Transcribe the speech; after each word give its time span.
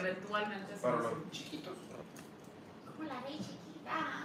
eventualmente 0.00 0.76
se 0.76 0.82
Para 0.82 0.98
hace. 0.98 1.14
chiquitos. 1.30 1.76
Como 2.96 3.08
la 3.08 3.20
ley 3.22 3.38
chiquita. 3.38 4.24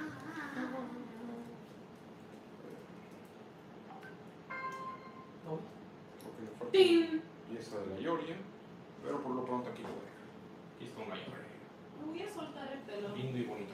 Porque 6.23 6.41
le 6.41 6.49
falta 6.57 6.71
¡Tin! 6.71 7.21
pieza 7.49 7.79
de 7.79 7.95
la 7.95 7.99
Yoria. 7.99 8.35
Pero 9.03 9.21
por 9.21 9.35
lo 9.35 9.45
pronto 9.45 9.69
aquí 9.69 9.81
lo 9.83 9.89
dejo. 9.89 10.01
Aquí 10.75 10.85
está 10.85 11.01
una 11.01 11.15
voy 12.05 12.21
a 12.21 12.33
soltar 12.33 12.71
el 12.71 12.79
pelo. 12.79 13.15
Lindo 13.15 13.37
y 13.37 13.43
bonito. 13.43 13.73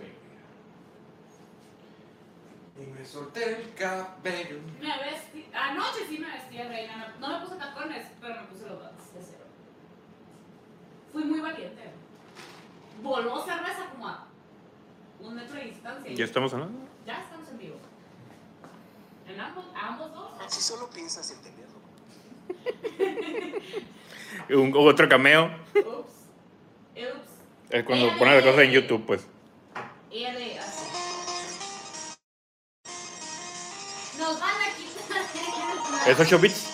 Y 2.80 2.86
me 2.88 3.06
solté 3.06 3.62
el 3.62 3.74
cabello. 3.76 4.60
Me 4.80 4.98
vestí. 4.98 5.46
Anoche 5.54 6.08
sí 6.08 6.18
me 6.18 6.32
vestí 6.32 6.58
de 6.58 6.68
reina. 6.68 7.16
No 7.20 7.28
me 7.40 7.46
puse 7.46 7.58
tacones, 7.58 8.08
pero 8.20 8.42
me 8.42 8.48
puse 8.48 8.68
los 8.68 8.80
cero. 9.20 9.41
Fui 11.12 11.24
muy 11.24 11.40
valiente. 11.40 11.82
Voló 13.02 13.44
cerveza 13.44 13.90
como 13.92 14.08
a 14.08 14.28
un 15.20 15.36
metro 15.36 15.56
de 15.56 15.66
distancia. 15.66 16.12
y- 16.12 16.16
¿Ya 16.16 16.26
estamos 16.26 16.54
hablando? 16.54 16.80
Ya 17.06 17.22
estamos 17.22 17.50
en 17.50 17.58
vivo. 17.58 17.76
En 19.28 19.40
ambos, 19.40 19.66
ambos 19.76 20.14
dos. 20.14 20.32
Si 20.48 20.62
solo 20.62 20.90
piensas 20.90 21.32
en 21.32 21.42
tenerlo. 21.42 21.80
Un, 24.62 24.74
otro 24.76 25.08
cameo. 25.10 25.46
Ups. 25.76 25.86
Ups. 26.96 27.30
Es 27.70 27.84
cuando 27.86 28.08
Ella 28.08 28.18
ponen 28.18 28.36
las 28.36 28.44
cosas 28.44 28.60
en 28.62 28.72
YouTube, 28.72 29.06
pues. 29.06 29.26
De 30.10 30.60
así. 30.60 30.86
Nos 34.20 34.40
van 34.40 34.56
a 34.62 34.66
quitar. 34.76 36.12
¿Es 36.12 36.20
8 36.20 36.40
bits? 36.40 36.71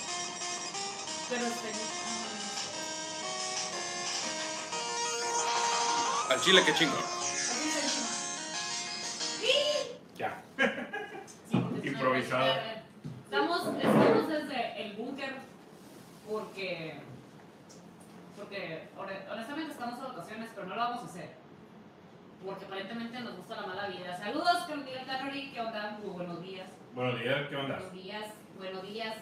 Al 6.30 6.41
chile, 6.41 6.62
que 6.66 6.73
chingo. 6.73 6.98
Sí. 9.39 9.52
Ya. 10.17 10.42
Improvisado. 11.84 12.53
Estamos, 13.23 13.67
estamos 13.67 14.28
desde 14.28 14.81
el 14.84 14.94
búnker 14.94 15.36
porque, 16.30 17.00
porque 18.36 18.88
hone- 18.97 19.31
honestamente 19.31 19.72
estamos 19.72 20.02
de 20.02 20.08
vacaciones, 20.08 20.50
pero 20.53 20.67
no 20.67 20.75
lo 20.75 20.81
vamos 20.81 21.03
a 21.03 21.06
hacer. 21.06 21.30
Porque 22.45 22.66
aparentemente 22.66 23.19
nos 23.22 23.36
gusta 23.38 23.56
la 23.62 23.67
mala 23.67 23.88
vida. 23.88 24.17
Saludos, 24.17 24.66
Carlos 24.67 24.86
Miguel 24.86 25.06
¿qué 25.53 25.62
onda? 25.62 25.97
Muy 26.02 26.09
buenos 26.12 26.41
días. 26.41 26.67
Buenos 26.94 27.19
días, 27.19 27.47
¿qué 27.50 27.56
onda? 27.56 27.75
Buenos 27.75 27.94
días, 27.94 28.25
buenos 28.58 28.84
días. 28.84 29.16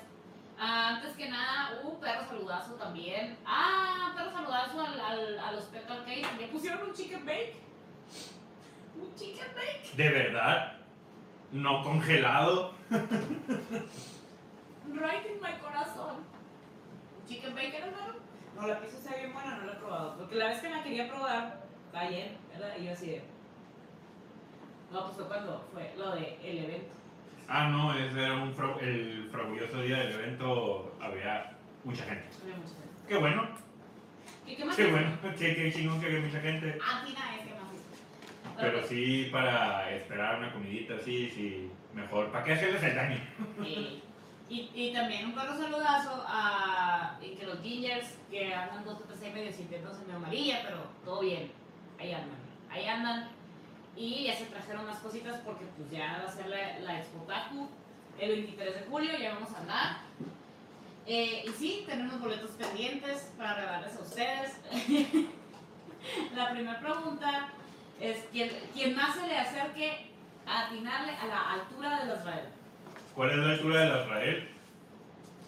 Ah, 0.57 0.95
antes 0.95 1.15
que 1.17 1.29
nada, 1.29 1.81
uh, 1.83 1.99
perro 1.99 2.25
saludazo 2.27 2.75
también. 2.75 3.37
Ah, 3.45 4.13
perro 4.15 4.31
saludazo 4.31 4.79
al, 4.81 4.97
al, 4.99 5.39
a 5.39 5.51
los 5.51 5.65
Petal 5.65 6.03
Cake. 6.05 6.25
Le 6.39 6.47
pusieron 6.47 6.87
un 6.87 6.93
chicken 6.93 7.25
bake. 7.25 7.55
Un 8.95 9.13
chicken 9.15 9.47
bake. 9.53 9.91
¿De 9.95 10.09
verdad? 10.09 10.77
¿No 11.51 11.83
congelado? 11.83 12.73
Right 12.89 13.03
in 15.25 15.41
my 15.41 15.53
corazón. 15.61 16.23
Chicken 17.27 17.53
bacon, 17.55 17.83
hermano. 17.83 18.13
No, 18.55 18.67
la 18.67 18.79
pizza 18.79 18.97
está 18.97 19.15
bien 19.17 19.33
buena, 19.33 19.57
no 19.57 19.65
la 19.65 19.73
he 19.73 19.75
probado. 19.75 20.15
Porque 20.17 20.35
la 20.35 20.47
vez 20.47 20.61
que 20.61 20.69
la 20.69 20.83
quería 20.83 21.09
probar, 21.09 21.65
ayer, 21.93 22.37
¿verdad? 22.49 22.77
Y 22.79 22.85
yo 22.85 22.93
así 22.93 23.07
de. 23.07 23.23
No, 24.91 25.03
pues 25.05 25.15
fue 25.17 25.27
cuando 25.27 25.67
fue 25.73 25.93
lo 25.97 26.11
de 26.15 26.39
el 26.41 26.59
evento. 26.59 26.93
Ah, 27.47 27.67
no, 27.69 27.93
ese 27.93 28.23
era 28.23 28.33
un 28.35 28.53
fra- 28.55 28.75
el 28.81 29.29
fabuloso 29.31 29.81
día 29.81 29.97
del 29.99 30.13
evento. 30.13 30.95
Había 30.99 31.51
mucha 31.83 32.03
gente. 32.05 32.27
Había 32.41 32.55
mucha 32.57 32.69
gente. 32.69 32.85
Qué 33.07 33.17
bueno, 33.17 33.47
¿Y 34.47 34.55
qué 34.55 34.65
más? 34.65 34.75
qué 34.75 34.81
hizo? 34.83 34.91
bueno, 34.91 35.09
qué, 35.37 35.55
qué 35.55 35.71
chingón 35.73 35.99
que 35.99 36.07
había 36.07 36.21
mucha 36.21 36.39
gente. 36.41 36.77
Ah, 36.83 37.03
Tina, 37.05 37.35
es 37.35 37.41
que 37.47 37.53
más. 37.53 38.57
Pero 38.57 38.79
Ok. 38.79 38.85
sí, 38.85 39.29
para 39.31 39.91
esperar 39.91 40.39
una 40.39 40.51
comidita 40.53 40.95
así, 40.95 41.29
sí, 41.29 41.71
mejor. 41.93 42.31
¿Para 42.31 42.43
qué 42.45 42.53
hacerles 42.53 42.81
el 42.83 42.95
daño? 42.95 43.17
Eh, 43.63 44.01
y, 44.49 44.71
y 44.73 44.93
también 44.93 45.25
un 45.25 45.33
perro 45.35 45.55
saludazo 45.57 46.23
a 46.27 47.17
y 47.21 47.35
que 47.35 47.45
los 47.45 47.61
gingers 47.61 48.17
que 48.29 48.53
andan 48.53 48.85
dos 48.85 48.99
o 49.01 49.03
tres 49.03 49.33
medio 49.33 49.51
sintiéndose 49.51 50.01
medio 50.03 50.15
amarilla, 50.17 50.61
pero 50.63 50.77
todo 51.03 51.21
bien. 51.21 51.51
Ahí 51.99 52.11
andan, 52.13 52.37
ahí 52.69 52.85
andan. 52.87 53.29
Y 53.95 54.25
ya 54.25 54.35
se 54.35 54.45
trajeron 54.45 54.83
unas 54.83 54.99
cositas 54.99 55.39
porque 55.45 55.65
pues 55.77 55.89
ya 55.89 56.21
va 56.23 56.29
a 56.29 56.31
ser 56.31 56.47
la, 56.47 56.79
la 56.79 56.99
Expo 56.99 57.23
Taku 57.23 57.69
el 58.19 58.29
23 58.31 58.73
de 58.75 58.85
julio, 58.89 59.11
ya 59.17 59.33
vamos 59.35 59.53
a 59.53 59.59
andar. 59.59 59.97
Eh, 61.07 61.43
y 61.45 61.49
sí, 61.51 61.83
tenemos 61.87 62.19
boletos 62.19 62.51
pendientes 62.51 63.31
para 63.37 63.55
regalarles 63.55 63.95
a 63.95 64.01
ustedes. 64.01 64.57
la 66.35 66.51
primera 66.51 66.79
pregunta 66.79 67.49
es, 67.99 68.25
¿quién, 68.31 68.51
¿quién 68.73 68.95
más 68.95 69.15
se 69.15 69.27
le 69.27 69.37
acerque 69.37 70.11
a 70.45 70.67
atinarle 70.67 71.11
a 71.13 71.25
la 71.27 71.51
altura 71.53 71.99
de 71.99 72.05
los 72.07 72.19
Israel? 72.19 72.45
¿Cuál 73.13 73.31
es 73.31 73.37
la 73.37 73.49
altura 73.53 73.79
de 73.81 73.89
la 73.89 74.01
Israel? 74.03 74.49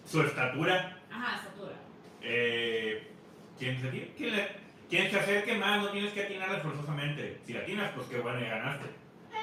Su 0.09 0.21
estatura. 0.21 0.97
Ajá, 1.11 1.35
estatura. 1.37 1.73
Eh, 2.21 3.11
¿quién, 3.59 3.79
se, 3.81 3.87
tiene- 3.89 4.13
quién, 4.17 4.35
le- 4.35 4.66
quién 4.89 5.09
se 5.11 5.19
acerque 5.19 5.55
más? 5.57 5.81
No 5.81 5.89
tienes 5.89 6.13
que 6.13 6.23
atinarle 6.23 6.59
forzosamente. 6.59 7.41
Si 7.45 7.55
atinas, 7.57 7.91
pues 7.95 8.07
qué 8.07 8.19
bueno, 8.19 8.39
ya 8.39 8.49
ganaste. 8.49 8.87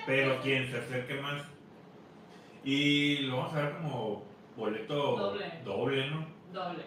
Pero 0.07 0.41
quien 0.43 0.71
se 0.71 0.79
acerque 0.79 1.15
más. 1.21 1.43
Y 2.65 3.19
lo 3.27 3.37
vamos 3.39 3.55
a 3.55 3.63
ver 3.63 3.77
como 3.77 4.25
boleto 4.57 5.17
Doble. 5.17 5.53
doble 5.65 6.11
¿no? 6.11 6.27
Doble. 6.53 6.85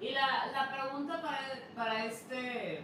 Y 0.00 0.10
la, 0.10 0.46
la 0.52 0.72
pregunta 0.72 1.20
para, 1.22 1.38
para 1.76 2.04
este, 2.06 2.82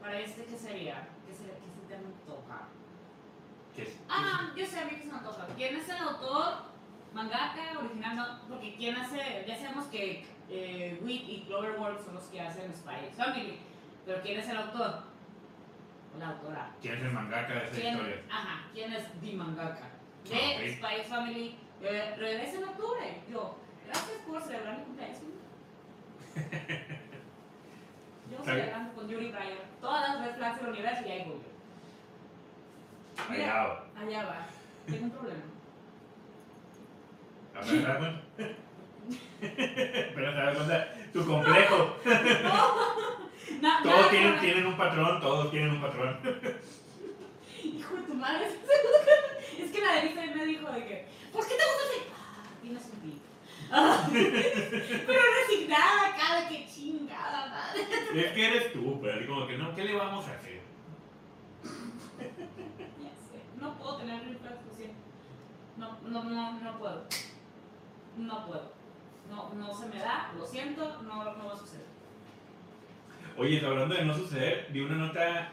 para 0.00 0.20
este, 0.20 0.44
¿qué 0.44 0.56
sería? 0.56 1.08
¿Qué 1.26 1.32
se, 1.34 1.44
qué 1.44 1.70
se 1.80 1.88
te 1.88 1.94
antoja? 1.96 2.68
Que 3.74 3.82
es- 3.82 4.00
Ah, 4.08 4.52
yo 4.56 4.66
sé 4.66 4.78
a 4.80 4.84
mí 4.86 4.92
que 4.92 5.02
se 5.02 5.06
me 5.12 5.18
antoja. 5.18 5.46
¿Quién 5.56 5.76
es 5.76 5.88
el 5.88 5.96
autor? 5.98 6.76
Mangaka, 7.12 7.78
original, 7.78 8.16
no, 8.16 8.48
porque 8.48 8.74
quién 8.76 8.94
hace, 8.96 9.44
ya 9.46 9.56
sabemos 9.56 9.86
que 9.86 10.26
eh, 10.50 10.98
Wheat 11.02 11.22
y 11.28 11.44
Cloverworld 11.46 12.04
son 12.04 12.14
los 12.14 12.24
que 12.24 12.40
hacen 12.40 12.74
Spy 12.74 13.10
Family, 13.16 13.58
pero 14.06 14.22
¿quién 14.22 14.38
es 14.40 14.48
el 14.48 14.56
autor? 14.56 15.02
La 16.18 16.28
autora. 16.28 16.70
¿Quién 16.80 16.94
es 16.94 17.02
el 17.02 17.10
mangaka 17.12 17.54
de 17.54 17.68
¿Quién, 17.70 17.94
historia? 17.94 18.22
ajá, 18.30 18.64
¿quién 18.72 18.92
es 18.92 19.04
The 19.20 19.32
Mangaka? 19.34 19.90
De 20.24 20.34
Ah, 20.34 20.38
ok. 20.56 20.68
Spy 20.78 21.04
Family, 21.10 21.58
eh, 21.82 22.14
regresa 22.16 22.56
en 22.56 22.64
octubre. 22.64 23.20
Yo, 23.30 23.58
gracias 23.84 24.18
por 24.26 24.42
celebrar 24.42 24.78
mi 24.78 24.84
cumpleaños. 24.84 25.20
Yo 28.30 28.44
celebrando 28.44 28.92
con 28.94 29.08
Yuri 29.08 29.30
Breyer 29.30 29.62
todas 29.80 30.08
las 30.08 30.26
red 30.26 30.36
flags 30.36 30.60
del 30.60 30.68
universo 30.70 31.02
y 31.06 31.10
ahí 31.10 31.24
voy 31.28 31.38
yo. 31.38 31.50
Allá 33.32 33.54
va. 33.54 33.84
allá 34.00 34.24
va. 34.24 34.46
Tengo 34.86 35.04
un 35.04 35.10
problema. 35.10 35.42
A 37.54 37.60
ver, 37.60 37.68
¿te 37.68 37.82
das 37.82 37.98
cuenta? 37.98 38.22
Pero 39.40 40.30
te 40.32 40.38
das 40.38 40.56
cuenta, 40.56 40.92
tu 41.12 41.26
complejo. 41.26 41.96
Todos 43.82 44.10
tienen, 44.10 44.40
tienen 44.40 44.66
un 44.66 44.76
patrón, 44.76 45.20
todos 45.20 45.50
tienen 45.50 45.70
un 45.70 45.80
patrón. 45.80 46.18
Hijo 47.62 47.96
de 47.96 48.02
tu 48.02 48.14
madre. 48.14 48.48
Es 49.58 49.70
que 49.70 49.80
la 49.80 49.94
también 49.94 50.36
me 50.36 50.44
dijo 50.44 50.70
de 50.70 50.84
que, 50.84 51.08
¿por 51.32 51.42
qué 51.46 51.54
te 51.54 51.62
gusta 51.64 51.82
así? 51.88 52.02
Ah, 52.14 52.44
tienes 52.60 52.84
un 52.84 53.00
pico. 53.00 53.24
Ah, 53.70 54.06
pero 54.12 55.20
resignada 55.40 56.40
de 56.40 56.48
que 56.48 56.66
chingada 56.66 57.46
madre. 57.46 57.86
Es 58.14 58.32
que 58.32 58.46
eres 58.46 58.72
tú, 58.74 59.00
pero 59.00 59.16
así 59.16 59.26
como 59.26 59.46
que 59.46 59.56
no, 59.56 59.74
¿qué 59.74 59.84
le 59.84 59.96
vamos 59.96 60.26
a 60.26 60.32
hacer? 60.32 60.60
Ya 62.12 63.10
sé, 63.14 63.40
no 63.58 63.78
puedo 63.78 63.96
tener 63.96 64.22
lo 64.24 64.74
siento. 64.76 64.98
No, 65.78 65.98
no, 66.02 66.24
no, 66.24 66.60
no 66.60 66.78
puedo. 66.78 67.04
No 68.18 68.46
puedo. 68.46 68.72
No, 69.30 69.54
no 69.54 69.74
se 69.74 69.86
me 69.86 69.98
da, 69.98 70.32
lo 70.36 70.46
siento, 70.46 71.02
no, 71.02 71.24
no 71.24 71.46
va 71.46 71.54
a 71.54 71.56
suceder. 71.56 71.95
Oye, 73.36 73.64
hablando 73.64 73.94
de 73.94 74.04
no 74.04 74.14
suceder, 74.14 74.66
vi 74.70 74.80
una 74.80 74.96
nota. 74.96 75.52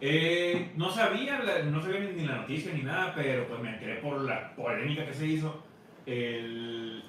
eh, 0.00 0.72
no 0.76 0.90
sabía, 0.90 1.38
no 1.66 1.80
sabía 1.82 2.00
ni 2.00 2.12
ni 2.22 2.26
la 2.26 2.36
noticia 2.36 2.72
ni 2.72 2.82
nada, 2.82 3.12
pero 3.14 3.46
pues 3.48 3.60
me 3.60 3.70
enteré 3.70 3.96
por 3.96 4.20
la 4.22 4.54
polémica 4.54 5.06
que 5.06 5.14
se 5.14 5.26
hizo. 5.26 5.62
El, 6.06 7.02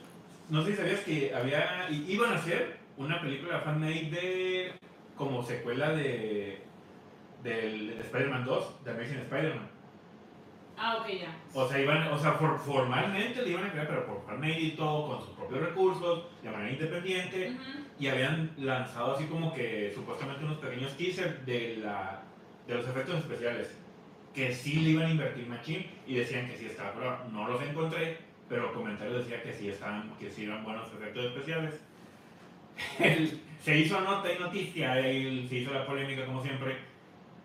no 0.49 0.63
sé 0.63 0.71
si 0.71 0.77
sabías 0.77 0.99
que 1.01 1.33
había, 1.35 1.89
iban 1.91 2.31
a 2.31 2.35
hacer 2.35 2.77
una 2.97 3.19
película 3.19 3.59
fan-made 3.59 4.09
de 4.11 4.71
como 5.15 5.43
secuela 5.43 5.89
de 5.91 6.63
del 7.43 7.89
de 7.95 8.01
Spider-Man 8.01 8.45
2, 8.45 8.83
de 8.85 8.91
Amazing 8.91 9.17
Spider-Man. 9.19 9.69
Ah, 10.77 10.97
ok, 10.99 11.07
ya. 11.09 11.35
O 11.53 11.67
sea, 11.67 11.79
iban, 11.79 12.07
o 12.07 12.17
sea, 12.17 12.33
for- 12.33 12.59
formalmente 12.59 13.41
le 13.43 13.49
iban 13.51 13.65
a 13.65 13.71
crear, 13.71 13.87
pero 13.87 14.05
por 14.07 14.25
fan-made 14.25 14.59
y 14.59 14.71
todo, 14.71 15.07
con 15.07 15.21
sus 15.25 15.34
propios 15.47 15.69
recursos, 15.69 16.25
de 16.43 16.49
manera 16.51 16.71
independiente 16.71 17.49
Ujú. 17.51 17.61
y 17.99 18.07
habían 18.07 18.51
lanzado 18.57 19.15
así 19.15 19.25
como 19.25 19.53
que 19.53 19.91
supuestamente 19.95 20.43
unos 20.45 20.57
pequeños 20.57 20.95
teasers 20.97 21.45
de, 21.45 21.77
la, 21.77 22.21
de 22.67 22.75
los 22.75 22.87
efectos 22.87 23.19
especiales 23.19 23.71
que 24.33 24.53
sí 24.53 24.81
le 24.81 24.89
iban 24.91 25.05
a 25.05 25.11
invertir 25.11 25.47
machín 25.47 25.85
y 26.05 26.15
decían 26.15 26.47
que 26.49 26.57
sí 26.57 26.65
estaba 26.65 26.93
prueba. 26.93 27.25
No 27.31 27.47
los 27.47 27.61
encontré, 27.61 28.17
pero 28.49 28.73
comentarios 28.73 29.23
decían 29.23 29.41
que 29.43 29.53
sí 29.53 29.69
estaban, 29.69 30.11
que 30.19 30.29
sí 30.29 30.43
eran 30.43 30.63
buenos 30.63 30.87
efectos 30.93 31.25
especiales. 31.25 31.73
el- 32.99 33.39
se 33.63 33.77
hizo 33.79 33.99
nota 34.01 34.31
y 34.31 34.37
noticia 34.37 34.93
se 34.95 35.55
hizo 35.55 35.73
la 35.73 35.85
polémica 35.87 36.25
como 36.25 36.43
siempre 36.43 36.75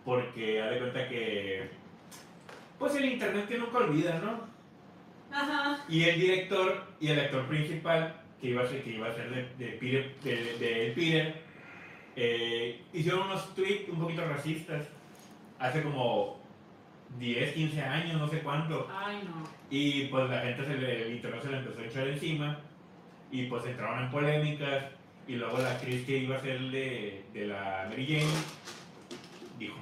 porque 0.05 0.61
ha 0.61 0.69
de 0.71 0.79
cuenta 0.79 1.09
que 1.09 1.71
pues 2.79 2.95
el 2.97 3.05
internet 3.07 3.47
que 3.49 3.59
nunca 3.59 3.79
olvida, 3.79 4.19
¿no? 4.19 4.50
Ajá. 5.33 5.85
Y 5.89 6.05
el 6.05 6.21
director 6.21 6.85
y 7.01 7.09
el 7.09 7.21
actor 7.21 7.47
principal 7.47 8.15
que 8.41 8.49
iba 8.49 8.63
a 8.63 8.67
ser, 8.67 8.83
que 8.83 8.91
iba 8.91 9.09
a 9.09 9.15
ser 9.15 9.31
de, 9.31 9.65
de 9.65 9.73
Peter, 9.73 10.15
de, 10.23 10.59
de 10.59 10.93
Peter 10.95 11.43
eh, 12.17 12.83
hicieron 12.93 13.23
unos 13.23 13.55
tweets 13.55 13.89
un 13.89 13.99
poquito 13.99 14.27
racistas 14.27 14.87
hace 15.59 15.83
como 15.83 16.41
10, 17.19 17.55
15 17.55 17.81
años, 17.83 18.21
no 18.21 18.29
sé 18.29 18.41
cuánto. 18.41 18.89
Ay, 18.93 19.21
no. 19.25 19.49
Y 19.71 20.05
pues 20.07 20.29
la 20.29 20.41
gente, 20.41 20.65
se 20.65 20.75
le, 20.75 21.07
el 21.07 21.15
internet 21.15 21.43
se 21.43 21.51
le 21.51 21.59
empezó 21.59 21.81
a 21.81 21.85
echar 21.85 22.09
encima 22.09 22.59
y 23.31 23.45
pues 23.45 23.65
entraron 23.67 24.05
en 24.05 24.11
polémicas 24.11 24.85
y 25.29 25.35
luego 25.37 25.59
la 25.59 25.73
actriz 25.73 26.05
que 26.07 26.19
iba 26.19 26.37
a 26.37 26.41
ser 26.41 26.61
de, 26.71 27.25
de 27.33 27.47
la 27.47 27.87
Mary 27.89 28.07
Jane 28.07 28.33
dijo 29.59 29.77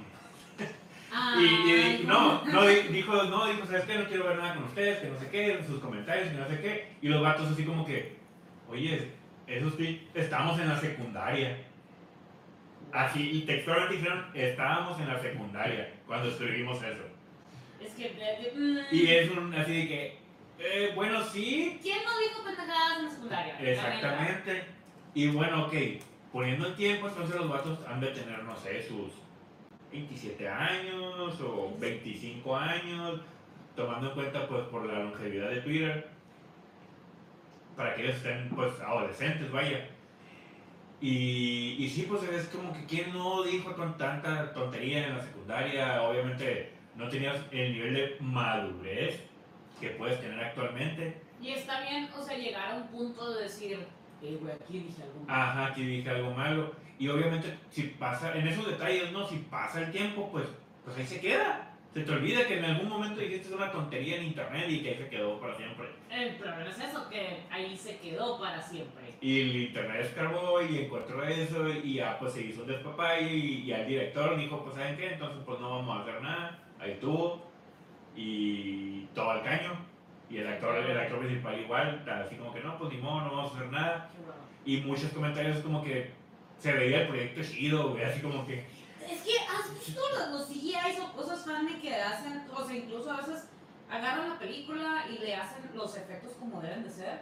y, 1.39 1.43
y 1.43 2.03
no, 2.05 2.43
no, 2.45 2.65
di- 2.67 2.87
dijo, 2.89 3.23
no, 3.23 3.47
dijo, 3.47 3.65
¿sabes 3.65 3.83
qué? 3.85 3.97
No 3.97 4.05
quiero 4.05 4.25
ver 4.27 4.37
nada 4.37 4.55
con 4.55 4.63
ustedes, 4.65 4.99
que 4.99 5.07
no 5.09 5.19
sé 5.19 5.29
qué, 5.29 5.59
sus 5.65 5.79
comentarios, 5.81 6.29
que 6.29 6.37
no 6.37 6.47
sé 6.47 6.59
qué. 6.61 6.93
Y 7.01 7.07
los 7.09 7.21
vatos 7.21 7.51
así 7.51 7.63
como 7.63 7.85
que, 7.85 8.15
oye, 8.69 9.11
eso 9.47 9.71
sí, 9.77 10.07
estamos 10.13 10.59
en 10.59 10.69
la 10.69 10.79
secundaria. 10.79 11.57
Así, 12.91 13.29
y 13.31 13.41
textualmente 13.41 13.95
dijeron, 13.97 14.25
estábamos 14.33 14.99
en 14.99 15.07
la 15.07 15.19
secundaria 15.19 15.93
cuando 16.07 16.29
escribimos 16.29 16.77
eso. 16.77 17.03
Es 17.79 17.91
que. 17.93 18.09
de- 18.09 18.15
de- 18.15 18.53
mm. 18.55 18.79
Y 18.95 19.07
es 19.07 19.31
un, 19.31 19.53
así 19.53 19.73
de 19.81 19.87
que, 19.87 20.17
eh, 20.59 20.91
bueno, 20.95 21.23
sí, 21.23 21.79
¿Quién 21.81 21.99
no 22.03 22.19
dijo 22.19 22.43
pendejadas 22.43 22.97
en 22.99 23.05
la 23.05 23.11
secundaria? 23.11 23.59
Exactamente. 23.59 24.63
Y 25.13 25.27
bueno, 25.29 25.65
ok, 25.65 25.73
poniendo 26.31 26.67
el 26.67 26.75
tiempo, 26.75 27.07
entonces 27.07 27.35
los 27.35 27.49
vatos 27.49 27.79
han 27.87 27.99
de 28.01 28.07
tener, 28.07 28.43
no 28.43 28.55
sé, 28.57 28.81
sus 28.83 29.13
27 29.91 30.47
años 30.47 31.39
o 31.41 31.75
25 31.79 32.55
años, 32.55 33.21
tomando 33.75 34.09
en 34.09 34.13
cuenta 34.13 34.47
pues 34.47 34.63
por 34.65 34.85
la 34.85 34.99
longevidad 34.99 35.49
de 35.49 35.61
Twitter, 35.61 36.09
para 37.75 37.95
que 37.95 38.03
ellos 38.03 38.15
estén 38.17 38.49
pues 38.49 38.79
adolescentes, 38.81 39.51
vaya. 39.51 39.87
Y, 41.01 41.77
y 41.79 41.89
sí, 41.89 42.05
pues 42.09 42.23
es 42.23 42.47
como 42.49 42.73
que 42.73 42.85
quién 42.85 43.13
no 43.13 43.43
dijo 43.43 43.73
con 43.73 43.97
tanta 43.97 44.53
tontería 44.53 45.07
en 45.07 45.17
la 45.17 45.23
secundaria, 45.23 46.01
obviamente 46.01 46.73
no 46.95 47.07
tenías 47.07 47.37
el 47.51 47.71
nivel 47.71 47.93
de 47.93 48.17
madurez 48.19 49.21
que 49.79 49.89
puedes 49.91 50.19
tener 50.19 50.39
actualmente. 50.43 51.21
Y 51.41 51.51
está 51.51 51.81
bien, 51.81 52.09
o 52.13 52.21
sea, 52.21 52.37
llegar 52.37 52.71
a 52.71 52.75
un 52.75 52.87
punto 52.87 53.33
de 53.33 53.43
decir, 53.43 53.87
eh, 54.21 54.37
güey, 54.41 54.53
aquí 54.53 54.79
dije 54.79 55.03
algo. 55.03 55.21
mal". 55.25 55.39
Ajá, 55.39 55.65
aquí 55.67 55.83
dije 55.83 56.09
algo 56.09 56.31
malo. 56.31 56.75
Y 56.99 57.07
obviamente, 57.07 57.57
si 57.69 57.83
pasa, 57.83 58.37
en 58.37 58.45
esos 58.45 58.67
detalles, 58.67 59.11
¿no? 59.13 59.25
Si 59.25 59.37
pasa 59.37 59.81
el 59.81 59.91
tiempo, 59.91 60.29
pues, 60.31 60.45
pues 60.83 60.97
ahí 60.97 61.05
se 61.05 61.21
queda. 61.21 61.65
Se 61.93 62.01
te 62.01 62.11
olvida 62.11 62.45
que 62.45 62.59
en 62.59 62.65
algún 62.65 62.89
momento 62.89 63.21
dijiste 63.21 63.55
una 63.55 63.71
tontería 63.71 64.17
en 64.17 64.25
internet 64.25 64.65
y 64.67 64.83
que 64.83 64.89
ahí 64.89 64.97
se 64.97 65.09
quedó 65.09 65.39
para 65.39 65.55
siempre. 65.55 65.87
El 66.11 66.35
problema 66.35 66.69
es 66.69 66.79
eso, 66.79 67.09
que 67.09 67.39
ahí 67.49 67.75
se 67.77 67.97
quedó 67.99 68.37
para 68.37 68.61
siempre. 68.61 69.15
Y 69.21 69.41
el 69.41 69.55
internet 69.55 70.01
escarbó 70.01 70.61
y 70.61 70.77
encontró 70.77 71.23
eso 71.23 71.69
y 71.69 71.95
ya 71.95 72.19
pues 72.19 72.33
se 72.33 72.43
hizo 72.43 72.61
un 72.61 72.67
despapalle 72.67 73.33
y, 73.33 73.63
y 73.63 73.73
al 73.73 73.87
director 73.87 74.37
dijo, 74.37 74.63
pues 74.63 74.75
¿saben 74.75 74.97
qué? 74.97 75.13
Entonces 75.13 75.41
pues 75.45 75.59
no 75.59 75.69
vamos 75.77 75.97
a 75.97 76.01
hacer 76.01 76.21
nada. 76.21 76.59
Ahí 76.79 76.91
estuvo. 76.91 77.49
Y 78.15 79.05
todo 79.15 79.31
al 79.31 79.43
caño. 79.43 79.71
Y 80.29 80.37
el 80.37 80.47
actor, 80.47 80.75
el 80.75 80.99
actor 80.99 81.19
principal 81.19 81.59
igual, 81.59 82.05
así 82.07 82.35
como 82.35 82.53
que 82.53 82.59
no, 82.59 82.77
pues 82.77 82.93
ni 82.93 82.99
modo, 82.99 83.21
no 83.21 83.35
vamos 83.35 83.53
a 83.53 83.55
hacer 83.55 83.71
nada. 83.71 84.11
Bueno. 84.19 84.33
Y 84.63 84.81
muchos 84.81 85.11
comentarios 85.11 85.57
como 85.59 85.81
que 85.81 86.18
se 86.59 86.73
veía 86.73 87.01
el 87.03 87.07
proyecto 87.07 87.41
chido, 87.43 87.89
güey, 87.91 88.03
así 88.03 88.21
como 88.21 88.45
que... 88.45 88.65
Es 89.09 89.21
que 89.23 89.31
has 89.39 89.73
visto 89.73 90.01
los, 90.17 90.29
los 90.31 90.47
CGIs 90.47 90.99
o 91.01 91.11
cosas 91.13 91.43
fan 91.45 91.67
que 91.81 91.95
hacen, 91.95 92.43
o 92.53 92.63
sea, 92.63 92.75
incluso 92.75 93.11
a 93.11 93.17
veces 93.17 93.45
agarran 93.89 94.29
la 94.29 94.39
película 94.39 95.05
y 95.09 95.17
le 95.17 95.35
hacen 95.35 95.69
los 95.73 95.95
efectos 95.97 96.33
como 96.39 96.61
deben 96.61 96.83
de 96.83 96.89
ser. 96.91 97.21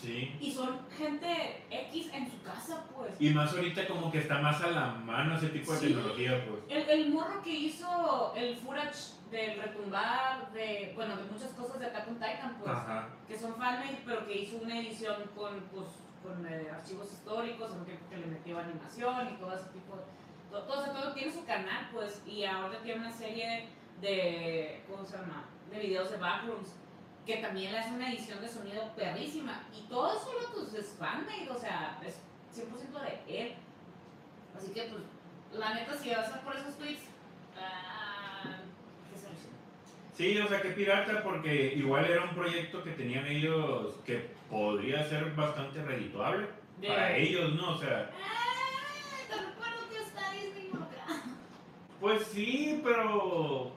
Sí. 0.00 0.34
Y 0.40 0.52
son 0.52 0.78
gente 0.96 1.64
X 1.70 2.08
en 2.14 2.30
su 2.30 2.40
casa, 2.42 2.84
pues. 2.94 3.12
Y 3.20 3.30
más 3.30 3.52
ahorita 3.52 3.86
como 3.88 4.12
que 4.12 4.18
está 4.18 4.38
más 4.38 4.62
a 4.62 4.68
la 4.70 4.86
mano 4.86 5.36
ese 5.36 5.48
tipo 5.48 5.72
de 5.72 5.78
Sí. 5.78 5.86
tecnología, 5.88 6.46
pues. 6.48 6.62
El, 6.68 6.88
el 6.88 7.10
morro 7.10 7.42
que 7.42 7.50
hizo 7.50 8.32
el 8.36 8.56
footage 8.58 9.14
del 9.32 9.60
retumbar 9.60 10.52
de, 10.52 10.92
bueno, 10.94 11.16
de 11.16 11.24
muchas 11.24 11.50
cosas 11.52 11.80
de 11.80 11.86
Attack 11.86 12.08
on 12.08 12.14
Titan, 12.14 12.56
pues, 12.60 12.70
Ajá. 12.70 13.08
que 13.26 13.36
son 13.38 13.56
fanmade, 13.56 13.98
pero 14.06 14.24
que 14.26 14.38
hizo 14.42 14.56
una 14.58 14.78
edición 14.78 15.16
con, 15.36 15.60
pues, 15.74 15.88
con 16.22 16.46
eh, 16.46 16.70
archivos 16.70 17.12
históricos, 17.12 17.72
en 17.72 17.84
que, 17.84 17.98
que 18.10 18.16
le 18.16 18.26
metió 18.26 18.58
animación 18.58 19.34
y 19.34 19.36
todo 19.36 19.54
ese 19.54 19.68
tipo 19.70 19.96
de... 19.96 20.02
Todo, 20.50 20.62
todo, 20.62 20.92
todo 20.92 21.12
tiene 21.12 21.32
su 21.32 21.44
canal, 21.44 21.88
pues, 21.92 22.22
y 22.26 22.44
ahora 22.44 22.80
tiene 22.82 23.00
una 23.00 23.12
serie 23.12 23.68
de, 24.00 24.82
¿cómo 24.88 25.04
se 25.04 25.18
llama? 25.18 25.44
De 25.70 25.78
videos 25.78 26.10
de 26.10 26.16
backrooms, 26.16 26.74
que 27.26 27.36
también 27.36 27.72
le 27.72 27.78
hace 27.78 27.92
una 27.92 28.10
edición 28.10 28.40
de 28.40 28.48
sonido 28.48 28.94
perrísima. 28.94 29.62
Y 29.76 29.82
todo 29.88 30.16
eso 30.16 30.32
lo 30.32 30.54
pues, 30.54 30.72
es 30.74 30.96
fanmade, 30.98 31.50
o 31.50 31.58
sea, 31.58 32.00
es 32.02 32.20
100% 32.56 33.26
de 33.26 33.42
él. 33.42 33.54
Así 34.56 34.72
que, 34.72 34.84
pues, 34.84 35.02
la 35.52 35.74
neta, 35.74 35.96
si 35.96 36.10
vas 36.10 36.32
a 36.32 36.40
por 36.40 36.56
esos 36.56 36.76
tweets, 36.76 37.02
ah. 37.56 37.97
Sí, 40.18 40.36
o 40.36 40.48
sea, 40.48 40.60
que 40.60 40.70
pirata 40.70 41.22
porque 41.22 41.74
igual 41.76 42.04
era 42.04 42.24
un 42.24 42.34
proyecto 42.34 42.82
que 42.82 42.90
tenían 42.90 43.24
ellos 43.28 43.94
que 44.04 44.28
podría 44.50 45.04
ser 45.08 45.32
bastante 45.36 45.80
redituable 45.80 46.48
De- 46.78 46.88
para 46.88 47.16
ellos, 47.16 47.54
¿no? 47.54 47.70
O 47.74 47.78
sea. 47.78 48.10
Te 49.28 49.34
recuerdo 49.36 49.88
que 49.92 49.98
está 49.98 50.32
Disney 50.32 50.70
pues 52.00 52.26
sí, 52.26 52.80
pero 52.82 53.70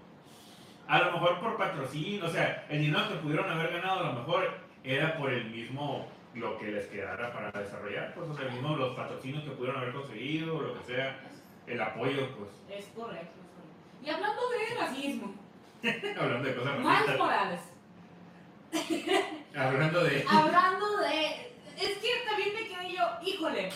a 0.87 0.99
lo 0.99 1.11
mejor 1.11 1.39
por 1.41 1.57
patrocinio, 1.57 2.25
o 2.25 2.29
sea, 2.29 2.65
el 2.69 2.81
dinero 2.81 3.07
que 3.07 3.15
pudieron 3.17 3.47
haber 3.47 3.73
ganado 3.73 3.99
a 3.99 4.07
lo 4.11 4.13
mejor 4.13 4.49
era 4.83 5.15
por 5.19 5.31
el 5.31 5.45
mismo 5.51 6.07
lo 6.33 6.57
que 6.57 6.71
les 6.71 6.87
quedara 6.87 7.31
para 7.33 7.51
desarrollar, 7.51 8.15
pues 8.15 8.27
o 8.27 8.35
sea, 8.35 8.47
el 8.47 8.53
mismo 8.53 8.75
los 8.77 8.95
patrocinios 8.95 9.43
que 9.43 9.51
pudieron 9.51 9.79
haber 9.79 9.93
conseguido, 9.93 10.57
o 10.57 10.61
lo 10.61 10.73
que 10.79 10.85
sea, 10.85 11.19
el 11.67 11.79
apoyo, 11.79 12.29
pues, 12.35 12.49
Es 12.79 12.85
correcto, 12.95 13.27
es 13.27 13.49
correcto. 13.53 14.01
Y 14.03 14.09
hablando 14.09 14.41
de 14.49 14.75
racismo, 14.79 15.40
hablando 16.19 16.47
de 16.49 16.55
cosas 16.55 16.77
Miles 16.79 17.17
Morales. 17.17 17.59
hablando 19.55 20.03
de... 20.03 20.25
Hablando 20.29 20.97
de. 20.97 21.51
Es 21.77 21.97
que 21.97 22.09
también 22.27 22.49
me 22.53 22.67
quedé 22.67 22.95
yo, 22.95 23.03
híjole, 23.23 23.69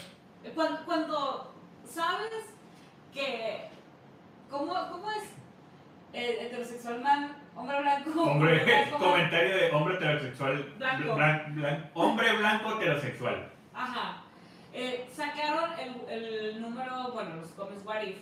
cuando, 0.53 0.85
cuando 0.85 1.53
sabes 1.89 2.29
que. 3.13 3.69
¿Cómo, 4.49 4.73
cómo 4.91 5.11
es? 5.11 5.23
Eh, 6.13 6.37
heterosexual 6.45 7.01
man, 7.01 7.35
hombre 7.55 7.81
blanco. 7.81 8.23
Hombre, 8.23 8.63
blanco, 8.63 8.97
comentario 8.99 9.57
de 9.57 9.71
hombre 9.71 9.95
heterosexual. 9.95 10.73
Blanco. 10.77 11.15
blan- 11.15 11.55
blan- 11.55 11.89
hombre 11.93 12.37
blanco 12.37 12.75
heterosexual. 12.79 13.51
Ajá. 13.73 14.21
Eh, 14.71 15.07
sacaron 15.13 15.71
el, 15.79 15.95
el 16.09 16.61
número, 16.61 17.11
bueno, 17.13 17.35
los 17.37 17.49
cómics 17.51 17.83
What 17.85 18.01
If, 18.03 18.17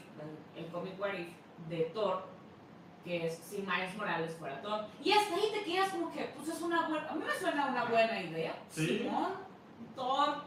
el, 0.55 0.63
el 0.63 0.71
cómic 0.71 0.99
What 0.99 1.13
If 1.13 1.27
de 1.67 1.81
Thor, 1.93 2.25
que 3.03 3.27
es 3.27 3.37
si 3.37 3.57
Miles 3.61 3.95
Morales 3.97 4.35
fuera 4.37 4.61
Thor. 4.61 4.85
Y 5.03 5.11
hasta 5.11 5.35
ahí 5.35 5.49
te 5.53 5.63
quedas 5.63 5.89
como 5.89 6.11
que, 6.11 6.23
pues 6.35 6.47
es 6.49 6.61
una 6.61 6.87
buena, 6.87 7.09
a 7.09 7.13
mí 7.15 7.23
me 7.25 7.33
suena 7.39 7.67
una 7.67 7.85
buena 7.85 8.21
idea. 8.21 8.55
Sí. 8.69 8.99
Simón, 8.99 9.33
Thor, 9.95 10.43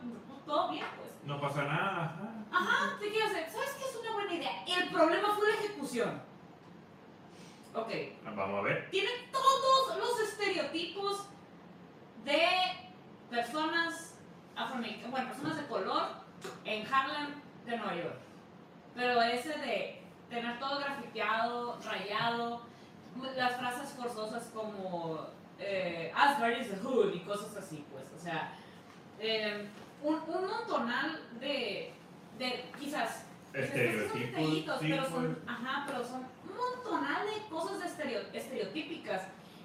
todo 0.47 0.71
bien, 0.71 0.87
pues. 0.99 1.13
No 1.25 1.41
pasa 1.41 1.65
nada. 1.65 2.05
ajá. 2.05 2.33
Ajá, 2.53 2.99
te 2.99 3.11
quedas, 3.13 3.33
¿sabes 3.53 3.77
qué 3.79 3.85
es 3.85 3.97
una 4.01 4.13
buena 4.13 4.33
idea? 4.35 4.65
El 4.67 4.89
problema 4.91 5.35
fue 5.35 5.49
la 5.49 5.55
ejecución. 5.55 6.23
Ok, 7.75 7.91
Vamos 8.25 8.59
a 8.59 8.63
ver. 8.63 8.89
tiene 8.91 9.11
todos 9.31 9.99
los 9.99 10.21
estereotipos 10.21 11.29
de 12.25 12.41
personas 13.29 14.15
afroamericanas, 14.57 15.11
bueno, 15.11 15.29
personas 15.29 15.57
de 15.59 15.67
color 15.67 16.09
en 16.65 16.87
Harlem 16.93 17.35
de 17.67 17.77
Nueva 17.77 17.95
York. 17.97 18.17
Pero 18.95 19.21
ese 19.23 19.51
de 19.59 19.96
tener 20.29 20.59
todo 20.59 20.79
grafiteado, 20.79 21.79
rayado, 21.83 22.63
las 23.37 23.57
frases 23.57 23.91
forzosas 23.91 24.51
como 24.53 25.27
eh, 25.59 26.13
Asbury 26.15 26.61
is 26.61 26.71
the 26.71 26.77
hood 26.77 27.15
y 27.15 27.21
cosas 27.21 27.57
así, 27.57 27.85
pues, 27.91 28.05
o 28.15 28.19
sea, 28.19 28.53
eh, 29.19 29.67
un, 30.03 30.15
un 30.17 30.47
montonal 30.47 31.23
de, 31.41 31.95
de 32.39 32.65
quizás 32.79 33.25
Estereotipos. 33.55 34.77
pero 34.81 34.97
pues. 35.03 35.11
son, 35.11 35.39
ajá, 35.47 35.85
pero 35.87 36.05
son 36.05 36.27
un 36.45 36.57
montonal 36.57 37.27
de 37.27 37.49
cosas 37.49 37.79
de 37.81 37.87
estereo- 37.87 38.31
estereotípicas 38.35 39.23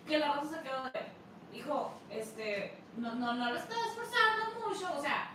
que 0.08 0.18
la 0.18 0.34
raza 0.34 0.58
se 0.58 0.62
quedó 0.64 0.84
de, 0.86 1.58
hijo, 1.58 1.94
este, 2.10 2.78
no, 2.96 3.14
no, 3.16 3.34
no 3.34 3.52
lo 3.52 3.58
estás 3.58 3.78
esforzando 3.90 4.68
mucho, 4.70 4.98
o 4.98 5.02
sea, 5.02 5.32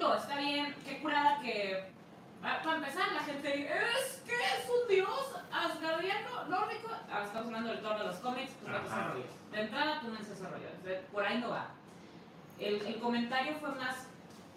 no, 0.00 0.14
está 0.14 0.36
bien, 0.36 0.74
qué 0.84 1.00
curada 1.00 1.40
que, 1.40 1.90
para 2.40 2.76
empezar, 2.76 3.12
la 3.12 3.20
gente 3.20 3.48
dice, 3.56 3.70
es 3.98 4.22
que 4.26 4.32
es 4.34 4.68
un 4.68 4.88
dios 4.88 5.36
asgardiano, 5.52 6.44
nórdico, 6.48 6.88
ahora 7.10 7.24
estamos 7.24 7.46
hablando 7.48 7.70
del 7.70 7.80
tono 7.82 7.98
de 7.98 8.04
los 8.06 8.16
cómics, 8.16 8.52
pues 8.60 8.72
no 8.72 8.82
desarrollas. 8.82 9.26
De 9.52 9.60
entrada, 9.60 10.00
tú 10.00 10.08
no 10.08 10.18
se 10.18 10.30
desarrollas, 10.30 10.82
de- 10.84 10.96
por 11.12 11.24
ahí 11.24 11.38
no 11.38 11.50
va. 11.50 11.68
El, 12.58 12.80
el 12.86 13.00
comentario 13.00 13.54
fue 13.58 13.70
más 13.74 14.06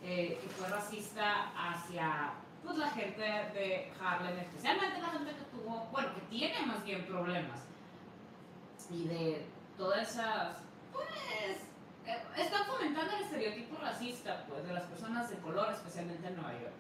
eh, 0.02 0.38
que 0.42 0.50
fue 0.50 0.68
racista 0.70 1.52
hacia 1.58 2.32
pues, 2.64 2.78
la 2.78 2.90
gente 2.92 3.22
de 3.22 3.92
Harlem, 4.02 4.38
especialmente 4.40 5.02
la 5.02 5.10
gente 5.10 5.32
que 5.32 5.44
tuvo, 5.58 5.88
bueno, 5.92 6.14
que 6.16 6.22
tiene 6.22 6.66
más 6.66 6.84
bien 6.84 7.06
problemas. 7.06 7.62
Y 8.90 9.08
de 9.08 9.46
todas 9.78 10.10
esas, 10.12 10.58
pues, 10.92 11.08
eh, 12.06 12.22
están 12.38 12.66
fomentando 12.66 13.16
el 13.16 13.24
estereotipo 13.24 13.78
racista, 13.82 14.46
pues, 14.48 14.66
de 14.68 14.74
las 14.74 14.84
personas 14.84 15.30
de 15.30 15.38
color, 15.38 15.72
especialmente 15.72 16.28
en 16.28 16.36
Nueva 16.36 16.54
York. 16.54 16.74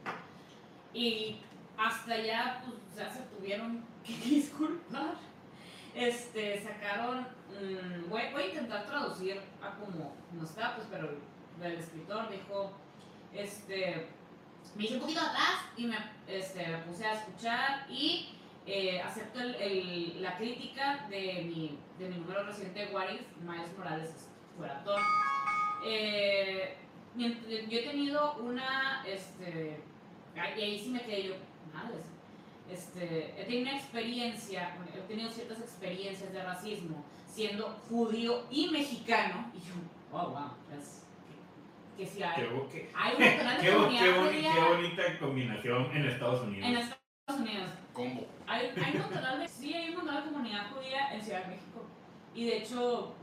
Y 0.93 1.37
hasta 1.77 2.17
ya, 2.21 2.63
pues, 2.65 2.77
ya 2.95 3.09
se 3.11 3.21
tuvieron 3.35 3.83
que 4.03 4.13
disculpar. 4.13 5.15
Este, 5.95 6.63
sacaron, 6.63 7.19
mm, 7.21 8.09
voy, 8.09 8.21
voy 8.31 8.43
a 8.43 8.47
intentar 8.47 8.85
traducir 8.87 9.39
a 9.61 9.71
como 9.75 10.15
no 10.31 10.43
está, 10.43 10.75
pues, 10.75 10.87
pero 10.89 11.09
el 11.61 11.73
escritor 11.73 12.29
dijo, 12.31 12.71
este, 13.31 14.07
me 14.75 14.85
hice 14.85 14.95
un 14.95 15.01
poquito 15.01 15.19
atrás 15.21 15.65
y 15.77 15.85
me 15.85 15.97
este, 16.27 16.67
me 16.67 16.77
puse 16.79 17.05
a 17.05 17.13
escuchar 17.13 17.85
y 17.91 18.29
eh, 18.65 19.01
acepto 19.01 19.39
el- 19.41 20.19
la 20.21 20.35
crítica 20.37 21.05
de 21.09 21.43
mi, 21.45 21.77
de 21.99 22.09
mi 22.09 22.15
número 22.17 22.43
reciente 22.43 22.89
What 22.91 23.09
If 23.11 23.21
Miles 23.41 23.77
Morales 23.77 24.29
fuera 24.57 24.83
Thor. 24.83 24.99
Eh, 25.85 26.75
yo 27.15 27.27
he 27.79 27.83
tenido 27.83 28.33
una, 28.37 29.03
este, 29.05 29.79
y 30.35 30.61
ahí 30.61 30.79
sí 30.79 30.89
me 30.89 31.01
quedé 31.01 31.27
yo, 31.27 31.33
madres, 31.73 32.05
este, 32.71 33.39
he 33.39 33.45
tenido 33.45 33.63
una 33.63 33.77
experiencia, 33.77 34.75
he 34.95 35.01
tenido 35.01 35.29
ciertas 35.29 35.59
experiencias 35.59 36.31
de 36.31 36.43
racismo 36.43 37.03
siendo 37.27 37.69
judío 37.89 38.45
y 38.49 38.69
mexicano 38.69 39.51
y 39.53 39.59
yo, 39.59 39.73
oh 40.11 40.29
wow, 40.29 40.51
es, 40.77 41.03
que, 41.97 42.03
que 42.03 42.09
sí 42.09 42.23
hay, 42.23 42.47
Qué, 42.71 42.91
hay 42.95 43.15
una 43.15 43.43
gran 43.43 43.61
qué 43.61 43.67
qué 43.67 44.41
qué 44.41 44.59
bonita 44.69 45.19
combinación 45.19 45.91
en 45.95 46.05
Estados 46.07 46.41
Unidos. 46.41 46.69
en 46.69 46.77
Estados 46.77 47.41
Unidos. 47.41 47.69
Combo. 47.93 48.27
Hay, 48.47 48.71
hay 48.83 48.95
un 48.95 49.01
montón 49.01 49.39
de, 49.39 49.47
sí, 49.47 49.73
hay 49.73 49.89
un 49.89 49.95
montón 49.97 50.15
de 50.15 50.31
comunidad 50.31 50.71
judía 50.71 51.13
en 51.13 51.21
Ciudad 51.21 51.43
de 51.43 51.47
México. 51.49 51.85
Y 52.35 52.45
de 52.45 52.57
hecho, 52.57 53.15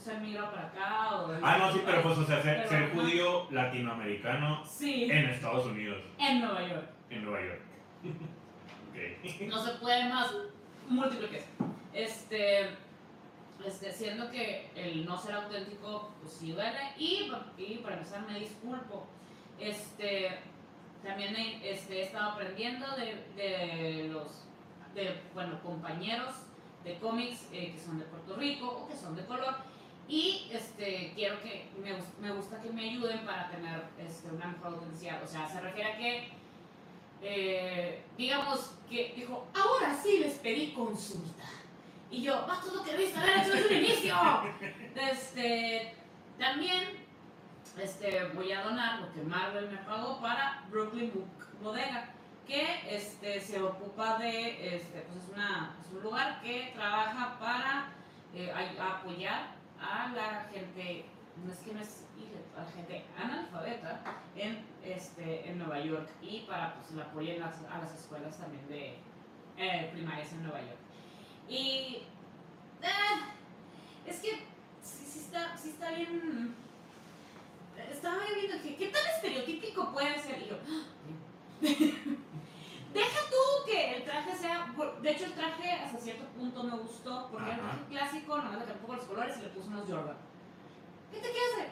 se 0.00 0.12
han 0.12 0.22
migrado 0.22 0.50
para 0.52 0.66
acá. 0.68 1.16
O 1.16 1.32
Ah, 1.42 1.58
no, 1.58 1.72
sí, 1.72 1.82
pero 1.84 2.02
pues, 2.02 2.18
o 2.18 2.24
sea, 2.24 2.42
ser, 2.42 2.90
judío 2.94 3.46
latinoamericano 3.50 4.64
Sí, 4.64 5.04
en 5.10 5.26
Estados 5.30 5.66
Unidos, 5.66 6.02
en 6.18 6.40
Nueva 6.40 6.66
York. 6.66 6.88
en 7.10 7.24
Nueva 7.24 7.40
York. 7.46 7.60
Ok. 8.90 9.40
No 9.48 9.64
se 9.64 9.72
puede 9.78 10.08
más 10.08 10.34
múltiple 10.88 11.28
que 11.28 11.36
eso. 11.36 11.46
Este, 11.92 12.70
este, 13.64 13.92
siendo 13.92 14.28
que 14.32 14.68
el 14.74 15.06
no 15.06 15.16
ser 15.16 15.34
auténtico, 15.36 16.12
pues 16.20 16.32
sí 16.34 16.50
duele. 16.52 16.78
Y, 16.98 17.30
y 17.56 17.78
para 17.78 17.96
empezar, 17.96 18.26
me 18.26 18.40
disculpo. 18.40 19.06
Este, 19.60 20.38
también 21.04 21.36
he, 21.36 21.70
este, 21.70 22.00
he 22.00 22.02
estado 22.02 22.32
aprendiendo 22.32 22.86
de, 22.96 23.24
de 23.36 24.08
los 24.12 24.44
de, 24.94 25.20
bueno, 25.34 25.60
compañeros 25.62 26.34
de 26.82 26.98
cómics 26.98 27.48
eh, 27.52 27.72
que 27.72 27.78
son 27.78 27.98
de 28.00 28.04
Puerto 28.06 28.34
Rico 28.36 28.66
o 28.68 28.88
que 28.88 28.96
son 28.96 29.14
de 29.14 29.24
color. 29.26 29.54
Y 30.10 30.50
este, 30.52 31.12
quiero 31.14 31.40
que, 31.40 31.70
me, 31.80 31.92
me 32.20 32.34
gusta 32.34 32.60
que 32.60 32.68
me 32.70 32.90
ayuden 32.90 33.24
para 33.24 33.48
tener 33.48 33.80
este, 33.96 34.28
una 34.28 34.48
mejor 34.48 34.74
audiencia. 34.74 35.20
O 35.22 35.26
sea, 35.26 35.48
se 35.48 35.60
refiere 35.60 35.92
a 35.92 35.96
que, 35.96 36.32
eh, 37.22 38.02
digamos, 38.18 38.74
que 38.88 39.12
dijo, 39.14 39.46
ahora 39.54 39.96
sí 40.02 40.18
les 40.18 40.34
pedí 40.38 40.72
consulta. 40.72 41.44
Y 42.10 42.22
yo, 42.22 42.44
más 42.48 42.60
todo 42.64 42.82
que 42.82 42.90
debiste 42.90 43.20
haber 43.20 43.38
hecho 43.38 43.52
desde 43.52 43.78
el 43.78 43.84
inicio. 43.84 44.16
Este, 44.96 45.94
también 46.36 47.06
este, 47.80 48.24
voy 48.34 48.50
a 48.50 48.64
donar 48.64 49.02
lo 49.02 49.12
que 49.12 49.22
Marvel 49.22 49.70
me 49.70 49.78
pagó 49.78 50.20
para 50.20 50.64
Brooklyn 50.70 51.12
Book 51.14 51.46
Bodega, 51.62 52.10
que 52.48 52.80
este, 52.96 53.40
se 53.40 53.62
ocupa 53.62 54.18
de, 54.18 54.74
este, 54.74 55.02
pues 55.02 55.22
es, 55.22 55.28
una, 55.32 55.76
es 55.80 55.92
un 55.92 56.02
lugar 56.02 56.42
que 56.42 56.72
trabaja 56.74 57.38
para 57.38 57.92
eh, 58.34 58.52
apoyar 58.80 59.59
a 59.80 60.12
la 60.14 60.48
gente, 60.52 61.04
no 61.44 61.52
es 61.52 61.58
que 61.60 61.72
no 61.74 61.80
es 61.80 62.04
a 62.56 62.64
la 62.64 62.70
gente 62.72 63.04
analfabeta 63.16 64.00
en, 64.36 64.64
este, 64.84 65.48
en 65.48 65.58
Nueva 65.58 65.80
York 65.80 66.08
y 66.22 66.40
para 66.40 66.74
pues 66.74 66.92
el 66.92 67.00
apoyo 67.00 67.32
en 67.32 67.40
las- 67.40 67.64
a 67.70 67.78
las 67.78 67.94
escuelas 67.94 68.36
también 68.38 68.66
de 68.68 68.96
eh, 69.56 69.90
primarias 69.92 70.32
en 70.32 70.42
Nueva 70.42 70.60
York. 70.60 70.78
Y 71.48 72.02
ah, 72.82 73.30
es 74.06 74.18
que 74.20 74.46
sí, 74.82 75.18
está, 75.20 75.56
sí 75.56 75.70
está 75.70 75.90
bien. 75.92 76.54
Estaba 77.90 78.18
viendo 78.34 78.62
que 78.62 78.76
qué 78.76 78.86
tan 78.88 79.06
estereotípico 79.16 79.92
puede 79.92 80.18
ser. 80.20 80.42
Y 80.42 80.48
yo, 80.48 80.56
deja 82.92 83.20
tú 83.30 83.66
que 83.70 83.96
el 83.96 84.04
traje 84.04 84.36
sea. 84.36 84.66
De 85.02 85.10
hecho, 85.10 85.24
el 85.26 85.32
traje 85.34 85.72
hasta 85.72 85.98
cierto 85.98 86.24
punto 86.36 86.62
me 86.64 86.76
gustó 86.76 87.28
porque 87.30 87.50
era 87.50 87.58
un 87.62 87.68
Ajá. 87.68 87.76
traje 87.78 87.88
clásico, 87.90 88.36
nomás 88.38 88.58
le 88.60 88.64
cambió 88.66 88.94
los 88.94 89.04
colores 89.04 89.36
y 89.38 89.42
le 89.42 89.48
puso 89.48 89.68
unos 89.68 89.88
Jordan. 89.88 90.16
¿Qué 91.12 91.18
te 91.18 91.30
quieres 91.30 91.52
hacer? 91.54 91.68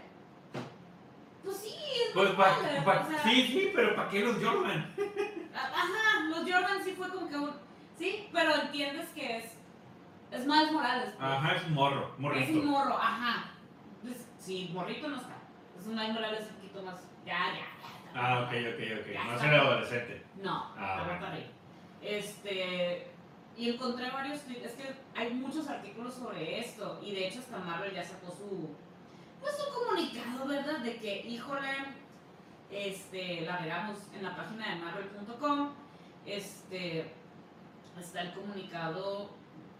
Pues 1.44 1.56
sí, 1.58 1.74
es 2.06 2.12
Pues, 2.14 2.30
pa- 2.30 2.56
normal, 2.62 2.84
pa- 2.84 3.06
o 3.06 3.10
sea, 3.10 3.22
sí, 3.22 3.42
sí, 3.46 3.70
pero 3.74 3.94
¿para 3.96 4.08
qué 4.10 4.20
los 4.20 4.36
Jordan? 4.44 4.94
Ajá, 5.54 6.20
los 6.28 6.38
Jordan 6.40 6.82
sí 6.84 6.92
fue 6.92 7.08
como 7.08 7.28
que 7.28 7.36
un. 7.36 7.52
Sí, 7.98 8.28
pero 8.32 8.54
entiendes 8.54 9.08
que 9.10 9.38
es. 9.38 9.44
Es 10.30 10.46
Miles 10.46 10.72
Morales. 10.72 11.14
pues. 11.16 11.22
Ajá, 11.30 11.54
es 11.56 11.64
un 11.64 11.74
morro, 11.74 12.12
Es 12.14 12.18
morrito. 12.20 12.58
un 12.60 12.66
morro, 12.66 12.98
ajá. 12.98 13.50
Pues, 14.02 14.28
sí, 14.38 14.70
morrito 14.74 15.08
no 15.08 15.16
está. 15.16 15.36
Es 15.80 15.86
un 15.86 15.94
Miles 15.94 16.12
Morales 16.14 16.46
un 16.50 16.56
poquito 16.56 16.82
más. 16.82 16.96
Ya, 17.24 17.38
ya. 17.52 17.54
ya. 17.54 17.66
Ah, 18.20 18.40
ok, 18.40 18.52
ok, 18.74 19.00
ok. 19.00 19.12
Ya 19.12 19.24
No 19.24 19.32
está. 19.34 19.38
será 19.44 19.60
adolescente. 19.60 20.22
No, 20.42 20.72
Ah, 20.76 21.04
bueno. 21.06 21.26
ahí. 21.26 21.50
Este. 22.02 23.06
Y 23.56 23.70
encontré 23.70 24.10
varios. 24.10 24.40
Es 24.48 24.72
que 24.72 24.94
hay 25.16 25.34
muchos 25.34 25.68
artículos 25.68 26.14
sobre 26.14 26.58
esto. 26.60 27.00
Y 27.02 27.12
de 27.14 27.28
hecho, 27.28 27.40
hasta 27.40 27.58
Marvel 27.58 27.92
ya 27.94 28.04
sacó 28.04 28.30
su. 28.30 28.74
Pues 29.40 29.56
su 29.56 29.72
comunicado, 29.72 30.46
¿verdad? 30.46 30.78
De 30.80 30.96
que, 30.96 31.20
híjole. 31.26 31.68
Este. 32.70 33.40
La 33.42 33.56
regamos 33.58 33.98
en 34.14 34.22
la 34.22 34.36
página 34.36 34.74
de 34.74 34.80
Marvel.com. 34.80 35.70
Este. 36.26 37.12
Está 37.98 38.20
el 38.22 38.32
comunicado 38.32 39.30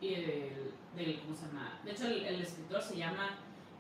el- 0.03 0.73
del. 0.97 1.21
¿Cómo 1.21 1.37
se 1.37 1.47
llama? 1.47 1.79
De 1.85 1.93
hecho, 1.93 2.07
el, 2.07 2.25
el 2.25 2.43
escritor 2.43 2.83
se 2.83 2.97
llama 2.97 3.31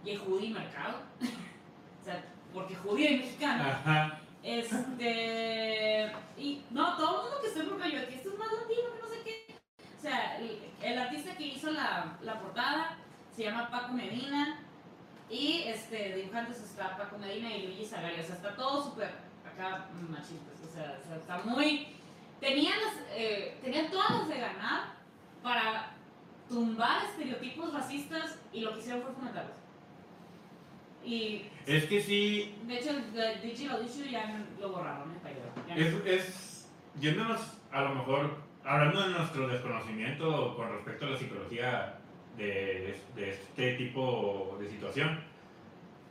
Yehudi 0.04 0.50
Mercado. 0.50 0.98
o 2.00 2.04
sea, 2.04 2.24
porque 2.54 2.76
judío 2.76 3.10
y 3.10 3.16
mexicano. 3.18 3.64
Ajá. 3.64 4.20
Este. 4.42 6.12
Y 6.36 6.64
no, 6.70 6.96
todo 6.96 7.16
el 7.16 7.22
mundo 7.22 7.40
que 7.40 7.48
esté 7.48 7.62
por 7.64 7.84
yo, 7.84 8.08
que 8.08 8.14
esto 8.14 8.30
es 8.30 8.38
más 8.38 8.52
latino, 8.52 8.94
que 8.94 9.02
no 9.02 9.08
sé 9.08 9.22
qué. 9.24 9.54
O 9.98 10.00
sea, 10.00 10.38
el, 10.38 10.98
artista 10.98 11.36
que 11.36 11.46
hizo 11.46 11.70
la, 11.70 12.16
la 12.22 12.40
portada 12.40 12.98
se 13.34 13.44
llama 13.44 13.70
Paco 13.70 13.92
Medina. 13.92 14.60
Y 15.30 15.64
este, 15.66 16.16
dibujantes 16.16 16.62
está 16.62 16.96
Paco 16.96 17.18
Medina 17.18 17.54
y 17.54 17.66
Luigi 17.66 17.84
Zagaria. 17.84 18.22
O 18.22 18.26
sea, 18.26 18.36
está 18.36 18.56
todo 18.56 18.82
súper 18.82 19.10
acá 19.44 19.86
machistas. 20.08 20.60
O 20.66 20.72
sea, 20.72 20.98
o 21.02 21.06
sea, 21.06 21.16
está 21.16 21.38
muy. 21.44 21.94
Tenían, 22.40 22.78
las, 22.80 22.94
eh, 23.10 23.58
tenían 23.62 23.90
todas 23.90 24.10
las 24.10 24.28
de 24.28 24.38
ganar 24.38 24.92
para 25.42 25.90
tumbar 26.48 27.04
estereotipos 27.04 27.72
racistas 27.72 28.38
y 28.52 28.60
lo 28.60 28.72
que 28.72 28.80
hicieron 28.80 29.02
fue 29.02 29.12
fomentarlos. 29.12 29.56
Y 31.08 31.46
Es 31.66 31.84
que 31.86 32.02
sí, 32.02 32.54
de 32.66 32.78
hecho, 32.78 32.90
el 32.90 33.40
Digital 33.40 33.82
Issue 33.84 34.10
ya 34.10 34.44
lo 34.60 34.68
borraron. 34.72 35.14
Ya 35.66 35.74
no. 35.74 35.80
es, 35.80 35.94
es 36.06 36.70
yéndonos 37.00 37.40
a 37.72 37.82
lo 37.82 37.94
mejor, 37.94 38.36
hablando 38.64 39.00
de 39.08 39.14
nuestro 39.14 39.48
desconocimiento 39.48 40.54
con 40.56 40.70
respecto 40.70 41.06
a 41.06 41.10
la 41.10 41.16
psicología 41.16 41.94
de, 42.36 42.94
de 43.14 43.30
este 43.30 43.74
tipo 43.74 44.56
de 44.60 44.68
situación, 44.68 45.20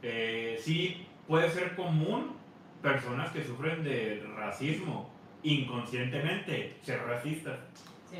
eh, 0.01 0.57
sí 0.61 1.05
puede 1.27 1.49
ser 1.51 1.75
común 1.75 2.35
personas 2.81 3.31
que 3.31 3.43
sufren 3.43 3.83
de 3.83 4.23
racismo 4.35 5.11
inconscientemente 5.43 6.77
ser 6.81 7.01
racistas. 7.03 7.59
Sí. 8.09 8.17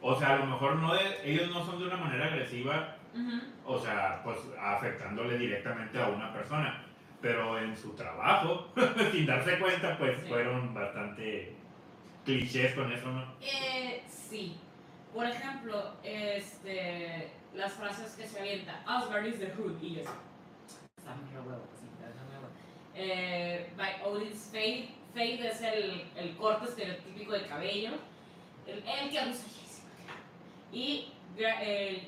O 0.00 0.18
sea, 0.18 0.34
a 0.34 0.36
lo 0.38 0.46
mejor 0.46 0.76
no 0.76 0.94
de- 0.94 1.20
ellos 1.24 1.50
no 1.50 1.64
son 1.64 1.78
de 1.78 1.86
una 1.86 1.96
manera 1.96 2.26
agresiva, 2.26 2.93
O 3.64 3.78
sea, 3.78 4.20
pues 4.24 4.38
afectándole 4.60 5.38
directamente 5.38 6.00
a 6.00 6.08
una 6.08 6.32
persona, 6.32 6.84
pero 7.20 7.58
en 7.58 7.76
su 7.76 7.94
trabajo, 7.94 8.68
sin 9.12 9.26
darse 9.26 9.58
cuenta, 9.58 9.96
pues 9.98 10.20
Sí. 10.20 10.28
fueron 10.28 10.74
bastante 10.74 11.54
clichés 12.24 12.74
con 12.74 12.92
eso, 12.92 13.08
¿no? 13.10 13.34
Eh, 13.40 14.02
sí. 14.08 14.56
Por 15.12 15.26
ejemplo, 15.26 15.94
este, 16.02 17.30
las 17.54 17.72
frases 17.74 18.14
que 18.16 18.26
se 18.26 18.40
avienta, 18.40 18.82
Asgard 18.86 19.26
is 19.26 19.38
the 19.38 19.52
hood, 19.52 19.80
y 19.80 20.00
eso. 20.00 20.10
Está 20.98 21.14
muy 21.14 21.34
huevo, 21.36 21.64
sí. 21.80 21.86
Eh, 22.96 23.72
by 23.76 23.92
Odin's 24.04 24.50
Fade. 24.52 24.88
Fade 25.14 25.48
es 25.48 25.62
el, 25.62 26.04
el 26.16 26.36
corte 26.36 26.64
estereotípico 26.66 27.32
de 27.32 27.46
cabello. 27.46 27.90
El, 28.66 28.78
el 28.78 29.10
que 29.10 29.16
usa 29.18 29.30
Jessica. 29.30 30.14
Y 30.72 31.12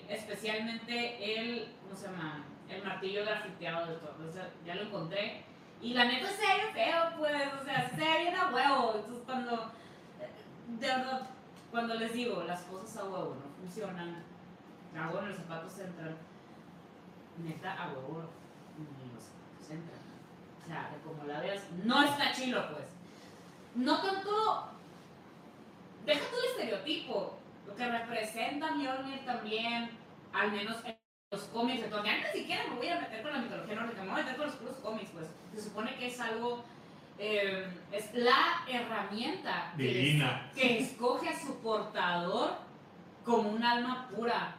especialmente 0.09 1.39
el, 1.39 1.75
¿cómo 1.83 1.95
se 1.95 2.07
llama? 2.07 2.45
El 2.69 2.83
martillo 2.83 3.25
grafiteado 3.25 3.87
de 3.87 3.95
todo. 3.97 4.33
Sea, 4.33 4.51
ya 4.65 4.75
lo 4.75 4.83
encontré. 4.83 5.45
Y 5.81 5.95
la 5.95 6.05
neta 6.05 6.29
se 6.29 6.43
ve 6.43 6.73
feo, 6.73 7.03
pues, 7.19 7.53
o 7.61 7.65
sea, 7.65 7.91
se 7.91 8.35
a 8.35 8.51
huevo. 8.51 8.95
Entonces 8.97 9.23
cuando, 9.25 9.73
verdad, 10.69 11.29
cuando 11.71 11.95
les 11.95 12.13
digo, 12.13 12.43
las 12.45 12.63
cosas 12.63 12.97
a 12.97 13.05
huevo 13.05 13.37
no 13.37 13.55
funcionan, 13.61 14.23
a 14.97 15.09
huevo 15.09 15.21
en 15.21 15.29
los 15.29 15.37
zapatos 15.37 15.79
entran, 15.79 16.17
neta 17.39 17.83
a 17.83 17.89
huevo 17.89 18.31
ni 18.79 19.13
los 19.13 19.25
zapatos 19.25 19.71
entran. 19.71 20.01
O 20.63 20.67
sea, 20.67 20.91
como 21.05 21.25
la 21.25 21.41
veas, 21.41 21.63
no 21.85 22.03
está 22.03 22.33
chilo, 22.33 22.73
pues. 22.73 22.87
No 23.75 24.01
tanto, 24.01 24.71
deja 26.07 26.31
tú 26.31 26.37
el 26.39 26.51
estereotipo, 26.51 27.39
lo 27.67 27.75
que 27.75 27.87
representa 27.87 28.73
Mjolnir 28.73 29.25
también, 29.25 29.91
al 30.33 30.53
menos 30.53 30.77
en 30.85 30.97
los 31.31 31.43
cómics, 31.45 31.83
entonces 31.83 32.13
ya 32.13 32.33
ni 32.33 32.41
siquiera 32.41 32.65
me 32.69 32.77
voy 32.77 32.89
a 32.89 33.01
meter 33.01 33.23
con 33.23 33.33
la 33.33 33.39
mitología 33.39 33.75
nórdica, 33.75 34.03
me 34.03 34.11
voy 34.11 34.21
a 34.21 34.25
meter 34.25 34.37
con 34.37 34.47
los 34.47 34.57
puros 34.57 34.77
cómics, 34.77 35.11
pues. 35.13 35.27
Se 35.55 35.69
supone 35.69 35.97
que 35.97 36.07
es 36.07 36.21
algo, 36.21 36.65
eh, 37.19 37.67
es 37.93 38.15
la 38.15 38.65
herramienta 38.69 39.73
que, 39.77 39.83
Divina. 39.83 40.51
que 40.55 40.79
escoge 40.81 41.29
a 41.29 41.39
su 41.39 41.61
portador 41.61 42.59
como 43.25 43.51
un 43.51 43.63
alma 43.65 44.09
pura. 44.15 44.57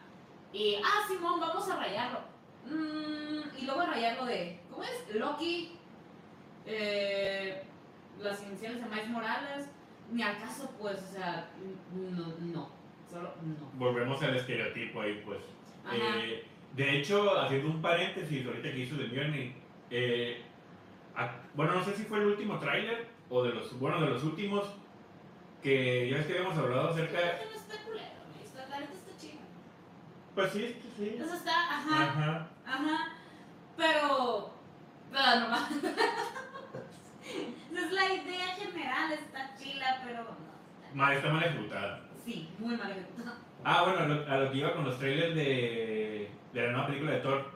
Y, 0.51 0.75
ah, 0.75 1.07
Simón, 1.07 1.39
vamos 1.39 1.69
a 1.69 1.77
rayarlo. 1.77 2.19
Mm, 2.65 3.57
y 3.57 3.65
luego 3.65 3.81
a 3.81 3.85
rayarlo 3.85 4.25
de, 4.25 4.59
¿cómo 4.69 4.83
es? 4.83 5.15
Loki, 5.15 5.77
eh, 6.65 7.63
las 8.19 8.43
iniciales 8.43 8.81
de 8.81 8.89
Miles 8.89 9.09
Morales, 9.09 9.69
ni 10.11 10.21
al 10.23 10.37
caso, 10.39 10.69
pues, 10.79 11.01
o 11.01 11.13
sea, 11.13 11.49
no, 11.93 12.33
no, 12.39 12.76
solo 13.09 13.33
no. 13.43 13.69
Volvemos 13.73 14.21
al 14.23 14.35
estereotipo 14.35 15.01
ahí, 15.01 15.21
pues. 15.25 15.39
Eh, 15.93 16.45
de 16.73 16.97
hecho, 16.97 17.39
haciendo 17.39 17.69
un 17.69 17.81
paréntesis, 17.81 18.45
ahorita 18.45 18.71
que 18.71 18.79
hizo 18.79 18.95
de 18.95 19.07
Mjolnir, 19.07 19.53
eh, 19.89 20.41
a- 21.15 21.35
bueno, 21.53 21.73
no 21.75 21.83
sé 21.83 21.95
si 21.95 22.03
fue 22.03 22.19
el 22.19 22.25
último 22.27 22.59
tráiler 22.59 23.07
o 23.29 23.43
de 23.43 23.53
los, 23.53 23.79
bueno, 23.79 23.99
de 24.01 24.07
los 24.07 24.23
últimos 24.23 24.67
que 25.63 26.09
ya 26.09 26.17
ves 26.17 26.25
que 26.27 26.37
habíamos 26.37 26.57
hablado 26.57 26.89
acerca 26.89 27.17
de... 27.19 27.25
No 27.45 27.51
está 27.55 27.83
culero, 27.83 28.05
está- 28.43 28.67
la 28.69 28.79
neta 28.81 28.93
está 28.93 29.17
chida. 29.19 29.39
Pues 30.35 30.51
sí, 30.51 30.75
sí, 30.81 30.93
sí. 30.97 31.15
Eso 31.19 31.33
está, 31.33 31.77
ajá, 31.77 32.03
Ajá. 32.03 32.47
ajá, 32.65 33.13
pero, 33.75 34.53
pero 35.11 35.39
nomás. 35.39 35.71
Es 37.77 37.91
la 37.91 38.13
idea 38.13 38.47
general, 38.55 39.11
está 39.11 39.55
chila, 39.57 40.01
pero 40.03 40.23
no. 40.23 40.37
Ma, 40.93 41.13
está 41.13 41.31
mal 41.31 41.43
ejecutada. 41.43 42.06
Sí, 42.27 42.49
muy 42.59 42.75
mal 42.75 42.91
ejecutado. 42.91 43.37
Ah, 43.63 43.83
bueno, 43.83 43.99
a 43.99 44.05
lo, 44.07 44.27
a 44.29 44.37
lo 44.45 44.51
que 44.51 44.57
iba 44.57 44.73
con 44.73 44.83
los 44.83 44.99
trailers 44.99 45.33
de, 45.33 46.29
de 46.53 46.61
la 46.61 46.71
nueva 46.73 46.87
película 46.87 47.11
de 47.13 47.19
Thor, 47.21 47.51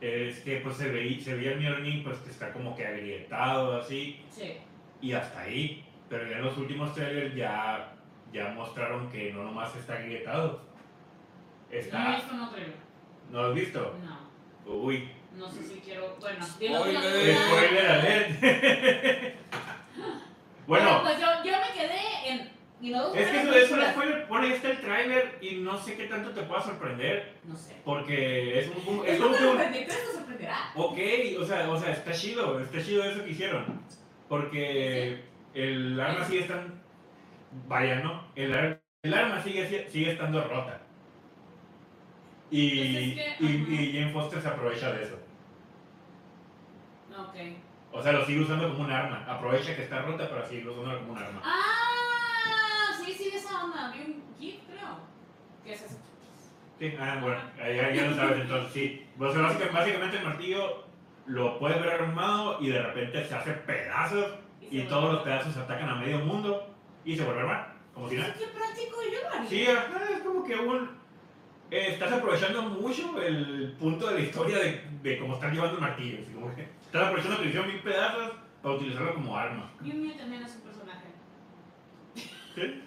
es 0.00 0.40
que 0.40 0.56
pues 0.56 0.76
se, 0.76 0.90
veía, 0.90 1.22
se 1.24 1.34
veía 1.34 1.52
el 1.52 1.60
Mjolnir 1.60 2.02
pues 2.02 2.18
que 2.18 2.30
está 2.30 2.52
como 2.52 2.74
que 2.76 2.84
agrietado 2.86 3.78
así, 3.80 4.20
Sí. 4.30 4.54
y 5.00 5.12
hasta 5.12 5.40
ahí. 5.42 5.84
Pero 6.08 6.28
ya 6.28 6.38
en 6.38 6.44
los 6.44 6.56
últimos 6.58 6.92
trailers 6.92 7.34
ya, 7.36 7.92
ya 8.32 8.48
mostraron 8.50 9.10
que 9.10 9.32
no 9.32 9.44
nomás 9.44 9.74
está 9.76 9.94
agrietado. 9.94 10.60
No 11.70 11.74
he 11.76 11.78
Está... 11.78 12.16
visto 12.16 12.34
no 12.34 12.52
creo. 12.52 12.68
¿No 13.30 13.42
lo 13.42 13.48
has 13.48 13.54
visto? 13.54 13.94
No, 14.04 14.72
Uy, 14.72 15.08
no 15.36 15.48
sé 15.48 15.62
si 15.62 15.74
quiero. 15.80 16.16
Bueno, 16.20 16.44
tú. 16.44 16.52
spoiler 16.52 17.86
alert. 17.86 19.36
Bueno, 20.66 20.84
bueno, 20.84 21.02
pues 21.04 21.20
yo, 21.20 21.26
yo 21.44 21.52
me 21.60 21.80
quedé 21.80 22.00
en. 22.28 22.55
Y 22.80 22.90
no 22.90 23.14
es 23.14 23.28
que 23.30 23.40
eso 23.40 23.56
es 23.56 23.70
un 23.70 23.82
spoiler. 23.82 24.26
El 24.64 24.80
trailer 24.80 25.38
y 25.40 25.56
no 25.56 25.78
sé 25.78 25.96
qué 25.96 26.04
tanto 26.06 26.30
te 26.30 26.42
pueda 26.42 26.60
sorprender. 26.62 27.34
No 27.44 27.56
sé. 27.56 27.76
Porque 27.84 28.58
es 28.60 28.68
un... 28.86 29.06
Es 29.06 29.18
como 29.20 29.50
un- 29.52 29.60
esto 29.60 29.94
sorprenderá. 30.12 30.72
Ok, 30.74 30.98
o 31.40 31.44
sea, 31.44 31.70
o 31.70 31.80
sea, 31.80 31.92
está 31.92 32.12
chido, 32.12 32.60
está 32.60 32.82
chido 32.82 33.04
eso 33.04 33.24
que 33.24 33.30
hicieron. 33.30 33.80
Porque 34.28 35.22
el 35.54 35.98
arma 35.98 36.24
sigue 36.26 36.40
estando. 36.40 36.74
Vaya, 37.66 38.00
¿no? 38.00 38.26
El, 38.34 38.78
el 39.02 39.14
arma 39.14 39.42
sigue, 39.42 39.88
sigue 39.88 40.12
estando 40.12 40.44
rota. 40.46 40.80
Y, 42.50 43.14
Pues 43.14 43.18
es 43.30 43.38
que, 43.38 43.44
y, 43.44 43.74
y 43.74 43.92
Jane 43.98 44.12
Foster 44.12 44.42
se 44.42 44.48
aprovecha 44.48 44.92
de 44.92 45.04
eso. 45.04 45.18
Ok. 47.18 47.34
O 47.92 48.02
sea, 48.02 48.12
lo 48.12 48.26
sigue 48.26 48.40
usando 48.42 48.68
como 48.68 48.84
un 48.84 48.90
arma. 48.90 49.24
Aprovecha 49.26 49.74
que 49.74 49.84
está 49.84 50.02
rota 50.02 50.28
para 50.28 50.44
seguirlo 50.46 50.74
usando 50.74 50.98
como 51.00 51.12
un 51.12 51.18
arma. 51.18 51.40
Ah, 51.42 51.95
sí, 53.06 53.12
sí, 53.14 53.30
esa 53.34 53.64
onda. 53.64 53.92
Vi 53.92 54.00
un 54.00 54.22
GIF, 54.38 54.60
creo. 54.66 54.98
¿Qué 55.64 55.72
es 55.72 55.82
eso? 55.82 55.98
Sí, 56.78 56.94
ah, 57.00 57.18
bueno, 57.22 57.38
ya, 57.56 57.90
ya 57.94 58.06
lo 58.10 58.16
sabes 58.16 58.40
entonces, 58.40 58.72
sí. 58.72 59.06
O 59.18 59.32
sea, 59.32 59.42
básicamente, 59.42 59.74
básicamente 59.74 60.16
el 60.18 60.24
martillo 60.24 60.84
lo 61.26 61.58
puedes 61.58 61.80
ver 61.80 61.88
armado 62.02 62.58
y 62.60 62.68
de 62.68 62.82
repente 62.82 63.24
se 63.24 63.34
hace 63.34 63.52
pedazos 63.52 64.34
y 64.60 64.80
se 64.80 64.84
todos 64.86 65.14
los 65.14 65.22
pedazos 65.22 65.54
se 65.54 65.60
atacan 65.60 65.88
a 65.88 65.94
medio 65.94 66.18
mundo 66.18 66.74
y 67.04 67.16
se 67.16 67.24
vuelve 67.24 67.40
a 67.40 67.44
armar, 67.44 67.74
como 67.94 68.08
si 68.08 68.16
nada. 68.16 68.34
Qué 68.38 68.46
práctico, 68.48 68.96
yo. 69.02 69.48
Sí, 69.48 69.62
es 69.62 70.20
como 70.22 70.44
que 70.44 70.56
un... 70.56 70.90
eh, 71.70 71.86
estás 71.92 72.12
aprovechando 72.12 72.62
mucho 72.62 73.22
el 73.22 73.74
punto 73.78 74.08
de 74.08 74.14
la 74.14 74.20
historia 74.20 74.58
de, 74.58 74.84
de 75.02 75.18
cómo 75.18 75.34
están 75.34 75.54
llevando 75.54 75.76
el 75.76 75.80
martillo. 75.80 76.18
que 76.54 76.62
estás 76.84 77.06
aprovechando 77.06 77.40
que 77.40 77.48
hicieron 77.48 77.68
mil 77.68 77.80
pedazos 77.80 78.32
para 78.62 78.74
utilizarlo 78.74 79.14
como 79.14 79.36
arma. 79.36 79.70
Mew 79.80 79.94
Mew 79.94 80.16
también 80.16 80.42
es 80.42 80.54
un 80.56 80.60
personaje. 80.60 81.06
¿Sí? 82.54 82.82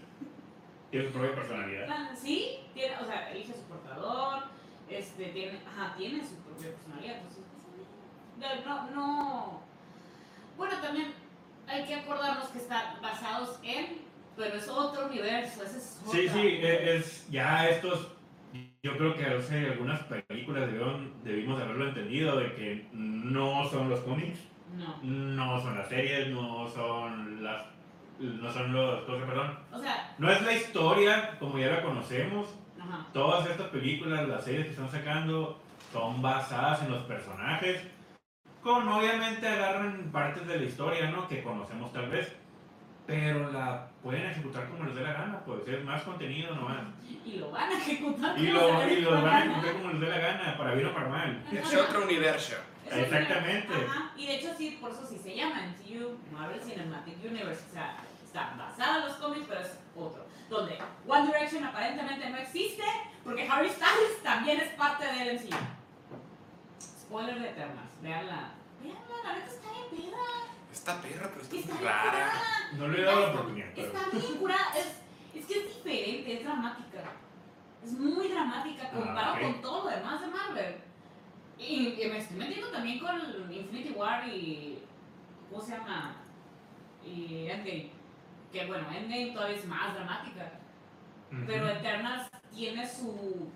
Tiene 0.92 1.06
su 1.08 1.14
propia 1.14 1.36
personalidad. 1.36 1.88
Ah, 1.90 2.10
Sí, 2.16 2.60
tiene, 2.74 2.96
o 2.98 3.06
sea, 3.06 3.32
elige 3.32 3.54
su 3.54 3.62
portador, 3.64 4.44
este, 4.90 5.26
tiene, 5.26 5.60
ajá, 5.68 5.96
tiene 5.98 6.24
su 6.26 6.36
propia 6.38 6.72
personalidad, 6.72 7.16
entonces, 7.18 7.44
pues, 8.40 8.66
no, 8.66 8.92
no, 8.92 9.62
bueno, 10.58 10.76
también 10.82 11.14
hay 11.68 11.86
que 11.86 11.96
acordarnos 11.96 12.48
que 12.50 12.58
están 12.60 13.02
basados 13.02 13.60
en, 13.64 14.00
pero 14.36 14.56
es 14.56 14.68
otro 14.68 15.06
universo, 15.08 15.64
ese 15.64 15.78
es 15.78 16.02
Sí, 16.12 16.28
otra. 16.28 16.34
sí, 16.42 16.48
e- 16.48 16.96
es, 16.98 17.30
ya 17.30 17.68
estos, 17.70 18.12
yo 18.82 18.98
creo 18.98 19.16
que 19.16 19.26
hace 19.26 19.68
algunas 19.68 20.00
películas 20.06 20.66
debieron- 20.68 21.14
debimos 21.24 21.62
haberlo 21.62 21.90
entendido 21.90 22.40
de 22.40 22.56
que 22.56 22.88
no 22.94 23.70
son 23.70 23.90
los 23.90 24.00
cómics, 24.02 24.40
No, 24.76 24.98
no 25.04 25.60
son 25.62 25.78
las 25.78 25.90
series, 25.90 26.30
no 26.30 26.68
son 26.70 27.44
las, 27.44 27.64
no 28.20 28.52
son 28.52 28.74
los 28.74 29.04
cosas, 29.06 29.28
perdón, 29.28 29.60
o 29.72 29.80
sea, 29.80 30.16
no 30.18 30.32
es 30.32 30.42
la 30.42 30.54
historia 30.54 31.38
como 31.40 31.58
ya 31.58 31.68
la 31.68 31.82
conocemos, 31.82 32.50
ajá, 32.80 33.08
todas 33.14 33.50
estas 33.50 33.68
películas, 33.68 34.28
las 34.28 34.44
series 34.44 34.66
que 34.66 34.72
están 34.72 34.92
sacando 34.92 35.60
son 35.92 36.22
basadas 36.22 36.82
en 36.84 36.92
los 36.92 37.04
personajes, 37.04 37.82
con 38.62 38.88
obviamente 38.88 39.48
agarran 39.48 40.10
partes 40.12 40.46
de 40.48 40.58
la 40.58 40.66
historia, 40.66 41.10
¿no? 41.10 41.28
Que 41.28 41.42
conocemos 41.42 41.92
tal 41.94 42.10
vez, 42.10 42.36
pero 43.08 43.52
la 43.52 43.88
pueden 44.04 44.26
ejecutar 44.26 44.70
como 44.70 44.84
les 44.84 44.96
dé 44.96 45.02
la 45.02 45.14
gana, 45.14 45.40
pues 45.46 45.68
es 45.68 45.84
más 45.84 46.04
contenido 46.04 46.54
nomás. 46.56 46.84
y 47.26 47.38
lo 47.38 47.52
van 47.52 47.72
a 47.72 47.78
ejecutar. 47.78 48.38
Y, 48.38 48.52
como 48.52 48.68
lo, 48.68 48.80
se 48.80 48.88
les 48.88 48.98
y 49.00 49.02
lo 49.02 49.16
dé 49.16 49.22
van 49.22 49.26
a 49.26 49.40
la 49.40 49.46
ejecutar 49.46 49.74
como 49.74 49.90
les 49.92 50.02
dé 50.02 50.08
la 50.08 50.18
gana, 50.20 50.58
para 50.58 50.74
bien 50.76 50.88
o 50.88 50.94
para 50.94 51.10
mal. 51.10 51.44
Es 51.52 51.76
otro 51.76 52.04
universo. 52.04 52.56
Exactamente. 52.92 53.74
Ajá, 53.74 54.12
y 54.18 54.26
de 54.26 54.36
hecho 54.36 54.54
sí, 54.58 54.78
por 54.82 54.92
eso 54.92 55.06
sí 55.06 55.18
se 55.18 55.36
llama 55.36 55.62
MCU, 55.68 56.18
Marvel 56.32 56.60
Cinematic 56.62 57.24
Universe, 57.24 57.64
o 57.70 57.74
sea, 57.74 57.98
está 58.30 58.54
basada 58.56 58.98
en 59.00 59.06
los 59.08 59.18
cómics, 59.18 59.46
pero 59.48 59.62
es 59.62 59.80
otro. 59.96 60.26
Donde 60.50 60.80
One 61.08 61.26
Direction 61.28 61.64
aparentemente 61.66 62.30
no 62.30 62.38
existe, 62.38 62.84
porque 63.24 63.48
Harry 63.48 63.70
Styles 63.70 64.22
también 64.24 64.60
es 64.60 64.70
parte 64.76 65.06
del 65.06 65.36
MCU. 65.40 65.56
Spoiler 67.02 67.40
de 67.40 67.50
Eternals, 67.50 67.90
veanla. 68.02 68.52
Veanla, 68.82 69.24
la 69.24 69.34
neta 69.34 69.52
está 69.52 69.70
bien 69.72 70.12
perra. 70.12 70.26
Esta 70.72 71.02
perra, 71.02 71.30
pero 71.30 71.42
está 71.42 71.56
Está 71.58 71.74
muy 71.76 71.84
rara. 71.84 72.04
curada. 72.12 72.34
No 72.78 72.88
le 72.88 73.02
he 73.02 73.06
dado 73.06 73.20
la 73.20 73.28
oportunidad, 73.30 73.68
pero... 73.76 73.88
Está 73.88 74.10
bien 74.12 74.36
curada. 74.38 74.78
Es, 74.78 74.86
es 75.40 75.46
que 75.48 75.54
es 75.60 75.76
diferente, 75.76 76.34
es 76.38 76.44
dramática. 76.44 77.04
Es 77.84 77.92
muy 77.94 78.28
dramática 78.28 78.90
comparado 78.92 79.34
ok. 79.36 79.42
con 79.42 79.62
todo 79.62 79.84
lo 79.90 79.96
demás 79.98 80.22
de 80.22 80.28
Marvel. 80.28 80.76
Y, 81.58 82.02
y 82.02 82.08
me 82.08 82.18
estoy 82.20 82.38
metiendo 82.38 82.70
también 82.70 83.00
con 83.00 83.52
Infinity 83.52 83.92
War 83.94 84.28
y. 84.28 84.84
¿Cómo 85.50 85.62
se 85.64 85.72
llama? 85.72 86.16
Y 87.04 87.48
Endgame. 87.50 87.92
Que 88.52 88.66
bueno, 88.66 88.88
Endgame 88.92 89.32
todavía 89.34 89.58
es 89.58 89.66
más 89.66 89.94
dramática. 89.94 90.52
Pero 91.46 91.70
Eternals 91.70 92.30
tiene 92.54 92.88
su. 92.88 93.52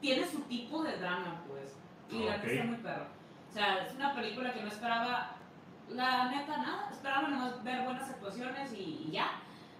Tiene 0.00 0.26
su 0.26 0.40
tipo 0.42 0.82
de 0.82 0.96
drama, 0.98 1.42
pues. 1.48 1.76
Y 2.10 2.24
la 2.24 2.36
Ok. 2.36 2.42
neta 2.42 2.52
está 2.52 2.64
muy 2.64 2.76
perro. 2.78 3.06
O 3.48 3.52
sea, 3.52 3.86
es 3.86 3.94
una 3.94 4.14
película 4.14 4.52
que 4.52 4.62
no 4.62 4.68
esperaba. 4.68 5.36
La 5.90 6.28
neta, 6.30 6.56
nada. 6.56 6.88
Esperaba 6.90 7.28
nomás 7.28 7.62
ver 7.62 7.82
buenas 7.84 8.08
actuaciones 8.10 8.72
y, 8.72 9.04
y 9.06 9.10
ya. 9.12 9.30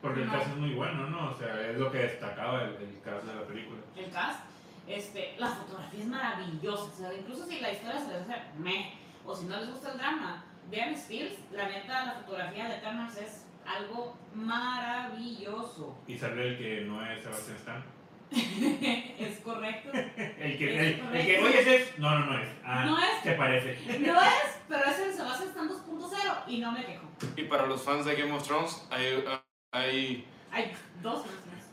Porque 0.01 0.21
el 0.21 0.27
No. 0.27 0.33
caso 0.35 0.51
es 0.51 0.57
muy 0.57 0.75
bueno, 0.75 1.09
¿no? 1.09 1.31
O 1.31 1.35
sea, 1.35 1.61
es 1.69 1.79
lo 1.79 1.91
que 1.91 1.99
destacaba 1.99 2.63
el, 2.63 2.75
el 2.77 3.01
caso 3.03 3.27
de 3.27 3.35
la 3.35 3.43
película. 3.47 3.81
el 3.97 4.11
cast, 4.13 4.41
este, 4.87 5.35
la 5.39 5.49
fotografía 5.49 6.01
es 6.01 6.07
maravillosa, 6.07 6.83
o 6.85 6.91
sea, 6.97 7.15
incluso 7.15 7.47
si 7.47 7.59
la 7.59 7.73
historia 7.73 7.99
se 8.01 8.13
les 8.13 8.21
hace 8.29 8.43
meh, 8.59 8.93
o 9.25 9.35
si 9.35 9.47
no 9.47 9.57
les 9.57 9.71
gusta 9.71 9.93
el 9.93 9.97
drama, 9.99 10.45
vean 10.71 10.95
Stills, 10.95 11.39
la 11.53 11.69
neta, 11.69 12.05
la 12.05 12.13
fotografía 12.13 12.69
de 12.69 12.77
Eternals 12.77 13.17
es 13.17 13.44
algo 13.67 14.17
maravilloso. 14.35 15.99
Y 16.07 16.17
sale 16.19 16.49
el 16.49 16.59
que 16.59 16.81
no 16.83 17.05
es 17.05 17.23
Sebastián 17.23 17.57
Stan. 17.57 17.85
es 18.35 19.39
correcto. 19.41 19.91
El 20.39 20.59
que, 20.59 20.75
Es 20.75 21.01
el, 21.01 21.17
el 21.17 21.27
que, 21.27 21.61
ese 21.61 21.77
es... 21.77 21.99
No, 21.99 22.19
no, 22.19 22.27
no 22.27 22.39
es. 22.41 22.49
Ah, 22.65 22.85
No 22.85 22.99
es. 22.99 23.23
Se 23.23 23.33
parece. 23.33 23.99
No 24.01 24.21
es, 24.21 24.59
pero 24.69 24.85
ese 24.85 25.13
se 25.13 25.23
basa 25.23 25.45
está 25.45 25.61
en 25.61 25.69
2.0 25.69 26.43
y 26.49 26.59
no 26.59 26.73
me 26.73 26.85
quejo. 26.85 27.05
Y 27.37 27.45
para 27.45 27.67
los 27.67 27.83
fans 27.83 28.07
de 28.07 28.17
Game 28.17 28.33
of 28.33 28.43
Thrones, 28.43 28.89
hay, 28.91 29.25
hay, 29.73 30.27
Hay 30.51 30.73
dos 31.01 31.25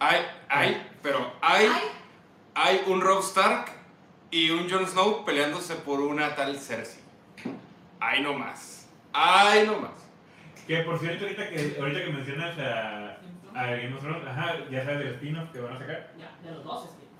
hay, 0.03 0.25
hay, 0.49 0.91
pero 1.03 1.31
hay, 1.41 1.67
Ay, 1.67 1.81
hay 2.55 2.81
un 2.87 3.01
Robb 3.01 3.19
Stark 3.19 3.71
y 4.31 4.49
un 4.49 4.67
Jon 4.67 4.87
Snow 4.87 5.23
peleándose 5.23 5.75
por 5.75 6.01
una 6.01 6.35
tal 6.35 6.57
Cersei. 6.57 7.03
Hay 7.99 8.23
no 8.23 8.33
más. 8.33 8.89
Hay 9.13 9.67
no 9.67 9.79
más. 9.79 9.91
Que 10.67 10.77
por 10.83 10.99
cierto, 10.99 11.25
ahorita 11.25 11.49
que, 11.49 11.75
ahorita 11.79 12.03
que 12.05 12.11
mencionas 12.11 12.57
a, 12.59 13.17
a 13.53 13.65
Game 13.75 13.93
of 13.95 14.01
Thrones, 14.01 14.27
ajá, 14.27 14.55
ya 14.69 14.83
sabes 14.85 14.99
del 14.99 15.13
spin-off 15.15 15.51
que 15.51 15.59
van 15.59 15.73
a 15.75 15.79
sacar. 15.79 16.11
Ya, 16.17 16.31
de 16.43 16.51
los 16.55 16.63
dos 16.63 16.85
estilos. 16.85 17.11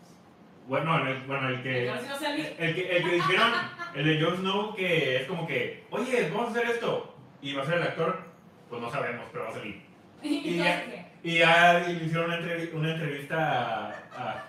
Bueno, 0.68 1.08
el, 1.08 1.22
bueno, 1.24 1.50
el 1.50 1.64
que. 1.64 1.88
El 1.90 2.76
que, 2.76 2.98
el 2.98 3.04
que 3.04 3.12
dijeron, 3.16 3.52
el 3.96 4.06
de 4.06 4.24
Jon 4.24 4.38
Snow, 4.38 4.76
que 4.76 5.18
es 5.18 5.28
como 5.28 5.46
que, 5.48 5.86
oye, 5.90 6.30
vamos 6.34 6.50
a 6.50 6.52
hacer 6.60 6.70
esto. 6.72 7.16
Y 7.42 7.54
va 7.54 7.64
a 7.64 7.66
ser 7.66 7.76
el 7.76 7.84
actor, 7.84 8.20
pues 8.70 8.82
no 8.82 8.90
sabemos, 8.92 9.26
pero 9.32 9.46
va 9.46 9.50
a 9.50 9.54
salir. 9.54 9.82
Y 10.24 10.58
ya-. 10.58 10.84
Y 11.24 11.38
ya 11.40 11.74
le 11.80 11.94
hicieron 11.94 12.26
una, 12.26 12.40
entrevi- 12.40 12.74
una 12.74 12.94
entrevista 12.94 13.38
a, 13.38 13.90
a 14.16 14.46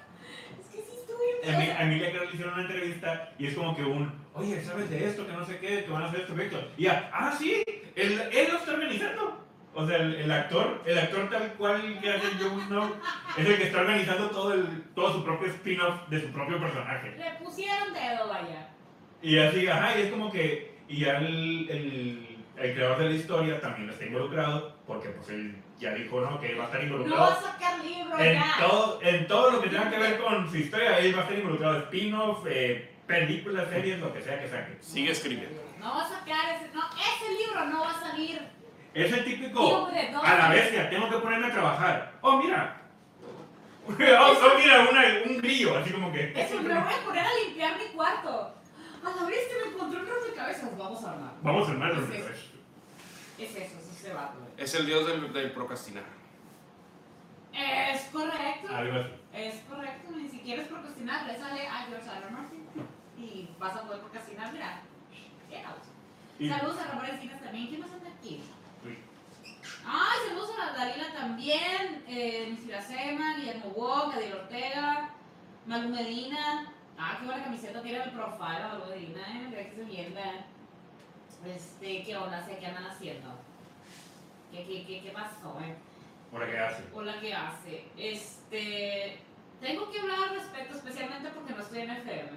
Es 0.61 0.67
que 0.69 0.83
sí 0.83 0.97
estuve 1.01 1.17
bien. 1.25 1.32
Emi- 1.32 1.32
a 1.45 1.83
Emilia 1.83 2.11
Clarke 2.11 2.29
le 2.29 2.33
hicieron 2.35 2.55
una 2.55 2.63
entrevista 2.63 3.33
y 3.39 3.47
es 3.47 3.55
como 3.55 3.75
que 3.77 3.83
un, 3.83 4.13
oye, 4.35 4.63
¿sabes 4.63 4.89
de 4.91 5.07
esto? 5.07 5.27
Que 5.27 5.33
no 5.33 5.45
sé 5.45 5.59
qué, 5.59 5.85
que 5.85 5.91
van 5.91 6.03
a 6.03 6.07
hacer 6.07 6.21
este 6.21 6.33
proyecto. 6.33 6.71
Y 6.77 6.85
ya, 6.85 7.11
ah, 7.13 7.35
sí, 7.39 7.63
él, 7.97 8.23
él 8.33 8.49
lo 8.51 8.59
está 8.59 8.73
organizando. 8.73 9.43
O 9.75 9.87
sea, 9.87 9.97
el, 9.97 10.15
el 10.17 10.31
actor, 10.31 10.83
el 10.85 10.99
actor 10.99 11.31
tal 11.31 11.55
cual 11.55 11.99
que 12.01 12.11
hace 12.11 12.27
Jon 12.39 12.61
Snow, 12.67 12.95
es 13.39 13.47
el 13.47 13.57
que 13.57 13.63
está 13.65 13.81
organizando 13.81 14.29
todo, 14.29 14.53
el, 14.53 14.83
todo 14.95 15.15
su 15.15 15.25
propio 15.25 15.49
spin-off 15.49 16.09
de 16.09 16.21
su 16.21 16.29
propio 16.29 16.61
personaje. 16.61 17.15
Le 17.17 17.45
pusieron 17.45 17.95
dedo, 17.95 18.29
vaya. 18.29 18.69
Y 19.23 19.39
así, 19.39 19.67
ajá, 19.67 19.99
y 19.99 20.03
es 20.03 20.11
como 20.11 20.31
que, 20.31 20.75
y 20.89 21.01
ya 21.01 21.17
el, 21.19 21.71
el, 21.71 22.37
el 22.59 22.75
creador 22.75 22.99
de 22.99 23.05
la 23.07 23.15
historia 23.15 23.61
también 23.61 23.89
está 23.89 24.05
involucrado, 24.05 24.77
porque 24.87 25.09
pues 25.09 25.31
él 25.31 25.57
ya 25.83 25.91
dijo, 25.95 26.21
¿no? 26.21 26.41
Que 26.41 26.55
va 26.55 26.65
a 26.65 26.67
estar 26.67 26.81
No 26.81 26.87
involucrado. 26.87 27.21
va 27.31 27.33
a 27.39 27.43
sacar 27.43 27.85
libro 27.85 28.19
En 28.19 28.35
ya. 28.41 28.57
todo, 28.61 29.01
en 29.03 29.27
todo 29.27 29.51
lo 29.51 29.61
que 29.63 29.69
tenga 29.69 29.91
que 29.91 29.99
ver 29.99 30.19
con 30.21 30.49
su 30.51 30.57
historia, 30.57 30.99
él 30.99 31.15
va 31.15 31.19
a 31.19 31.23
estar 31.25 31.39
involucrado. 31.39 31.79
Spin-off, 31.81 32.47
eh, 32.49 32.95
películas, 33.07 33.69
series, 33.69 33.99
lo 34.01 34.13
que 34.13 34.23
sea 34.23 34.41
que 34.41 34.49
saque. 34.49 34.79
Sigue 34.81 35.11
escribiendo. 35.13 35.61
No 35.81 35.95
va 35.95 36.03
a 36.05 36.09
sacar 36.09 36.55
ese. 36.57 36.73
No, 36.75 36.83
ese 36.91 37.33
libro 37.45 37.65
no 37.67 37.81
va 37.81 37.91
a 37.91 38.01
salir. 38.01 38.41
Es 38.95 39.13
el 39.13 39.25
típico, 39.25 39.89
de 39.91 40.01
a 40.09 40.37
la 40.39 40.49
bestia, 40.51 40.89
tengo 40.91 41.09
que 41.11 41.17
ponerme 41.17 41.47
a 41.47 41.53
trabajar. 41.53 42.13
Oh, 42.23 42.37
mira. 42.37 42.79
Oh, 43.89 43.93
oh, 43.93 44.59
mira, 44.59 44.87
una- 44.89 45.23
un 45.29 45.39
grillo, 45.39 45.77
así 45.77 45.91
como 45.91 46.13
que. 46.13 46.33
Eso, 46.37 46.63
me 46.63 46.69
voy 46.69 46.93
a 46.93 47.05
poner 47.05 47.27
a 47.27 47.35
limpiar 47.45 47.77
mi 47.79 47.87
cuarto. 47.87 48.55
A 49.05 49.11
la 49.21 49.27
vez 49.29 49.49
que 49.49 49.55
me 49.67 49.75
encontré 49.75 49.99
un 50.01 50.07
rompecabezas, 50.07 50.79
vamos 50.79 51.05
a 51.05 51.11
armar. 51.11 51.33
Vamos 51.43 51.69
a 51.69 51.73
armar 51.73 51.91
Es 51.91 51.97
los. 51.99 52.11
Es 52.11 53.51
eso, 53.57 53.59
es 53.59 53.82
ese 54.03 54.13
vato. 54.15 54.39
güey. 54.41 54.51
Es 54.57 54.75
el 54.75 54.87
dios 54.87 55.07
del, 55.07 55.33
del 55.33 55.53
procrastinar. 55.53 56.05
Es 57.53 58.03
correcto. 58.07 58.75
Algo 58.75 58.99
así. 58.99 59.11
Es 59.35 59.61
correcto. 59.69 60.19
Y 60.19 60.29
si 60.29 60.41
quieres 60.41 60.69
procrastinar, 60.69 61.27
rézale 61.27 61.67
a 61.69 61.85
George 61.87 62.09
R. 62.09 62.31
Martin. 62.31 62.67
Y 63.19 63.49
vas 63.59 63.77
a 63.77 63.83
poder 63.83 64.01
procrastinar, 64.01 64.53
mira. 64.53 64.81
Get 65.51 65.65
out. 65.67 65.77
Y- 66.39 66.49
Saludos 66.49 66.81
a 66.81 66.87
Ramón 66.89 67.07
Encinas 67.07 67.41
también. 67.43 67.69
¿Quién 67.69 67.81
más 67.81 67.93
anda 67.93 68.09
aquí? 68.11 68.43
Ay, 69.87 70.19
saludos 70.29 70.51
a 70.59 70.67
la 70.67 70.73
Dalila 70.73 71.13
también. 71.13 72.05
Eh, 72.09 72.49
Miss 72.51 72.65
Iracema, 72.67 73.37
Guillermo 73.37 73.71
Wong, 73.71 74.15
Adil 74.15 74.33
Ortega, 74.33 75.11
Malu 75.67 75.89
Medina. 75.91 76.73
Ah, 76.99 77.17
qué 77.21 77.27
buena 77.27 77.45
camiseta 77.45 77.83
tiene 77.83 78.03
el 78.03 78.11
profile, 78.13 78.61
Malu 78.67 78.87
Medina, 78.89 79.21
eh. 79.21 79.47
Mira 79.51 79.65
que 79.65 79.77
se 79.77 79.85
mierda. 79.85 80.47
Este, 81.47 82.03
¿qué 82.05 82.17
onda? 82.17 82.43
Sé 82.45 82.57
qué 82.59 82.67
andan 82.67 82.87
haciendo. 82.87 83.29
¿Qué, 84.53 84.65
qué, 84.67 84.85
qué, 84.87 85.01
qué 85.03 85.11
pasó, 85.11 85.59
eh? 85.61 85.75
Por 86.31 86.49
que 86.49 86.59
hace. 86.59 86.83
Hola, 86.95 87.19
¿qué 87.21 87.35
hace? 87.35 87.85
Este. 87.97 89.19
Tengo 89.61 89.91
que 89.91 90.01
hablar 90.01 90.19
al 90.29 90.35
respecto, 90.37 90.77
especialmente 90.77 91.31
porque 91.31 91.53
no 91.55 91.63
estoy 91.63 91.81
en 91.81 91.91
FM. 91.91 92.31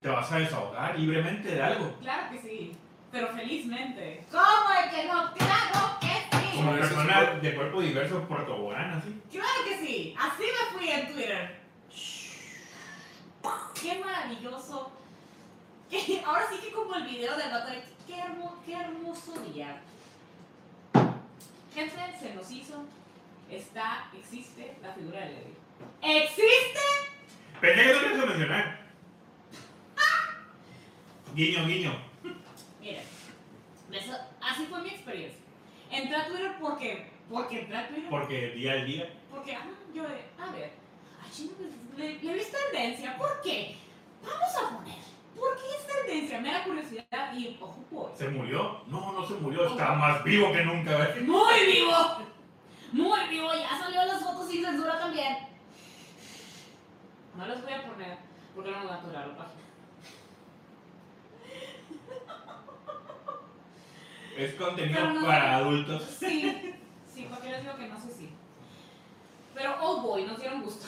Te 0.00 0.08
vas 0.08 0.30
a 0.32 0.38
desahogar 0.38 0.98
libremente 0.98 1.48
de 1.54 1.62
algo. 1.62 1.96
Claro 2.00 2.30
que 2.32 2.40
sí, 2.40 2.76
pero 3.10 3.28
felizmente. 3.28 4.24
¿Cómo 4.30 4.42
de 4.42 4.90
que 4.96 5.06
no? 5.08 5.32
¡Claro 5.34 5.98
que 6.00 6.36
sí! 6.36 6.56
Como 6.56 6.72
persona 6.72 7.32
¿no? 7.34 7.40
de 7.40 7.54
cuerpo 7.54 7.80
diverso 7.80 8.22
por 8.28 8.46
tobogán, 8.46 8.90
así. 8.92 9.20
¡Claro 9.30 9.64
que 9.66 9.86
sí! 9.86 10.14
Así 10.18 10.42
me 10.42 10.78
fui 10.78 10.88
en 10.90 11.12
Twitter. 11.12 11.58
¡Qué 13.80 13.98
maravilloso! 14.04 14.92
Ahora 16.26 16.46
sí 16.50 16.58
que 16.62 16.72
como 16.72 16.94
el 16.96 17.04
video 17.04 17.36
del 17.36 17.50
vato 17.50 17.70
de 17.70 17.82
qué, 18.06 18.18
hermo- 18.18 18.60
qué 18.66 18.74
hermoso 18.74 19.32
día. 19.52 19.80
Gente, 21.78 22.18
se 22.20 22.34
nos 22.34 22.50
hizo. 22.50 22.84
Está, 23.48 24.10
existe 24.12 24.76
la 24.82 24.92
figura 24.94 25.20
de 25.20 25.26
Levi. 25.26 25.54
¿Existe? 26.02 26.80
Pensé 27.60 27.82
que 27.84 27.92
no 27.92 28.16
lo 28.16 28.22
a 28.22 28.26
mencionar. 28.26 28.80
Guiño, 31.34 31.66
guiño. 31.66 32.02
Miren, 32.80 33.04
eso- 33.92 34.18
así 34.42 34.66
fue 34.66 34.82
mi 34.82 34.88
experiencia. 34.90 35.38
Entré 35.90 36.16
a 36.16 36.26
Twitter 36.26 36.52
porque, 36.60 37.10
porque 37.30 37.60
entré 37.60 37.76
a 37.76 37.88
Twitter, 37.88 38.10
Porque 38.10 38.48
día 38.50 38.72
al 38.72 38.86
día. 38.86 39.14
porque, 39.30 39.54
ah, 39.54 39.64
yo, 39.94 40.02
a 40.02 40.50
ver, 40.52 40.72
ay, 41.22 41.30
chingo, 41.32 41.52
pues, 41.54 41.70
le, 41.96 42.18
le 42.22 42.32
ves 42.34 42.50
tendencia, 42.50 43.16
¿por 43.16 43.40
qué? 43.42 43.76
Vamos 44.22 44.56
a 44.56 44.76
poner, 44.76 44.98
¿por 45.38 45.56
qué 45.56 45.62
es 45.76 45.86
tendencia? 45.86 46.40
Me 46.40 46.52
da 46.52 46.64
curiosidad 46.64 47.34
y, 47.34 47.58
ojo, 47.60 47.84
pues, 47.90 48.18
¿Se 48.18 48.28
murió? 48.28 48.82
No, 48.86 49.12
no 49.12 49.26
se 49.26 49.34
murió. 49.34 49.66
Está 49.66 49.92
más 49.94 50.22
vivo 50.24 50.52
que 50.52 50.64
nunca. 50.64 51.14
muy 51.24 51.66
vivo, 51.66 51.92
muy 52.92 53.20
vivo, 53.28 53.48
ya 53.54 53.78
salió 53.78 54.04
las 54.06 54.22
fotos 54.22 54.50
sin 54.50 54.64
censura 54.64 54.98
también. 54.98 55.36
No 57.36 57.46
las 57.46 57.62
voy 57.62 57.72
a 57.72 57.86
poner, 57.86 58.18
porque 58.54 58.70
no 58.70 58.78
me 58.80 58.86
va 58.86 58.94
a 58.94 58.98
aturar 58.98 59.28
la 59.28 59.36
página. 59.36 59.62
Es 64.36 64.54
contenido 64.54 65.12
no- 65.14 65.26
para 65.26 65.56
adultos. 65.56 66.02
Sí, 66.18 66.74
sí, 67.12 67.26
porque 67.28 67.50
les 67.50 67.62
digo 67.62 67.76
que 67.76 67.88
no 67.88 68.00
sé 68.00 68.12
si. 68.12 68.28
Pero, 69.54 69.74
oh 69.80 70.00
boy, 70.02 70.24
nos 70.24 70.38
dieron 70.38 70.62
gusto. 70.62 70.86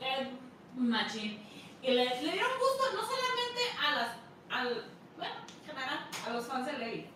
Eh, 0.00 0.28
machín. 0.76 1.38
Y 1.82 1.90
le, 1.90 2.04
le 2.04 2.32
dieron 2.32 2.50
gusto 2.58 2.84
no 2.94 3.02
solamente 3.02 3.62
a 3.84 3.94
las. 3.96 4.16
Al, 4.50 4.84
bueno, 5.16 5.34
en 5.60 5.66
general, 5.66 6.06
a 6.26 6.30
los 6.30 6.46
fans 6.46 6.66
de 6.66 6.72
Levi. 6.78 7.06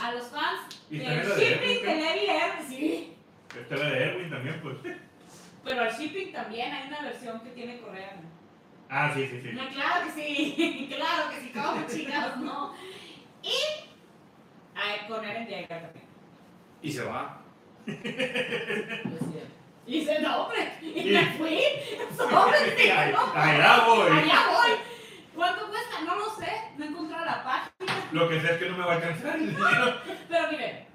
A 0.00 0.12
los 0.12 0.26
fans 0.28 0.76
lo 0.90 0.98
de 0.98 1.22
shipping 1.22 1.82
de 1.82 1.90
Erwin, 1.90 2.00
Levi 2.02 2.26
R, 2.26 2.68
sí. 2.68 3.16
Esta 3.60 3.74
es 3.74 3.80
la 3.80 3.90
de 3.90 4.02
Erwin 4.04 4.30
también, 4.30 4.60
pues. 4.62 4.76
Pero 5.64 5.82
al 5.82 5.92
shipping 5.92 6.32
también 6.32 6.72
hay 6.72 6.88
una 6.88 7.02
versión 7.02 7.40
que 7.40 7.50
tiene 7.50 7.80
correa. 7.80 8.16
¿no? 8.22 8.28
Ah, 8.88 9.10
sí, 9.14 9.26
sí, 9.26 9.40
sí. 9.42 9.50
No, 9.52 9.68
claro 9.68 10.06
que 10.06 10.12
sí, 10.12 10.88
claro 10.94 11.30
que 11.30 11.40
sí, 11.40 11.50
como 11.52 11.86
chingados, 11.86 12.36
no. 12.38 12.74
Y 13.42 13.52
ay, 14.74 15.00
con 15.08 15.24
Eren 15.24 15.46
Yeager 15.46 15.68
también. 15.68 16.06
Y 16.82 16.92
se 16.92 17.04
va. 17.04 17.42
Y 19.86 20.00
dice, 20.00 20.18
no, 20.20 20.42
hombre, 20.44 20.72
y 20.82 21.10
me 21.12 21.24
fui, 21.38 21.58
sobre, 22.16 22.76
sí, 22.76 22.90
Allá 22.90 23.84
voy. 23.86 24.08
allá 24.18 24.46
voy. 24.50 24.70
¿Cuánto 25.34 25.68
cuesta? 25.68 26.00
No 26.04 26.16
lo 26.16 26.30
sé, 26.36 26.50
no 26.76 26.84
he 26.84 26.88
encontrado 26.88 27.24
la 27.24 27.44
página. 27.44 28.06
Lo 28.12 28.28
que 28.28 28.40
sé 28.40 28.52
es 28.52 28.58
que 28.58 28.68
no 28.70 28.78
me 28.78 28.84
va 28.84 28.92
a 28.92 28.96
alcanzar 28.96 29.36
el 29.36 29.50
dinero. 29.54 30.00
Pero 30.28 30.50
miren, 30.50 30.86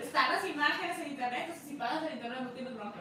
están 0.00 0.32
las 0.32 0.44
imágenes 0.46 0.98
en 0.98 1.08
internet, 1.12 1.40
entonces 1.42 1.68
si 1.68 1.74
pagas 1.76 2.02
en 2.06 2.12
internet 2.14 2.38
no 2.42 2.50
tienes 2.50 2.74
bronca. 2.74 2.98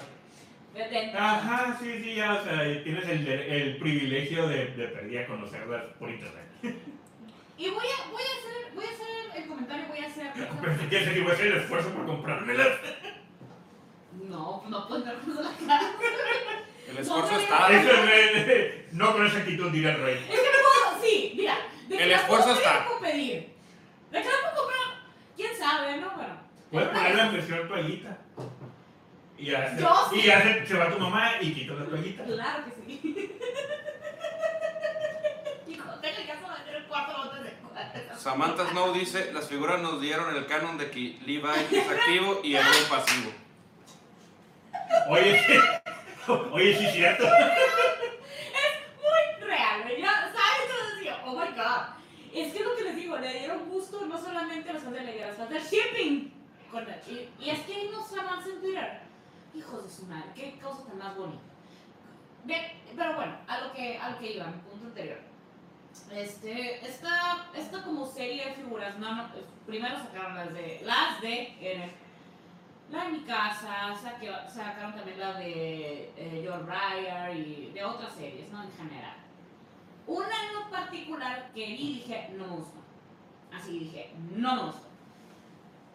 De- 0.74 0.88
de- 0.88 1.12
Ajá, 1.18 1.78
sí, 1.82 2.00
sí, 2.04 2.16
ya, 2.16 2.34
o 2.34 2.44
sea, 2.44 2.62
tienes 2.84 3.10
el, 3.10 3.28
el 3.28 3.78
privilegio 3.78 4.48
de, 4.48 4.68
de 4.68 4.88
perdida 4.88 5.26
conocerlas 5.28 5.84
por 6.00 6.10
internet. 6.10 6.46
Y 7.58 7.70
voy 7.70 7.86
a, 7.86 8.12
voy 8.12 8.22
a 8.24 8.26
hacer, 8.26 8.74
voy 8.74 8.86
a 8.86 8.90
hacer 8.90 9.42
el 9.42 9.48
comentario, 9.50 9.86
voy 9.88 10.00
a 10.00 10.08
hacer. 10.08 10.32
Quieres 10.90 11.10
que 11.10 11.22
voy 11.22 11.32
a 11.32 11.34
hacer 11.34 11.48
el 11.48 11.58
esfuerzo 11.58 11.90
por 11.90 12.06
comprármelas. 12.06 12.68
No, 14.30 14.63
no 14.67 14.88
puedo 14.88 14.97
entrar 15.00 15.17
con 15.21 15.32
eso 15.32 15.41
en 15.41 15.67
la 15.67 15.76
cara. 15.76 15.91
El 16.88 16.97
esfuerzo 16.97 17.32
No, 17.34 17.39
está. 17.39 17.69
No 18.91 19.13
con 19.13 19.26
esa 19.26 19.38
actitud, 19.39 19.71
diría 19.71 19.91
el 19.95 20.02
rey. 20.02 20.15
Es 20.30 20.39
que 20.39 20.47
no 20.47 20.60
puedo, 20.91 21.02
sí, 21.04 21.34
mira. 21.36 21.58
De 21.88 21.97
que 21.97 22.04
El 22.04 22.10
la 22.10 22.15
esfuerzo 22.17 22.45
puedo 22.47 22.58
está. 22.60 22.71
pedir, 22.71 22.88
puedo 22.88 23.00
pedir. 23.02 23.50
De 24.12 24.21
que 24.21 24.30
la 24.30 24.41
puedo 24.41 24.56
comprar, 24.58 24.88
quién 25.36 25.58
sabe, 25.58 25.97
¿no? 25.97 26.12
Bueno. 26.12 26.41
Puedes 26.71 26.93
de 26.93 27.21
en 27.21 27.34
versión 27.34 27.67
toallita. 27.67 28.17
Y 29.38 29.45
ya, 29.45 29.76
se, 29.76 29.82
Yo 29.82 29.89
sí. 30.12 30.19
y 30.19 30.24
ya 30.24 30.41
se, 30.43 30.65
se 30.67 30.74
va 30.78 30.89
tu 30.91 31.00
mamá 31.00 31.32
y 31.41 31.54
quita 31.54 31.74
la 31.74 31.86
toallita. 31.86 32.24
Claro 32.26 32.63
que 32.65 32.71
sí. 32.86 33.02
Hijo, 35.67 35.89
tengo 36.02 36.17
el 36.17 36.28
caso 36.28 36.41
de 36.47 36.60
meter 36.60 36.76
el 36.76 36.86
cuarto 36.86 37.17
botes 37.24 37.43
de 37.43 37.52
cuarto. 37.54 38.19
Samantha 38.19 38.67
Snow 38.69 38.93
dice, 38.93 39.32
las 39.34 39.47
figuras 39.47 39.82
nos 39.82 40.00
dieron 40.02 40.36
el 40.36 40.45
canon 40.45 40.78
de 40.78 40.91
que 40.91 41.17
Levi 41.26 41.41
es 41.71 41.89
activo 41.89 42.41
y 42.43 42.56
Erwin 42.56 42.84
pasivo. 42.89 43.32
Oye, 45.10 45.41
oye, 46.51 46.77
sí, 46.77 46.86
es 46.86 46.93
cierto. 46.93 47.23
Muy 48.97 49.47
real. 49.47 49.97
Ya, 49.97 50.32
¿sabes? 50.34 50.69
Entonces 50.69 51.06
yo, 51.06 51.13
oh 51.25 51.36
my 51.36 51.47
god. 51.56 52.01
Es 52.34 52.54
que 52.54 52.60
es 52.60 52.65
lo 52.65 52.75
que 52.75 52.84
les 52.84 52.95
digo, 52.95 53.17
le 53.17 53.39
dieron 53.39 53.69
gusto 53.69 54.06
no 54.06 54.17
solamente 54.17 54.69
a 54.69 54.73
los 54.73 54.84
fans 54.84 54.95
de 54.95 55.04
la 55.04 55.12
idea, 55.12 55.25
a 55.25 55.30
los 55.30 55.38
fans 55.38 55.49
del 55.49 55.63
shipping. 55.63 56.34
Con 56.71 56.86
y, 57.39 57.49
es 57.49 57.60
que 57.62 57.73
hay 57.73 57.88
unos 57.88 58.08
fans 58.08 58.47
en 58.47 58.62
Twitter. 58.62 59.01
Hijos 59.54 59.84
de 59.84 59.89
su 59.89 60.06
madre, 60.06 60.30
qué 60.34 60.58
cosa 60.62 60.86
tan 60.86 60.97
más 60.97 61.17
bonita. 61.17 61.41
Pero 62.95 63.15
bueno, 63.15 63.38
a 63.47 63.62
lo 63.62 63.73
que, 63.73 63.97
a 63.97 64.10
lo 64.12 64.19
que 64.19 64.34
iba, 64.34 64.45
mi 64.47 64.60
punto 64.60 64.88
anterior. 64.88 65.19
Este, 66.12 66.86
esta, 66.86 67.47
esta 67.56 67.84
como 67.84 68.06
serie 68.06 68.45
de 68.45 68.54
figuras, 68.54 68.97
no, 68.97 69.23
eh, 69.23 69.45
primero 69.65 69.97
sacaron 69.97 70.36
las 70.36 70.54
de, 70.54 70.82
las 70.84 71.21
de, 71.21 71.91
la 72.91 73.06
de 73.06 73.12
mi 73.12 73.19
casa, 73.21 73.95
sacaron 74.47 74.93
también 74.93 75.19
la 75.19 75.34
de 75.34 76.12
eh, 76.17 76.45
John 76.45 76.65
Breyer 76.65 77.36
y 77.36 77.71
de 77.73 77.84
otras 77.84 78.13
series, 78.13 78.51
¿no? 78.51 78.63
En 78.63 78.71
general. 78.71 79.15
Una 80.08 80.27
en 80.27 80.69
particular 80.69 81.51
que 81.54 81.65
vi 81.65 81.93
dije, 81.95 82.30
no 82.38 82.47
me 82.47 82.56
gustó. 82.58 82.80
Así 83.54 83.80
dije, 83.80 84.13
no 84.36 84.56
me 84.56 84.63
gustó. 84.63 84.88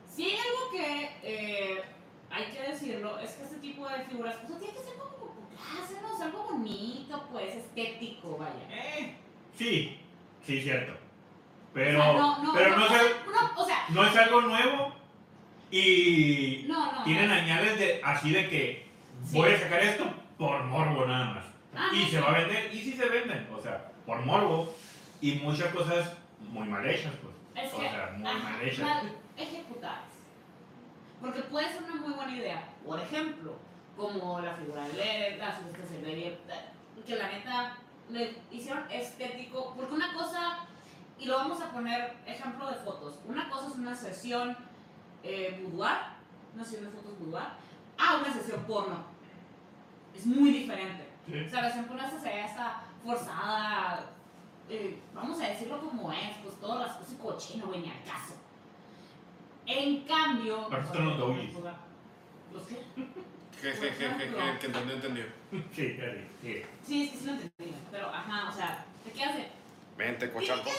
Si 0.08 0.24
hay 0.24 0.38
algo 0.38 0.70
que 0.70 1.10
eh, 1.22 1.84
hay 2.30 2.44
que 2.46 2.62
decirlo, 2.62 3.18
es 3.18 3.32
que 3.32 3.44
este 3.44 3.56
tipo 3.56 3.86
de 3.88 4.04
figuras, 4.04 4.36
pues 4.46 4.58
tiene 4.58 4.74
que 4.74 4.82
ser 4.82 4.94
como 4.94 6.16
sea, 6.16 6.26
algo 6.26 6.44
bonito, 6.44 7.28
pues, 7.30 7.56
estético, 7.56 8.38
vaya. 8.38 8.54
Eh, 8.70 9.16
sí, 9.56 10.00
sí, 10.44 10.62
cierto. 10.62 10.94
Pero, 11.74 11.98
O 11.98 12.02
sea, 12.02 12.12
no, 12.14 12.42
no, 12.42 12.54
pero 12.54 12.70
no, 12.70 12.88
no, 12.88 12.96
es, 12.96 13.16
no, 13.26 13.62
o 13.62 13.66
sea, 13.66 13.84
no 13.90 14.04
es 14.04 14.16
algo 14.16 14.40
nuevo 14.40 15.05
y 15.70 16.64
no, 16.68 16.92
no. 16.92 17.04
tienen 17.04 17.28
no. 17.28 17.34
añales 17.34 17.78
de 17.78 18.00
así 18.04 18.30
de 18.32 18.48
que 18.48 18.86
Sí. 19.24 19.36
voy 19.38 19.50
a 19.50 19.58
sacar 19.58 19.80
esto 19.82 20.04
por 20.38 20.62
morbo 20.64 21.06
nada 21.06 21.34
más. 21.34 21.44
Ah, 21.74 21.88
y 21.92 22.04
se 22.06 22.20
va 22.20 22.30
a 22.30 22.38
vender, 22.38 22.72
y 22.74 22.78
sí 22.80 22.92
se 22.92 23.06
venden, 23.08 23.48
o 23.52 23.60
sea, 23.60 23.90
por 24.04 24.20
morbo 24.24 24.74
y 25.20 25.32
muchas 25.36 25.74
cosas 25.74 26.12
muy 26.40 26.68
mal 26.68 26.86
hechas, 26.88 27.12
pues. 27.22 27.66
Es 27.66 27.72
o 27.72 27.78
que, 27.78 27.88
sea, 27.88 28.14
muy 28.16 28.26
ajá, 28.28 28.38
mal 28.50 28.62
hechas. 28.62 28.78
mal 28.80 29.12
ejecutadas. 29.36 30.04
Porque 31.20 31.40
puede 31.42 31.72
ser 31.72 31.82
una 31.82 31.94
muy 31.96 32.12
buena 32.12 32.36
idea. 32.36 32.68
Por 32.84 33.00
ejemplo, 33.00 33.56
como 33.96 34.40
la 34.40 34.54
figura 34.54 34.86
de 34.88 34.92
Led, 34.94 35.38
la 35.38 35.56
Silveria, 35.88 36.32
que 37.06 37.16
la 37.16 37.28
neta 37.28 37.76
le 38.10 38.34
hicieron 38.52 38.84
estético. 38.90 39.74
Porque 39.76 39.94
una 39.94 40.12
cosa, 40.12 40.58
y 41.18 41.24
lo 41.26 41.36
vamos 41.36 41.60
a 41.62 41.70
poner 41.72 42.14
ejemplo 42.26 42.68
de 42.70 42.76
fotos, 42.76 43.18
una 43.26 43.48
cosa 43.48 43.68
es 43.68 43.74
una 43.74 43.94
sesión 43.96 44.56
eh, 45.26 45.60
boudoir, 45.62 45.96
una 46.54 46.64
sesión 46.64 46.84
de 46.84 46.90
fotos 46.90 47.18
boudoir, 47.18 47.46
a 47.98 48.16
una 48.16 48.32
sesión 48.32 48.62
porno. 48.64 49.04
Es 50.14 50.24
muy 50.26 50.50
diferente. 50.50 51.08
Sí. 51.26 51.40
O 51.46 51.50
sea, 51.50 51.62
la 51.62 51.68
sesión 51.68 51.86
porno 51.86 52.08
se 52.08 52.28
ve 52.28 52.42
hasta 52.42 52.82
forzada, 53.04 54.10
eh, 54.68 55.00
vamos 55.14 55.40
a 55.40 55.48
decirlo 55.48 55.80
como 55.80 56.12
es, 56.12 56.36
pues 56.42 56.58
todo 56.60 56.78
rasposo 56.78 57.12
y 57.12 57.16
cochino, 57.16 57.66
güey, 57.66 57.80
ni 57.80 57.90
al 57.90 58.02
caso. 58.04 58.34
En 59.66 60.04
cambio. 60.04 60.68
Para 60.68 60.82
eso 60.82 60.92
están 60.92 61.08
los 61.08 61.18
doggies. 61.18 61.54
¿Los 62.52 62.62
qué? 62.66 62.76
Je, 63.60 63.72
je, 63.72 63.90
je, 63.90 64.08
je, 64.10 64.28
je, 64.28 64.58
que 64.58 64.66
entendió, 64.66 64.94
entendió. 64.94 65.24
Sí, 65.50 65.60
sí, 65.72 65.96
sí. 66.42 66.62
Sí, 66.84 67.14
sí 67.18 67.26
lo 67.26 67.32
entendí. 67.32 67.74
Pero, 67.90 68.08
ajá, 68.08 68.50
o 68.50 68.52
sea, 68.52 68.84
¿te 69.04 69.10
qué 69.12 69.24
hace? 69.24 69.48
Vente, 69.96 70.30
cochacos. 70.30 70.72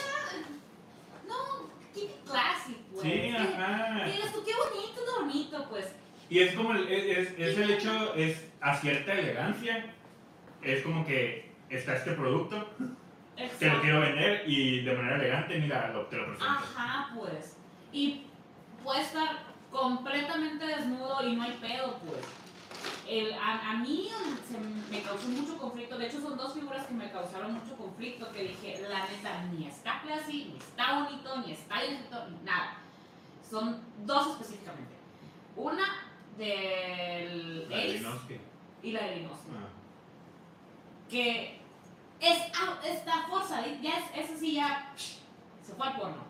No, 1.27 1.69
it 1.97 2.11
classy, 2.25 2.77
pues. 2.91 3.03
Sí, 3.03 3.09
Que- 3.09 3.37
ajá. 3.37 4.05
tú, 4.33 4.43
qué 4.43 4.53
bonito, 4.53 5.01
qué 5.05 5.21
bonito, 5.23 5.67
pues. 5.69 5.85
Y 6.29 6.39
es 6.39 6.55
como, 6.55 6.73
el- 6.73 6.87
es, 6.87 7.29
es, 7.29 7.39
es 7.39 7.57
el 7.57 7.71
hecho, 7.71 8.13
es 8.15 8.45
a 8.61 8.75
cierta 8.75 9.13
elegancia, 9.13 9.93
es 10.61 10.83
como 10.83 11.05
que 11.05 11.51
está 11.69 11.95
este 11.95 12.11
producto, 12.13 12.69
te 12.77 12.83
lo 12.83 13.43
Exacto. 13.45 13.81
quiero 13.81 13.99
vender 14.01 14.43
y 14.47 14.81
de 14.81 14.93
manera 14.95 15.15
elegante, 15.17 15.59
mira, 15.59 15.89
lo, 15.93 16.05
te 16.07 16.17
lo 16.17 16.25
presento. 16.27 16.45
Ajá, 16.45 17.13
pues. 17.15 17.57
Y 17.91 18.23
puede 18.83 19.01
estar 19.01 19.37
completamente 19.71 20.65
desnudo 20.65 21.21
y 21.27 21.35
no 21.35 21.43
hay 21.43 21.53
pedo, 21.61 21.99
pues. 22.05 22.19
El, 23.07 23.33
a, 23.33 23.71
a 23.71 23.73
mí 23.77 24.09
se 24.49 24.57
me 24.91 25.01
causó 25.01 25.27
mucho 25.29 25.57
conflicto. 25.57 25.97
De 25.97 26.07
hecho, 26.07 26.21
son 26.21 26.37
dos 26.37 26.53
figuras 26.53 26.85
que 26.87 26.93
me 26.93 27.09
causaron 27.11 27.53
mucho 27.53 27.75
conflicto. 27.77 28.31
Que 28.31 28.43
dije, 28.49 28.81
la 28.89 29.07
neta, 29.07 29.43
ni 29.51 29.67
está 29.67 30.01
classy, 30.01 30.51
ni 30.51 30.57
está 30.57 30.99
bonito, 30.99 31.37
ni 31.37 31.53
está 31.53 31.75
ni 31.81 32.43
nada. 32.43 32.77
Son 33.49 33.81
dos 34.05 34.27
específicamente. 34.33 34.93
Una 35.55 35.85
del 36.37 37.69
La 37.69 37.77
de 37.77 37.83
Ace 37.83 37.97
Inosuke. 37.97 38.41
y 38.83 38.91
la 38.91 39.03
de 39.05 39.15
Linoski. 39.15 39.47
Ah. 39.51 39.69
Que 41.09 41.61
es, 42.19 42.39
ah, 42.55 42.79
está 42.83 43.27
forzada. 43.27 43.65
Ya 43.81 43.97
es, 43.97 44.25
esa 44.25 44.37
sí 44.37 44.53
ya 44.55 44.93
se 44.97 45.73
fue 45.73 45.87
al 45.87 45.97
porno. 45.97 46.27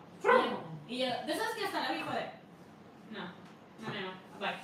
Y 0.86 0.98
yo, 0.98 1.06
de 1.06 1.32
esas 1.32 1.54
que 1.54 1.64
hasta 1.66 1.80
la 1.80 1.92
vi 1.92 2.02
fue 2.02 2.14
de. 2.14 2.30
No, 3.10 3.24
no, 3.80 3.88
no, 3.94 4.00
no, 4.00 4.38
bye. 4.40 4.54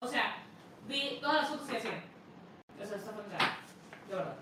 O 0.00 0.06
sea, 0.06 0.43
vi 0.88 1.18
todas 1.20 1.36
las 1.36 1.48
fotos 1.48 1.66
que 1.68 1.76
hacían. 1.76 2.02
O 2.80 2.84
sea, 2.86 2.96
está. 2.96 3.10
De 4.08 4.14
verdad. 4.16 4.34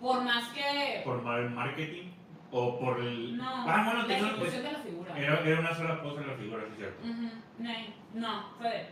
Por 0.00 0.22
más 0.22 0.48
que. 0.48 1.02
¿Por 1.04 1.22
mal 1.22 1.50
marketing? 1.50 2.10
¿O 2.50 2.78
por 2.78 3.00
el...? 3.00 3.36
No, 3.38 3.48
Ah, 3.48 3.82
bueno, 3.84 4.02
la 4.02 4.06
tenía- 4.08 4.28
ejecución 4.28 4.62
de 4.62 4.72
la 4.72 4.78
figura. 4.80 5.18
era, 5.18 5.40
era 5.40 5.60
una 5.60 5.74
sola 5.74 6.02
pose 6.02 6.20
en 6.20 6.26
la 6.28 6.34
figura, 6.34 6.62
sí, 6.68 6.74
cierto. 6.76 7.02
Ujú, 7.02 7.30
no, 7.58 7.70
No, 8.14 8.48
fue 8.58 8.68
de. 8.68 8.90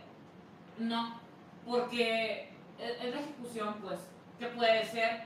No, 0.79 1.19
porque 1.67 2.49
es 2.79 3.03
es 3.03 3.13
la 3.13 3.19
ejecución, 3.21 3.75
pues, 3.81 3.99
que 4.39 4.47
puede 4.47 4.83
ser, 4.85 5.25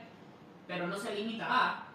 pero 0.66 0.86
no 0.86 0.96
se 0.98 1.14
limita 1.14 1.46
a 1.48 1.86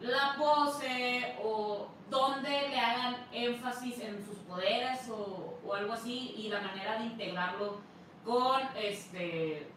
la 0.00 0.34
pose 0.38 1.36
o 1.42 1.88
donde 2.08 2.48
le 2.70 2.78
hagan 2.78 3.16
énfasis 3.32 4.00
en 4.00 4.24
sus 4.24 4.36
poderes 4.38 5.06
o, 5.10 5.58
o 5.64 5.74
algo 5.74 5.92
así 5.92 6.34
y 6.38 6.48
la 6.48 6.60
manera 6.62 6.98
de 7.00 7.06
integrarlo 7.06 7.80
con 8.24 8.60
este 8.76 9.68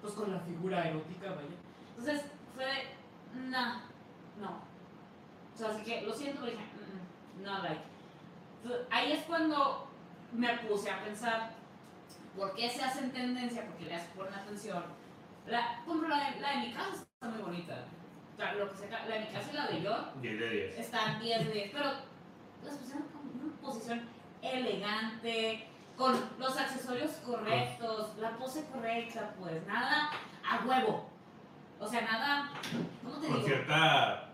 pues 0.00 0.14
con 0.14 0.32
la 0.32 0.40
figura 0.40 0.88
erótica 0.88 1.30
vaya. 1.30 1.48
Entonces 1.96 2.24
fue 2.54 2.64
de 2.64 3.50
no 3.50 3.80
no 4.40 4.60
o 5.54 5.56
sea 5.58 5.68
así 5.70 5.82
que 5.82 6.02
lo 6.02 6.12
siento 6.12 6.40
pero 6.40 6.52
dije 6.52 6.64
"Mm, 6.74 7.40
mm, 7.40 7.44
no 7.44 7.62
like 7.62 7.82
Entonces, 8.62 8.86
ahí 8.90 9.12
es 9.12 9.24
cuando 9.24 9.88
me 10.32 10.56
puse 10.58 10.90
a 10.90 11.02
pensar 11.04 11.52
por 12.36 12.54
qué 12.54 12.68
se 12.70 12.82
hacen 12.82 13.10
tendencia 13.12 13.64
porque 13.66 13.84
le 13.86 13.98
ponen 14.16 14.34
atención 14.34 14.84
la, 15.46 15.82
la 15.86 16.30
de, 16.30 16.40
la 16.40 16.50
de 16.50 16.66
mi 16.66 16.72
casa 16.72 17.06
está 17.14 17.28
muy 17.28 17.42
bonita. 17.42 17.84
O 18.34 18.36
sea, 18.36 18.54
lo 18.54 18.70
que 18.70 18.76
se 18.76 18.90
la 18.90 19.04
de 19.06 19.20
mi 19.20 19.26
casa 19.26 19.50
y 19.50 19.56
la 19.56 19.66
de 19.66 19.82
yo 19.82 20.12
10 20.20 20.38
de 20.40 20.50
10. 20.50 20.78
están 20.78 21.20
10 21.20 21.46
de 21.46 21.52
10, 21.52 21.70
pero 21.72 21.84
las 22.64 22.76
pusieron 22.76 23.04
en 23.34 23.44
una 23.44 23.56
posición 23.60 24.02
elegante, 24.42 25.67
con 25.98 26.14
los 26.38 26.56
accesorios 26.56 27.10
correctos, 27.26 28.16
la 28.18 28.30
pose 28.38 28.64
correcta, 28.72 29.34
pues 29.38 29.66
nada 29.66 30.10
a 30.48 30.64
huevo. 30.64 31.10
O 31.80 31.86
sea, 31.88 32.00
nada, 32.02 32.50
¿cómo 33.02 33.16
te 33.16 33.26
Con 33.26 33.36
digo? 33.36 33.46
cierta 33.48 34.28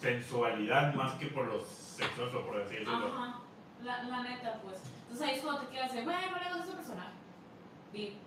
sensualidad 0.00 0.92
más 0.94 1.14
que 1.14 1.26
por 1.26 1.46
los 1.46 1.66
sexoso, 1.68 2.44
por 2.44 2.60
así 2.60 2.74
decirlo. 2.74 3.06
Ajá, 3.06 3.38
la, 3.84 4.02
la 4.02 4.22
neta, 4.22 4.60
pues. 4.62 4.76
Entonces 5.02 5.28
ahí 5.28 5.34
es 5.36 5.42
cuando 5.42 5.62
te 5.62 5.68
quedas 5.74 5.92
de, 5.94 6.02
bueno, 6.02 6.20
le 6.20 6.48
gusta 6.54 6.64
ese 6.64 6.72
personaje. 6.72 7.10
Di, 7.92 8.18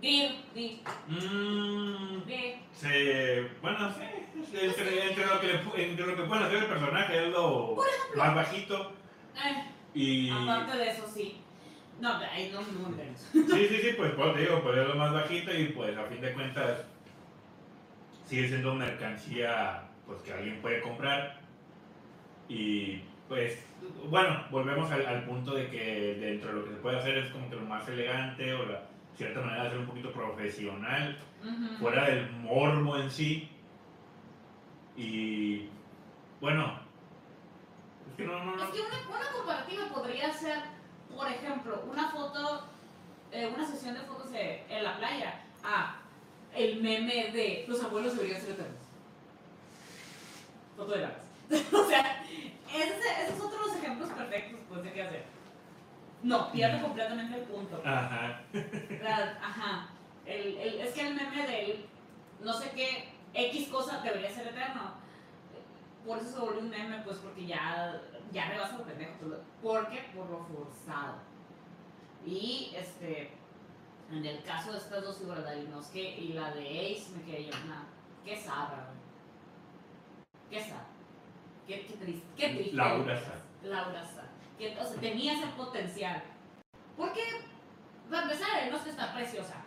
di, 0.00 0.44
di, 0.54 0.82
Mmm... 1.08 2.24
di. 2.26 2.54
Se, 2.74 3.50
bueno, 3.62 3.90
sí, 3.90 4.58
entre, 4.60 5.08
entre 5.08 5.26
lo 5.26 5.40
que 5.40 5.84
entre 5.84 6.06
lo 6.06 6.16
que 6.16 6.22
pueden 6.24 6.44
hacer 6.44 6.58
el 6.58 6.66
personaje 6.66 7.26
es 7.26 7.32
lo 7.32 7.76
más 8.16 8.34
bajito 8.34 8.92
Eh, 9.42 9.70
y 9.94 10.30
aparte 10.30 10.76
de 10.76 10.90
eso, 10.90 11.06
sí. 11.06 11.40
No, 12.00 12.16
ahí 12.16 12.50
no, 12.52 12.60
no 12.60 12.96
sí, 13.32 13.68
sí, 13.68 13.78
sí, 13.78 13.94
pues, 13.96 14.12
pues 14.12 14.34
te 14.34 14.40
digo, 14.40 14.62
pues 14.62 14.78
es 14.78 14.88
lo 14.88 14.94
más 14.96 15.12
bajito 15.12 15.54
y 15.56 15.68
pues 15.68 15.96
a 15.96 16.04
fin 16.04 16.20
de 16.20 16.32
cuentas 16.32 16.84
sigue 18.26 18.48
siendo 18.48 18.74
mercancía 18.74 19.82
pues 20.06 20.20
que 20.22 20.32
alguien 20.32 20.60
puede 20.60 20.80
comprar 20.80 21.40
y 22.48 23.00
pues 23.28 23.64
bueno, 24.08 24.44
volvemos 24.50 24.90
al, 24.90 25.06
al 25.06 25.24
punto 25.24 25.54
de 25.54 25.68
que 25.70 26.16
dentro 26.20 26.50
de 26.50 26.56
lo 26.56 26.64
que 26.64 26.70
se 26.70 26.76
puede 26.76 26.98
hacer 26.98 27.18
es 27.18 27.30
como 27.30 27.48
que 27.48 27.56
lo 27.56 27.62
más 27.62 27.88
elegante 27.88 28.52
o 28.54 28.66
la 28.66 28.82
cierta 29.16 29.40
manera 29.40 29.64
de 29.64 29.70
ser 29.70 29.78
un 29.78 29.86
poquito 29.86 30.12
profesional 30.12 31.18
fuera 31.78 32.04
del 32.08 32.30
morbo 32.32 32.96
en 32.96 33.10
sí. 33.10 33.48
Y 34.96 35.68
bueno, 36.40 36.78
es 38.10 38.16
que 38.16 38.24
no, 38.24 38.44
no, 38.44 38.56
no. 38.56 38.64
Es 38.64 38.70
que 38.70 38.80
una, 38.80 39.16
una 39.16 39.32
comparativa 39.32 39.83
por 41.14 41.28
ejemplo, 41.28 41.84
una 41.90 42.10
foto, 42.10 42.66
eh, 43.32 43.46
una 43.54 43.66
sesión 43.66 43.94
de 43.94 44.00
fotos 44.00 44.30
de- 44.30 44.64
en 44.68 44.84
la 44.84 44.96
playa 44.96 45.40
a 45.64 46.00
el 46.54 46.80
meme 46.82 47.30
de 47.32 47.64
los 47.68 47.82
abuelos 47.82 48.14
deberían 48.14 48.40
ser 48.40 48.50
eternos. 48.52 48.78
Foto 50.76 50.92
de 50.92 51.00
lagas. 51.00 51.22
o 51.72 51.88
sea, 51.88 52.22
ese, 52.72 53.24
esos 53.24 53.38
son 53.38 53.46
otros 53.48 53.76
ejemplos 53.76 54.10
perfectos 54.10 54.60
pues, 54.68 54.82
de 54.82 54.92
qué 54.92 55.02
hacer. 55.02 55.24
No, 56.22 56.50
pierde 56.52 56.80
completamente 56.80 57.36
el 57.38 57.42
punto. 57.44 57.80
Ajá. 57.84 58.40
La- 59.02 59.38
ajá. 59.42 59.88
El, 60.26 60.56
el- 60.58 60.80
es 60.80 60.94
que 60.94 61.06
el 61.08 61.14
meme 61.14 61.46
del 61.46 61.86
no 62.40 62.52
sé 62.54 62.70
qué 62.74 63.08
X 63.34 63.68
cosa 63.68 64.00
debería 64.00 64.30
ser 64.30 64.46
eterno. 64.48 64.94
por 66.06 66.18
eso 66.18 66.30
se 66.32 66.38
volvió 66.38 66.60
un 66.60 66.70
meme, 66.70 66.98
pues 67.04 67.18
porque 67.18 67.46
ya, 67.46 68.00
ya 68.32 68.48
rebasa 68.48 68.78
lo 68.78 68.84
pendejo. 68.84 69.12
pues, 69.20 69.40
¿Por 69.62 70.30
lo 70.30 70.38
forzado. 70.44 71.16
Y 72.26 72.72
este, 72.74 73.32
en 74.10 74.24
el 74.24 74.42
caso 74.44 74.72
de 74.72 74.78
estas 74.78 75.02
dos 75.02 75.18
figuras, 75.18 75.44
de 75.44 75.62
Inosuke 75.62 76.18
y 76.18 76.32
la 76.32 76.52
de 76.52 76.92
Ace, 76.92 77.10
me 77.16 77.22
quedé 77.22 77.46
yo, 77.46 77.50
nada, 77.66 77.86
qué 78.24 78.36
güey. 78.36 79.04
Qué 80.50 80.60
zarra. 80.60 80.86
Qué, 81.66 81.86
qué 81.86 81.94
triste, 81.96 82.26
qué 82.36 82.48
triste. 82.50 82.76
Laura 82.76 83.18
Sa. 83.18 83.34
Laura 83.62 84.04
Sa. 84.04 84.24
Que, 84.58 84.76
o 84.78 84.84
sea, 84.84 85.00
tenía 85.00 85.34
ese 85.34 85.46
potencial. 85.56 86.22
Porque, 86.96 87.22
para 88.10 88.22
empezar, 88.22 88.66
Inosuke 88.68 88.90
está 88.90 89.14
preciosa. 89.14 89.64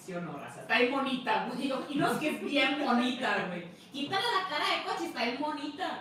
Sí 0.00 0.14
o 0.14 0.20
no, 0.20 0.36
raza. 0.36 0.62
Está 0.62 0.78
bien 0.78 0.92
bonita, 0.92 1.46
güey. 1.46 1.72
Inosuke 1.90 2.28
es 2.28 2.40
bien 2.44 2.84
bonita, 2.84 3.46
güey. 3.48 3.68
Quítale 3.92 4.22
la 4.22 4.48
cara 4.48 4.64
de 4.64 4.84
coche, 4.84 5.06
está 5.06 5.24
bien 5.24 5.38
bonita. 5.38 6.00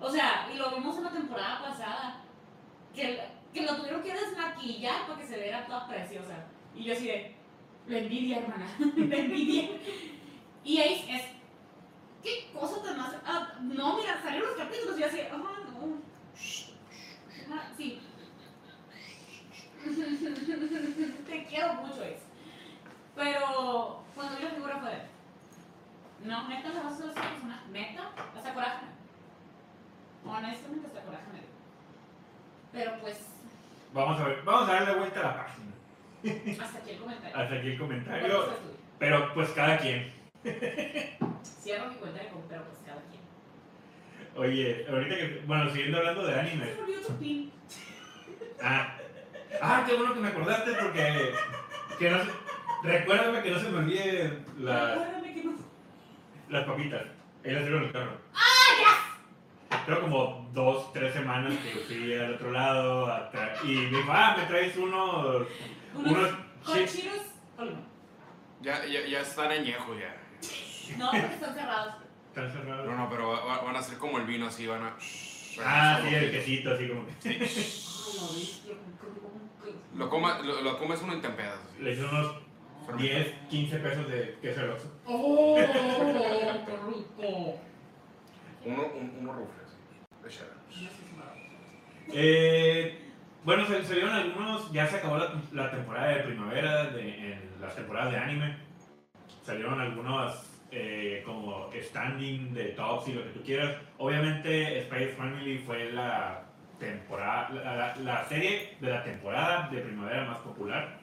O 0.00 0.10
sea, 0.10 0.48
y 0.52 0.56
lo 0.56 0.74
vimos 0.74 0.96
en 0.98 1.04
la 1.04 1.12
temporada 1.12 1.62
pasada. 1.62 2.24
Que, 2.92 3.22
que 3.54 3.62
lo 3.62 3.76
tuvieron 3.76 4.02
que 4.02 4.12
desmaquillar 4.12 5.06
para 5.06 5.20
que 5.20 5.26
se 5.28 5.38
viera 5.38 5.64
toda 5.64 5.86
preciosa. 5.86 6.44
Y 6.74 6.84
yo 6.84 6.92
así 6.92 7.06
de, 7.06 7.36
la 7.86 7.98
envidia, 7.98 8.38
hermana. 8.38 8.66
la 8.78 9.16
envidia. 9.16 9.70
Y 10.64 10.78
ahí 10.78 11.06
es, 11.08 11.22
¿qué 12.22 12.50
cosa 12.52 12.82
tan 12.82 12.98
más? 12.98 13.14
Ah, 13.24 13.54
no, 13.60 13.96
mira, 13.96 14.20
salieron 14.20 14.48
los 14.48 14.58
capítulos 14.58 14.98
y 14.98 15.00
yo 15.00 15.06
así, 15.06 15.20
ah, 15.30 15.36
no. 15.36 16.02
Sí. 17.76 18.00
Te 21.26 21.46
quiero 21.46 21.74
mucho, 21.74 22.02
es. 22.04 22.20
Pero 23.14 24.02
cuando 24.14 24.36
vi 24.36 24.42
la 24.44 24.50
figura 24.50 24.78
fue 24.78 25.19
no, 26.24 26.48
neta, 26.48 26.68
le 26.68 26.80
vas 26.80 26.92
a 26.92 26.96
hacer 26.96 27.12
persona, 27.12 27.64
neta, 27.70 28.10
hasta 28.36 28.54
coraje. 28.54 28.86
Honestamente, 30.24 30.86
hasta 30.86 31.02
coraje 31.02 31.24
me 31.32 31.38
dio. 31.38 31.48
Pero 32.72 33.00
pues, 33.00 33.26
Vamos 33.92 34.20
a 34.20 34.24
ver, 34.24 34.42
vamos 34.44 34.68
a 34.68 34.72
darle 34.74 34.94
vuelta 34.94 35.20
a 35.20 35.22
la 35.24 35.36
página. 35.36 36.64
hasta 36.64 36.78
aquí 36.78 36.90
el 36.90 36.98
comentario. 37.00 37.36
Hasta 37.36 37.54
aquí 37.56 37.68
el 37.68 37.78
¿Cuál 37.78 37.88
comentario. 37.88 38.26
es 38.26 38.48
el 38.48 38.54
tuyo? 38.56 38.74
Pero 38.98 39.34
pues 39.34 39.48
cada 39.50 39.78
quien. 39.78 40.12
Cierro 41.42 41.88
mi 41.90 41.96
cuenta 41.96 42.18
de 42.22 42.28
pero 42.48 42.64
pues 42.64 42.78
cada 42.86 43.02
quien. 43.08 43.20
Oye, 44.36 44.86
ahorita 44.88 45.16
que. 45.16 45.42
Bueno, 45.46 45.70
siguiendo 45.70 45.98
hablando 45.98 46.26
de 46.26 46.34
Se 46.34 46.40
anime. 46.40 46.64
me 46.66 46.82
olvidó 46.82 47.00
tu 47.06 47.16
pin. 47.18 47.52
Ah, 48.62 48.96
ah, 49.60 49.84
qué 49.86 49.94
bueno 49.96 50.14
que 50.14 50.20
me 50.20 50.28
acordaste 50.28 50.72
porque. 50.74 51.34
Que 51.98 52.10
no 52.10 52.18
se, 52.24 52.30
recuérdame 52.84 53.42
que 53.42 53.50
no 53.50 53.58
se 53.58 53.68
me 53.70 53.78
olvide 53.78 54.38
la-. 54.58 55.19
Las 56.50 56.64
papitas. 56.66 57.02
Ahí 57.44 57.52
las 57.52 57.62
en 57.64 57.74
el 57.74 57.92
carro. 57.92 58.12
¡Ah, 58.34 59.82
Creo 59.86 60.00
como 60.02 60.50
dos, 60.52 60.92
tres 60.92 61.12
semanas 61.14 61.54
que 61.58 61.70
fui 61.80 62.12
al 62.14 62.34
otro 62.34 62.50
lado 62.50 63.06
a 63.06 63.30
tra- 63.32 63.54
y 63.64 63.68
me 63.90 63.98
dijo, 63.98 64.10
ah, 64.12 64.34
me 64.36 64.44
traes 64.44 64.76
unos. 64.76 65.46
Unos. 65.94 66.30
Ya, 68.62 68.84
ya, 68.84 69.06
ya 69.06 69.20
están 69.20 69.50
añejos 69.50 69.96
ya. 69.98 70.16
No, 70.98 71.10
porque 71.10 71.26
están 71.34 71.54
cerrados. 71.54 71.94
Están 72.28 72.52
cerrados. 72.52 72.86
No, 72.86 72.96
no, 72.96 73.08
pero 73.10 73.28
va- 73.30 73.44
va- 73.44 73.62
van 73.62 73.76
a 73.76 73.82
ser 73.82 73.96
como 73.98 74.18
el 74.18 74.26
vino 74.26 74.46
así, 74.46 74.66
van 74.66 74.82
a. 74.82 74.96
Ah, 75.64 76.00
sí, 76.06 76.14
el 76.14 76.30
quesito, 76.30 76.72
así 76.74 76.88
como 76.88 77.06
que. 77.06 77.28
¿viste? 77.28 77.66
Lo, 79.96 80.08
coma, 80.08 80.38
lo, 80.40 80.60
lo 80.62 80.78
comes 80.78 81.00
uno 81.02 81.12
en 81.14 81.20
tempeadas. 81.22 81.58
así. 81.72 81.82
Le 81.82 81.92
hice 81.92 82.04
unos 82.04 82.34
10, 82.96 83.34
15 83.50 83.76
pesos 83.78 84.08
de 84.08 84.38
queso 84.42 84.60
del 84.60 84.70
Oxxo. 84.70 84.92
¡Oh! 85.06 85.56
¡Qué 85.56 85.66
rico! 86.86 87.58
Uno, 88.64 88.82
un, 88.94 89.16
uno 89.20 89.32
rufle, 89.32 89.62
así. 89.64 89.76
De. 92.06 92.12
Eh, 92.12 92.98
bueno, 93.44 93.64
se, 93.66 93.84
se 93.84 93.94
vieron 93.94 94.12
algunos, 94.14 94.70
ya 94.72 94.86
se 94.86 94.96
acabó 94.96 95.16
la, 95.18 95.32
la 95.52 95.70
temporada 95.70 96.08
de 96.08 96.22
primavera, 96.24 96.84
de, 96.90 97.32
en 97.32 97.50
las 97.60 97.74
temporadas 97.74 98.12
de 98.12 98.18
anime. 98.18 98.56
Salieron 99.42 99.80
algunos 99.80 100.46
eh, 100.70 101.22
como 101.24 101.70
standing 101.74 102.52
de 102.52 102.64
tops 102.72 103.08
y 103.08 103.12
lo 103.14 103.22
que 103.24 103.30
tú 103.30 103.42
quieras. 103.42 103.76
Obviamente 103.98 104.82
Spy 104.84 105.06
Family 105.16 105.58
fue 105.58 105.90
la 105.92 106.42
temporada, 106.78 107.48
la, 107.50 107.74
la- 107.76 107.96
la 107.96 108.24
serie 108.24 108.76
de 108.80 108.90
la 108.90 109.02
temporada 109.02 109.68
de 109.70 109.80
primavera 109.80 110.24
más 110.26 110.38
popular. 110.38 110.98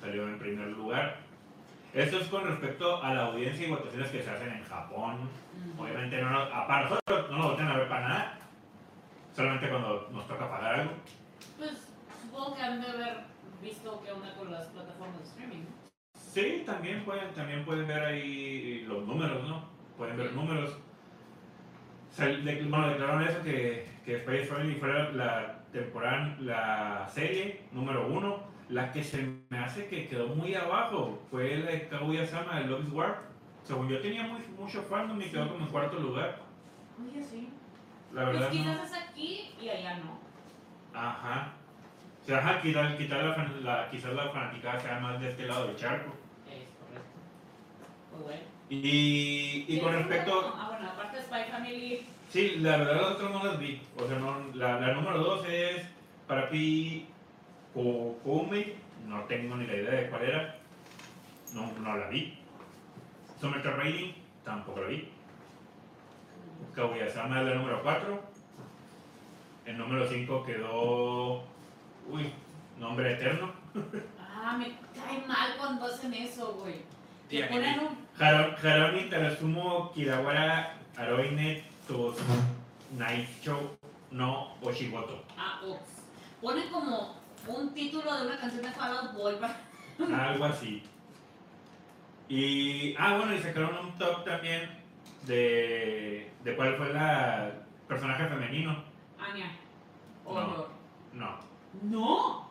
Salió 0.00 0.28
en 0.28 0.38
primer 0.38 0.68
lugar. 0.68 1.16
Esto 1.98 2.18
es 2.20 2.28
con 2.28 2.44
respecto 2.46 3.02
a 3.02 3.12
la 3.12 3.24
audiencia 3.24 3.66
y 3.66 3.70
votaciones 3.70 4.08
que 4.10 4.22
se 4.22 4.30
hacen 4.30 4.50
en 4.50 4.62
Japón. 4.64 5.28
Obviamente 5.76 6.22
no 6.22 6.30
nos, 6.30 6.48
para 6.48 6.82
nosotros 6.88 7.28
no 7.30 7.38
nos 7.38 7.46
voltean 7.48 7.68
a 7.72 7.76
ver 7.76 7.88
para 7.88 8.08
nada. 8.08 8.38
Solamente 9.34 9.68
cuando 9.68 10.08
nos 10.12 10.28
toca 10.28 10.48
pagar 10.48 10.74
algo. 10.80 10.92
Pues 11.56 11.72
supongo 12.22 12.54
que 12.54 12.62
han 12.62 12.80
de 12.80 12.86
haber 12.88 13.16
visto 13.60 14.00
qué 14.04 14.12
onda 14.12 14.32
con 14.36 14.52
las 14.52 14.66
plataformas 14.68 15.18
de 15.18 15.24
streaming. 15.24 15.64
Sí, 16.32 16.62
también 16.64 17.04
pueden, 17.04 17.34
también 17.34 17.64
pueden 17.64 17.88
ver 17.88 18.04
ahí 18.04 18.84
los 18.86 19.04
números, 19.04 19.48
¿no? 19.48 19.64
Pueden 19.96 20.16
ver 20.16 20.32
números. 20.34 20.78
Sal- 22.12 22.44
de- 22.44 22.62
bueno, 22.62 22.90
declararon 22.90 23.22
eso 23.26 23.42
que, 23.42 23.88
que 24.04 24.16
Space 24.18 24.44
Family 24.46 24.76
fuera 24.76 25.10
la 25.10 25.58
temporada, 25.72 26.36
la 26.38 27.08
serie 27.12 27.62
número 27.72 28.06
uno. 28.06 28.47
La 28.68 28.92
que 28.92 29.02
se 29.02 29.26
me 29.48 29.58
hace 29.58 29.86
que 29.88 30.08
quedó 30.08 30.28
muy 30.28 30.54
abajo 30.54 31.18
fue 31.30 31.56
la 31.56 31.70
de 31.70 31.88
Kaguya-sama 31.88 32.60
de 32.60 32.66
Love 32.66 32.86
is 32.86 32.92
War. 32.92 33.22
Según 33.64 33.88
yo 33.88 34.00
tenía 34.00 34.24
muy, 34.24 34.40
mucho 34.58 34.82
fandom 34.82 35.20
y 35.20 35.24
quedó 35.30 35.48
como 35.50 35.64
en 35.64 35.70
cuarto 35.70 35.98
lugar. 35.98 36.38
Oye, 37.02 37.22
sí. 37.22 37.48
La 38.12 38.24
Pues 38.24 38.34
verdad 38.34 38.46
no. 38.48 38.52
quizás 38.52 38.90
es 38.92 39.08
aquí 39.08 39.50
y 39.60 39.68
allá 39.68 39.98
no. 39.98 40.18
Ajá. 40.98 41.52
O 42.22 42.26
sea, 42.26 42.38
ajá, 42.38 42.60
quizás, 42.60 42.94
quizás 42.96 43.22
la, 43.24 43.48
la- 43.62 43.90
quizás 43.90 44.12
la 44.12 44.28
fanaticada 44.30 44.80
sea 44.80 44.98
más 45.00 45.20
de 45.20 45.30
este 45.30 45.46
lado 45.46 45.66
del 45.68 45.76
charco. 45.76 46.14
Es 46.46 46.68
correcto. 46.78 47.18
Pues 48.10 48.22
bueno. 48.24 48.42
Y, 48.70 49.64
y 49.66 49.80
con 49.80 49.94
respecto... 49.94 50.54
Ah, 50.56 50.68
bueno, 50.70 50.90
aparte 50.90 51.16
de 51.16 51.22
Spy 51.22 51.44
Family. 51.50 52.06
Sí, 52.28 52.56
la 52.58 52.76
verdad 52.76 52.96
las 52.96 53.10
otras 53.12 53.30
no 53.32 53.44
las 53.44 53.58
vi. 53.58 53.80
O 53.96 54.06
sea, 54.06 54.18
no, 54.18 54.44
la, 54.54 54.78
la 54.78 54.92
número 54.92 55.18
dos 55.20 55.46
es 55.48 55.86
para 56.26 56.50
Pi 56.50 57.06
Kokume. 57.78 58.74
No 59.06 59.22
tengo 59.24 59.54
ni 59.56 59.66
la 59.66 59.74
idea 59.74 59.90
de 59.92 60.10
cuál 60.10 60.22
era. 60.22 60.56
No, 61.54 61.70
no 61.80 61.96
la 61.96 62.08
vi. 62.08 62.36
Summertime 63.40 63.74
Rating, 63.76 64.12
tampoco 64.44 64.80
la 64.80 64.88
vi. 64.88 65.08
Kaguya-sama 66.74 67.40
es 67.40 67.46
la 67.46 67.54
número 67.54 67.82
4. 67.82 68.22
El 69.66 69.78
número 69.78 70.08
5 70.08 70.44
quedó... 70.44 71.42
Uy, 72.10 72.32
nombre 72.78 73.12
eterno. 73.14 73.52
Ah, 74.18 74.56
me 74.58 74.72
cae 74.94 75.24
mal 75.26 75.56
cuando 75.58 75.86
hacen 75.86 76.12
eso, 76.14 76.54
güey. 76.54 76.76
Te 77.28 77.36
Tía, 77.36 77.48
ponen 77.48 77.78
un. 77.80 77.98
Haro- 78.18 78.56
Haroni 78.62 79.10
Tarasumo 79.10 79.92
Kirawara 79.92 80.74
Aroine 80.96 81.62
Tos 81.86 82.16
Naicho 82.96 83.76
no 84.10 84.54
Oshigoto. 84.62 85.22
Ah, 85.36 85.60
ups. 85.66 86.02
Ponen 86.40 86.70
como 86.70 87.16
un 87.48 87.74
título 87.74 88.14
de 88.16 88.26
una 88.26 88.38
canción 88.38 88.62
de 88.62 88.70
Fall 88.72 88.96
Out 88.96 89.14
Boy. 89.14 89.36
Algo 90.14 90.44
así. 90.44 90.82
Y. 92.28 92.94
Ah, 92.98 93.16
bueno, 93.16 93.34
y 93.34 93.38
sacaron 93.38 93.86
un 93.86 93.98
top 93.98 94.24
también 94.24 94.68
de. 95.26 96.30
de 96.44 96.56
cuál 96.56 96.76
fue 96.76 96.92
la 96.92 97.52
personaje 97.86 98.26
femenino. 98.26 98.84
Anya. 99.18 99.50
O 100.24 100.34
No. 100.34 100.46
no. 100.46 100.68
No. 101.12 101.38
No. 101.82 102.48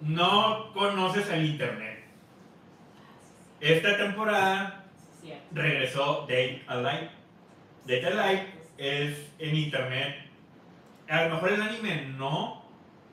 No 0.00 0.72
conoces 0.72 1.28
el 1.30 1.46
internet. 1.46 2.04
Esta 3.60 3.96
temporada 3.96 4.84
Sí, 5.20 5.32
regresó 5.52 6.22
Date 6.22 6.64
Alive. 6.66 7.10
Date 7.86 8.06
Alive 8.06 8.46
es 8.76 9.32
en 9.38 9.54
internet. 9.54 10.16
A 11.08 11.24
lo 11.24 11.34
mejor 11.36 11.52
el 11.52 11.62
anime 11.62 12.06
no, 12.18 12.61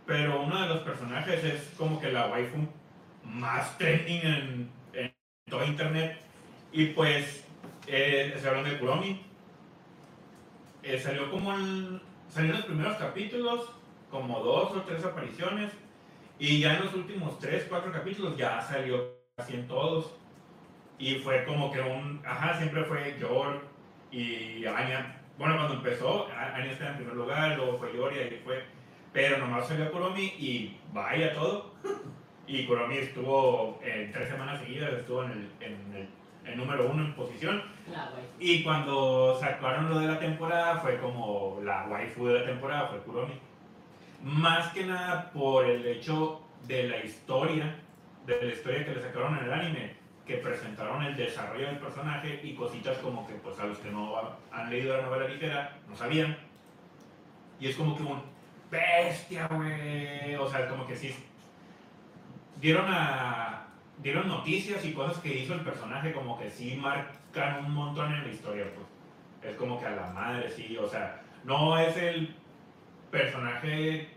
pero 0.10 0.42
uno 0.42 0.60
de 0.60 0.68
los 0.68 0.80
personajes 0.80 1.44
es 1.44 1.72
como 1.78 2.02
que 2.02 2.12
la 2.12 2.30
waifu 2.30 2.68
más 3.24 3.78
trending 3.78 4.22
en, 4.26 4.72
en 4.94 5.14
todo 5.48 5.64
internet. 5.64 6.18
Y 6.72 6.88
pues, 6.88 7.46
eh, 7.86 8.36
se 8.42 8.48
hablan 8.48 8.64
de 8.64 8.80
Kuromi. 8.80 9.22
Eh, 10.82 10.98
salió 10.98 11.30
como 11.30 11.54
en, 11.54 12.02
salió 12.28 12.50
en 12.50 12.58
los 12.58 12.66
primeros 12.66 12.98
capítulos, 12.98 13.72
como 14.10 14.40
dos 14.40 14.72
o 14.72 14.82
tres 14.82 15.06
apariciones. 15.06 15.72
Y 16.40 16.60
ya 16.60 16.78
en 16.78 16.86
los 16.86 16.96
últimos 16.96 17.38
tres, 17.38 17.68
cuatro 17.70 17.92
capítulos 17.92 18.36
ya 18.36 18.60
salió 18.64 19.14
casi 19.38 19.58
en 19.58 19.68
todos. 19.68 20.16
Y 20.98 21.20
fue 21.20 21.46
como 21.46 21.72
que 21.72 21.82
un, 21.82 22.20
ajá, 22.26 22.58
siempre 22.58 22.84
fue 22.86 23.16
Yor 23.20 23.62
y 24.12 24.66
Anya. 24.66 25.22
Bueno, 25.38 25.56
cuando 25.56 25.76
empezó, 25.76 26.28
Anya 26.36 26.72
estaba 26.72 26.90
en 26.90 26.98
primer 26.98 27.14
lugar, 27.16 27.56
luego 27.58 27.78
fue 27.78 27.96
Yor 27.96 28.12
y 28.12 28.18
ahí 28.18 28.42
fue. 28.44 28.79
Pero 29.20 29.38
nomás 29.38 29.68
salió 29.68 29.92
Kuromi 29.92 30.24
y 30.40 30.78
vaya 30.94 31.34
todo. 31.34 31.74
Y 32.48 32.66
Kuromi 32.66 33.00
estuvo 33.00 33.78
en 33.84 34.14
tres 34.14 34.30
semanas 34.30 34.62
seguidas, 34.62 34.94
estuvo 34.94 35.26
en 35.26 35.32
el, 35.32 35.50
en 35.60 35.96
el 35.96 36.08
el 36.46 36.58
número 36.58 36.90
uno 36.90 37.04
en 37.04 37.14
posición. 37.14 37.62
La. 37.92 38.12
Y 38.40 38.64
cuando 38.64 39.38
sacaron 39.40 39.90
lo 39.90 40.00
de 40.00 40.08
la 40.08 40.20
temporada, 40.20 40.78
fue 40.78 40.98
como 41.00 41.60
la 41.64 41.86
waifu 41.88 42.28
de 42.28 42.40
la 42.40 42.46
temporada, 42.46 42.88
fue 42.88 43.00
Kuromi. 43.00 43.34
Más 44.24 44.72
que 44.72 44.86
nada 44.86 45.30
por 45.32 45.66
el 45.66 45.86
hecho 45.86 46.42
de 46.66 46.88
la 46.88 47.04
historia, 47.04 47.76
de 48.26 48.42
la 48.42 48.54
historia 48.54 48.86
que 48.86 48.96
le 48.96 49.02
sacaron 49.02 49.38
en 49.38 49.44
el 49.44 49.54
anime, 49.54 49.96
que 50.26 50.38
presentaron 50.38 51.04
el 51.04 51.18
desarrollo 51.18 51.68
del 51.68 51.78
personaje 51.78 52.40
y 52.42 52.56
cositas 52.56 52.98
como 53.00 53.28
que, 53.28 53.34
pues 53.34 53.60
a 53.60 53.66
los 53.66 53.78
que 53.80 53.92
no 53.92 54.16
han 54.50 54.70
leído 54.70 54.96
la 54.96 55.04
novela 55.04 55.28
ligera, 55.28 55.78
no 55.90 55.96
sabían. 55.96 56.38
Y 57.60 57.68
es 57.68 57.76
como 57.76 57.98
que 57.98 58.04
un 58.04 58.39
bestia, 58.72 59.48
güey. 59.48 60.36
O 60.36 60.50
sea, 60.50 60.68
como 60.68 60.86
que 60.88 60.96
sí. 60.96 61.16
Dieron 62.60 62.86
a. 62.90 63.68
Dieron 64.02 64.28
noticias 64.28 64.84
y 64.86 64.94
cosas 64.94 65.18
que 65.18 65.38
hizo 65.40 65.54
el 65.54 65.62
personaje, 65.62 66.14
como 66.14 66.40
que 66.40 66.50
sí 66.50 66.76
marcan 66.76 67.66
un 67.66 67.74
montón 67.74 68.14
en 68.14 68.24
la 68.24 68.30
historia, 68.34 68.66
pues. 68.74 69.52
Es 69.52 69.58
como 69.58 69.80
que 69.80 69.86
a 69.86 69.92
la 69.92 70.08
madre, 70.12 70.50
sí. 70.50 70.78
O 70.78 70.88
sea, 70.88 71.22
no 71.44 71.78
es 71.78 71.96
el 71.98 72.36
personaje. 73.12 74.10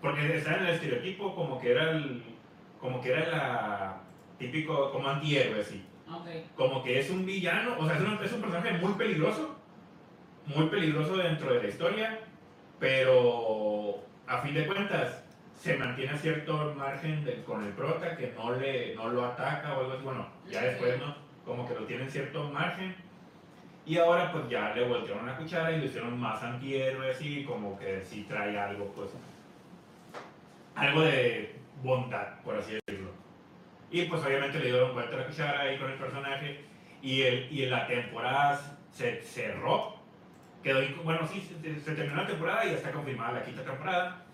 Porque 0.00 0.36
está 0.36 0.56
en 0.56 0.64
el 0.64 0.70
estereotipo 0.70 1.34
como 1.34 1.60
que 1.60 1.72
era 1.72 1.90
el. 1.90 2.22
Como 2.80 3.00
que 3.00 3.12
era 3.12 3.28
la. 3.28 3.96
Típico, 4.38 4.90
como 4.90 5.08
antihéroe, 5.08 5.62
sí 5.62 5.86
Ok. 6.10 6.26
como 6.56 6.82
que 6.82 6.98
es 6.98 7.10
un 7.10 7.24
villano, 7.24 7.76
o 7.78 7.86
sea, 7.86 7.94
es 7.96 8.02
un, 8.02 8.18
es 8.24 8.32
un 8.32 8.40
personaje 8.40 8.72
muy 8.78 8.92
peligroso, 8.94 9.56
muy 10.46 10.66
peligroso 10.66 11.16
dentro 11.16 11.54
de 11.54 11.62
la 11.62 11.68
historia, 11.68 12.20
pero 12.82 14.00
a 14.26 14.38
fin 14.38 14.54
de 14.54 14.66
cuentas 14.66 15.22
se 15.56 15.76
mantiene 15.76 16.10
a 16.10 16.16
cierto 16.18 16.74
margen 16.76 17.24
de- 17.24 17.44
con 17.44 17.62
el 17.64 17.70
prota 17.74 18.16
que 18.16 18.32
no, 18.36 18.50
le, 18.56 18.96
no 18.96 19.08
lo 19.08 19.24
ataca 19.24 19.76
o 19.76 19.80
algo 19.82 19.92
así, 19.92 20.02
bueno, 20.02 20.26
ya 20.50 20.62
después, 20.62 20.98
¿no? 20.98 21.14
Como 21.46 21.68
que 21.68 21.74
lo 21.74 21.84
tiene 21.84 22.02
en 22.02 22.10
cierto 22.10 22.50
margen. 22.50 22.96
Y 23.86 23.98
ahora 23.98 24.32
pues 24.32 24.48
ya 24.48 24.74
le 24.74 24.88
voltearon 24.88 25.26
la 25.26 25.36
cuchara 25.36 25.70
y 25.70 25.78
lo 25.78 25.84
hicieron 25.84 26.18
más 26.18 26.42
antihéroe 26.42 27.12
así, 27.12 27.44
como 27.44 27.78
que 27.78 28.02
sí 28.04 28.26
trae 28.28 28.58
algo, 28.58 28.86
pues, 28.96 29.10
algo 30.74 31.02
de 31.02 31.54
bondad, 31.84 32.40
por 32.42 32.56
así 32.56 32.76
decirlo. 32.84 33.10
Y 33.92 34.06
pues 34.06 34.24
obviamente 34.24 34.58
le 34.58 34.70
dieron 34.72 34.92
vuelta 34.92 35.16
la 35.18 35.26
cuchara 35.26 35.60
ahí 35.60 35.78
con 35.78 35.88
el 35.88 35.98
personaje 35.98 36.64
y, 37.00 37.22
el, 37.22 37.46
y 37.52 37.66
la 37.66 37.86
temporada 37.86 38.60
se 38.90 39.20
cerró. 39.22 40.01
Quedó, 40.62 40.80
bueno, 41.02 41.26
sí, 41.26 41.40
se, 41.40 41.80
se 41.80 41.92
terminó 41.94 42.22
la 42.22 42.26
temporada 42.28 42.64
y 42.64 42.70
ya 42.70 42.76
está 42.76 42.92
confirmada 42.92 43.32
la 43.32 43.44
quinta 43.44 43.64
temporada. 43.64 44.24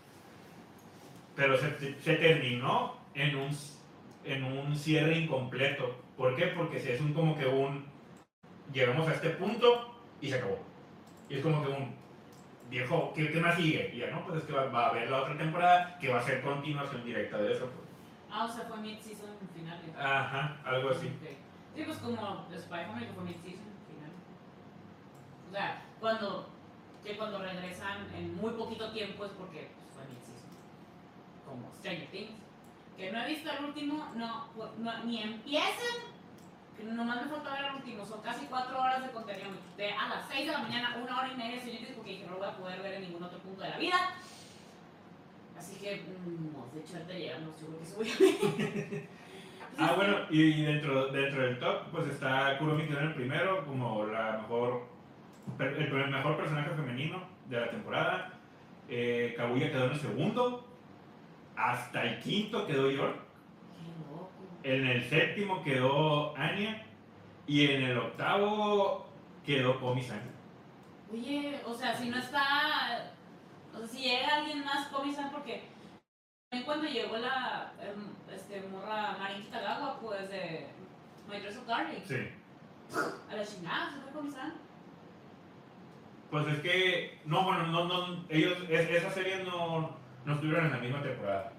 Pero 1.35 1.57
se, 1.57 2.01
se 2.01 2.15
terminó 2.17 2.97
en 3.15 3.37
un, 3.37 3.51
en 4.25 4.45
un 4.45 4.77
cierre 4.77 5.19
incompleto. 5.19 5.97
¿Por 6.17 6.37
qué? 6.37 6.49
Porque 6.49 6.81
si 6.81 6.91
es 6.91 7.01
un 7.01 7.15
como 7.15 7.37
que 7.39 7.47
un... 7.47 7.87
Llegamos 8.73 9.09
a 9.09 9.15
este 9.15 9.31
punto 9.31 9.95
y 10.21 10.29
se 10.29 10.37
acabó. 10.37 10.59
Y 11.29 11.37
es 11.37 11.43
como 11.43 11.63
que 11.65 11.71
un... 11.71 11.97
Viejo, 12.69 13.15
¿qué, 13.15 13.31
qué 13.33 13.41
más 13.41 13.57
sigue? 13.57 13.93
Y 13.95 13.99
ya 13.99 14.11
no, 14.11 14.27
pues 14.27 14.41
es 14.41 14.45
que 14.45 14.53
va, 14.53 14.67
va 14.67 14.87
a 14.87 14.89
haber 14.91 15.09
la 15.09 15.23
otra 15.23 15.39
temporada 15.39 15.99
que 15.99 16.13
va 16.13 16.19
a 16.19 16.23
ser 16.23 16.43
continuación 16.43 17.03
directa 17.03 17.39
de 17.39 17.55
eso. 17.55 17.65
pues. 17.65 17.89
Ah, 18.31 18.45
o 18.45 18.49
sea, 18.49 18.65
fue 18.65 18.77
mid-season 18.79 19.31
final. 19.55 19.79
¿eh? 19.79 19.93
Ajá, 19.99 20.59
algo 20.67 20.91
así. 20.91 21.07
Ok. 21.07 21.29
Sí, 21.75 21.83
pues 21.87 21.97
como 21.97 22.47
Spy 22.55 22.85
Family 22.85 23.07
que 23.07 23.13
fue 23.15 23.25
mid-season 23.25 23.73
final. 23.89 24.11
O 25.49 25.53
sea, 25.53 25.83
cuando, 26.01 26.49
que 27.05 27.17
cuando 27.17 27.39
regresan 27.39 28.07
en 28.15 28.37
muy 28.37 28.53
poquito 28.53 28.91
tiempo 28.93 29.25
es 29.25 29.33
porque 29.33 29.71
pues, 29.75 29.87
fue 29.95 30.05
mid-season. 30.05 30.51
Como 31.47 31.73
Stranger 31.79 32.09
Things. 32.11 32.33
Que 32.97 33.13
no 33.13 33.23
he 33.23 33.29
visto 33.29 33.51
el 33.51 33.65
último, 33.65 34.09
no, 34.17 34.49
pues, 34.57 34.71
no- 34.79 35.05
ni 35.05 35.23
empiezan. 35.23 36.17
que 36.77 36.85
Nomás 36.85 37.25
me 37.25 37.31
falta 37.31 37.53
ver 37.55 37.65
el 37.71 37.75
último, 37.77 38.05
son 38.05 38.21
casi 38.23 38.47
cuatro 38.47 38.81
horas 38.81 39.03
de 39.03 39.11
contenido. 39.11 39.51
Me 39.51 39.59
quité 39.59 39.93
a 39.93 40.09
las 40.09 40.29
6 40.29 40.47
de 40.47 40.53
la 40.53 40.59
mañana, 40.59 40.97
una 41.03 41.19
hora 41.19 41.33
y 41.33 41.37
media 41.37 41.59
Stranger 41.61 41.81
Things 41.85 41.97
porque 41.97 42.11
dije 42.11 42.27
no 42.27 42.33
lo 42.33 42.39
voy 42.39 42.49
a 42.49 42.57
poder 42.57 42.83
ver 42.83 42.95
en 42.95 43.03
ningún 43.03 43.23
otro 43.23 43.39
punto 43.39 43.63
de 43.63 43.71
la 43.71 43.79
vida. 43.79 43.97
Así 45.57 45.75
que, 45.81 45.97
mm, 45.97 46.53
no, 46.53 46.67
de 46.73 46.81
hecho, 46.81 46.95
ahorita 46.97 47.13
llegamos, 47.15 47.55
yo 47.61 47.67
creo 47.67 48.07
que 48.07 48.63
ver. 48.63 49.09
Ah, 49.81 49.93
bueno, 49.95 50.17
y, 50.31 50.63
dentro, 50.65 51.07
dentro 51.13 51.41
del 51.43 51.61
top, 51.61 51.83
pues 51.93 52.09
está 52.09 52.59
quedó 52.59 52.77
en 52.77 53.07
el 53.07 53.15
primero 53.15 53.65
como 53.65 54.07
la 54.07 54.39
mejor, 54.39 54.83
el, 55.59 56.11
mejor 56.11 56.37
personaje 56.37 56.71
femenino 56.71 57.23
de 57.49 57.61
la 57.61 57.71
temporada. 57.71 58.33
Eh, 58.89 59.35
Kaguya 59.37 59.71
quedó 59.71 59.87
en 59.87 59.93
el 59.93 59.99
segundo. 59.99 60.67
Hasta 61.57 62.05
el 62.05 62.21
quinto 62.21 62.67
quedó 62.67 62.91
York. 62.91 63.17
Qué 63.75 64.11
loco. 64.11 64.31
En 64.63 64.87
el 64.87 65.05
séptimo 65.05 65.63
quedó 65.63 66.37
Anya. 66.37 66.85
Y 67.47 67.71
en 67.71 67.83
el 67.83 67.99
octavo 67.99 69.07
quedó 69.45 69.81
Komi-san. 69.81 70.21
Oye, 71.11 71.59
o 71.65 71.73
sea, 71.75 71.97
si 71.97 72.11
no 72.11 72.19
está. 72.19 73.11
O 73.75 73.79
sea, 73.79 73.87
si 73.89 74.03
llega 74.03 74.37
alguien 74.37 74.65
más, 74.65 74.89
Komi-san, 74.89 75.31
porque. 75.31 75.63
también 76.51 76.67
Cuando 76.67 76.87
llegó 76.87 77.17
la 77.17 77.73
em, 77.81 78.35
este, 78.35 78.61
morra 78.69 79.17
Marin 79.19 79.43
Kitagawa, 79.43 79.99
pues 80.01 80.29
de 80.29 80.67
My 81.29 81.41
Dress 81.41 81.57
of 81.57 81.67
Darling, 81.67 82.03
Sí. 82.05 82.29
a 83.31 83.37
la 83.37 83.45
chingada, 83.47 83.91
se 83.91 84.01
fue 84.01 84.13
Komi-san. 84.13 84.68
Pues 86.31 86.47
es 86.49 86.61
que, 86.61 87.19
no, 87.25 87.45
bueno, 87.45 87.67
no, 87.69 87.85
no, 87.87 88.25
ellos, 88.29 88.59
es- 88.69 88.91
esas 88.91 89.15
series 89.15 89.47
no, 89.47 89.97
no 90.25 90.35
estuvieron 90.35 90.67
en 90.67 90.73
la 90.73 90.79
misma 90.79 91.03
temporada. 91.03 91.53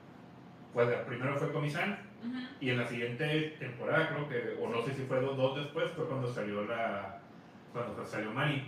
Pues 0.74 0.88
la 0.88 1.05
primero 1.05 1.38
fue 1.38 1.51
Komi-san. 1.51 2.07
Ujú. 2.24 2.38
Y 2.61 2.70
en 2.70 2.78
la 2.78 2.88
siguiente 2.88 3.55
temporada, 3.59 4.09
creo 4.09 4.28
que, 4.30 4.57
o 4.61 4.70
no 4.70 4.82
sé 4.84 4.93
si 4.93 5.03
fue 5.05 5.20
dos, 5.22 5.36
dos 5.38 5.55
después, 5.55 5.89
fue 5.91 6.05
cuando 6.07 6.32
salió 6.32 6.63
la. 6.65 7.20
cuando 7.74 8.05
salió 8.05 8.32
Mari. 8.32 8.63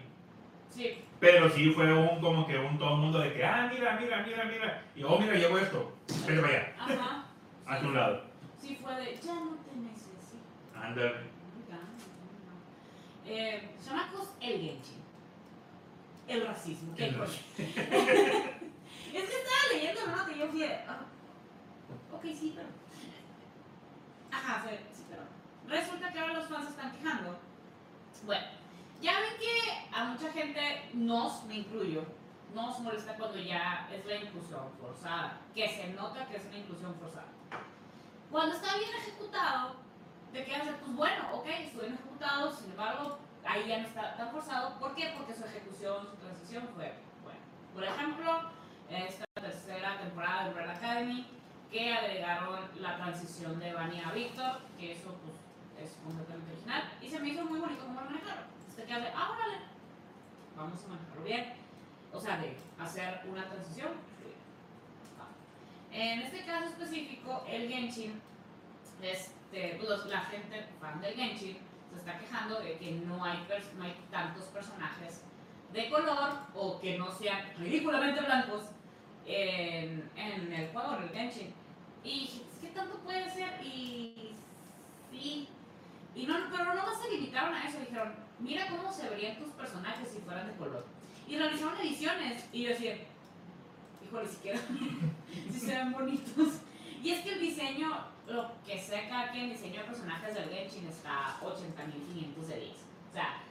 Sí, 0.70 1.04
Pero 1.20 1.50
sí 1.50 1.72
fue 1.72 1.94
un 1.94 2.22
como 2.22 2.48
que 2.48 2.58
un 2.58 2.80
todo 2.80 2.94
el 2.96 3.02
mundo 3.02 3.20
de 3.20 3.34
que, 3.34 3.44
ah, 3.44 3.70
mira, 3.72 4.00
mira, 4.02 4.24
mira, 4.26 4.46
mira. 4.46 4.86
Y 4.96 5.04
oh, 5.04 5.20
mira, 5.20 5.36
llegó 5.36 5.58
esto. 5.60 5.92
Para 6.26 6.48
allá, 6.48 6.74
ajá. 6.80 7.26
a 7.68 7.78
Sí, 7.80 7.86
tu 7.86 7.92
lado. 7.92 8.24
sí 8.58 8.80
fue 8.82 8.96
de, 8.96 9.20
ya 9.22 9.34
no 9.36 9.58
te 9.58 9.76
necesito. 9.76 10.46
Ándale. 10.76 11.30
Eh, 13.26 13.70
chamacos, 13.86 14.34
el 14.42 14.62
Genshin. 14.62 15.01
El 16.32 16.48
racismo. 16.48 16.96
¿Qué 16.96 17.08
El 17.08 17.18
coño? 17.18 17.26
es 17.58 17.58
que 17.58 19.20
estaba 19.20 19.74
leyendo, 19.74 20.08
¿no? 20.08 20.26
Que 20.26 20.40
yo 20.40 20.48
fui 20.48 20.60
de, 20.62 20.76
ah, 20.88 21.02
ok, 22.14 22.24
sí, 22.24 22.54
pero... 22.56 22.70
Ajá, 24.32 24.64
sí, 24.94 25.04
pero... 25.10 25.24
Resulta 25.68 26.10
que 26.14 26.20
ahora 26.20 26.36
los 26.36 26.48
fans 26.48 26.70
están 26.70 26.94
quejando. 26.94 27.38
Bueno, 28.26 28.46
ya 29.02 29.20
ven 29.20 29.34
que 29.40 29.94
a 29.94 30.06
mucha 30.06 30.32
gente, 30.32 30.90
nos, 30.94 31.44
me 31.44 31.56
incluyo, 31.56 32.06
nos 32.56 32.80
molesta 32.80 33.18
cuando 33.18 33.38
ya 33.38 33.90
es 33.92 34.06
la 34.06 34.16
inclusión 34.16 34.72
forzada. 34.80 35.38
Que 35.54 35.68
se 35.68 35.90
nota 35.90 36.26
que 36.28 36.38
es 36.38 36.46
una 36.46 36.60
inclusión 36.60 36.96
forzada. 36.96 37.28
Cuando 38.32 38.56
está 38.56 38.78
bien 38.78 38.92
ejecutado, 39.02 39.76
te 40.32 40.46
quedas 40.46 40.66
de, 40.66 40.72
pues 40.74 40.96
bueno, 40.96 41.30
ok, 41.34 41.46
estuvo 41.48 41.82
bien 41.82 41.96
ejecutado, 41.96 42.52
sin 42.54 42.72
embargo, 42.72 43.20
ahí 43.46 43.68
ya 43.68 43.80
no 43.80 43.88
está 43.88 44.16
tan 44.16 44.32
forzado. 44.32 44.80
¿Por 44.80 44.96
qué? 44.96 45.14
Porque 45.18 45.34
su 45.34 45.46
ejecución, 45.46 46.08
su 46.10 46.16
transición 46.18 46.68
fue 46.76 46.94
buena. 47.24 47.40
Por 47.74 47.84
ejemplo, 47.84 48.52
esta 48.90 49.26
tercera 49.36 50.00
temporada 50.00 50.44
de 50.44 50.50
Umbrella 50.50 50.74
Academy, 50.74 51.28
que 51.72 51.94
agregaron 51.94 52.60
la 52.80 52.98
transición 52.98 53.60
de 53.60 53.74
Vania 53.74 54.10
a 54.10 54.12
Víctor, 54.12 54.60
que 54.78 54.92
eso 54.94 55.16
pues 55.24 55.90
es 55.90 55.98
completamente 56.04 56.52
original, 56.52 56.92
y 57.02 57.10
se 57.10 57.20
me 57.20 57.30
hizo 57.30 57.46
muy 57.46 57.60
bonito 57.60 57.86
como 57.86 58.02
lo 58.02 58.10
manejaron. 58.10 58.44
Te 58.76 58.84
quedas 58.84 59.04
de, 59.04 59.10
ah, 59.16 59.32
órale, 59.32 59.58
vamos 60.58 60.84
a 60.84 60.88
manejarlo 60.88 61.24
bien. 61.24 61.54
O 62.14 62.20
sea, 62.20 62.38
de 62.38 62.58
hacer 62.80 63.22
una 63.30 63.48
transición. 63.48 63.90
En 65.92 66.22
este 66.22 66.46
caso 66.46 66.68
específico, 66.68 67.44
el 67.48 67.68
Genshin, 67.68 68.22
este, 69.02 69.78
pues, 69.78 70.06
la 70.06 70.22
gente 70.22 70.66
fan 70.80 71.02
del 71.02 71.16
Genshin 71.16 71.58
se 71.92 71.98
está 71.98 72.18
quejando 72.18 72.60
de 72.60 72.78
que 72.78 72.92
no 72.92 73.24
hay, 73.24 73.46
no 73.78 73.84
hay 73.84 73.96
tantos 74.10 74.46
personajes 74.46 75.24
de 75.74 75.90
color 75.90 76.32
o 76.54 76.80
que 76.80 76.98
no 76.98 77.12
sean 77.12 77.42
ridículamente 77.58 78.22
blancos 78.22 78.64
en, 79.26 80.10
en 80.16 80.54
el 80.54 80.72
juego, 80.72 80.98
en 80.98 81.04
el 81.04 81.10
Genshin. 81.10 81.54
Y 82.04 82.42
¿qué 82.60 82.68
tanto 82.68 82.98
puede 83.00 83.30
ser? 83.30 83.64
Y 83.64 84.34
sí. 85.12 85.48
Y 86.16 86.26
no, 86.26 86.36
pero 86.52 86.74
no 86.74 87.02
se 87.02 87.10
limitaron 87.10 87.54
a 87.54 87.68
eso, 87.68 87.80
dijeron, 87.80 88.14
mira 88.40 88.68
cómo 88.68 88.92
se 88.92 89.10
verían 89.10 89.38
tus 89.38 89.52
personajes 89.52 90.10
si 90.10 90.20
fueran 90.20 90.48
de 90.48 90.56
color. 90.56 90.86
Y 91.28 91.38
realizaron 91.38 91.80
ediciones 91.80 92.46
y 92.52 92.64
yo 92.64 92.70
decía, 92.70 92.98
híjole, 94.04 94.28
siquiera 94.28 94.60
si 95.52 95.60
se 95.60 95.76
ven 95.76 95.92
bonitos. 95.94 96.62
Y 97.02 97.12
es 97.12 97.22
que 97.22 97.34
el 97.34 97.40
diseño, 97.40 98.08
lo 98.34 98.52
que 98.66 98.78
sé 98.80 99.08
cada 99.10 99.32
quien, 99.32 99.50
diseño 99.50 99.82
de 99.82 99.88
personajes 99.88 100.34
del 100.34 100.50
Genshin 100.50 100.88
está 100.88 101.38
80.500 101.42 102.48
de 102.48 102.60
10. 102.60 102.72
O 103.10 103.14
sea, 103.14 103.42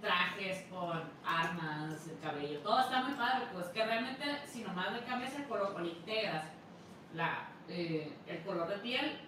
trajes 0.00 0.66
con 0.70 1.02
armas, 1.24 2.06
el 2.08 2.18
cabello, 2.20 2.58
todo 2.60 2.80
está 2.80 3.02
muy 3.02 3.14
padre, 3.14 3.46
pues 3.52 3.66
que 3.68 3.84
realmente 3.84 4.24
si 4.46 4.62
nomás 4.62 4.92
le 4.92 5.00
cambias 5.04 5.34
el 5.36 5.44
color 5.46 5.72
o 5.74 5.80
le 5.80 5.88
integras 5.90 6.44
la, 7.14 7.48
eh, 7.68 8.12
el 8.26 8.42
color 8.42 8.68
de 8.68 8.76
piel, 8.78 9.18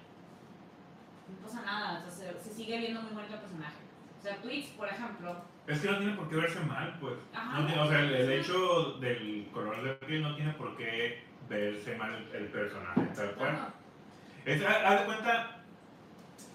no 1.28 1.46
pasa 1.46 1.62
nada, 1.64 2.04
o 2.06 2.10
sea, 2.10 2.32
se, 2.32 2.40
se 2.40 2.54
sigue 2.54 2.78
viendo 2.78 3.00
muy 3.02 3.12
bonito 3.12 3.34
el 3.34 3.40
personaje. 3.40 3.76
O 4.18 4.22
sea, 4.22 4.36
Twitch, 4.42 4.72
por 4.76 4.88
ejemplo, 4.88 5.36
Es 5.66 5.80
que 5.80 5.90
no 5.90 5.98
tiene 5.98 6.14
por 6.14 6.28
qué 6.28 6.36
verse 6.36 6.60
mal, 6.60 6.96
pues. 7.00 7.14
Ajá. 7.34 7.60
No 7.60 7.66
tiene- 7.66 7.82
o 7.82 7.86
sea, 7.88 8.00
el, 8.00 8.14
el 8.14 8.32
hecho 8.32 8.92
del 9.00 9.48
color 9.52 9.82
de 9.82 9.94
piel 10.06 10.22
no 10.22 10.34
tiene 10.34 10.52
por 10.54 10.76
qué 10.76 11.24
verse 11.48 11.96
mal 11.96 12.14
el, 12.14 12.34
el 12.34 12.46
personaje, 12.48 13.00
tal 13.14 13.34
cual. 13.34 13.52
bueno, 13.52 13.66
Es, 14.44 14.64
haz 14.64 15.00
de 15.00 15.06
cuenta, 15.06 15.62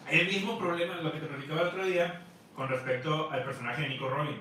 el 0.10 0.28
mismo 0.28 0.58
problema, 0.58 0.96
lo 0.96 1.12
que 1.12 1.20
te 1.20 1.28
platicaba 1.28 1.62
el 1.62 1.68
otro 1.68 1.86
día, 1.86 2.22
con 2.56 2.68
respecto 2.68 3.32
al 3.32 3.44
personaje 3.44 3.84
de 3.84 3.90
Nico 3.90 4.10
Robin. 4.10 4.38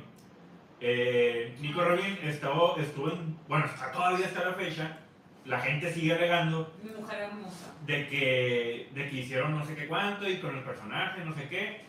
Eh, 0.81 1.55
Nico 1.61 1.85
Robin 1.85 2.19
estuvo, 2.23 2.77
estuvo 2.79 3.11
en, 3.11 3.37
bueno, 3.49 3.67
está, 3.67 3.93
todavía 3.93 4.27
hasta 4.27 4.45
la 4.45 4.55
fecha, 4.55 4.99
la 5.45 5.61
gente 5.61 5.93
sigue 5.93 6.13
alegando 6.15 6.73
mi 6.83 6.91
mujer 6.91 7.23
hermosa. 7.23 7.75
de 7.87 8.09
que, 8.09 8.91
de 8.95 9.09
que 9.09 9.17
hicieron 9.17 9.57
no 9.59 9.65
sé 9.65 9.75
qué 9.75 9.87
cuánto 9.87 10.29
y 10.29 10.39
con 10.39 10.57
el 10.57 10.63
personaje, 10.65 11.25
no 11.25 11.35
sé 11.35 11.49
qué, 11.49 11.85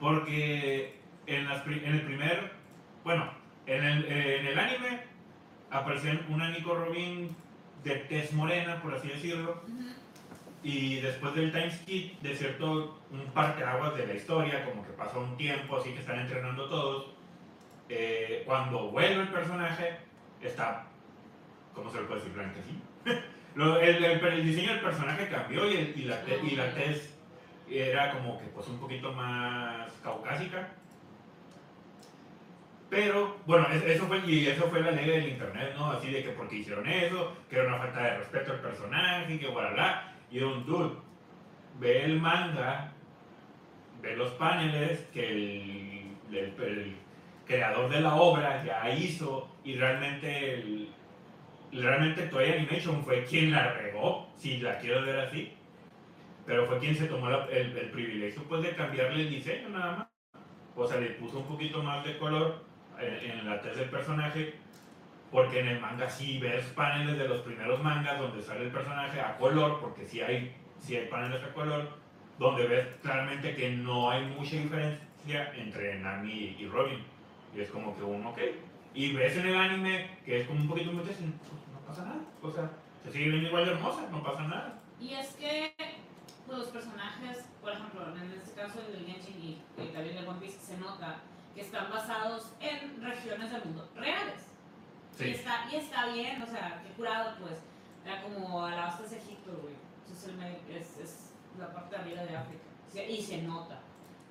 porque 0.00 0.98
en, 1.26 1.48
las, 1.48 1.66
en 1.66 1.84
el 1.84 2.02
primer, 2.02 2.52
bueno, 3.04 3.30
en 3.66 3.84
el, 3.84 4.04
en 4.06 4.46
el 4.46 4.58
anime 4.58 5.00
apareció 5.70 6.12
una 6.28 6.50
Nico 6.50 6.74
Robin 6.74 7.34
de 7.84 7.96
tez 7.96 8.32
morena, 8.32 8.80
por 8.82 8.94
así 8.94 9.08
decirlo. 9.08 9.62
Y 10.68 11.00
después 11.00 11.32
del 11.34 11.52
time 11.52 11.70
skip, 11.70 12.20
de 12.22 12.34
cierto, 12.34 13.00
un 13.10 13.20
parteaguas 13.32 13.94
de 13.96 14.06
la 14.06 14.14
historia, 14.14 14.64
como 14.64 14.84
que 14.84 14.92
pasó 14.94 15.20
un 15.20 15.36
tiempo, 15.36 15.76
así 15.76 15.92
que 15.92 16.00
están 16.00 16.18
entrenando 16.18 16.68
todos, 16.68 17.14
eh, 17.88 18.42
cuando 18.44 18.90
vuelve 18.90 19.22
el 19.22 19.28
personaje, 19.28 19.96
está, 20.42 20.86
¿cómo 21.72 21.90
se 21.92 22.00
lo 22.00 22.08
puede 22.08 22.20
decir? 22.20 22.34
Blanquecino. 22.34 22.80
El, 23.56 24.04
el- 24.04 24.22
el 24.26 24.44
diseño 24.44 24.72
del 24.72 24.80
personaje 24.82 25.28
cambió 25.28 25.70
y, 25.70 25.76
el- 25.76 25.92
y 25.98 26.02
la, 26.04 26.20
te- 26.24 26.40
y 26.44 26.50
la 26.56 26.74
tez 26.74 27.16
era 27.70 28.10
como 28.12 28.38
que 28.38 28.44
pues 28.48 28.68
un 28.68 28.78
poquito 28.78 29.12
más 29.12 29.90
caucásica. 30.02 30.68
Pero, 32.90 33.36
bueno, 33.46 33.66
es- 33.72 33.82
eso 33.84 34.06
fue, 34.08 34.18
y 34.26 34.46
eso 34.46 34.68
fue 34.68 34.80
la 34.80 34.90
ley 34.90 35.06
del 35.06 35.28
internet, 35.30 35.74
¿no? 35.76 35.90
Así 35.90 36.10
de 36.10 36.22
que 36.22 36.30
porque 36.30 36.56
hicieron 36.56 36.86
eso, 36.86 37.34
que 37.48 37.56
era 37.56 37.68
una 37.68 37.78
falta 37.78 38.02
de 38.02 38.18
respeto 38.18 38.52
al 38.52 38.60
personaje, 38.60 39.38
que 39.38 39.48
bla, 39.48 40.12
Y 40.30 40.40
un 40.40 40.64
dude, 40.66 40.96
ve 41.80 42.04
el 42.04 42.20
manga, 42.20 42.92
ve 44.02 44.16
los 44.16 44.30
paneles 44.32 45.00
que 45.12 45.30
el, 45.30 46.02
el- 46.30 46.54
el 46.62 46.96
creador 47.46 47.88
de 47.90 48.00
la 48.00 48.14
obra 48.16 48.64
ya 48.64 48.90
hizo 48.90 49.48
y 49.64 49.76
realmente 49.76 50.54
el, 50.54 50.88
realmente 51.72 52.22
Toei 52.26 52.52
Animation 52.52 53.04
fue 53.04 53.24
quien 53.24 53.52
la 53.52 53.72
regó, 53.74 54.28
si 54.36 54.58
la 54.58 54.78
quiero 54.78 55.02
ver 55.04 55.20
así. 55.20 55.52
Pero 56.44 56.66
fue 56.66 56.78
quien 56.78 56.94
se 56.96 57.06
tomó 57.06 57.28
la- 57.30 57.46
el, 57.46 57.76
el 57.76 57.90
privilegio 57.90 58.42
pues, 58.48 58.62
de 58.62 58.74
cambiarle 58.74 59.22
el 59.22 59.30
diseño 59.30 59.68
nada 59.68 59.96
más. 59.96 60.42
O 60.74 60.86
sea, 60.86 60.98
le 60.98 61.10
puso 61.10 61.38
un 61.40 61.46
poquito 61.46 61.82
más 61.82 62.04
de 62.04 62.18
color 62.18 62.64
en, 63.00 63.30
en 63.30 63.46
la 63.48 63.60
tez 63.60 63.76
del 63.76 63.88
personaje. 63.88 64.54
Porque 65.30 65.60
en 65.60 65.68
el 65.68 65.80
manga 65.80 66.08
sí 66.08 66.38
ves 66.38 66.64
paneles 66.66 67.18
de 67.18 67.28
los 67.28 67.42
primeros 67.42 67.82
mangas 67.82 68.18
donde 68.18 68.42
sale 68.42 68.64
el 68.64 68.70
personaje 68.70 69.20
a 69.20 69.36
color, 69.36 69.80
porque 69.80 70.06
sí 70.06 70.20
hay, 70.20 70.54
sí 70.80 70.96
hay 70.96 71.08
paneles 71.08 71.42
a 71.42 71.52
color, 71.52 71.88
donde 72.38 72.66
ves 72.66 72.86
claramente 73.02 73.54
que 73.56 73.70
no 73.70 74.10
hay 74.10 74.24
mucha 74.26 74.56
diferencia 74.56 75.52
entre 75.54 75.98
Nami 75.98 76.56
y 76.58 76.68
Robin. 76.68 77.04
Y 77.54 77.60
es 77.60 77.70
como 77.70 77.96
que 77.96 78.04
uno, 78.04 78.30
ok. 78.30 78.38
Y 78.94 79.12
ves 79.12 79.36
en 79.36 79.46
el 79.48 79.56
anime 79.56 80.18
que 80.24 80.40
es 80.40 80.46
como 80.46 80.60
un 80.60 80.68
poquito 80.68 80.92
más 80.92 81.04
pues, 81.04 81.20
no 81.20 81.80
pasa 81.86 82.04
nada. 82.04 82.20
O 82.42 82.50
sea, 82.50 82.70
se 83.04 83.12
sigue 83.12 83.30
viendo 83.30 83.48
igual 83.48 83.66
de 83.66 83.72
hermosa, 83.72 84.08
no 84.10 84.22
pasa 84.22 84.42
nada. 84.42 84.78
Y 85.00 85.12
es 85.14 85.28
que 85.34 85.74
los 86.48 86.68
personajes, 86.68 87.44
por 87.60 87.72
ejemplo, 87.72 88.06
en 88.16 88.32
este 88.32 88.52
caso 88.52 88.80
el 88.86 88.92
del 88.92 89.06
Genshin 89.06 89.36
y, 89.42 89.62
también 89.92 90.16
el 90.16 90.26
One 90.26 90.48
se 90.48 90.78
nota 90.78 91.16
que 91.54 91.60
están 91.62 91.90
basados 91.90 92.52
en 92.60 93.02
regiones 93.02 93.50
del 93.50 93.64
mundo 93.64 93.88
reales. 93.94 94.45
Y, 95.18 95.30
está, 95.30 95.66
y 95.72 95.76
está 95.76 96.06
bien, 96.06 96.42
o 96.42 96.46
sea, 96.46 96.82
qué 96.82 96.92
curado, 96.92 97.36
pues. 97.40 97.58
Era 98.04 98.22
como 98.22 98.64
Alabasta 98.64 99.04
es 99.04 99.12
Egipto, 99.12 99.58
güey. 99.62 99.74
Es, 100.70 100.96
es, 100.98 101.32
la 101.58 101.72
parte 101.72 101.96
de 101.96 102.02
arriba 102.02 102.22
de 102.22 102.36
África. 102.36 102.64
Y 103.08 103.22
se 103.22 103.42
nota. 103.42 103.80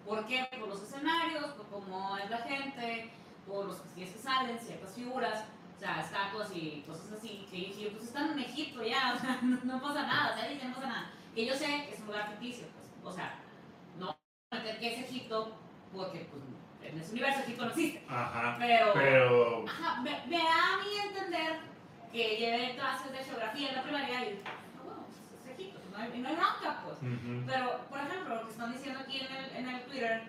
¿Por 0.05 0.25
qué? 0.27 0.47
Por 0.59 0.69
los 0.69 0.83
escenarios, 0.83 1.45
por 1.53 1.67
cómo 1.67 2.17
es 2.17 2.29
la 2.29 2.37
gente, 2.37 3.11
por 3.47 3.65
los 3.65 3.77
castillos 3.77 4.11
que 4.11 4.19
salen, 4.19 4.59
ciertas 4.59 4.93
figuras, 4.93 5.45
o 5.75 5.79
sea, 5.79 6.01
estatuas 6.01 6.49
y 6.53 6.83
cosas 6.87 7.11
así. 7.13 7.45
Que 7.49 7.73
yo 7.73 7.91
pues 7.91 8.05
están 8.05 8.31
en 8.31 8.39
Egipto 8.39 8.83
ya, 8.83 9.15
o 9.15 9.19
sea, 9.19 9.39
no, 9.41 9.81
pasa 9.81 10.03
nada, 10.03 10.33
o 10.33 10.37
sea, 10.37 10.47
dicen, 10.47 10.69
no 10.69 10.75
pasa 10.75 10.87
nada. 10.87 11.11
Que 11.33 11.45
yo 11.45 11.53
sé 11.55 11.65
que 11.65 11.93
es 11.93 11.99
un 11.99 12.07
lugar 12.07 12.29
ficticio, 12.29 12.67
pues, 12.73 13.13
o 13.13 13.15
sea, 13.15 13.39
no 13.97 14.15
meter 14.51 14.79
que 14.79 14.93
es 14.93 15.09
Egipto, 15.09 15.57
porque 15.93 16.29
pues, 16.31 16.43
en 16.89 16.99
ese 16.99 17.11
universo 17.11 17.39
Egipto 17.41 17.63
no 17.63 17.69
existe. 17.69 18.03
Ajá. 18.07 18.55
Pero, 18.59 18.93
Pero, 18.93 19.65
Ajá, 19.67 20.01
me, 20.01 20.11
me 20.27 20.37
da 20.37 20.73
a 20.73 20.77
mí 20.77 20.97
entender 21.03 21.59
que 22.11 22.37
llevé 22.37 22.75
clases 22.75 23.11
de 23.11 23.23
geografía 23.23 23.69
en 23.69 23.75
la 23.75 23.83
primaria 23.83 24.25
y, 24.25 24.41
ah, 24.45 24.51
bueno, 24.83 25.05
es, 25.09 25.45
es 25.45 25.59
Egipto, 25.59 25.79
no 25.91 25.97
hay, 25.97 26.19
no 26.19 26.29
hay 26.29 26.35
bronca, 26.35 26.81
pues. 26.83 26.97
Pero, 27.45 27.81
por 27.89 27.99
ejemplo, 27.99 28.35
lo 28.35 28.45
que 28.45 28.51
están 28.51 28.71
diciendo 28.71 28.99
aquí 29.01 29.19
en 29.19 29.35
el, 29.35 29.55
en 29.55 29.69
el 29.69 29.81
Twitter, 29.83 30.23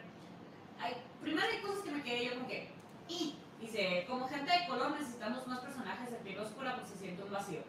hay, 0.81 0.95
primero 1.21 1.47
hay 1.49 1.61
cosas 1.61 1.85
que 1.85 1.91
me 1.91 2.03
quedé 2.03 2.25
yo 2.27 2.35
como 2.35 2.49
que, 2.49 2.71
y, 3.09 3.39
dice, 3.61 4.05
como 4.09 4.29
gente 4.29 4.51
de 4.51 4.67
color 4.67 4.91
necesitamos 4.93 5.47
más 5.47 5.61
personajes 5.61 6.11
de 6.11 6.17
piel 6.19 6.41
oscura 6.41 6.75
porque 6.75 6.91
se 6.91 6.99
siente 6.99 7.23
un 7.23 7.33
vacío. 7.33 7.61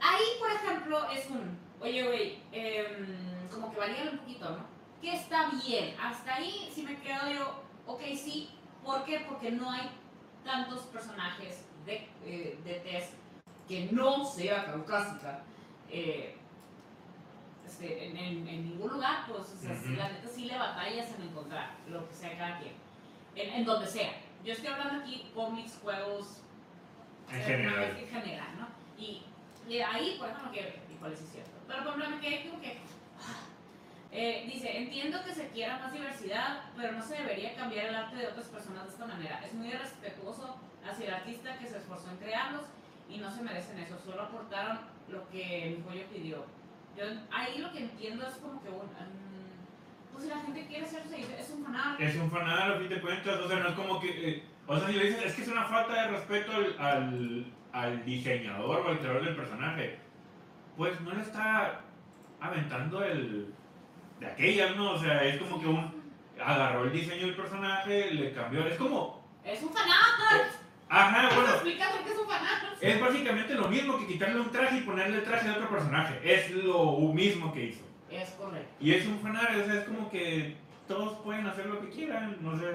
Ahí, 0.00 0.24
por 0.38 0.50
ejemplo, 0.50 1.10
es 1.10 1.28
un, 1.30 1.58
oye, 1.80 2.02
güey, 2.04 2.42
em, 2.52 3.48
como 3.50 3.72
que 3.72 3.78
varía 3.78 4.10
un 4.10 4.18
poquito, 4.18 4.50
¿no? 4.50 4.73
Que 5.04 5.16
está 5.16 5.50
bien, 5.50 5.94
hasta 6.00 6.36
ahí 6.36 6.70
si 6.74 6.82
me 6.82 6.96
quedo 6.96 7.30
yo, 7.30 7.62
ok, 7.86 8.00
sí, 8.16 8.48
¿por 8.82 9.04
qué? 9.04 9.22
Porque 9.28 9.50
no 9.50 9.70
hay 9.70 9.90
tantos 10.42 10.80
personajes 10.84 11.66
de, 11.84 12.08
eh, 12.24 12.58
de 12.64 12.74
tez 12.80 13.10
que 13.68 13.90
no 13.92 14.24
sea 14.24 14.64
caucásica. 14.64 15.42
eh, 15.90 16.34
este, 17.66 18.06
en, 18.06 18.16
en- 18.16 18.48
en 18.48 18.64
ningún 18.70 18.92
lugar, 18.94 19.26
pues, 19.28 19.42
o 19.42 19.58
sea, 19.58 19.76
sí, 19.76 19.88
Ujú. 19.88 19.96
la 19.96 20.08
neta 20.08 20.26
sí 20.28 20.46
le 20.46 20.56
batallas 20.56 21.08
en 21.18 21.28
encontrar 21.28 21.72
lo 21.86 22.08
que 22.08 22.14
sea 22.14 22.38
cada 22.38 22.58
quien, 22.60 22.72
en, 23.34 23.54
en 23.56 23.64
donde 23.66 23.86
sea. 23.86 24.10
Yo 24.42 24.54
estoy 24.54 24.68
hablando 24.68 25.02
aquí 25.02 25.30
cómics, 25.34 25.78
juegos, 25.82 26.38
en 27.30 27.40
eh, 27.40 27.44
general. 27.44 27.96
En 27.98 28.08
general, 28.08 28.48
¿no? 28.58 28.68
Y, 28.98 29.22
y 29.68 29.80
ahí, 29.80 30.16
por 30.18 30.30
ejemplo, 30.30 30.50
que 30.50 30.80
igual 30.94 31.14
sí 31.14 31.24
es 31.24 31.30
cierto. 31.32 31.52
Pero 31.68 31.84
por 31.84 31.88
ejemplo, 31.98 32.16
me 32.16 32.20
quedé 32.22 32.48
como 32.48 32.62
que. 32.62 32.78
ah, 33.20 33.40
eh, 34.16 34.44
dice, 34.46 34.78
entiendo 34.78 35.18
que 35.24 35.34
se 35.34 35.48
quiera 35.48 35.78
más 35.78 35.92
diversidad, 35.92 36.62
pero 36.76 36.92
no 36.92 37.02
se 37.02 37.16
debería 37.16 37.54
cambiar 37.56 37.86
el 37.86 37.96
arte 37.96 38.16
de 38.16 38.28
otras 38.28 38.46
personas 38.46 38.84
de 38.84 38.90
esta 38.90 39.06
manera. 39.06 39.40
Es 39.44 39.52
muy 39.52 39.68
irrespetuoso 39.68 40.56
hacia 40.88 41.08
el 41.08 41.14
artista 41.14 41.58
que 41.58 41.66
se 41.66 41.78
esforzó 41.78 42.10
en 42.10 42.18
crearlos 42.18 42.64
y 43.08 43.18
no 43.18 43.28
se 43.28 43.42
merecen 43.42 43.76
eso. 43.80 43.98
Solo 43.98 44.22
aportaron 44.22 44.78
lo 45.08 45.28
que 45.30 45.74
mi 45.76 45.82
pollo 45.82 46.06
pidió. 46.12 46.46
Yo 46.96 47.04
ahí 47.32 47.58
lo 47.58 47.72
que 47.72 47.80
entiendo 47.80 48.24
es 48.26 48.34
como 48.36 48.62
que 48.62 48.68
un... 48.68 48.86
mm, 48.86 50.12
pues 50.12 50.24
si 50.24 50.30
la 50.30 50.40
gente 50.42 50.64
quiere 50.68 50.84
hacerse, 50.84 51.20
es 51.20 51.50
un 51.50 51.64
fanart. 51.64 52.00
Es 52.00 52.14
un 52.14 52.30
fanal, 52.30 52.74
a 52.74 52.78
fin 52.78 52.88
de 52.88 53.00
cuentas, 53.00 53.40
o 53.40 53.48
sea, 53.48 53.58
no 53.58 53.68
es 53.68 53.74
como 53.74 54.00
que... 54.00 54.30
eh, 54.30 54.44
o 54.68 54.78
sea, 54.78 54.86
si 54.88 54.94
le 54.94 55.06
dices, 55.06 55.24
es 55.24 55.34
que 55.34 55.42
es 55.42 55.48
una 55.48 55.64
falta 55.64 55.92
de 55.92 56.08
respeto 56.12 56.52
al, 56.52 56.78
al, 56.78 57.52
al 57.72 58.04
diseñador 58.04 58.80
o 58.86 58.88
al 58.90 58.98
creador 59.00 59.24
del 59.24 59.34
personaje, 59.34 59.98
pues 60.76 61.00
no 61.00 61.12
le 61.12 61.22
está 61.22 61.80
aventando 62.40 63.02
el... 63.02 63.52
de 64.20 64.26
aquellas, 64.26 64.76
¿no? 64.76 64.92
O 64.92 64.98
sea, 64.98 65.24
es 65.24 65.40
como 65.40 65.60
que 65.60 65.66
un... 65.66 66.02
agarró 66.40 66.84
el 66.84 66.92
diseño 66.92 67.26
del 67.26 67.36
personaje, 67.36 68.10
le 68.12 68.32
cambió, 68.32 68.66
es 68.66 68.76
como... 68.76 69.24
Es 69.44 69.62
un 69.62 69.70
fanart. 69.70 70.52
Ajá, 70.88 71.34
bueno, 71.34 71.50
Explica 71.50 71.90
por 71.90 72.04
qué 72.04 72.12
es 72.12 72.18
un 72.18 72.28
fanart. 72.28 72.64
es 72.80 73.00
básicamente 73.00 73.54
lo 73.54 73.68
mismo 73.68 73.98
que 73.98 74.06
quitarle 74.06 74.40
un 74.40 74.50
traje 74.50 74.78
y 74.78 74.82
ponerle 74.82 75.18
el 75.18 75.24
traje 75.24 75.48
de 75.48 75.54
otro 75.54 75.68
personaje, 75.68 76.20
es 76.22 76.50
lo 76.50 76.98
mismo 77.12 77.52
que 77.52 77.64
hizo. 77.64 77.84
Es 78.10 78.30
correcto. 78.30 78.70
Y 78.80 78.92
es 78.92 79.06
un 79.06 79.18
fanal, 79.20 79.60
o 79.60 79.64
sea, 79.64 79.74
es 79.74 79.84
como 79.84 80.10
que 80.10 80.56
todos 80.86 81.18
pueden 81.18 81.46
hacer 81.46 81.66
lo 81.66 81.80
que 81.80 81.90
quieran, 81.90 82.36
no 82.40 82.58
sé... 82.58 82.66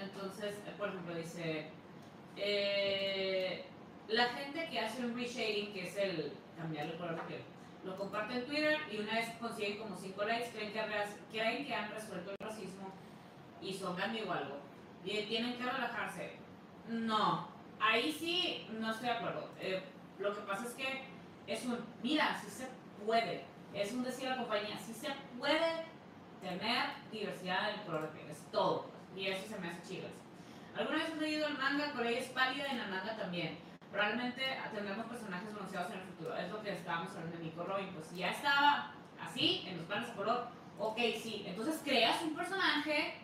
Entonces, 0.00 0.54
eh, 0.66 0.72
por 0.76 0.88
ejemplo, 0.88 1.14
dice, 1.14 1.68
eh, 2.36 3.64
la 4.08 4.26
gente 4.28 4.68
que 4.70 4.80
hace 4.80 5.04
un 5.04 5.16
reshading, 5.16 5.72
que 5.72 5.88
es 5.88 5.96
el 5.96 6.32
cambiarle 6.56 6.92
el 6.92 6.98
color 6.98 7.16
de 7.16 7.22
piel, 7.22 7.40
lo 7.88 7.96
comparte 7.96 8.34
en 8.34 8.44
Twitter 8.44 8.78
y 8.92 8.98
una 8.98 9.14
vez 9.14 9.30
consiguen 9.40 9.78
como 9.78 9.96
5 9.96 10.24
likes, 10.24 10.50
creen 10.50 10.72
que, 10.72 10.80
creen 11.32 11.66
que 11.66 11.74
han 11.74 11.90
resuelto 11.90 12.30
el 12.30 12.36
racismo 12.38 12.92
y 13.62 13.72
son 13.72 14.00
amigo 14.00 14.32
algo. 14.32 14.58
Y 15.04 15.22
tienen 15.22 15.56
que 15.56 15.64
relajarse. 15.64 16.36
No, 16.88 17.48
ahí 17.80 18.12
sí 18.12 18.66
no 18.78 18.90
estoy 18.90 19.08
de 19.08 19.14
acuerdo. 19.14 19.48
Eh, 19.60 19.82
lo 20.18 20.34
que 20.34 20.42
pasa 20.42 20.64
es 20.66 20.74
que 20.74 21.04
es 21.46 21.64
un, 21.64 21.78
mira, 22.02 22.38
sí 22.40 22.50
se 22.50 22.68
puede. 23.04 23.44
Es 23.72 23.92
un 23.92 24.02
decir 24.02 24.26
a 24.28 24.30
la 24.32 24.36
compañía, 24.38 24.78
sí 24.78 24.92
se 24.92 25.08
puede 25.38 25.86
tener 26.42 26.90
diversidad 27.10 27.72
del 27.72 27.82
color 27.82 28.02
de 28.02 28.18
piel, 28.18 28.30
es 28.30 28.42
todo. 28.52 28.86
Y 29.16 29.28
eso 29.28 29.48
se 29.48 29.58
me 29.58 29.68
hace 29.68 29.88
chido. 29.88 30.08
¿Alguna 30.76 30.98
vez 30.98 31.12
has 31.12 31.18
leído 31.18 31.46
el 31.48 31.58
manga? 31.58 31.92
Corea 31.92 32.18
es 32.18 32.28
pálida 32.28 32.66
en 32.66 32.78
la 32.78 32.86
manga 32.86 33.16
también. 33.16 33.58
Probablemente 33.90 34.42
tendremos 34.72 35.06
personajes 35.06 35.54
bronceados 35.54 35.92
en 35.92 35.98
el 35.98 36.04
futuro. 36.04 36.36
Es 36.36 36.50
lo 36.50 36.62
que 36.62 36.72
estábamos 36.72 37.10
hablando 37.10 37.36
de 37.36 37.44
Nico 37.44 37.64
Robin. 37.64 37.88
Pues 37.94 38.14
ya 38.14 38.30
estaba 38.30 38.92
así, 39.20 39.64
en 39.66 39.78
los 39.78 39.86
planos 39.86 40.08
de 40.08 40.14
color. 40.14 40.48
Ok, 40.78 40.98
sí. 41.20 41.44
Entonces 41.46 41.80
creas 41.84 42.22
un 42.22 42.34
personaje 42.34 43.20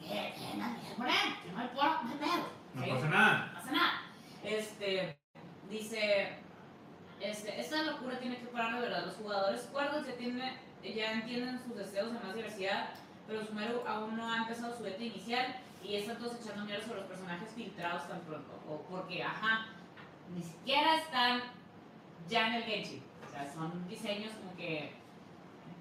que 0.00 0.34
que 0.34 0.94
por 0.96 1.06
él, 1.06 1.14
que 1.42 1.52
no 1.52 1.62
no 2.74 2.94
pasa 2.94 3.08
nada. 3.08 3.46
No 3.46 3.54
pasa 3.54 3.72
nada. 3.72 4.02
Este, 4.42 5.18
dice, 5.68 6.38
este, 7.20 7.60
esta 7.60 7.82
locura 7.82 8.18
tiene 8.18 8.38
que 8.38 8.46
parar 8.46 8.74
de 8.74 8.80
verdad. 8.80 9.06
Los 9.06 9.16
jugadores 9.16 9.62
cuerdos 9.72 10.06
ya, 10.06 10.14
tiene, 10.14 10.58
ya 10.82 11.12
entienden 11.12 11.60
sus 11.62 11.76
deseos 11.76 12.12
de 12.12 12.18
más 12.20 12.34
diversidad, 12.34 12.90
pero 13.26 13.44
Sumeru 13.44 13.82
aún 13.86 14.16
no 14.16 14.30
ha 14.30 14.38
empezado 14.38 14.76
su 14.76 14.82
beta 14.82 15.02
inicial 15.02 15.56
y 15.82 15.96
están 15.96 16.18
todos 16.18 16.40
echando 16.40 16.64
mierda 16.64 16.84
sobre 16.84 17.00
los 17.00 17.08
personajes 17.08 17.50
filtrados 17.54 18.08
tan 18.08 18.20
pronto. 18.20 18.50
O 18.68 18.82
porque, 18.82 19.22
ajá, 19.22 19.66
ni 20.34 20.42
siquiera 20.42 20.96
están 20.96 21.42
ya 22.28 22.48
en 22.48 22.54
el 22.54 22.62
Genshin. 22.64 23.02
O 23.26 23.30
sea, 23.30 23.52
son 23.52 23.88
diseños 23.88 24.32
como 24.32 24.56
que, 24.56 24.92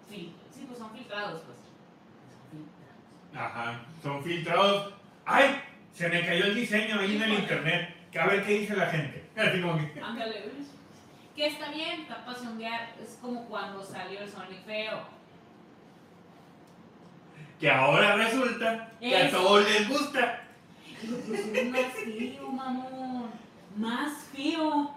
sí, 0.09 0.33
pues 0.67 0.79
son 0.79 0.91
filtrados, 0.91 1.41
pues. 1.41 1.57
Son 2.31 2.51
filtrados. 2.51 3.51
Ajá. 3.51 3.81
Son 4.03 4.23
filtrados. 4.23 4.93
¡Ay! 5.25 5.61
Se 5.93 6.07
me 6.09 6.25
cayó 6.25 6.45
el 6.45 6.55
diseño 6.55 6.99
ahí 6.99 7.15
en 7.15 7.23
el 7.23 7.33
internet. 7.33 7.95
Que 8.11 8.19
a 8.19 8.27
ver 8.27 8.45
qué 8.45 8.59
dice 8.59 8.75
la 8.75 8.87
gente. 8.87 9.29
Así 9.37 9.61
como 9.61 9.77
que. 9.77 10.01
Ándale. 10.01 10.43
Que 11.35 11.47
está 11.47 11.69
bien, 11.71 12.01
está 12.01 12.25
pasiondear. 12.25 12.89
Es 13.01 13.17
como 13.21 13.45
cuando 13.45 13.83
salió 13.83 14.21
el 14.21 14.29
Sonic 14.29 14.63
feo. 14.65 14.99
Que 17.59 17.69
ahora 17.69 18.15
resulta 18.15 18.91
que 18.99 19.17
a 19.17 19.31
todos 19.31 19.63
les 19.63 19.89
gusta. 19.89 20.43
Lo 21.03 21.17
pusieron 21.17 21.71
más 21.71 21.93
feo, 21.93 22.51
mamón. 22.51 23.31
Más 23.79 24.11
feo. 24.35 24.93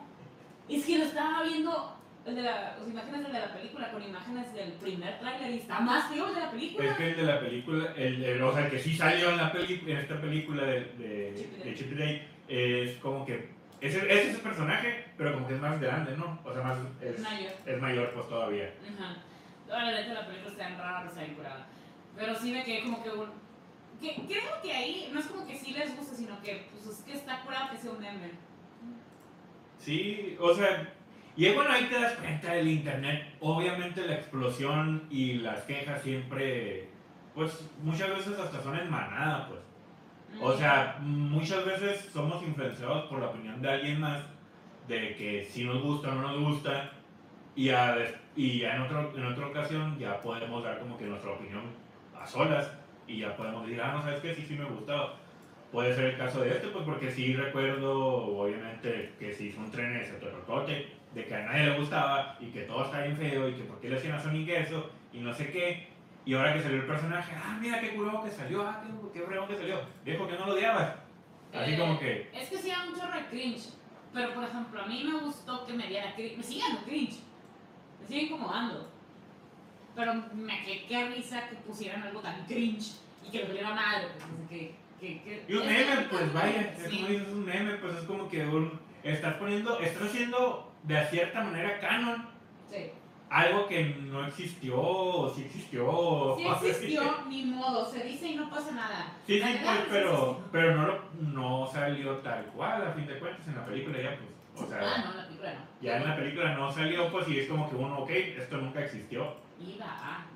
Es 0.69 0.85
que 0.85 0.99
lo 0.99 1.05
estaba 1.05 1.43
viendo. 1.45 1.97
El 2.25 2.37
de 2.37 2.43
la, 2.43 2.77
las 2.79 2.89
imágenes 2.89 3.23
del 3.25 3.33
de 3.33 3.41
la 3.41 3.53
película 3.53 3.91
con 3.91 4.01
imágenes 4.03 4.53
del 4.55 4.73
primer 4.75 5.19
tráiler 5.19 5.51
y 5.55 5.59
está 5.59 5.81
más 5.81 6.09
feo 6.09 6.29
el 6.29 6.35
de 6.37 6.41
la 6.41 6.51
película. 6.53 6.89
Es 6.91 6.97
que 6.97 7.11
el 7.11 7.17
de 7.17 7.23
la 7.25 7.41
película, 7.41 7.93
el, 7.97 8.23
el- 8.25 8.43
o 8.43 8.53
sea, 8.55 8.65
el 8.67 8.71
que 8.71 8.79
sí 8.79 8.95
salió 8.97 9.31
en, 9.31 9.37
la 9.39 9.51
peli, 9.51 9.83
en 9.85 9.97
esta 9.97 10.21
película 10.21 10.63
de, 10.65 10.81
de, 10.99 11.35
Chip 11.37 11.65
de 11.65 11.75
Chip 11.75 11.93
y 11.93 11.95
Dale, 11.97 12.29
es 12.49 12.97
como 12.99 13.25
que. 13.27 13.51
Es, 13.81 13.97
es 13.97 14.05
ese 14.29 14.39
personaje, 14.39 15.07
pero 15.19 15.35
como 15.35 15.49
que 15.49 15.55
es 15.55 15.61
más 15.61 15.81
grande, 15.81 16.17
¿no? 16.17 16.39
O 16.45 16.53
sea, 16.53 16.63
más. 16.63 16.79
Es, 17.01 17.19
Mayor. 17.19 17.53
es 17.67 17.81
mayor, 17.81 18.11
pues 18.15 18.29
todavía. 18.29 18.73
Ajá. 18.97 19.17
Ahora, 19.69 19.91
la 19.91 20.01
neta, 20.03 20.15
la 20.15 20.27
película 20.29 20.51
está 20.53 20.69
en 20.69 20.79
rara, 20.79 21.09
está 21.09 21.21
bien 21.23 21.35
curada. 21.35 21.67
Pero 22.17 22.35
sí 22.37 22.53
me 22.53 22.63
quedé 22.65 22.83
como 22.85 23.03
que 23.03 23.11
un. 23.11 23.31
Que, 24.01 24.15
creo 24.29 24.63
que 24.63 24.73
ahí 24.73 25.11
no 25.13 25.19
es 25.19 25.27
como 25.27 25.45
que 25.45 25.57
sí 25.59 25.73
les 25.73 25.97
guste, 25.97 26.15
sino 26.15 26.41
que 26.41 26.69
pues 26.71 26.87
es 26.99 27.05
que 27.05 27.15
está 27.15 27.41
curado 27.43 27.71
que 27.73 27.79
sea 27.79 27.91
un 27.91 27.99
meme. 28.01 28.31
Sí, 29.83 30.37
o 30.39 30.55
sea, 30.55 30.93
y 31.37 31.47
es 31.47 31.57
bueno, 31.57 31.73
ahí 31.73 31.87
te 31.87 32.01
das 32.01 32.15
cuenta 32.15 32.53
del 32.55 32.69
internet. 32.69 33.35
Obviamente 33.41 34.07
la 34.07 34.15
explosión 34.15 35.07
y 35.11 35.35
las 35.35 35.63
quejas 35.63 36.03
siempre, 36.03 36.89
pues 37.35 37.69
muchas 37.83 38.11
veces 38.11 38.39
hasta 38.39 38.63
son 38.63 38.79
en 38.79 38.89
manada, 38.89 39.49
pues. 39.49 39.61
O 40.41 40.57
sea, 40.57 40.99
muchas 41.01 41.65
veces 41.65 42.09
somos 42.13 42.43
influenciados 42.43 43.07
por 43.07 43.19
la 43.19 43.27
opinión 43.27 43.61
de 43.61 43.71
alguien 43.71 44.01
más, 44.01 44.23
de 44.87 45.15
que 45.17 45.45
si 45.45 45.65
nos 45.65 45.83
gusta 45.83 46.11
o 46.11 46.15
no 46.15 46.23
nos 46.23 46.41
gusta, 46.41 46.93
y, 47.57 47.69
a 47.71 47.97
y 48.37 48.61
ya 48.61 48.77
en, 48.77 48.83
otro, 48.83 49.13
en 49.17 49.27
otra 49.27 49.47
ocasión 49.49 49.99
ya 49.99 50.23
podemos 50.23 50.63
dar 50.65 50.79
como 50.79 50.97
que 50.97 51.05
nuestra 51.05 51.33
opinión 51.33 51.63
a 52.19 52.27
solas, 52.27 52.73
y 53.07 53.19
ya 53.19 53.37
podemos 53.37 53.67
decir, 53.67 53.83
ah, 53.83 53.93
no, 53.93 54.03
sabes 54.03 54.21
que 54.21 54.35
sí, 54.35 54.47
sí 54.47 54.55
me 54.55 54.65
gustó. 54.65 55.17
Puede 55.73 55.95
ser 55.95 56.05
el 56.05 56.19
caso 56.19 56.43
de 56.43 56.51
este, 56.51 56.69
pues 56.69 56.85
porque 56.85 57.11
sí 57.11 57.35
recuerdo, 57.35 58.27
obviamente, 58.39 59.15
que 59.19 59.33
se 59.33 59.45
hizo 59.45 59.61
un 59.61 59.71
tren 59.71 59.97
ese 59.97 60.13
torrotote, 60.15 60.93
de 61.15 61.25
que 61.27 61.35
a 61.35 61.47
nadie 61.47 61.71
le 61.71 61.79
gustaba, 61.79 62.37
y 62.41 62.51
que 62.51 62.63
todo 62.63 62.85
está 62.85 63.01
bien 63.01 63.17
feo, 63.17 63.49
y 63.49 63.55
que 63.55 63.65
por 63.65 63.81
qué 63.81 63.89
le 63.89 63.97
hacían 63.97 64.15
a 64.15 64.23
Sonic 64.23 64.49
eso, 64.51 64.91
y 65.13 65.21
no 65.21 65.33
sé 65.33 65.51
qué, 65.51 65.89
y 66.25 66.35
ahora 66.35 66.53
que 66.53 66.63
salió 66.63 66.77
el 66.77 66.87
personaje, 66.87 67.33
ah, 67.35 67.59
mira 67.61 67.81
qué 67.81 67.95
curado 67.95 68.23
que 68.23 68.31
salió, 68.31 68.63
ah, 68.63 68.83
qué, 69.13 69.21
qué 69.21 69.47
que 69.49 69.57
salió. 69.57 69.81
Viejo 70.05 70.29
que 70.29 70.37
no 70.39 70.47
lo 70.47 70.53
odiabas. 70.53 70.95
Así 71.53 71.73
Eh, 71.73 71.79
como 71.79 71.99
que, 71.99 72.31
Es 72.33 72.49
que 72.49 72.59
sí 72.59 72.71
era 72.71 72.85
un 72.85 72.95
chorro 72.95 73.15
de 73.15 73.27
cringe. 73.27 73.71
Pero 74.13 74.35
por 74.35 74.45
ejemplo, 74.45 74.83
a 74.83 74.87
mí 74.87 75.05
me 75.05 75.21
gustó 75.21 75.67
que 75.67 75.73
me 75.73 75.89
diera 75.89 76.15
cringe. 76.15 76.37
Me 76.37 76.43
sigue 76.43 76.61
dando 76.61 76.83
cringe. 76.85 77.21
Me 78.01 78.07
sigue 78.07 78.23
incomodando. 78.23 78.89
Pero 79.95 80.15
me 80.35 80.65
quedé 80.65 80.87
qué 80.87 81.09
risa 81.09 81.49
que 81.49 81.57
pusieran 81.57 82.03
algo 82.03 82.21
tan 82.21 82.45
cringe 82.47 82.93
y 83.27 83.31
que 83.31 83.41
lo 83.41 83.47
volvieran 83.47 83.79
algo. 83.79 84.11
Que, 85.03 85.21
que, 85.23 85.45
y 85.49 85.55
un 85.55 85.67
meme, 85.67 85.97
pues 86.11 86.33
vaya, 86.33 86.75
es 86.79 86.85
como 86.95 87.07
dices, 87.09 87.29
un 87.29 87.45
meme, 87.45 87.73
pues 87.75 87.95
es 87.97 88.05
como 88.05 88.29
que 88.29 88.47
un, 88.47 88.81
estás 89.03 89.35
poniendo, 89.35 89.79
estás 89.81 90.05
haciendo 90.09 90.73
de 90.85 91.05
cierta 91.07 91.43
manera 91.43 91.81
canon 91.81 92.29
Sí. 92.71 92.91
algo 93.29 93.67
que 93.67 93.85
no 93.85 94.25
existió, 94.27 94.81
o 94.81 95.35
sí 95.35 95.43
existió, 95.43 95.89
o 95.91 96.37
Sí 96.39 96.47
existió, 96.69 97.03
ni 97.29 97.45
modo. 97.47 97.85
Se 97.91 98.05
dice 98.05 98.29
y 98.29 98.35
no 98.37 98.49
pasa 98.49 98.71
nada. 98.73 99.13
Sí, 99.27 99.41
La 99.41 99.49
sí, 99.49 99.59
pues, 99.63 99.79
pero, 99.91 100.41
pero 100.53 100.77
no, 100.77 100.87
lo- 100.87 101.03
no 101.21 101.67
salió 101.73 102.19
tal 102.19 102.45
cual, 102.47 102.87
a 102.87 102.93
fin 102.93 103.07
de 103.07 103.19
cuentas, 103.19 103.47
en 103.49 103.57
la 103.57 103.65
película 103.67 104.01
ya, 104.01 104.17
pues, 104.55 104.65
o 104.65 104.69
sea, 104.69 104.79
Ah, 104.83 105.05
no, 105.09 105.15
la 105.17 105.27
película 105.27 105.53
no. 105.55 105.61
ya 105.83 105.97
en 105.97 106.09
la 106.09 106.17
película 106.17 106.55
no 106.55 106.73
salió, 106.73 107.11
pues, 107.11 107.29
y 107.29 107.41
es 107.41 107.49
como 107.49 107.69
que 107.69 107.75
uno, 107.77 107.99
ok, 107.99 108.11
esto 108.11 108.57
nunca 108.59 108.85
existió. 108.85 109.35
Iba 109.59 109.87
a. 109.87 110.27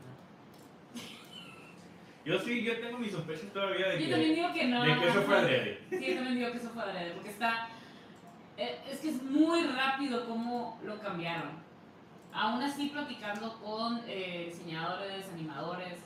Yo 2.27 2.39
sí, 2.41 2.62
yo 2.64 2.79
tengo 2.81 2.99
mis 2.99 3.12
sospechas 3.12 3.53
todavía 3.53 3.87
de 3.91 4.03
Yo 4.05 4.11
también 4.11 4.31
que, 4.35 4.41
digo 4.41 4.53
que 4.53 4.64
no. 4.66 4.83
de 4.83 4.99
que 4.99 5.09
eso 5.09 5.22
fue 5.22 5.37
adrede. 5.39 5.81
Sí, 5.91 6.07
yo 6.09 6.14
también 6.16 6.35
digo 6.35 6.51
que 6.51 6.59
eso 6.59 6.70
fue 6.70 6.83
adrede, 6.83 7.11
porque 7.12 7.31
está... 7.31 7.68
eh, 8.57 8.81
Es 8.91 8.99
que 8.99 9.11
es 9.11 9.22
muy 9.22 9.62
rápido 9.68 10.27
cómo 10.29 10.81
lo 10.85 10.99
cambiaron. 10.99 11.53
Aún 12.33 12.61
así, 12.62 12.89
platicando 12.89 13.59
con 13.61 14.01
eh, 14.09 14.51
diseñadores, 14.51 15.29
animadores, 15.33 15.99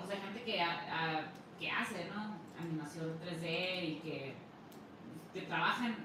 o 0.00 0.06
sea, 0.06 0.16
gente 0.20 0.42
que, 0.44 0.60
ha- 0.62 1.22
que 1.58 1.68
hace, 1.70 2.04
¿no? 2.14 2.38
Animación 2.60 3.18
3D 3.20 3.82
y 3.84 4.00
que, 4.02 4.34
que 5.34 5.40
trabajan, 5.42 5.96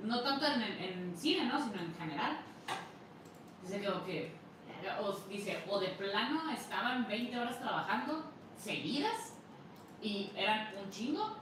no 0.00 0.20
tanto 0.20 0.46
en, 0.46 0.62
en 0.62 1.16
cine, 1.16 1.46
¿no? 1.46 1.58
Sino 1.60 1.80
en 1.82 1.94
general. 1.94 2.38
Dice 3.62 3.80
que, 3.80 3.88
o 3.88 4.04
que, 4.06 4.32
o, 5.00 5.12
dice, 5.28 5.58
o 5.68 5.78
de 5.80 5.88
plano 5.88 6.50
estaban 6.52 7.06
20 7.08 7.38
horas 7.38 7.58
trabajando 7.60 8.31
seguidas 8.62 9.34
y 10.00 10.30
eran 10.36 10.68
un 10.82 10.90
chingo, 10.90 11.36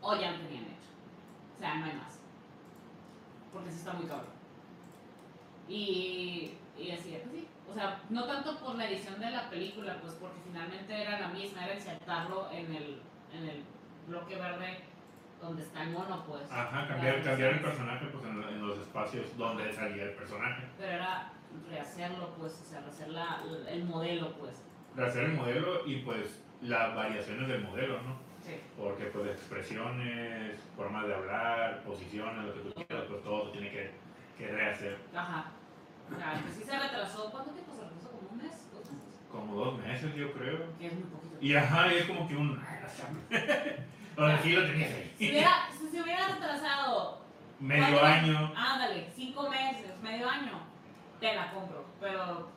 o 0.00 0.14
ya 0.16 0.32
lo 0.32 0.38
tenían 0.38 0.64
hecho. 0.64 0.92
O 1.56 1.58
sea, 1.58 1.74
no 1.76 1.84
hay 1.86 1.92
más. 1.94 2.20
Porque 3.52 3.70
sí 3.70 3.78
está 3.78 3.92
muy 3.94 4.06
cabrón. 4.06 4.30
Y, 5.68 6.54
y 6.78 6.90
así, 6.90 7.18
pues 7.22 7.32
sí. 7.32 7.48
O 7.70 7.74
sea, 7.74 8.00
no 8.08 8.24
tanto 8.26 8.58
por 8.58 8.76
la 8.76 8.88
edición 8.88 9.20
de 9.20 9.30
la 9.30 9.50
película, 9.50 10.00
pues 10.00 10.14
porque 10.14 10.38
finalmente 10.44 11.02
era 11.02 11.20
la 11.20 11.28
misma, 11.28 11.64
era 11.64 11.74
insertarlo 11.74 12.50
en 12.50 12.74
el, 12.74 13.02
en 13.32 13.48
el 13.48 13.64
bloque 14.06 14.36
verde 14.36 14.84
donde 15.40 15.62
está 15.62 15.82
el 15.82 15.90
mono, 15.90 16.24
pues. 16.26 16.50
Ajá, 16.50 16.88
cambiar, 16.88 17.22
cambiar 17.22 17.52
el 17.54 17.60
personaje, 17.60 18.06
pues, 18.06 18.24
en, 18.24 18.42
en 18.42 18.66
los 18.66 18.78
espacios 18.78 19.36
donde 19.36 19.72
salía 19.72 20.04
el 20.04 20.14
personaje. 20.14 20.64
Pero 20.78 20.92
era 20.92 21.32
rehacerlo, 21.70 22.34
pues, 22.38 22.60
o 22.60 22.64
sea, 22.64 22.80
rehacer 22.80 23.08
la, 23.10 23.42
el 23.68 23.84
modelo, 23.84 24.32
pues. 24.38 24.62
Rehacer 24.98 25.24
el 25.24 25.32
modelo 25.34 25.86
y, 25.86 25.96
pues, 26.00 26.42
las 26.62 26.94
variaciones 26.94 27.46
del 27.48 27.62
modelo, 27.62 28.02
¿no? 28.02 28.16
Sí. 28.44 28.56
Porque, 28.76 29.04
pues, 29.04 29.30
expresiones, 29.30 30.58
formas 30.76 31.06
de 31.06 31.14
hablar, 31.14 31.82
posiciones, 31.84 32.44
lo 32.46 32.54
que 32.54 32.60
tú 32.60 32.74
quieras, 32.74 33.06
pues, 33.08 33.22
todo 33.22 33.46
se 33.46 33.52
tiene 33.52 33.70
que, 33.70 33.92
que 34.36 34.48
rehacer. 34.48 34.98
Ajá. 35.14 35.52
O 36.12 36.18
sea, 36.18 36.42
que 36.44 36.52
sí 36.52 36.64
se 36.64 36.78
retrasó. 36.78 37.30
¿Cuánto 37.30 37.50
tiempo 37.52 37.72
se 37.74 37.82
retrasó? 37.82 38.10
¿Como 38.10 38.28
un 38.30 38.38
mes? 38.38 38.52
¿Dos 38.72 38.90
meses? 38.90 39.08
Como 39.30 39.54
dos 39.54 39.78
meses, 39.78 40.14
yo 40.16 40.32
creo. 40.32 40.58
Que 40.78 40.86
es 40.88 40.94
muy 40.94 41.02
poquito. 41.04 41.36
Y 41.40 41.54
ajá, 41.54 41.92
y 41.92 41.96
es 41.98 42.04
como 42.06 42.26
que 42.26 42.36
un. 42.36 42.58
O 44.16 44.26
sea, 44.26 44.38
sí 44.42 44.52
lo 44.52 44.66
tenías 44.66 44.90
Si, 44.90 44.96
ahí. 44.96 45.30
hubiera, 45.30 45.68
si 45.78 45.88
se 45.90 46.02
hubiera 46.02 46.26
retrasado, 46.28 47.20
Medio 47.60 48.02
año. 48.04 48.52
ándale, 48.56 49.10
cinco 49.14 49.48
meses, 49.50 50.00
medio 50.02 50.28
año, 50.28 50.60
te 51.20 51.34
la 51.34 51.50
compro. 51.52 51.84
Pero, 52.00 52.50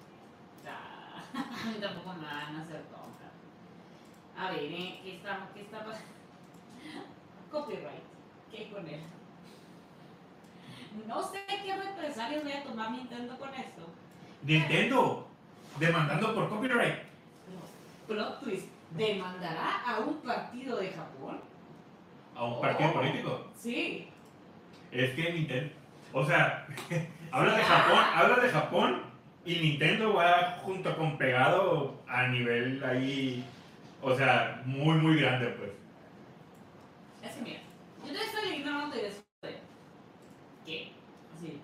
a 1.34 1.66
mí 1.68 1.74
tampoco 1.80 2.14
me 2.14 2.26
van 2.26 2.56
a 2.56 2.62
hacer 2.62 2.82
tonta. 2.84 3.28
A 4.38 4.52
ver, 4.52 4.64
¿eh? 4.64 5.00
¿qué 5.04 5.16
está, 5.18 5.48
qué 5.54 5.62
está 5.62 5.80
pasando? 5.80 6.08
Copyright. 7.52 8.04
¿Qué 8.52 8.70
con 8.70 8.88
él? 8.88 9.02
No 11.08 11.22
sé 11.24 11.40
qué 11.64 11.76
represalias 11.76 12.44
voy 12.44 12.52
a 12.52 12.64
tomar 12.64 12.92
Nintendo 12.92 13.38
con 13.38 13.50
esto. 13.54 13.88
Nintendo, 14.44 15.28
demandando 15.80 16.34
por 16.36 16.50
copyright. 16.50 16.96
Plot 18.08 18.40
twist. 18.44 18.68
¿Demandará 18.92 19.84
a 19.88 20.00
un 20.00 20.16
partido 20.18 20.76
de 20.78 20.90
Japón? 20.92 21.40
A 22.36 22.44
un 22.44 22.60
partido 22.62 22.90
Oh. 22.90 22.94
político. 22.94 23.48
Sí. 23.58 24.10
Es 24.92 25.12
que 25.16 25.32
Nintendo. 25.32 25.74
O 26.12 26.26
sea, 26.26 26.68
hablas 27.32 27.56
de 27.56 27.64
Japón, 27.64 28.04
hablas 28.14 28.42
de 28.42 28.50
Japón 28.50 29.02
y 29.46 29.56
Nintendo 29.56 30.14
va 30.14 30.60
junto 30.64 30.96
con 30.96 31.18
pegado 31.18 32.02
a 32.08 32.28
nivel 32.28 32.84
ahí. 32.84 33.44
O 34.02 34.16
sea, 34.16 34.62
muy, 34.66 34.96
muy 34.96 35.20
grande, 35.20 35.48
pues. 35.48 35.72
Es 37.24 37.38
que 37.38 37.42
mira, 37.42 37.60
yo 38.06 38.14
te 38.14 38.26
estoy 38.26 38.56
ignorando 38.56 38.96
de 38.96 39.08
eso 39.08 39.22
¿Qué? 40.66 40.92
Así. 41.36 41.60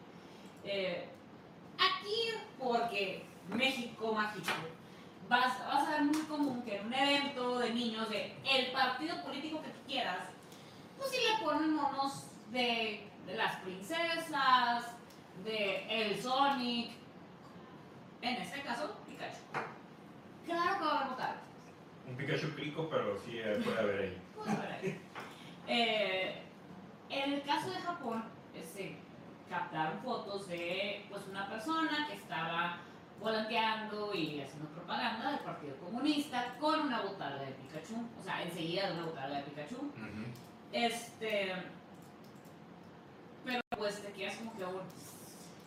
Eh, 0.64 1.08
aquí, 1.78 2.16
porque 2.60 3.24
México 3.50 4.14
mágico, 4.14 4.52
vas, 5.30 5.60
a 5.62 5.92
ver 5.92 6.04
muy 6.04 6.22
común 6.24 6.62
que 6.64 6.78
en 6.78 6.88
un 6.88 6.94
evento 6.94 7.60
de 7.60 7.74
niños 7.74 8.10
de 8.10 8.36
el 8.44 8.72
partido 8.72 9.24
político 9.24 9.62
que 9.62 9.72
quieras, 9.88 10.30
pues 10.98 11.12
sí 11.12 11.18
le 11.18 11.46
ponen 11.46 11.76
monos 11.76 12.28
de, 12.52 13.08
de 13.26 13.36
las 13.36 13.58
princesas, 13.58 14.96
de 15.44 15.86
el 15.90 16.22
Sonic, 16.22 16.92
en 18.36 18.42
este 18.42 18.62
caso, 18.62 18.98
Pikachu. 19.08 19.40
Claro 20.46 20.78
que 20.78 20.86
va 20.86 20.92
a 20.92 20.98
haber 20.98 21.10
botargas. 21.10 21.44
Un 22.08 22.16
Pikachu 22.16 22.56
crico, 22.56 22.88
pero 22.90 23.18
sí 23.20 23.38
eh, 23.38 23.60
puede 23.64 23.80
haber 23.80 24.02
ahí. 24.02 24.22
A 24.48 24.56
ver 24.62 24.72
ahí. 24.72 25.02
Eh, 25.68 26.44
en 27.10 27.34
el 27.34 27.42
caso 27.44 27.70
de 27.70 27.78
Japón, 27.78 28.24
eh, 28.54 28.64
se 28.64 28.98
captaron 29.50 30.00
fotos 30.00 30.48
de 30.48 31.06
pues, 31.10 31.26
una 31.28 31.50
persona 31.50 32.08
que 32.08 32.16
estaba 32.16 32.80
volanteando 33.20 34.14
y 34.14 34.42
haciendo 34.42 34.70
propaganda 34.70 35.32
del 35.32 35.40
Partido 35.40 35.76
Comunista 35.78 36.56
con 36.60 36.82
una 36.82 37.02
botarga 37.02 37.44
de 37.44 37.52
Pikachu. 37.52 37.96
O 38.20 38.24
sea, 38.24 38.44
enseguida 38.44 38.88
de 38.88 38.94
una 38.94 39.06
botarga 39.06 39.38
de 39.38 39.44
Pikachu. 39.44 39.92
Este. 40.72 41.54
Pero 43.46 43.62
pues 43.78 44.02
te 44.02 44.12
quedas 44.12 44.36
como 44.36 44.56
que 44.58 44.64
aún. 44.64 44.82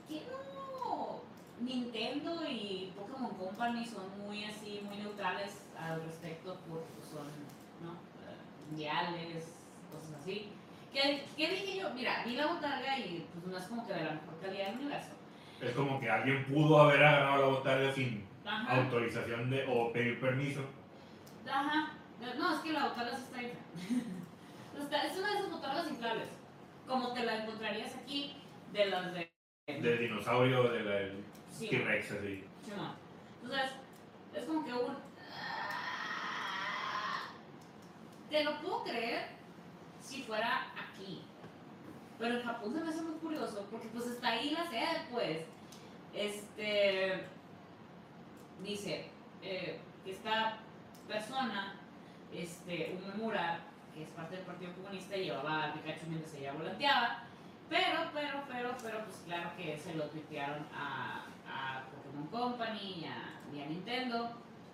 ¿Qué 0.08 0.22
no? 0.30 1.30
Nintendo 1.61 2.42
y 2.48 2.92
Pokémon 2.96 3.34
Company 3.34 3.84
son 3.84 4.18
muy 4.18 4.44
así, 4.44 4.80
muy 4.84 4.96
neutrales 4.96 5.62
al 5.78 6.02
respecto 6.02 6.58
porque 6.68 6.86
son, 7.02 7.26
¿no? 7.82 7.92
Eh, 7.92 8.36
mundiales, 8.70 9.54
cosas 9.92 10.20
así. 10.20 10.48
¿Qué, 10.92 11.24
¿Qué 11.36 11.48
dije 11.50 11.80
yo? 11.80 11.90
Mira, 11.90 12.24
vi 12.24 12.34
la 12.36 12.46
botarga 12.46 12.98
y 12.98 13.26
pues 13.32 13.46
no 13.46 13.58
es 13.58 13.64
como 13.64 13.86
que 13.86 13.92
de 13.92 14.04
la 14.04 14.12
mejor 14.12 14.40
calidad 14.40 14.66
del 14.68 14.78
universo. 14.80 15.11
Es 15.61 15.72
como 15.72 16.00
que 16.00 16.11
alguien 16.11 16.44
pudo 16.46 16.80
haber 16.80 17.04
agarrado 17.04 17.42
la 17.42 17.58
botarga 17.58 17.92
sin 17.92 18.24
Ajá. 18.46 18.82
autorización 18.82 19.50
de, 19.50 19.66
o 19.68 19.92
pedir 19.92 20.18
permiso. 20.18 20.62
Ajá. 21.48 21.92
No, 22.38 22.54
es 22.54 22.61
que 22.61 22.72
la 22.72 22.88
botarga 22.88 23.16
está 23.16 23.38
ahí. 23.38 23.52
Es 24.80 25.16
una 25.18 25.32
de 25.32 25.38
esas 25.38 25.50
botargas 25.50 25.88
inflables. 25.90 26.28
Como 26.86 27.12
te 27.12 27.24
la 27.24 27.42
encontrarías 27.42 27.94
aquí 27.96 28.36
de 28.72 28.86
las 28.86 29.12
de. 29.12 29.30
Del 29.66 29.98
dinosaurio, 29.98 30.70
de 30.70 30.80
la 30.80 31.00
Sí, 31.61 31.68
T-Rex, 31.68 32.12
así. 32.12 32.44
sí, 32.64 32.72
no. 32.74 32.94
Entonces, 33.42 33.72
es 34.32 34.44
como 34.46 34.64
que 34.64 34.72
un. 34.72 34.96
Te 38.30 38.44
lo 38.44 38.58
puedo 38.62 38.84
creer 38.84 39.26
si 40.00 40.22
fuera 40.22 40.72
aquí. 40.72 41.22
Pero 42.18 42.38
en 42.38 42.42
Japón 42.46 42.72
se 42.72 42.80
me 42.80 42.88
hace 42.88 43.02
muy 43.02 43.18
curioso 43.18 43.68
porque 43.70 43.88
pues 43.88 44.06
está 44.06 44.28
ahí 44.28 44.52
la 44.52 44.70
sede, 44.70 45.06
pues. 45.11 45.44
Este. 46.14 47.26
Dice 48.62 49.11
eh, 49.42 49.80
que 50.02 50.12
esta 50.12 50.56
persona, 51.06 51.74
este, 52.32 52.96
Umemura, 52.96 53.61
que 53.94 54.04
es 54.04 54.08
parte 54.11 54.36
del 54.36 54.46
Partido 54.46 54.72
Comunista, 54.76 55.14
llevaba 55.14 55.64
a 55.64 55.72
Pikachu 55.74 56.06
mientras 56.08 56.34
ella 56.36 56.54
volanteaba. 56.54 57.24
Pero, 57.68 58.11
pero, 58.14 58.44
pero, 58.48 58.76
pero, 58.82 59.04
pues 59.04 59.22
claro 59.26 59.50
que 59.56 59.76
se 59.78 59.94
lo 59.94 60.04
tuitearon 60.06 60.66
a, 60.74 61.30
a 61.61 61.84
Pokémon 61.90 62.26
Company 62.28 63.00
y 63.00 63.04
a, 63.04 63.40
y 63.54 63.61
a 63.62 63.66
Nintendo. 63.66 64.30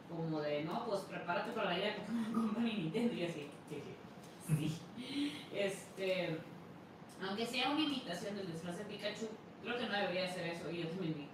Como 0.08 0.40
de, 0.40 0.62
no, 0.64 0.86
pues 0.86 1.00
prepárate 1.02 1.50
para 1.52 1.70
la 1.70 1.78
idea 1.78 1.94
de 1.94 2.00
Pokémon 2.00 2.32
Company 2.32 2.70
y 2.70 2.76
Nintendo. 2.82 3.14
Y 3.14 3.24
así, 3.24 3.48
sí, 3.68 3.82
sí. 4.46 4.56
sí. 4.56 5.32
Este, 5.56 6.38
aunque 7.26 7.46
sea 7.46 7.70
una 7.70 7.80
imitación 7.80 8.36
del 8.36 8.52
disfraz 8.52 8.76
de 8.76 8.84
Pikachu, 8.84 9.28
creo 9.62 9.78
que 9.78 9.86
no 9.86 9.92
debería 9.92 10.26
hacer 10.26 10.46
eso. 10.48 10.70
Y 10.70 10.82
yo 10.82 10.88
también 10.88 11.14
digo. 11.14 11.28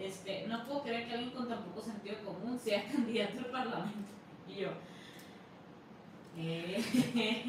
Este, 0.00 0.46
no 0.48 0.64
puedo 0.66 0.82
creer 0.82 1.06
que 1.06 1.14
alguien 1.14 1.30
con 1.30 1.48
tan 1.48 1.62
poco 1.62 1.82
sentido 1.82 2.16
común 2.24 2.58
sea 2.58 2.84
candidato 2.92 3.38
al 3.38 3.46
parlamento. 3.46 4.10
Y 4.48 4.54
yo. 4.56 4.68
Eh, 6.36 6.82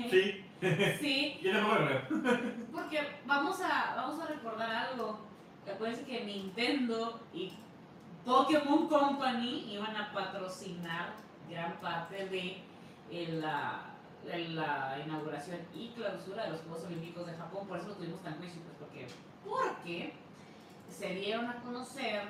Sí, 0.09 0.45
sí, 0.99 1.39
yo 1.41 1.51
tampoco 1.53 1.79
lo 1.79 1.87
creo. 1.87 2.53
porque 2.71 2.99
vamos 3.25 3.59
a, 3.61 3.95
vamos 3.95 4.21
a 4.21 4.27
recordar 4.27 4.69
algo. 4.69 5.19
Acuérdense 5.69 6.05
que 6.05 6.25
Nintendo 6.25 7.19
y 7.33 7.53
Pokémon 8.25 8.87
Company 8.87 9.73
iban 9.73 9.95
a 9.95 10.11
patrocinar 10.13 11.13
gran 11.49 11.79
parte 11.79 12.25
de 12.27 12.63
la 13.27 14.97
inauguración 15.05 15.59
y 15.73 15.89
clausura 15.89 16.45
de 16.45 16.51
los 16.51 16.61
Juegos 16.61 16.85
Olímpicos 16.85 17.25
de 17.25 17.33
Japón. 17.33 17.67
Por 17.67 17.77
eso 17.77 17.89
lo 17.89 17.95
tuvimos 17.95 18.21
tan 18.21 18.37
juicio, 18.37 18.61
pues 18.61 18.75
porque, 18.79 19.07
porque 19.45 20.13
se 20.89 21.15
dieron 21.15 21.47
a 21.47 21.55
conocer 21.61 22.23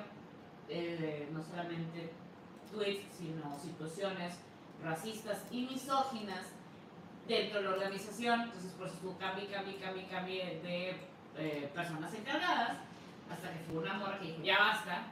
eh, 0.68 1.28
no 1.32 1.42
solamente 1.42 2.12
tweets, 2.72 3.04
sino 3.18 3.58
situaciones 3.58 4.38
racistas 4.82 5.44
y 5.50 5.66
misóginas 5.66 6.46
dentro 7.28 7.58
de 7.60 7.68
la 7.68 7.74
organización. 7.74 8.42
Entonces, 8.42 8.72
por 8.72 8.86
eso 8.86 8.96
estuvo 8.96 9.18
cambio, 9.18 9.50
cambio, 9.50 9.74
cambio, 9.80 10.04
cambio 10.10 10.36
de 10.62 10.96
eh, 11.36 11.70
personas 11.74 12.12
encargadas, 12.14 12.78
hasta 13.32 13.52
que 13.52 13.58
fue 13.60 13.78
una 13.78 13.94
morra 13.94 14.18
que 14.18 14.26
dijo, 14.26 14.42
ya 14.42 14.58
basta, 14.58 15.02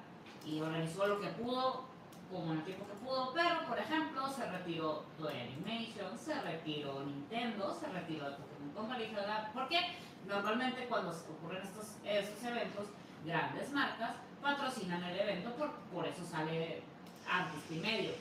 y 0.45 0.61
organizó 0.61 1.07
lo 1.07 1.21
que 1.21 1.29
pudo, 1.29 1.85
como 2.31 2.53
en 2.53 2.59
el 2.59 2.65
tiempo 2.65 2.87
que 2.87 3.05
pudo, 3.05 3.33
pero, 3.35 3.67
por 3.67 3.79
ejemplo, 3.79 4.29
se 4.29 4.51
retiró 4.51 5.05
Toei 5.19 5.41
Animation, 5.41 6.17
se 6.19 6.41
retiró 6.41 7.05
Nintendo, 7.05 7.75
se 7.75 7.89
retiró 7.89 8.31
de 8.31 8.37
Pokémon 8.37 8.71
Company, 8.75 9.05
porque 9.53 9.97
normalmente 10.27 10.87
cuando 10.87 11.11
ocurren 11.11 11.63
estos, 11.63 11.97
estos 12.05 12.45
eventos, 12.45 12.87
grandes 13.25 13.71
marcas 13.73 14.17
patrocinan 14.41 15.03
el 15.05 15.21
evento, 15.21 15.51
por, 15.57 15.73
por 15.93 16.07
eso 16.07 16.25
sale 16.25 16.83
antes 17.29 17.71
y 17.71 17.75
medio. 17.75 18.13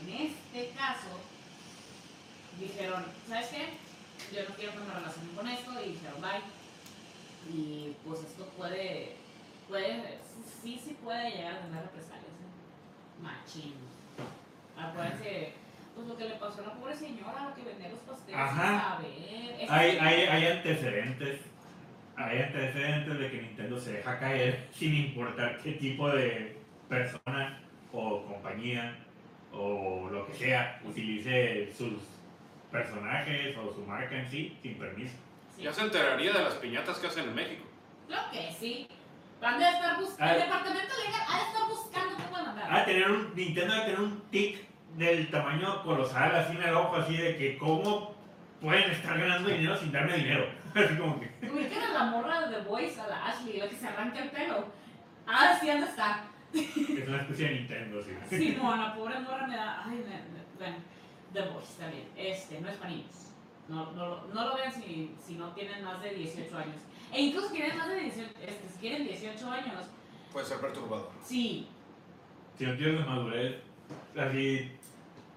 En 0.00 0.08
este 0.08 0.70
caso, 0.76 1.08
dijeron, 2.58 3.04
¿sabes 3.28 3.48
qué? 3.48 3.78
Yo 4.34 4.48
no 4.48 4.54
quiero 4.54 4.72
que 4.72 4.78
me 4.78 4.94
relacionen 4.94 5.34
con 5.34 5.48
esto 5.48 5.70
y 5.84 5.92
dijeron, 5.92 6.20
bye. 6.20 6.42
Y 7.52 7.96
pues 8.04 8.20
esto 8.20 8.44
puede, 8.56 9.16
puede, 9.68 10.18
sí, 10.62 10.80
sí 10.82 10.96
puede 11.02 11.30
llegar 11.30 11.54
a 11.54 11.60
tener 11.62 11.82
represalias. 11.82 12.24
¿eh? 12.26 13.22
Machín. 13.22 13.74
Acuérdense, 14.76 15.52
pues 15.94 16.06
lo 16.06 16.16
que 16.16 16.24
le 16.28 16.34
pasó 16.36 16.62
a 16.62 16.66
la 16.66 16.72
pobre 16.74 16.94
señora, 16.94 17.48
lo 17.48 17.54
que 17.54 17.62
vendía 17.62 17.88
los 17.88 18.00
pasteles, 18.00 18.38
Ajá. 18.40 18.96
a 18.96 19.00
ver. 19.00 19.70
Hay, 19.70 19.98
hay, 19.98 20.20
hay 20.26 20.46
antecedentes. 20.46 21.40
Hay 22.16 22.42
antecedentes 22.42 23.18
de 23.18 23.30
que 23.30 23.42
Nintendo 23.42 23.78
se 23.78 23.92
deja 23.92 24.18
caer 24.18 24.68
sin 24.72 24.94
importar 24.94 25.58
qué 25.62 25.72
tipo 25.72 26.08
de 26.08 26.56
persona 26.88 27.60
o 27.92 28.24
compañía 28.24 28.98
o 29.52 30.08
lo 30.10 30.26
que 30.26 30.34
sea 30.34 30.80
utilice 30.84 31.72
sus 31.76 31.94
personajes 32.70 33.56
o 33.56 33.72
su 33.72 33.82
marca 33.82 34.18
en 34.18 34.30
sí 34.30 34.56
sin 34.62 34.78
permiso. 34.78 35.14
sí. 35.56 35.62
Ya 35.62 35.72
se 35.72 35.82
enteraría 35.82 36.32
de 36.32 36.42
las 36.42 36.54
piñatas 36.54 36.98
que 36.98 37.06
hacen 37.06 37.28
en 37.28 37.34
México. 37.34 37.64
Creo 38.06 38.30
que 38.30 38.52
sí. 38.52 38.88
Van 39.40 39.62
a 39.62 39.70
estar 39.70 40.00
buscando, 40.00 40.24
Ah. 40.24 40.34
el 40.34 40.42
departamento 40.42 40.94
legal 41.04 41.20
ha 41.28 41.36
de 41.38 41.42
estar 41.44 41.68
buscando 41.68 42.16
qué 42.16 42.22
pueden 42.24 42.46
mandar. 42.46 42.68
Ah, 42.70 42.84
tener 42.84 43.10
un, 43.10 43.34
Nintendo 43.34 43.74
va 43.74 43.80
a 43.80 43.84
tener 43.84 44.00
un 44.00 44.20
tic 44.30 44.66
del 44.96 45.30
tamaño 45.30 45.82
colosal 45.82 46.34
así 46.34 46.56
en 46.56 46.62
el 46.62 46.74
ojo, 46.74 46.96
así 46.96 47.16
de 47.16 47.36
que 47.36 47.58
cómo 47.58 48.14
pueden 48.60 48.90
estar 48.90 49.18
ganando 49.18 49.48
dinero 49.50 49.76
sin 49.76 49.92
darme 49.92 50.14
dinero. 50.16 50.46
Así 50.76 50.94
como 50.98 51.18
que. 51.20 51.30
Ubican 51.50 51.82
a 51.84 51.92
la 51.94 52.04
morra 52.10 52.40
de 52.48 52.56
The 52.56 52.62
Voice, 52.68 53.00
a 53.00 53.06
la 53.06 53.26
Ashley, 53.28 53.58
la 53.58 53.66
que 53.68 53.76
se 53.76 53.88
arranca 53.88 54.18
el 54.22 54.30
pelo. 54.30 54.66
Ah, 55.26 55.56
sí, 55.58 55.68
¿dónde 55.68 55.86
está? 55.86 56.24
Es 56.52 57.08
una 57.08 57.16
especie 57.22 57.48
de 57.48 57.54
Nintendo, 57.54 58.02
sí. 58.02 58.36
Simón, 58.36 58.78
la 58.84 58.94
pobre 58.94 59.18
morra 59.20 59.46
me 59.46 59.56
da. 59.56 59.82
Ay, 59.86 60.04
bueno, 60.58 60.76
The 61.32 61.40
Voice, 61.48 61.72
está 61.72 61.88
bien. 61.88 62.08
Este, 62.16 62.60
no 62.60 62.68
es 62.68 62.76
para 62.76 62.90
niños. 62.90 63.32
No, 63.68 63.90
no, 63.92 64.06
lo- 64.06 64.26
no 64.34 64.48
lo 64.48 64.54
vean 64.54 64.70
si, 64.72 65.14
si 65.26 65.34
no 65.36 65.48
tienen 65.52 65.82
más 65.82 66.02
de 66.02 66.10
18 66.14 66.58
años. 66.58 66.76
E 67.12 67.22
incluso 67.22 67.48
si 67.48 67.54
tienen 67.54 67.76
más 67.78 67.88
de 67.88 68.00
18, 68.00 68.30
este, 68.42 68.68
si 68.72 68.78
quieren 68.80 69.04
18 69.06 69.50
años, 69.50 69.86
Puede 70.32 70.46
ser 70.46 70.58
perturbador. 70.60 71.10
sí, 71.24 71.68
Si 72.58 72.64
no 72.66 72.76
tienes 72.76 73.00
la 73.00 73.06
madurez 73.06 73.56
así 74.18 74.70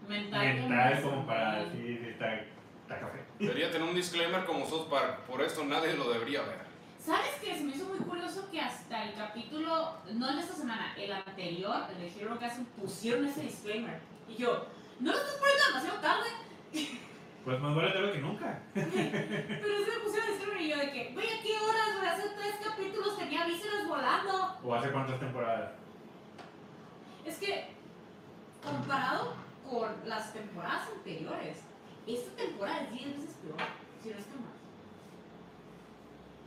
mental. 0.08 0.46
mental 0.56 1.02
como 1.02 1.26
para 1.26 1.62
así 1.62 2.00
está, 2.10 2.36
está 2.36 3.00
café. 3.00 3.20
Debería 3.40 3.72
tener 3.72 3.88
un 3.88 3.96
disclaimer 3.96 4.46
como 4.46 4.66
South 4.68 4.90
Park. 4.90 5.22
Por 5.22 5.42
esto 5.42 5.64
nadie 5.64 5.94
lo 5.96 6.12
debería 6.12 6.42
ver. 6.42 6.60
¿Sabes 7.00 7.30
qué? 7.42 7.56
Se 7.56 7.64
me 7.64 7.74
hizo 7.76 7.86
muy 7.86 8.00
curioso 8.00 8.50
que 8.52 8.60
hasta 8.60 9.06
el 9.06 9.14
capítulo, 9.16 9.98
no 10.14 10.30
en 10.32 10.40
esta 10.40 10.54
semana, 10.54 10.94
el 10.98 11.12
anterior, 11.14 11.84
el 11.92 12.00
de 12.14 12.20
Hero 12.22 12.38
Gasm, 12.40 12.66
pusieron 12.80 13.26
ese 13.26 13.42
disclaimer. 13.44 14.00
Y 14.28 14.36
yo, 14.36 14.66
¿no 15.00 15.12
lo 15.12 15.18
estás 15.18 15.36
poniendo 15.36 15.66
demasiado 15.68 16.00
tarde? 16.02 16.30
Pues 17.46 17.60
más 17.62 17.76
vale 17.76 17.92
tarde 17.92 18.12
que 18.12 18.20
nunca. 18.20 18.60
Pero 18.74 18.88
se 18.88 19.92
me 19.92 20.00
pusieron 20.04 20.30
disclaimer 20.30 20.62
y 20.62 20.70
yo 20.70 20.78
de 20.78 20.92
que, 20.92 21.12
güey, 21.14 21.28
¿a 21.28 21.42
qué 21.42 21.54
horas? 21.60 21.98
güey? 21.98 22.08
Hace 22.10 22.30
tres 22.36 22.56
capítulos 22.64 23.18
tenía 23.18 23.46
vísceras 23.46 23.88
volando. 23.88 24.58
¿O 24.64 24.76
hace 24.76 24.92
cuántas 24.92 25.20
temporadas? 25.20 25.72
Es 27.26 27.38
que, 27.38 27.70
comparado 28.64 29.34
con 29.70 29.90
las 30.06 30.34
temporadas 30.34 30.90
anteriores, 30.96 31.58
esta 32.08 32.36
temporada 32.36 32.82
es 32.82 32.92
10 32.92 33.06
veces 33.18 33.36
peor, 33.44 33.60
si 34.02 34.10
no 34.10 34.18
es 34.18 34.26
que 34.26 34.36
más. 34.36 34.60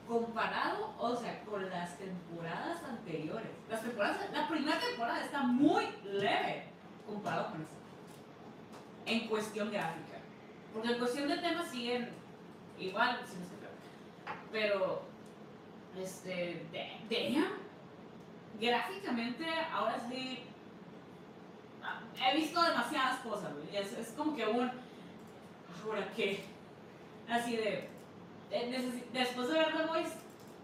comparado, 0.08 0.92
o 0.98 1.16
sea, 1.16 1.40
con 1.44 1.68
las 1.70 1.96
temporadas 1.96 2.82
anteriores. 2.84 3.50
Las 3.70 3.82
temporadas, 3.82 4.30
la 4.32 4.48
primera 4.48 4.78
temporada 4.78 5.20
está 5.24 5.42
muy 5.42 5.84
leve 6.04 6.64
comparado 7.06 7.50
con 7.52 7.62
esta. 7.62 7.76
En 9.06 9.28
cuestión 9.28 9.70
gráfica. 9.70 10.11
Porque 10.72 10.88
en 10.92 10.98
cuestión 10.98 11.28
de 11.28 11.38
temas 11.38 11.68
siguen 11.70 12.10
igual, 12.78 13.20
si 13.26 13.36
no 13.36 13.42
es. 13.44 13.52
Pero, 14.50 15.02
este, 15.98 16.66
de- 16.72 16.98
damn, 17.34 17.52
gráficamente 18.60 19.46
ahora 19.72 19.98
sí 20.08 20.42
he 22.24 22.36
visto 22.36 22.62
demasiadas 22.62 23.20
cosas, 23.20 23.52
güey. 23.54 23.76
Es, 23.76 24.14
como 24.16 24.36
que 24.36 24.46
un, 24.46 24.70
ahora 25.84 26.08
qué, 26.14 26.44
así 27.28 27.56
de, 27.56 27.88
de- 28.50 28.70
necesi- 28.70 29.04
después 29.12 29.48
de 29.48 29.54
ver 29.58 29.76
The 29.76 29.86
Voice, 29.86 30.16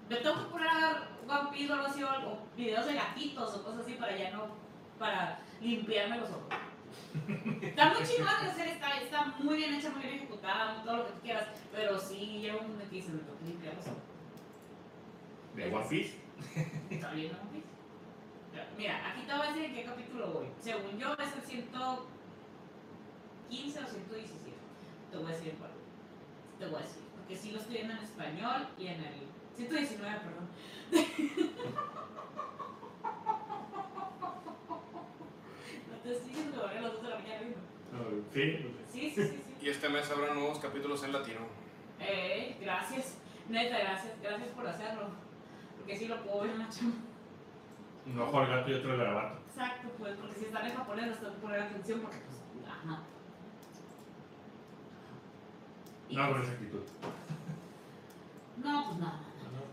me 0.08 0.16
tengo 0.16 0.38
que 0.38 0.50
poner 0.50 0.68
a 0.68 0.74
ver 0.88 0.96
One 1.28 1.50
Piece 1.52 1.70
o 1.72 1.74
algo 1.74 1.86
así, 1.86 2.02
o, 2.02 2.08
o 2.08 2.38
videos 2.56 2.86
de 2.86 2.94
gatitos 2.94 3.54
o 3.56 3.64
cosas 3.64 3.80
así 3.80 3.94
para 3.94 4.16
ya 4.16 4.30
no, 4.30 4.46
para 4.98 5.40
limpiarme 5.60 6.18
los 6.18 6.30
ojos. 6.30 6.44
Está 7.62 7.94
muy 7.94 8.02
chingona 8.06 8.42
la 8.44 8.54
serie, 8.54 8.72
está, 8.72 9.00
está 9.00 9.24
muy 9.38 9.56
bien 9.56 9.74
hecha, 9.74 9.90
muy 9.90 10.02
bien 10.02 10.14
ejecutada, 10.14 10.82
todo 10.82 10.96
lo 10.98 11.06
que 11.06 11.12
tú 11.12 11.20
quieras, 11.20 11.46
pero 11.72 11.98
sí 11.98 12.38
llega 12.40 12.56
un 12.56 12.68
momento 12.68 12.90
que 12.90 13.02
se 13.02 13.12
me 13.12 13.18
toca 13.18 13.44
limpiar 13.44 13.74
los 13.74 13.86
ojos. 13.86 13.98
De 15.54 15.74
One 15.74 15.86
Piece. 15.88 16.18
¿Está 16.90 17.10
bien 17.12 17.32
One 17.32 17.50
Piece? 17.52 17.66
Mira, 18.76 19.10
aquí 19.10 19.22
te 19.26 19.32
voy 19.32 19.46
a 19.46 19.50
decir 19.50 19.64
en 19.64 19.74
qué 19.74 19.84
capítulo 19.84 20.32
voy. 20.32 20.46
Según 20.60 20.98
yo 20.98 21.14
es 21.14 21.34
el 21.34 21.42
115 21.42 23.80
o 23.80 23.86
117. 23.86 24.52
Te 25.10 25.16
voy 25.16 25.26
a 25.26 25.30
decir 25.34 25.54
cuál. 25.58 25.70
Te 26.58 26.66
voy 26.66 26.76
a 26.76 26.80
decir. 26.84 27.02
Porque 27.16 27.36
sí 27.36 27.50
lo 27.50 27.58
estoy 27.58 27.74
viendo 27.74 27.94
en 27.94 28.00
español 28.00 28.68
y 28.78 28.86
en 28.86 29.04
el 29.04 29.26
119, 29.56 30.20
perdón. 30.20 30.48
No 35.88 35.94
te 36.08 36.14
estoy 36.14 36.28
diciendo 36.30 36.60
que 36.62 36.66
voy 36.66 36.76
a 36.76 36.80
las 36.80 36.92
2 36.94 37.02
de 37.02 37.08
la 37.08 37.18
mañana 37.18 37.40
viendo. 37.40 37.58
No, 37.92 37.98
sí, 38.32 38.74
Sí, 38.92 39.10
sí, 39.10 39.22
sí, 39.22 39.28
sí. 39.28 39.54
Y 39.60 39.68
este 39.68 39.88
mes 39.88 40.10
habrá 40.10 40.34
nuevos 40.34 40.58
capítulos 40.58 41.02
en 41.04 41.12
latino. 41.12 41.40
Eh, 42.00 42.56
gracias. 42.60 43.18
Neta, 43.48 43.78
gracias. 43.78 44.14
Gracias 44.22 44.48
por 44.50 44.66
hacerlo. 44.66 45.08
Porque 45.76 45.96
sí 45.96 46.06
lo 46.08 46.22
puedo 46.22 46.42
ver 46.42 46.50
en 46.52 46.58
la 46.60 46.68
chamba. 46.68 46.96
un 48.06 48.20
ojo 48.20 48.38
al 48.38 48.46
gato 48.48 48.70
y 48.70 48.74
otro 48.74 48.92
al 48.92 48.98
garabato. 48.98 49.40
Exacto, 49.48 49.88
pues, 49.98 50.14
porque 50.16 50.34
si 50.38 50.44
están 50.46 50.66
en 50.66 50.76
japonés 50.76 51.06
les 51.08 51.18
tengo 51.20 51.32
que 51.34 51.40
poner 51.40 51.60
atención 51.60 52.00
porque, 52.00 52.18
pues, 52.18 52.66
ajá. 52.68 53.02
Y, 56.08 56.16
No 56.16 56.30
con 56.32 56.42
esa 56.42 56.52
actitud. 56.52 56.82
No, 58.64 58.84
pues 58.86 58.98
nada. 58.98 59.20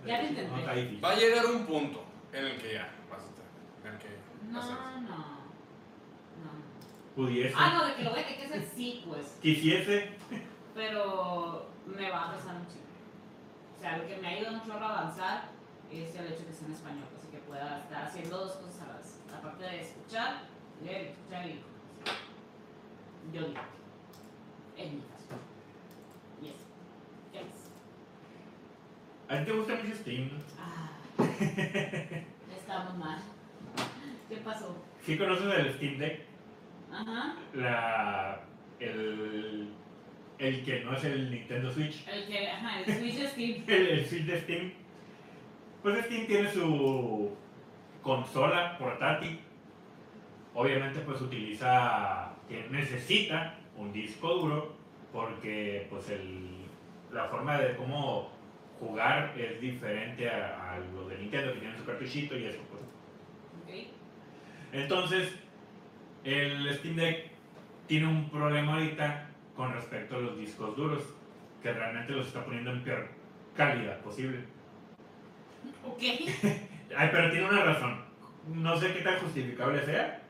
Ya 0.05 0.21
lo 0.21 0.27
intenté. 0.29 0.51
No. 0.51 1.01
Va 1.01 1.11
a 1.11 1.15
llegar 1.15 1.45
un 1.45 1.65
punto 1.65 2.03
en 2.33 2.45
el 2.45 2.57
que 2.61 2.73
ya 2.73 2.93
vas 3.09 3.21
a 3.21 3.25
estar. 3.25 3.45
En 3.86 3.93
el 3.93 3.99
que 3.99 4.09
No, 4.51 4.59
vas 4.59 4.69
a 4.69 4.73
no. 4.73 4.79
hacer. 4.89 5.01
No. 5.03 5.44
Pudiese. 7.16 7.55
Ah, 7.57 7.74
no, 7.74 7.88
de 7.88 7.95
que 7.95 8.03
lo 8.03 8.11
tener 8.11 8.36
que 8.36 8.45
hacer 8.45 8.68
sí, 8.76 9.03
pues. 9.07 9.38
Quisiese. 9.41 10.09
Pero 10.74 11.70
me 11.86 12.09
va 12.09 12.30
a 12.30 12.36
pesar 12.36 12.55
mucho. 12.55 12.76
O 13.78 13.80
sea, 13.80 13.97
lo 13.97 14.05
que 14.05 14.18
me 14.18 14.28
ha 14.28 14.32
ayudado 14.32 14.57
mucho 14.57 14.74
a 14.74 14.99
avanzar 14.99 15.49
es 15.89 16.13
el 16.13 16.26
hecho 16.28 16.39
de 16.39 16.45
que 16.47 16.53
sea 16.53 16.68
en 16.68 16.74
español. 16.74 17.05
Así 17.18 17.28
que 17.30 17.38
pueda 17.38 17.80
estar 17.80 18.05
haciendo 18.05 18.38
dos 18.38 18.51
cosas 18.57 18.82
a 18.82 18.88
la 18.88 18.97
vez. 18.97 19.22
Aparte 19.34 19.63
de 19.63 19.82
escuchar, 19.82 20.41
leer, 20.84 21.07
escuchar 21.11 21.47
y. 21.47 21.63
Yo 23.34 23.47
digo. 23.47 23.61
En 24.76 24.95
mi 24.95 25.01
caso. 25.03 25.39
Y 26.41 26.47
eso. 26.49 26.66
¿Qué 27.32 27.39
es? 27.39 27.45
¿A 29.30 29.39
ti 29.39 29.45
te 29.45 29.57
gusta 29.57 29.76
mucho 29.76 29.95
Steam? 29.95 30.30
Ah. 30.59 30.89
Estamos 32.57 32.97
mal. 32.97 33.20
¿Qué 34.28 34.36
pasó? 34.38 34.76
¿Sí 35.05 35.18
conoces 35.18 35.53
el 35.59 35.76
Steam 35.76 35.97
Deck? 35.97 36.34
Ajá. 36.95 37.35
La. 37.53 38.41
El. 38.79 39.69
El 40.37 40.63
que 40.65 40.83
no 40.83 40.93
es 40.93 41.03
el 41.05 41.31
Nintendo 41.31 41.71
Switch. 41.71 42.05
El 42.07 42.27
que, 42.27 42.49
ajá, 42.49 42.81
el 42.81 42.93
Switch 42.93 43.15
de 43.15 43.27
Steam. 43.27 43.63
El, 43.67 43.87
el 43.87 44.05
Switch 44.05 44.25
de 44.25 44.41
Steam. 44.41 44.73
Pues 45.81 46.05
Steam 46.05 46.27
tiene 46.27 46.51
su 46.51 47.35
consola 48.01 48.77
portátil. 48.77 49.39
Obviamente 50.53 50.99
pues 51.01 51.21
utiliza, 51.21 52.33
necesita 52.69 53.55
un 53.77 53.91
disco 53.91 54.33
duro 54.35 54.75
porque 55.11 55.87
pues 55.89 56.09
el, 56.09 56.65
la 57.11 57.25
forma 57.25 57.57
de 57.57 57.75
cómo 57.75 58.29
jugar 58.79 59.33
es 59.37 59.59
diferente 59.59 60.29
a, 60.29 60.73
a 60.73 60.79
lo 60.79 61.07
de 61.07 61.17
Nintendo 61.17 61.53
que 61.53 61.59
tiene 61.59 61.77
su 61.77 61.85
cartuchito 61.85 62.37
y 62.37 62.45
eso 62.45 62.59
pues. 62.69 62.81
Entonces, 64.71 65.33
el 66.26 66.73
Steam 66.76 66.95
Deck 66.95 67.32
tiene 67.88 68.07
un 68.07 68.30
problema 68.30 68.73
ahorita 68.73 69.30
con 69.55 69.71
respecto 69.73 70.17
a 70.17 70.19
los 70.19 70.38
discos 70.38 70.76
duros, 70.76 71.03
que 71.61 71.71
realmente 71.71 72.11
los 72.13 72.28
está 72.28 72.43
poniendo 72.43 72.71
en 72.71 72.84
peor 72.84 73.07
calidad 73.55 73.99
posible. 74.01 74.39
Ok. 75.86 76.01
Ay, 76.97 77.09
pero 77.11 77.32
tiene 77.32 77.47
una 77.47 77.63
razón. 77.63 78.03
No 78.47 78.78
sé 78.78 78.93
qué 78.93 79.01
tan 79.01 79.19
justificable 79.19 79.84
sea, 79.86 80.21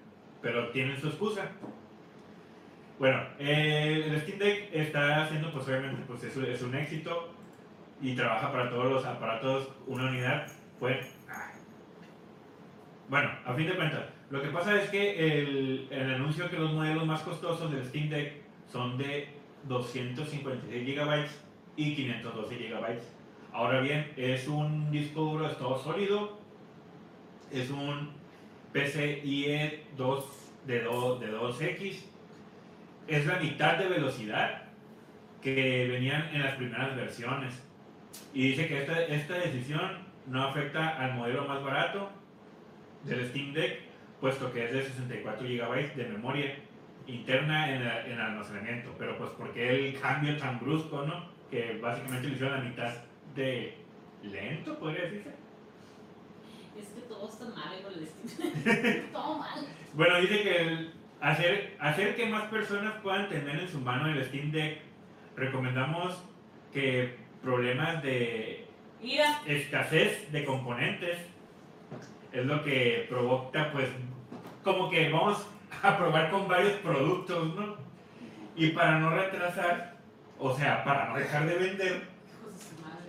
pero 0.41 0.69
tiene 0.69 0.99
su 0.99 1.07
excusa. 1.07 1.49
Bueno, 2.99 3.21
eh, 3.39 4.05
el 4.07 4.21
Steam 4.21 4.39
Deck 4.39 4.69
está 4.73 5.23
haciendo, 5.23 5.51
pues 5.51 5.67
obviamente, 5.67 6.01
pues 6.07 6.23
es, 6.23 6.35
un- 6.37 6.45
es 6.45 6.61
un 6.61 6.75
éxito 6.75 7.33
y 8.01 8.15
trabaja 8.15 8.51
para 8.51 8.69
todos 8.69 8.91
los 8.91 9.05
aparatos 9.05 9.69
una 9.87 10.05
unidad. 10.07 10.47
Pues, 10.79 11.05
ah. 11.29 11.51
bueno, 13.09 13.29
a 13.45 13.53
fin 13.53 13.67
de 13.67 13.75
cuentas, 13.75 14.03
lo 14.29 14.41
que 14.41 14.47
pasa 14.49 14.81
es 14.81 14.89
que 14.89 15.39
el, 15.39 15.87
el 15.91 16.13
anuncio 16.15 16.49
que 16.49 16.57
los 16.57 16.73
modelos 16.73 17.05
más 17.05 17.21
costosos 17.21 17.71
del 17.71 17.85
Steam 17.85 18.09
Deck 18.09 18.33
son 18.71 18.97
de 18.97 19.27
256 19.67 20.85
GB 20.85 21.25
y 21.75 21.95
512 21.95 22.55
GB. 22.55 22.99
Ahora 23.53 23.79
bien, 23.79 24.11
es 24.17 24.47
un 24.47 24.91
disco 24.91 25.21
duro 25.21 25.45
de 25.45 25.51
estado 25.51 25.77
sólido, 25.77 26.37
es 27.51 27.69
un 27.69 28.11
PCIe 28.73 29.83
2 29.95 30.25
de, 30.67 30.81
2, 30.81 31.19
de 31.21 31.31
2X, 31.31 31.95
es 33.07 33.25
la 33.25 33.39
mitad 33.39 33.77
de 33.77 33.87
velocidad 33.87 34.63
que 35.41 35.87
venían 35.89 36.27
en 36.33 36.43
las 36.43 36.55
primeras 36.55 36.95
versiones. 36.95 37.63
Y 38.33 38.49
dice 38.49 38.67
que 38.67 38.81
esta, 38.81 39.01
esta 39.03 39.35
decisión 39.35 39.99
no 40.27 40.43
afecta 40.43 40.97
al 40.97 41.13
modelo 41.13 41.45
más 41.45 41.63
barato 41.63 42.09
del 43.03 43.27
Steam 43.29 43.53
Deck, 43.53 43.84
puesto 44.25 44.51
que 44.51 44.65
es 44.65 44.73
de 44.73 44.81
64 44.81 45.47
GB 45.47 45.95
de 45.95 46.03
memoria 46.05 46.55
interna 47.05 47.69
en, 47.75 47.81
el- 47.83 48.11
en 48.13 48.19
almacenamiento. 48.19 48.95
Pero 48.97 49.19
pues 49.19 49.29
porque 49.37 49.69
el 49.69 49.99
cambio 49.99 50.35
tan 50.37 50.59
brusco, 50.59 51.03
¿no? 51.05 51.29
Que 51.51 51.77
básicamente 51.79 52.27
lo 52.29 52.33
hicieron 52.33 52.55
a 52.55 52.57
la 52.57 52.63
mitad 52.63 52.91
de 53.35 53.77
lento, 54.23 54.79
podría 54.79 55.03
decirse. 55.03 55.29
Es 56.75 56.87
que 56.87 57.01
todo 57.01 57.29
está 57.29 57.45
mal 57.45 57.79
con 57.83 57.93
el 57.93 58.07
Steam. 58.07 59.11
todo 59.13 59.37
mal. 59.37 59.59
Bueno, 59.93 60.17
dice 60.21 60.41
que 60.41 60.61
el 60.63 60.93
hacer, 61.21 61.77
hacer 61.79 62.15
que 62.15 62.25
más 62.25 62.45
personas 62.45 62.95
puedan 63.03 63.29
tener 63.29 63.59
en 63.59 63.67
su 63.69 63.79
mano 63.79 64.07
el 64.07 64.25
Steam 64.25 64.51
Deck, 64.51 64.79
recomendamos 65.35 66.19
que 66.73 67.15
problemas 67.43 68.01
de 68.01 68.65
Mira, 68.99 69.39
escasez 69.45 70.31
de 70.31 70.43
componentes 70.45 71.19
es 72.33 72.45
lo 72.45 72.63
que 72.63 73.05
provoca, 73.07 73.71
pues, 73.71 73.87
como 74.65 74.89
que 74.89 75.09
vamos 75.09 75.47
a 75.83 75.95
probar 75.95 76.31
con 76.31 76.47
varios 76.47 76.73
productos, 76.79 77.55
¿no? 77.55 77.75
Y 78.55 78.69
para 78.69 78.99
no 78.99 79.11
retrasar, 79.11 79.95
o 80.39 80.57
sea, 80.57 80.83
para 80.83 81.09
no 81.09 81.17
dejar 81.17 81.45
de 81.45 81.55
vender, 81.55 82.01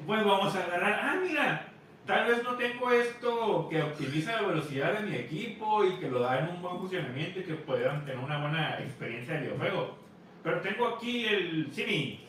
pues 0.07 0.23
vamos 0.23 0.55
a 0.55 0.63
agarrar, 0.63 1.01
ah, 1.03 1.17
mira, 1.27 1.67
tal 2.05 2.29
vez 2.29 2.45
no 2.45 2.57
tengo 2.57 2.91
esto 2.93 3.69
que 3.71 3.83
optimiza 3.83 4.43
la 4.43 4.49
velocidad 4.49 5.01
de 5.01 5.07
mi 5.07 5.17
equipo 5.17 5.83
y 5.83 5.99
que 5.99 6.11
lo 6.11 6.21
da 6.21 6.41
en 6.41 6.49
un 6.49 6.63
buen 6.63 6.79
funcionamiento 6.79 7.41
y 7.41 7.45
que 7.45 7.55
puedan 7.55 8.05
tener 8.05 8.19
una 8.19 8.39
buena 8.39 8.79
experiencia 8.79 9.35
de 9.35 9.41
videojuego. 9.41 9.97
Pero 10.43 10.61
tengo 10.61 10.89
aquí 10.89 11.25
el 11.25 11.73
Simi. 11.73 12.21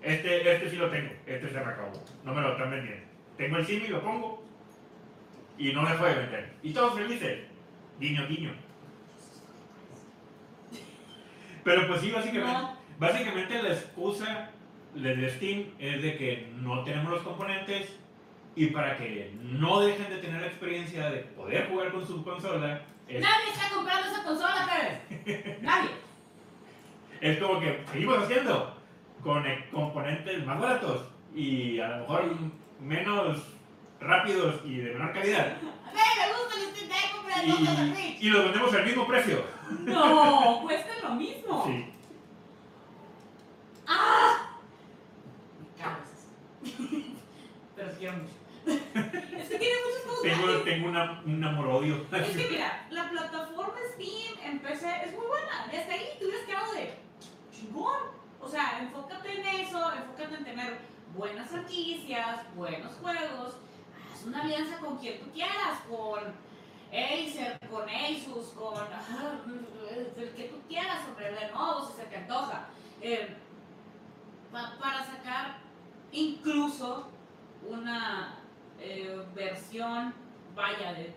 Este, 0.00 0.52
este 0.54 0.70
sí 0.70 0.76
lo 0.76 0.90
tengo, 0.90 1.12
este 1.26 1.48
se 1.48 1.54
me 1.54 1.60
acabó, 1.60 1.92
no 2.24 2.34
me 2.34 2.40
lo 2.40 2.52
están 2.52 2.70
vendiendo. 2.70 3.04
Tengo 3.36 3.58
el 3.58 3.66
Simi, 3.66 3.88
lo 3.88 4.02
pongo 4.02 4.43
y 5.58 5.72
no 5.72 5.88
dejo 5.88 6.04
de 6.04 6.14
vender. 6.14 6.52
Y 6.62 6.72
todos 6.72 6.94
felices. 6.94 7.40
Guiño, 8.00 8.26
guiño. 8.26 8.52
Pero 11.62 11.88
pues 11.88 12.00
sí, 12.00 12.10
básicamente. 12.10 12.52
No. 12.52 12.76
Básicamente 12.98 13.62
la 13.62 13.70
excusa 13.70 14.50
de 14.94 15.30
Steam 15.30 15.64
es 15.78 16.02
de 16.02 16.16
que 16.16 16.52
no 16.56 16.84
tenemos 16.84 17.10
los 17.10 17.22
componentes 17.22 17.98
y 18.54 18.66
para 18.66 18.96
que 18.96 19.34
no 19.42 19.80
dejen 19.80 20.08
de 20.10 20.18
tener 20.18 20.40
la 20.40 20.46
experiencia 20.46 21.10
de 21.10 21.18
poder 21.20 21.68
jugar 21.68 21.90
con 21.90 22.06
su 22.06 22.22
consola, 22.22 22.82
es, 23.08 23.20
Nadie 23.20 23.50
está 23.52 23.74
comprando 23.74 24.08
esa 24.08 24.22
consola, 24.22 24.68
Pérez. 24.70 25.60
Nadie. 25.62 25.90
es 27.20 27.38
como 27.38 27.58
que 27.58 27.82
seguimos 27.90 28.18
haciendo 28.18 28.76
con 29.22 29.44
componentes 29.72 30.46
más 30.46 30.60
baratos 30.60 31.08
y 31.34 31.80
a 31.80 31.88
lo 31.88 31.98
mejor 31.98 32.36
menos 32.80 33.53
rápidos 34.04 34.60
y 34.64 34.76
de 34.78 34.92
menor 34.94 35.12
calidad. 35.12 35.56
¡Ay, 35.94 36.18
me 36.20 36.26
gusta 36.38 36.54
el 36.60 36.74
Steam 36.74 36.90
Y, 37.44 37.94
Switch! 37.94 38.22
y 38.22 38.28
los 38.30 38.44
vendemos 38.44 38.74
al 38.74 38.84
mismo 38.84 39.06
precio. 39.06 39.44
No, 39.80 40.60
cuesta 40.62 40.92
lo 41.02 41.14
mismo. 41.14 41.64
Sí. 41.66 41.86
¡Ah! 43.86 44.50
Me 45.60 45.82
cago 45.82 45.96
en 46.62 47.00
eso. 47.00 47.14
Pero 47.76 47.90
te 47.90 47.96
quiero 47.98 48.16
mucho. 48.16 48.34
es 48.66 49.48
que 49.48 49.58
tiene 49.58 49.74
muchos 49.84 50.02
juegos 50.04 50.22
Tengo, 50.22 50.46
gratis. 50.46 50.64
tengo 50.64 50.88
una, 50.88 51.22
un 51.26 51.44
amor-odio. 51.44 52.06
Es 52.12 52.36
que 52.36 52.48
mira, 52.48 52.86
la 52.90 53.10
plataforma 53.10 53.74
Steam 53.94 54.38
en 54.42 54.58
PC 54.60 54.88
es 55.04 55.12
muy 55.12 55.26
buena. 55.26 55.66
Desde 55.70 55.92
ahí 55.92 56.06
te 56.18 56.24
hubieras 56.24 56.46
quedado 56.46 56.72
de 56.72 56.94
chingón. 57.52 58.00
O 58.40 58.48
sea, 58.48 58.78
enfócate 58.80 59.40
en 59.40 59.46
eso, 59.66 59.92
enfócate 59.92 60.34
en 60.36 60.44
tener 60.44 60.78
buenas 61.16 61.48
franquicias, 61.50 62.40
buenos 62.54 62.94
juegos. 63.02 63.56
Haz 64.24 64.28
una 64.28 64.40
alianza 64.42 64.78
con 64.78 64.96
quien 64.96 65.20
tú 65.20 65.30
quieras, 65.32 65.80
con 65.86 66.20
Acer, 66.90 67.58
con 67.70 67.82
Asus, 67.88 68.46
con 68.54 68.74
el 70.16 70.32
que 70.34 70.44
tú 70.44 70.56
quieras, 70.66 71.04
sobre 71.04 71.32
Lenovo, 71.32 71.86
si 71.86 71.92
se 72.00 72.04
te 72.06 72.16
antoja. 72.16 72.66
Eh, 73.02 73.36
pa- 74.50 74.76
para 74.80 75.04
sacar 75.04 75.58
incluso 76.12 77.10
una 77.68 78.38
eh, 78.80 79.22
versión, 79.34 80.14
vaya, 80.54 80.94
de 80.94 81.12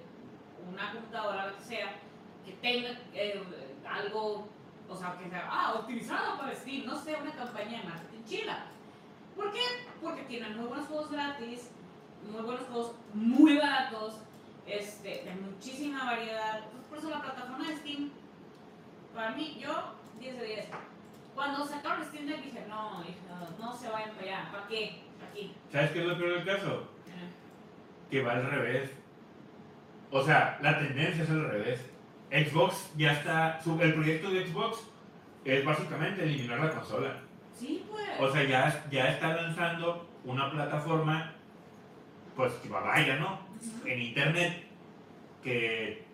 una 0.69 0.91
computadora, 0.91 1.47
lo 1.47 1.57
que 1.59 1.63
sea, 1.63 1.95
que 2.45 2.51
tenga 2.53 2.89
eh, 3.13 3.41
algo, 3.89 4.49
o 4.89 4.95
sea, 4.97 5.17
que 5.17 5.29
sea, 5.29 5.47
ah, 5.49 5.75
optimizado 5.79 6.37
para 6.39 6.53
Steam, 6.55 6.85
no 6.85 6.95
sé, 6.97 7.15
una 7.21 7.31
campaña 7.31 7.79
de 7.79 7.87
marketing 7.87 8.23
chila. 8.25 8.65
¿Por 9.35 9.53
qué? 9.53 9.61
Porque 10.01 10.23
tienen 10.23 10.57
muy 10.57 10.65
buenos 10.67 10.87
juegos 10.87 11.09
gratis, 11.11 11.71
muy 12.31 12.41
buenos 12.41 12.65
juegos 12.67 12.95
muy 13.13 13.57
baratos, 13.57 14.15
este, 14.65 15.23
de 15.23 15.35
muchísima 15.35 16.05
variedad. 16.05 16.61
Pues 16.71 16.83
por 16.89 16.97
eso 16.97 17.09
la 17.09 17.21
plataforma 17.21 17.67
de 17.67 17.77
Steam, 17.77 18.09
para 19.13 19.31
mí, 19.31 19.57
yo, 19.59 19.93
10 20.19 20.39
de 20.39 20.45
10. 20.45 20.65
Cuando 21.35 21.65
sacaron 21.65 22.05
Steam 22.05 22.25
Deck 22.25 22.43
dije, 22.43 22.65
no, 22.67 23.03
hija, 23.03 23.49
no 23.59 23.73
se 23.75 23.89
vayan 23.89 24.11
para 24.11 24.23
allá, 24.23 24.51
¿para 24.51 24.67
qué? 24.67 25.03
Aquí. 25.29 25.55
¿Sabes 25.71 25.91
qué 25.91 26.01
es 26.01 26.05
lo 26.07 26.17
peor 26.17 26.33
del 26.33 26.45
caso? 26.45 26.87
Que 28.09 28.23
va 28.23 28.33
al 28.33 28.49
revés. 28.49 28.91
O 30.11 30.23
sea, 30.23 30.57
la 30.61 30.79
tendencia 30.79 31.23
es 31.23 31.29
al 31.29 31.49
revés. 31.49 31.85
Xbox 32.31 32.91
ya 32.97 33.13
está. 33.13 33.59
el 33.81 33.93
proyecto 33.93 34.29
de 34.29 34.47
Xbox 34.47 34.79
es 35.45 35.63
básicamente 35.63 36.23
eliminar 36.23 36.59
la 36.59 36.71
consola. 36.71 37.19
Sí, 37.53 37.85
pues. 37.89 38.07
O 38.19 38.31
sea, 38.31 38.43
ya, 38.43 38.85
ya 38.89 39.09
está 39.09 39.35
lanzando 39.35 40.07
una 40.25 40.49
plataforma, 40.51 41.33
pues 42.37 42.53
vaya, 42.69 43.15
¿no? 43.17 43.39
En 43.83 43.99
internet, 43.99 44.63
que 45.43 46.05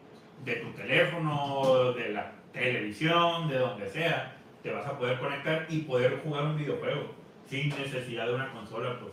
de 0.46 0.56
tu 0.56 0.72
teléfono, 0.72 1.92
de 1.94 2.10
la 2.10 2.32
televisión, 2.54 3.50
de 3.50 3.60
donde 3.60 3.90
sea, 3.90 4.38
te 4.64 4.72
vas 4.72 4.88
a 4.88 4.98
poder 4.98 5.20
conectar 5.20 5.68
y 5.70 5.82
poder 5.82 6.22
jugar 6.24 6.46
un 6.46 6.58
videojuego 6.58 7.14
sin 7.50 7.70
necesidad 7.70 8.28
de 8.28 8.36
una 8.36 8.52
consola, 8.54 8.98
pues. 9.00 9.12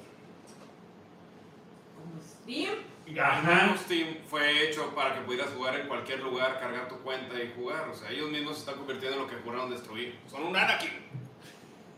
Como 1.97 2.23
Steam. 2.23 2.75
Ajá. 3.21 3.77
Steam 3.77 4.19
fue 4.29 4.69
hecho 4.69 4.95
para 4.95 5.15
que 5.15 5.23
pudieras 5.23 5.51
jugar 5.51 5.81
en 5.81 5.89
cualquier 5.89 6.21
lugar, 6.21 6.61
cargar 6.61 6.89
tu 6.89 6.97
cuenta 6.99 7.43
y 7.43 7.53
jugar. 7.57 7.89
O 7.89 7.95
sea, 7.95 8.11
ellos 8.11 8.31
mismos 8.31 8.55
se 8.55 8.61
están 8.61 8.77
convirtiendo 8.77 9.17
en 9.17 9.23
lo 9.25 9.29
que 9.29 9.37
juraron 9.43 9.69
destruir. 9.69 10.17
Son 10.29 10.45
un 10.45 10.57
Anakin. 10.57 10.91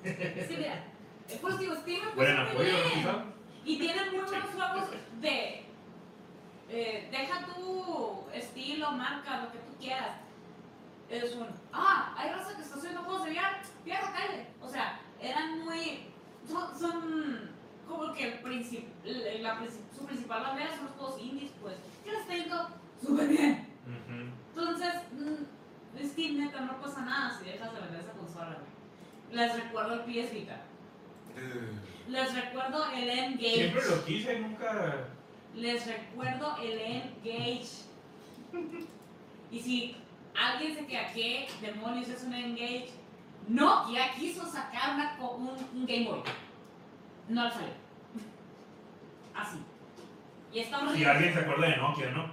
Sí, 0.03 0.57
mira. 0.57 0.85
Es 1.29 1.37
por 1.37 1.57
digo, 1.59 1.75
Steam 1.77 2.01
Buen 2.17 2.37
apoyo, 2.37 2.73
¿no? 3.05 3.42
Y 3.65 3.79
tienen 3.79 4.11
buenos 4.13 4.31
juegos 4.31 4.91
de. 5.21 5.65
eh, 6.69 7.09
deja 7.11 7.47
tu 7.47 8.25
estilo, 8.33 8.93
marca, 8.93 9.43
lo 9.45 9.53
que 9.53 9.59
tú 9.59 9.73
quieras. 9.79 10.17
Es 11.09 11.35
un. 11.37 11.47
Ah, 11.73 12.15
hay 12.17 12.31
raza 12.31 12.57
que 12.57 12.63
está 12.63 12.77
haciendo 12.77 13.03
juegos 13.03 13.25
de 13.25 13.31
VR. 13.33 13.57
VR, 13.87 14.13
calle. 14.13 14.47
O 14.61 14.69
sea, 14.69 15.01
eran 15.21 15.61
muy. 15.65 16.07
Son. 16.49 16.79
son 16.79 17.53
como 17.89 18.13
que 18.15 18.25
el 18.29 18.43
princip- 18.43 18.87
la, 19.05 19.59
princip- 19.61 19.93
su 19.97 20.07
principal 20.07 20.43
bandera 20.43 20.75
son 20.77 20.87
los 20.87 20.95
juegos 20.95 21.21
indies, 21.21 21.51
pues. 21.61 21.75
Que 22.05 22.13
les 22.13 22.27
yendo 22.29 22.69
súper 23.05 23.29
bien. 23.29 23.69
Entonces, 24.55 24.95
mm, 25.13 26.05
Steam 26.07 26.39
neta, 26.39 26.61
no 26.61 26.81
pasa 26.81 27.03
nada 27.03 27.39
si 27.39 27.45
dejas 27.45 27.73
de 27.75 27.81
vender 27.81 28.01
esa 28.01 28.13
consola. 28.13 28.57
Les 29.31 29.55
recuerdo 29.65 29.95
el 29.95 30.01
PS 30.01 30.33
Vita. 30.33 30.61
Les 32.09 32.35
recuerdo 32.35 32.85
el 32.93 33.09
N-Gage. 33.09 33.55
Siempre 33.55 33.83
lo 33.89 34.05
quise, 34.05 34.41
nunca. 34.41 34.97
Les 35.55 35.87
recuerdo 35.87 36.57
el 36.63 36.79
N-Gage. 36.79 37.67
Y 39.51 39.61
si 39.61 39.97
alguien 40.39 40.75
se 40.75 40.87
queda, 40.87 41.13
¿qué 41.13 41.49
demonios 41.61 42.09
es 42.09 42.23
un 42.25 42.35
N-Gage? 42.35 42.91
Nokia 43.49 44.13
quiso 44.15 44.47
sacar 44.47 44.95
una 44.95 45.17
co- 45.17 45.33
un, 45.37 45.49
un 45.49 45.87
Game 45.87 46.05
Boy. 46.07 46.23
No 47.29 47.45
le 47.45 47.51
salió. 47.51 47.69
Así. 49.35 49.59
Y 50.53 50.59
está 50.61 50.81
Si 50.95 51.05
alguien 51.05 51.33
se 51.33 51.41
acuerda 51.41 51.67
de 51.69 51.77
Nokia, 51.79 52.11
¿no? 52.11 52.27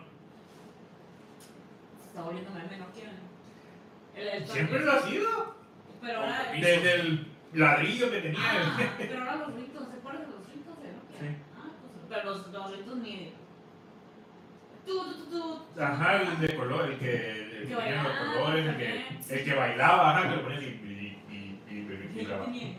Se 2.02 2.08
está 2.10 2.22
volviendo 2.22 2.52
meme 2.52 2.78
Nokia. 2.78 3.12
El, 4.16 4.28
el 4.28 4.48
Siempre 4.48 4.82
lo 4.82 4.92
ha 4.92 5.02
sido. 5.02 5.56
Pero 6.02 6.20
ahora. 6.20 6.52
Desde 6.54 6.96
el 6.96 7.28
ladrillo 7.54 8.12
que 8.12 8.22
tenía. 8.22 8.40
Ah, 8.42 8.94
pero 8.98 9.20
ahora 9.20 9.36
los 9.38 9.56
ritos, 9.56 9.88
¿se 9.88 9.94
acuerdan 9.98 10.22
de 10.22 10.28
los 10.28 10.48
ritos 10.48 10.76
de 10.82 10.92
Nokia? 10.94 11.20
Sí. 11.20 11.28
Ah, 11.58 11.70
pues, 11.82 12.06
pero 12.10 12.30
los, 12.30 12.48
los 12.48 12.78
ritos 12.78 12.98
ni. 12.98 13.34
Tú, 14.86 15.04
tú, 15.04 15.26
tú, 15.30 15.60
tú. 15.76 15.82
Ajá, 15.82 16.22
el 16.22 16.40
de 16.40 16.56
color, 16.56 16.90
el 16.92 16.98
que, 17.00 17.14
el 17.14 17.68
que 17.68 17.76
tenía 17.76 18.04
los 18.04 18.14
bailaba, 18.14 18.34
colores, 18.34 18.66
el 18.66 18.78
que, 18.78 19.36
el 19.36 19.44
que 19.44 19.54
bailaba, 19.54 20.12
ajá, 20.12 20.30
que 20.30 20.36
lo 20.36 20.44
ponías 20.44 20.64
y, 20.64 20.66
y, 20.66 20.70
y, 21.30 21.36
y, 21.70 21.76
y. 22.56 22.78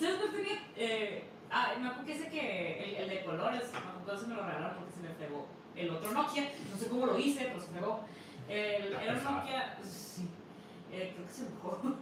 ¿Sabes 0.00 0.16
cuál 0.18 0.30
tenía? 0.32 0.68
Eh, 0.76 1.24
ah, 1.50 1.72
me 1.80 1.88
acuerdo 1.88 2.06
que 2.06 2.12
ese 2.12 2.28
que. 2.28 2.84
El, 2.84 2.94
el 2.96 3.08
de 3.08 3.24
colores, 3.24 3.72
me 3.72 3.78
acuerdo 3.78 4.20
que 4.20 4.26
me 4.28 4.34
lo 4.34 4.42
regalaron 4.46 4.76
porque 4.78 4.92
se 4.92 5.00
me 5.00 5.14
fregó. 5.14 5.48
El 5.76 5.90
otro 5.90 6.12
Nokia, 6.12 6.52
no 6.70 6.76
sé 6.76 6.88
cómo 6.88 7.06
lo 7.06 7.18
hice, 7.18 7.44
pero 7.44 7.60
se 7.60 7.68
fregó. 7.68 8.04
El, 8.48 8.92
era 8.92 9.14
un 9.14 9.24
Nokia. 9.24 9.78
Sí, 9.82 10.28
eh, 10.92 11.12
creo 11.14 11.26
que 11.26 11.32
se 11.32 11.44
mojó. 11.44 11.96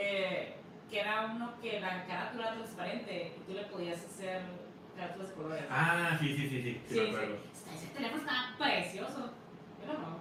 Eh, 0.00 0.54
que 0.88 1.00
era 1.00 1.26
uno 1.26 1.52
que 1.60 1.80
la 1.80 2.06
carátula 2.06 2.46
era 2.48 2.54
transparente 2.56 3.34
y 3.36 3.40
tú 3.44 3.52
le 3.52 3.64
podías 3.64 3.98
hacer 4.04 4.42
carátulas 4.96 5.28
de 5.28 5.34
colores. 5.34 5.64
Ah, 5.70 6.16
sí, 6.20 6.28
sí, 6.36 6.48
sí, 6.48 6.48
sí, 6.48 6.62
sí, 6.62 6.80
Sí, 6.88 6.94
sí. 6.94 7.00
Está- 7.52 7.74
Ese 7.74 7.86
teléfono 7.88 8.22
está 8.22 8.54
precioso. 8.58 9.32
Pero 9.80 9.92
no. 9.98 10.18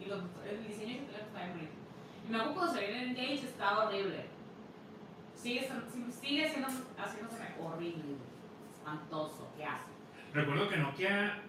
Y 0.00 0.06
los- 0.08 0.22
el 0.48 0.66
diseño 0.66 0.88
de 0.88 0.94
ese 0.94 1.04
teléfono 1.06 1.26
está 1.28 1.38
bien 1.44 1.52
bonito. 1.56 1.72
Y 2.26 2.30
me 2.30 2.36
acuerdo 2.38 2.54
cuando 2.54 2.74
salió 2.74 2.88
en 2.88 3.08
Engage 3.10 3.34
estaba 3.34 3.86
horrible. 3.88 4.24
Sigue, 5.34 5.68
sigue 6.20 6.48
siendo, 6.48 6.68
haciéndose 6.98 7.42
horrible. 7.60 8.04
Espantoso. 8.74 9.52
¿Qué 9.56 9.64
hace? 9.64 9.84
Recuerdo 10.34 10.68
que 10.68 10.76
Nokia, 10.78 11.42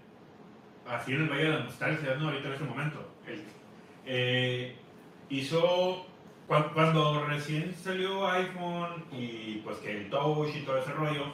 así 0.88 1.14
en 1.14 1.22
el 1.24 1.30
Valle 1.30 1.44
de 1.44 1.50
la 1.50 1.64
Nostalgia, 1.64 2.16
no 2.16 2.28
ahorita 2.28 2.48
en 2.50 2.54
ese 2.54 2.64
momento, 2.66 3.12
el- 3.26 3.46
eh, 4.06 4.76
hizo, 5.30 6.06
cuan- 6.50 6.74
cuando, 6.74 7.26
recién 7.28 7.74
salió 7.76 8.28
iPhone 8.30 9.06
y 9.12 9.62
pues 9.64 9.78
que 9.78 9.92
el 9.96 10.10
Touch 10.10 10.56
y 10.56 10.62
todo 10.66 10.80
ese 10.80 10.92
rollo, 10.92 11.26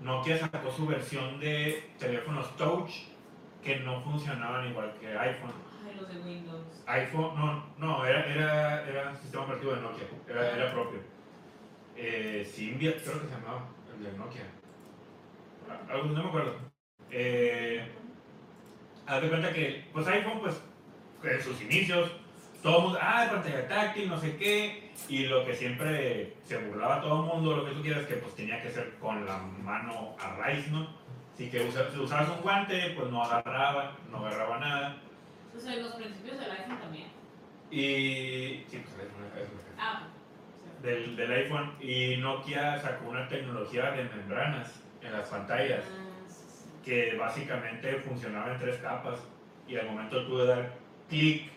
Nokia 0.00 0.38
sacó 0.38 0.70
su 0.70 0.86
versión 0.86 1.40
de 1.40 1.90
teléfonos 1.98 2.56
Touch 2.56 2.90
que 3.64 3.80
no 3.80 4.00
funcionaban 4.02 4.68
igual 4.70 4.94
que 5.00 5.08
iPhone. 5.08 5.52
Ay, 5.84 5.96
los 6.00 6.08
de 6.08 6.20
Windows. 6.20 6.82
iPhone, 6.86 7.34
no, 7.36 7.66
no, 7.78 8.06
era, 8.06 8.24
era, 8.26 8.88
era 8.88 9.16
sistema 9.16 9.42
operativo 9.44 9.74
de 9.74 9.80
Nokia, 9.80 10.04
era, 10.28 10.50
era 10.56 10.72
propio. 10.72 11.00
Eh, 11.96 12.48
Symbian, 12.48 12.94
creo 13.02 13.20
que 13.20 13.26
se 13.26 13.32
llamaba, 13.34 13.68
el 13.98 14.04
de 14.04 14.12
Nokia. 14.18 14.42
Algo- 15.90 16.06
No 16.12 16.22
me 16.22 16.28
acuerdo. 16.28 16.54
Eh, 17.10 17.90
haz 19.06 19.20
de 19.22 19.28
cuenta 19.28 19.52
que, 19.52 19.88
pues 19.92 20.06
iPhone, 20.06 20.40
pues, 20.40 20.62
en 21.24 21.42
sus 21.42 21.60
inicios, 21.62 22.12
todo 22.62 22.76
el 22.78 22.82
mundo, 22.84 22.98
ah, 23.02 23.26
pantalla 23.30 23.68
táctil, 23.68 24.08
no 24.08 24.18
sé 24.18 24.36
qué, 24.36 24.90
y 25.08 25.26
lo 25.26 25.44
que 25.44 25.54
siempre 25.54 26.34
se 26.44 26.56
burlaba 26.58 27.00
todo 27.00 27.20
el 27.22 27.26
mundo, 27.34 27.56
lo 27.56 27.64
que 27.64 27.72
tú 27.72 27.82
quieras, 27.82 28.06
que 28.06 28.14
pues 28.16 28.34
tenía 28.34 28.60
que 28.62 28.70
ser 28.70 28.94
con 29.00 29.24
la 29.26 29.38
mano 29.38 30.16
a 30.20 30.34
raíz, 30.36 30.68
¿no? 30.70 30.88
Así 31.34 31.50
que 31.50 31.60
usa- 31.66 31.90
si 31.92 31.98
usabas 32.00 32.30
un 32.30 32.40
guante, 32.40 32.94
pues 32.96 33.10
no 33.10 33.22
agarraba, 33.22 33.96
no 34.10 34.18
agarraba 34.26 34.58
nada. 34.58 34.96
O 35.54 35.60
sea, 35.60 35.76
los 35.76 35.94
principios 35.94 36.38
del 36.38 36.50
iPhone 36.50 36.78
también. 36.80 37.08
Y. 37.70 38.64
Sí, 38.68 38.82
pues 38.82 38.94
el 38.94 39.00
iPhone 39.02 39.24
es 39.34 39.42
eso. 39.42 39.52
Ah, 39.78 40.02
sí. 40.62 40.82
Del, 40.82 41.16
del 41.16 41.32
iPhone. 41.32 41.72
Y 41.80 42.16
Nokia 42.18 42.78
sacó 42.78 43.08
una 43.10 43.28
tecnología 43.28 43.90
de 43.90 44.04
membranas 44.04 44.82
en 45.02 45.12
las 45.12 45.28
pantallas 45.28 45.84
Ah, 45.86 46.28
sí, 46.28 46.34
sí. 46.48 46.70
que 46.84 47.16
básicamente 47.16 47.96
funcionaba 47.96 48.52
en 48.52 48.58
tres 48.58 48.76
capas. 48.78 49.18
Y 49.68 49.76
al 49.76 49.86
momento 49.86 50.24
tú 50.26 50.38
de 50.38 50.46
dar 50.46 50.72
clic. 51.08 51.50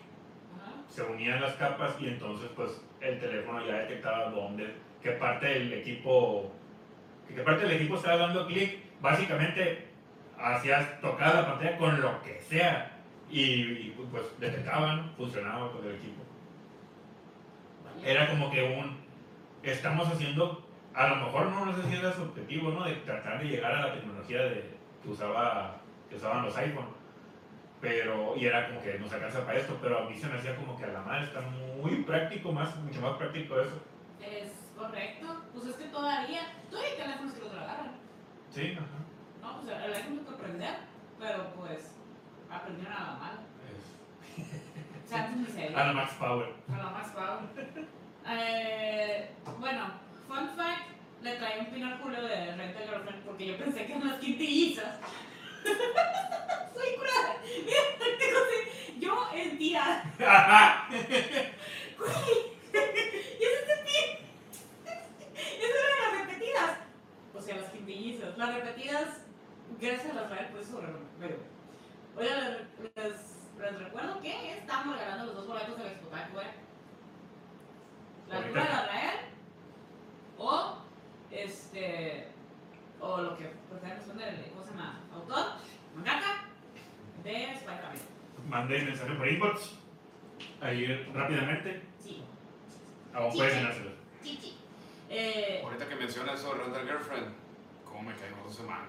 Se 0.90 1.02
unían 1.02 1.40
las 1.40 1.54
capas 1.54 1.94
y 2.00 2.08
entonces, 2.08 2.50
pues 2.54 2.82
el 3.00 3.18
teléfono 3.18 3.64
ya 3.64 3.78
detectaba 3.78 4.30
dónde, 4.30 4.74
qué 5.02 5.12
parte 5.12 5.46
del 5.46 5.72
equipo 5.72 6.52
que 7.34 7.40
aparte 7.40 7.64
el 7.64 7.72
equipo 7.72 7.96
estaba 7.96 8.16
dando 8.16 8.46
clic, 8.46 8.78
básicamente 9.00 9.88
hacías 10.38 11.00
tocar 11.00 11.34
la 11.34 11.46
pantalla 11.46 11.78
con 11.78 12.00
lo 12.00 12.22
que 12.22 12.40
sea 12.40 12.90
y, 13.30 13.42
y, 13.42 14.08
pues 14.10 14.24
detectaban, 14.38 15.12
funcionaba 15.16 15.70
con 15.72 15.84
el 15.86 15.94
equipo. 15.94 16.22
Era 18.04 18.28
como 18.28 18.50
que 18.50 18.62
un, 18.62 18.96
estamos 19.62 20.08
haciendo, 20.08 20.66
a 20.94 21.08
lo 21.08 21.16
mejor 21.16 21.46
no 21.46 21.66
nos 21.66 21.76
sé 21.76 21.88
si 21.88 21.96
era 21.96 22.12
su 22.12 22.22
objetivo, 22.22 22.70
¿no? 22.70 22.84
De 22.84 22.94
tratar 22.96 23.38
de 23.40 23.48
llegar 23.48 23.72
a 23.74 23.86
la 23.88 23.94
tecnología 23.94 24.42
de, 24.42 24.70
que, 25.02 25.08
usaba, 25.08 25.76
que 26.08 26.16
usaban 26.16 26.44
los 26.44 26.56
iPhone. 26.56 26.99
Pero, 27.80 28.36
y 28.36 28.44
era 28.46 28.68
como 28.68 28.82
que 28.82 28.98
nos 28.98 29.10
alcanza 29.12 29.44
para 29.46 29.58
esto, 29.58 29.78
pero 29.80 29.98
a 30.00 30.04
mí 30.10 30.14
se 30.18 30.26
me 30.26 30.34
hacía 30.38 30.54
como 30.56 30.76
que 30.76 30.84
a 30.84 30.88
la 30.88 31.00
madre 31.00 31.24
está 31.24 31.40
muy 31.40 32.02
práctico, 32.02 32.52
más, 32.52 32.76
mucho 32.76 33.00
más 33.00 33.16
práctico 33.16 33.58
eso. 33.58 33.80
Es 34.20 34.52
correcto. 34.76 35.26
Pues 35.54 35.66
es 35.68 35.76
que 35.76 35.84
todavía, 35.86 36.42
todavía 36.68 36.90
hay 36.90 36.96
teléfonos 36.98 37.32
que 37.34 37.40
los 37.40 37.52
agarran. 37.54 37.92
Sí, 38.50 38.72
ajá. 38.76 38.86
No, 39.40 39.60
o 39.60 39.64
sea, 39.64 39.86
el 39.86 39.94
iPhone 39.94 40.24
que 40.26 40.34
aprender, 40.34 40.74
pero 41.18 41.54
pues 41.54 41.94
aprendieron 42.50 42.92
a 42.92 43.00
la 43.00 43.12
mala. 43.18 43.40
Es- 44.36 45.08
Samsung 45.10 45.38
ni 45.46 45.46
se 45.46 45.74
A 45.74 45.86
la 45.86 45.92
Max 45.94 46.12
Power. 46.18 46.52
A 46.72 46.76
la 46.76 46.90
más 46.90 47.08
Power. 47.08 47.86
Eh, 48.28 49.30
bueno, 49.58 49.86
fun 50.28 50.48
fact, 50.54 50.88
le 51.22 51.36
traí 51.36 51.60
un 51.60 51.66
pino 51.66 51.86
al 51.86 51.98
Julio 51.98 52.22
de 52.22 52.54
Renta 52.56 52.80
Girlfriend 52.80 53.24
porque 53.24 53.46
yo 53.46 53.56
pensé 53.58 53.86
que 53.86 53.92
eran 53.94 54.08
las 54.08 54.18
quintillizas. 54.20 55.00
Soy 56.74 56.94
curada. 56.96 57.36
Mira, 57.64 57.82
tengo 58.18 58.38
así- 58.38 58.98
Yo 59.00 59.28
en 59.34 59.58
tía. 59.58 60.04
Güey, 61.98 62.12
¿y 63.40 63.44
es 63.44 63.52
este 63.60 63.76
pin? 63.84 64.08
Esas 65.36 65.80
eran 65.84 66.00
las 66.02 66.26
repetidas. 66.26 66.70
O 67.34 67.40
sea, 67.42 67.56
las 67.56 67.70
quintillizas. 67.70 68.38
Las 68.38 68.54
repetidas, 68.54 69.08
gracias 69.78 70.16
a 70.16 70.20
Rafael, 70.22 70.46
pues 70.52 70.66
sobre 70.66 70.88
pero 71.18 71.36
Oye, 72.16 72.28
les, 72.96 73.16
les, 73.58 73.78
recuerdo 73.78 74.20
que 74.20 74.52
estamos 74.58 74.96
regalando 74.98 75.26
los 75.26 75.34
dos 75.36 75.46
boletos 75.46 75.76
del 75.78 75.86
Expotac, 75.88 76.32
güey. 76.32 76.46
La 78.28 78.36
altura 78.38 78.62
de 78.64 78.70
Israel 78.70 79.18
o 80.38 80.76
este 81.30 82.28
o 83.00 83.20
lo 83.22 83.36
que 83.36 83.50
prefieran 83.70 83.98
responder, 83.98 84.46
¿cómo 84.52 84.64
se 84.64 84.70
llama? 84.70 85.00
Autor, 85.14 85.46
mangaka 85.94 86.44
de 87.24 87.44
Spider-Man. 87.52 87.96
Mandé 88.48 88.82
mensaje 88.82 89.12
por 89.14 89.28
inbox. 89.28 89.72
Ahí 90.60 90.86
rápidamente. 91.14 91.82
Sí, 92.02 92.22
Aún 93.14 93.32
Sí, 93.32 93.38
puedes 93.38 93.52
sí. 93.54 93.58
llenárselo. 93.58 93.90
chichi. 94.22 94.56
Eh, 95.08 95.60
Ahorita 95.64 95.88
que 95.88 95.96
mencionas 95.96 96.38
eso 96.40 96.54
de 96.54 96.60
Randall 96.62 96.84
Girlfriend, 96.86 97.26
¿cómo 97.84 98.02
me 98.02 98.14
caigo 98.14 98.48
ese 98.48 98.62
manga? 98.62 98.86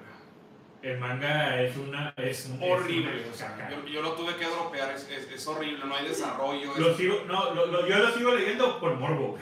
El 0.83 0.97
manga 0.99 1.61
es 1.61 1.75
una. 1.77 2.13
Es 2.17 2.45
un, 2.47 2.59
Horrible, 2.61 3.15
es 3.21 3.25
una 3.25 3.33
o 3.33 3.37
sea, 3.37 3.69
yo, 3.69 3.85
yo 3.87 4.01
lo 4.01 4.13
tuve 4.13 4.35
que 4.35 4.45
dropear, 4.45 4.91
es, 4.95 5.07
es, 5.09 5.29
es 5.31 5.47
horrible, 5.47 5.85
no 5.85 5.95
hay 5.95 6.07
desarrollo. 6.07 6.73
Lo 6.77 6.95
sigo, 6.95 7.23
no, 7.27 7.53
lo- 7.53 7.67
lo- 7.67 7.87
yo 7.87 7.97
lo 7.99 8.11
sigo 8.13 8.31
leyendo 8.33 8.79
por 8.79 8.95
morbo. 8.95 9.37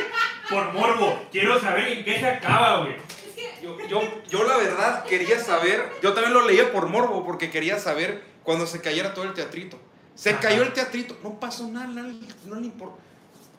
por 0.50 0.72
morbo. 0.72 1.20
Quiero 1.32 1.58
saber 1.58 1.88
en 1.88 2.04
qué 2.04 2.18
se 2.20 2.26
acaba, 2.28 2.78
güey. 2.84 2.96
Que 3.34 3.62
Yo, 3.62 3.78
yo, 3.88 4.00
yo 4.28 4.44
la 4.44 4.56
verdad 4.56 5.04
quería 5.04 5.38
saber, 5.38 5.90
yo 6.02 6.12
también 6.12 6.32
lo 6.34 6.46
leía 6.46 6.70
por 6.72 6.88
morbo, 6.88 7.24
porque 7.24 7.50
quería 7.50 7.78
saber 7.78 8.22
cuando 8.42 8.66
se 8.66 8.80
cayera 8.80 9.14
todo 9.14 9.24
el 9.24 9.34
teatrito. 9.34 9.78
Se 10.14 10.30
Ajá. 10.30 10.40
cayó 10.40 10.62
el 10.62 10.72
teatrito, 10.72 11.16
no 11.22 11.40
pasó 11.40 11.66
nada, 11.68 11.86
no, 11.86 12.02
le- 12.02 12.20
no 12.46 12.56
le 12.60 12.66
importa. 12.66 13.02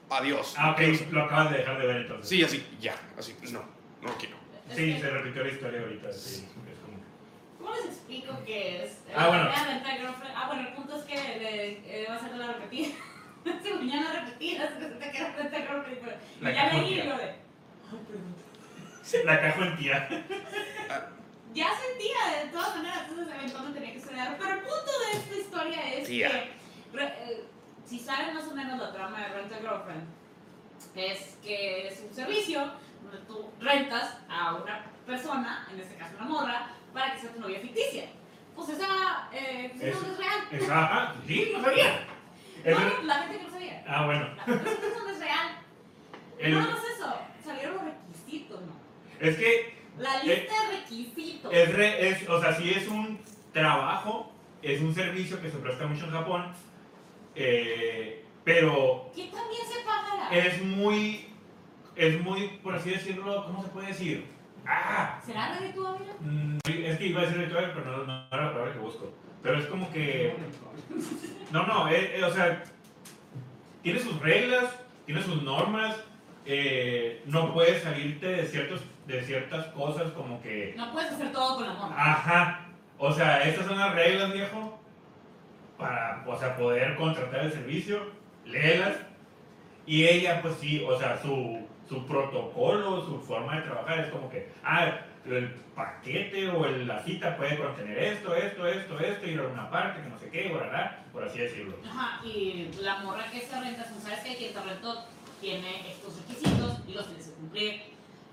Adiós. 0.09 0.53
Ah, 0.57 0.71
ok, 0.71 0.79
lo 1.11 1.23
acabas 1.23 1.51
de 1.51 1.57
dejar 1.57 1.79
de 1.79 1.87
ver 1.87 1.97
entonces. 1.97 2.29
Sí, 2.29 2.43
así, 2.43 2.65
ya, 2.79 2.95
así, 3.17 3.35
no, 3.51 3.59
no 4.01 4.07
lo 4.09 4.15
quiero. 4.17 4.35
Sí, 4.73 4.97
se 4.99 5.09
repitió 5.09 5.43
la 5.43 5.51
historia 5.51 5.81
ahorita. 5.81 6.13
Sí, 6.13 6.45
es 6.45 6.79
como. 6.79 6.97
¿Cómo 7.59 7.75
les 7.75 7.85
explico 7.85 8.33
qué 8.45 8.83
es? 8.85 8.91
Ah, 9.15 9.21
La 9.23 9.27
bueno. 9.27 9.49
Ah, 10.35 10.47
bueno, 10.47 10.67
el 10.67 10.73
punto 10.75 10.95
es 10.97 11.03
que 11.05 11.15
le, 11.15 12.01
eh, 12.03 12.07
va 12.09 12.15
a 12.15 12.19
ser 12.19 12.35
la 12.37 12.47
repetida. 12.53 12.89
Según 13.63 13.89
ya 13.89 14.01
la 14.01 14.11
repetida, 14.21 14.69
se 14.79 14.85
te 14.85 15.11
queda 15.11 15.35
Renta 15.37 15.57
Girlfriend. 15.57 15.99
pero- 16.41 16.55
ya 16.55 16.73
leí 16.73 16.95
lo 17.03 17.17
de. 17.17 17.35
La 19.23 19.41
cajo 19.41 19.63
en 19.63 19.77
tía. 19.77 20.07
Ya 21.53 21.67
sentía 21.73 22.43
de 22.43 22.49
todas 22.51 22.75
maneras, 22.75 23.03
entonces 23.07 23.33
eventualmente 23.35 23.79
tenía 23.79 23.93
que 23.93 23.99
ceder. 24.01 24.37
Pero 24.37 24.51
el 24.53 24.59
punto 24.59 24.91
de 25.05 25.17
esta 25.17 25.35
historia 25.35 25.93
es 25.93 26.07
Tía. 26.07 26.29
que, 26.29 26.51
re- 26.97 27.13
eh, 27.31 27.45
si 27.85 27.99
saben 27.99 28.33
más 28.33 28.47
o 28.47 28.55
menos 28.55 28.77
la 28.77 28.91
trama 28.91 29.19
de 29.21 29.27
Rent 29.29 29.53
a 29.53 29.57
Girlfriend, 29.57 30.07
es 30.95 31.37
que 31.43 31.87
es 31.87 32.01
un 32.01 32.13
servicio 32.13 32.71
donde 33.03 33.19
tú 33.27 33.49
rentas 33.61 34.17
a 34.27 34.55
una 34.55 34.85
persona, 35.05 35.67
en 35.71 35.79
este 35.79 35.95
caso 35.95 36.15
una 36.17 36.25
morra, 36.25 36.67
para 36.93 37.13
que 37.13 37.21
sea 37.21 37.31
tu 37.31 37.39
novia 37.39 37.59
ficticia. 37.61 38.05
Pues 38.55 38.69
esa, 38.69 39.29
eh, 39.31 39.71
pues 39.77 39.95
Es- 39.95 40.01
no 40.01 40.11
es 40.11 40.17
real. 40.17 40.71
Ajá, 40.71 41.15
sí, 41.27 41.51
no 41.53 41.61
sabía. 41.61 42.07
Es- 42.63 42.79
No, 42.79 43.03
la 43.03 43.13
gente 43.15 43.37
que 43.37 43.43
no 43.43 43.49
sabía. 43.51 43.83
ah, 43.87 44.05
bueno. 44.05 44.27
La- 44.35 44.45
no 44.47 45.09
es 45.09 45.19
real. 45.19 45.47
El- 46.39 46.53
No, 46.53 46.61
no 46.61 46.77
es 46.77 46.83
eso. 46.97 47.15
Salieron 47.45 47.75
los 47.75 47.83
requisitos, 47.85 48.61
¿no? 48.61 48.84
Es 49.19 49.35
que 49.37 49.75
La 49.97 50.23
lista 50.23 50.53
de 50.69 50.77
requisitos. 50.77 51.53
es, 51.53 51.73
re- 51.73 52.09
es, 52.09 52.29
o 52.29 52.39
sea, 52.41 52.53
sí 52.55 52.71
es 52.75 52.87
un 52.87 53.19
trabajo, 53.53 54.31
es 54.61 54.81
un 54.81 54.93
servicio 54.93 55.41
que 55.41 55.49
se 55.49 55.57
presta 55.57 55.87
mucho 55.87 56.05
en 56.05 56.11
Japón, 56.11 56.51
eh, 57.35 58.23
pero 58.43 59.11
que 59.15 59.25
también 59.27 59.61
se 59.67 59.83
pagará. 59.85 60.29
es 60.35 60.61
muy, 60.63 61.27
es 61.95 62.21
muy, 62.21 62.47
por 62.63 62.75
así 62.75 62.91
decirlo, 62.91 63.45
¿cómo 63.45 63.63
se 63.63 63.69
puede 63.69 63.87
decir? 63.87 64.25
Ah, 64.67 65.19
¿Será 65.25 65.57
redituable? 65.59 66.05
mm, 66.21 66.57
es 66.65 66.97
que 66.97 67.07
iba 67.07 67.21
a 67.21 67.25
decir 67.25 67.39
ritual, 67.41 67.71
pero 67.75 67.85
no, 67.97 68.03
no 68.05 68.25
era 68.31 68.45
la 68.45 68.51
palabra 68.53 68.73
que 68.73 68.79
busco. 68.79 69.13
Pero 69.43 69.59
es 69.59 69.65
como 69.67 69.91
que, 69.91 70.33
no, 71.51 71.67
no, 71.67 71.87
eh, 71.89 72.13
eh, 72.17 72.23
o 72.23 72.33
sea, 72.33 72.63
tiene 73.83 73.99
sus 73.99 74.19
reglas, 74.19 74.75
tiene 75.05 75.21
sus 75.21 75.43
normas, 75.43 75.95
eh, 76.47 77.21
no 77.27 77.53
puedes 77.53 77.83
salirte 77.83 78.25
de, 78.27 78.47
ciertos, 78.47 78.81
de 79.07 79.21
ciertas 79.23 79.65
cosas 79.67 80.11
como 80.13 80.41
que 80.41 80.73
No 80.75 80.91
puedes 80.91 81.11
hacer 81.11 81.31
todo 81.31 81.55
con 81.57 81.67
la 81.67 81.73
morra. 81.73 81.95
Ajá. 81.97 82.65
O 82.97 83.11
sea, 83.11 83.43
estas 83.43 83.65
son 83.67 83.77
las 83.77 83.93
reglas, 83.93 84.33
viejo. 84.33 84.79
Para, 85.77 86.23
o 86.25 86.37
sea, 86.39 86.55
poder 86.55 86.95
contratar 86.95 87.41
el 87.45 87.51
servicio, 87.51 88.11
léelas. 88.45 88.95
Y 89.85 90.05
ella, 90.07 90.41
pues 90.41 90.55
sí, 90.59 90.83
o 90.87 90.97
sea, 90.97 91.21
su, 91.21 91.67
su 91.87 92.05
protocolo, 92.07 93.05
su 93.05 93.19
forma 93.21 93.57
de 93.57 93.61
trabajar 93.63 93.99
es 93.99 94.07
como 94.11 94.29
que, 94.29 94.49
ah, 94.63 94.99
el 95.25 95.49
paquete 95.75 96.49
o 96.49 96.65
el- 96.65 96.87
la 96.87 96.99
cita 97.03 97.35
puede 97.35 97.57
contener 97.57 97.97
esto, 97.97 98.33
esto, 98.35 98.65
esto, 98.67 98.99
esto, 98.99 99.25
ir 99.27 99.39
a 99.39 99.43
una 99.47 99.69
parte, 99.69 100.01
que 100.01 100.09
no 100.09 100.17
sé 100.17 100.29
qué, 100.29 100.51
¿verdad? 100.53 100.99
Por 101.11 101.23
así 101.23 101.39
decirlo. 101.39 101.75
Ajá, 101.87 102.23
y 102.25 102.69
la 102.81 102.99
morra 102.99 103.29
que 103.29 103.41
se 103.41 103.59
renta, 103.59 103.83
tú 103.83 103.99
sabes 104.01 104.19
que 104.21 104.35
quien 104.37 104.53
te 104.53 104.61
rentó 104.61 105.05
tiene 105.41 105.91
estos 105.91 106.17
requisitos 106.21 106.79
y 106.87 106.93
los 106.93 107.05
tienes 107.07 107.27
que 107.27 107.33
cumplir. 107.35 107.81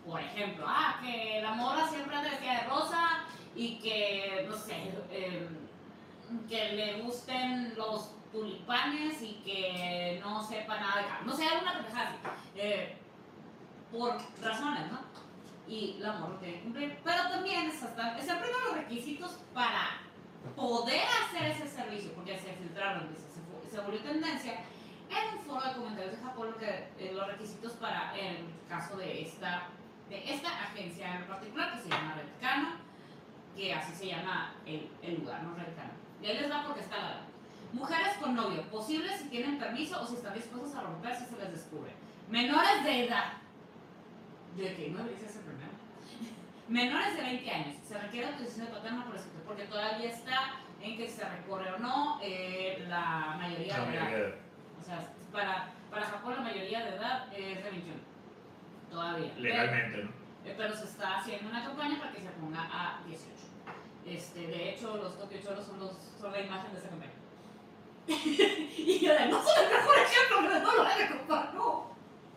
Por 0.06 0.20
ejemplo, 0.20 0.64
ah, 0.66 0.98
que 1.00 1.40
la 1.42 1.52
morra 1.52 1.88
siempre 1.88 2.16
anda 2.16 2.30
vestida 2.30 2.62
de 2.62 2.68
rosa 2.68 3.24
y 3.54 3.78
que, 3.78 4.46
no 4.48 4.56
sé, 4.56 4.92
eh, 5.10 5.48
que 6.48 6.72
le 6.72 7.02
gusten 7.02 7.74
los 7.76 8.14
tulipanes 8.32 9.22
y 9.22 9.34
que 9.44 10.18
no 10.22 10.42
sepa 10.42 10.80
nada 10.80 11.02
de 11.02 11.08
carne. 11.08 11.26
No 11.26 11.36
sé, 11.36 11.46
alguna 11.46 11.74
pendejada 11.74 12.08
así. 12.08 12.18
Eh, 12.56 12.96
por 13.92 14.16
razones, 14.40 14.90
¿no? 14.90 15.00
Y 15.68 15.98
la 16.00 16.12
morra 16.14 16.38
tiene 16.40 16.56
que 16.56 16.62
cumplir. 16.62 16.98
Pero 17.04 17.28
también 17.28 17.66
es 17.68 17.82
hasta, 17.82 18.18
se 18.20 18.30
aprenden 18.30 18.64
los 18.64 18.74
requisitos 18.74 19.38
para 19.54 20.00
poder 20.56 21.04
hacer 21.22 21.50
ese 21.50 21.68
servicio, 21.68 22.12
porque 22.14 22.38
se 22.38 22.52
filtraron, 22.54 23.08
se, 23.14 23.70
se 23.70 23.80
volvió 23.80 24.00
tendencia 24.00 24.64
en 25.12 25.38
un 25.38 25.44
foro 25.44 25.68
de 25.68 25.74
comentarios 25.74 26.12
de 26.12 26.22
Japón 26.24 26.54
que, 26.58 26.88
eh, 26.98 27.12
los 27.12 27.26
requisitos 27.26 27.72
para 27.72 28.16
el 28.18 28.46
caso 28.68 28.96
de 28.96 29.22
esta, 29.22 29.68
de 30.12 30.34
esta 30.34 30.48
agencia 30.48 31.16
en 31.16 31.24
particular 31.24 31.72
que 31.72 31.82
se 31.82 31.88
llama 31.88 32.14
Redcano, 32.14 32.68
que 33.56 33.72
así 33.72 33.94
se 33.94 34.06
llama 34.08 34.54
el, 34.66 34.90
el 35.02 35.20
lugar, 35.20 35.42
no 35.42 35.54
Redcano. 35.54 35.92
Y 36.20 36.26
ahí 36.26 36.38
les 36.38 36.50
va 36.50 36.64
porque 36.64 36.80
está 36.80 36.98
la 36.98 37.20
Mujeres 37.72 38.18
con 38.20 38.34
novio, 38.34 38.60
posible 38.68 39.16
si 39.16 39.28
tienen 39.30 39.58
permiso 39.58 39.98
o 39.98 40.06
si 40.06 40.16
están 40.16 40.34
dispuestas 40.34 40.74
a 40.74 40.82
romper 40.82 41.16
si 41.16 41.24
se 41.24 41.38
les 41.38 41.52
descubre. 41.52 41.90
Menores 42.28 42.84
de 42.84 43.06
edad. 43.06 43.32
De 44.54 44.76
que 44.76 44.90
no 44.90 45.02
dice 45.04 45.24
ese 45.24 45.38
primero. 45.38 45.72
Menores 46.68 47.16
de 47.16 47.22
20 47.22 47.50
años. 47.50 47.76
Se 47.82 47.98
requiere 47.98 48.28
autorización 48.28 48.66
de 48.66 48.72
paterna 48.72 49.06
por 49.06 49.16
escrito, 49.16 49.38
porque 49.46 49.64
todavía 49.64 50.10
está 50.10 50.60
en 50.82 50.98
que 50.98 51.08
se 51.08 51.26
recorre 51.26 51.72
o 51.72 51.78
no 51.78 52.20
eh, 52.22 52.84
la 52.88 53.36
mayoría 53.38 53.78
La 53.78 53.84
de 53.86 53.96
edad. 53.96 54.34
O 54.78 54.84
sea, 54.84 55.08
para, 55.32 55.70
para 55.90 56.04
Japón 56.04 56.34
la 56.36 56.42
mayoría 56.42 56.84
de 56.84 56.96
edad 56.96 57.32
es 57.32 57.64
de 57.64 57.70
21. 57.70 58.11
Todavía. 58.92 59.32
Legalmente, 59.38 60.04
¿no? 60.04 60.10
Pero, 60.42 60.52
eh, 60.52 60.54
pero 60.56 60.76
se 60.76 60.84
está 60.84 61.18
haciendo 61.18 61.48
una 61.48 61.64
campaña 61.64 61.98
para 61.98 62.12
que 62.12 62.20
se 62.20 62.28
ponga 62.28 62.60
a 62.70 63.00
18. 63.06 63.32
Este, 64.04 64.46
de 64.46 64.70
hecho, 64.70 64.96
los 64.96 65.18
Tokyo 65.18 65.38
Choros 65.42 65.66
son, 65.66 65.80
los, 65.80 65.96
son 66.20 66.30
la 66.30 66.40
imagen 66.40 66.72
de 66.72 66.78
esa 66.78 66.88
campaña. 66.90 67.12
y 68.06 68.98
yo 68.98 69.12
no 69.30 69.42
son 69.42 69.64
el 69.64 69.70
mejor 69.70 69.98
ejemplo, 69.98 70.36
pero 70.42 70.58
no 70.60 70.74
lo 70.74 70.82
hagan, 70.82 71.18
compa, 71.18 71.50
no. 71.54 71.96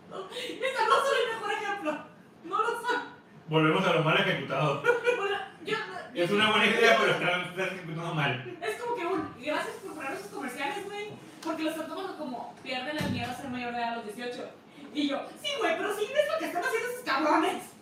no. 0.09 0.27
Neta, 0.29 0.87
no 0.87 0.95
son 0.95 1.15
el 1.21 1.35
mejor 1.35 1.51
ejemplo. 1.51 2.05
No 2.45 2.57
lo 2.61 2.69
son. 2.69 3.01
volvemos 3.47 3.85
a 3.85 3.93
lo 3.93 4.03
mal 4.03 4.17
ejecutado. 4.19 4.83
Bueno, 5.17 5.37
yo, 5.65 5.77
Es 6.13 6.31
una 6.31 6.51
buena 6.51 6.67
idea, 6.67 6.97
pero 6.99 7.11
está, 7.11 7.43
está 7.43 7.63
ejecutando 7.65 8.13
mal. 8.13 8.57
Es 8.61 8.81
como 8.81 8.95
que 8.95 9.05
un, 9.05 9.35
gracias 9.43 9.75
por 9.77 9.95
poner 9.95 10.11
esos 10.13 10.27
comerciales, 10.27 10.85
güey. 10.85 11.09
Porque 11.43 11.63
lo 11.63 11.71
están 11.71 11.87
tomando 11.87 12.17
como 12.17 12.55
pierden 12.63 12.97
el 12.97 13.11
miedo 13.11 13.29
a 13.29 13.33
ser 13.33 13.49
mayor 13.49 13.73
de 13.73 13.77
edad 13.79 13.93
a 13.93 13.95
los 13.97 14.05
18. 14.05 14.49
Y 14.95 15.09
yo, 15.09 15.19
sí, 15.41 15.49
güey, 15.59 15.77
pero 15.77 15.93
sí 15.95 16.05
ves 16.13 16.25
lo 16.33 16.39
que 16.39 16.45
están 16.45 16.63
haciendo 16.63 16.89
esos 16.89 17.03
cabrones. 17.03 17.63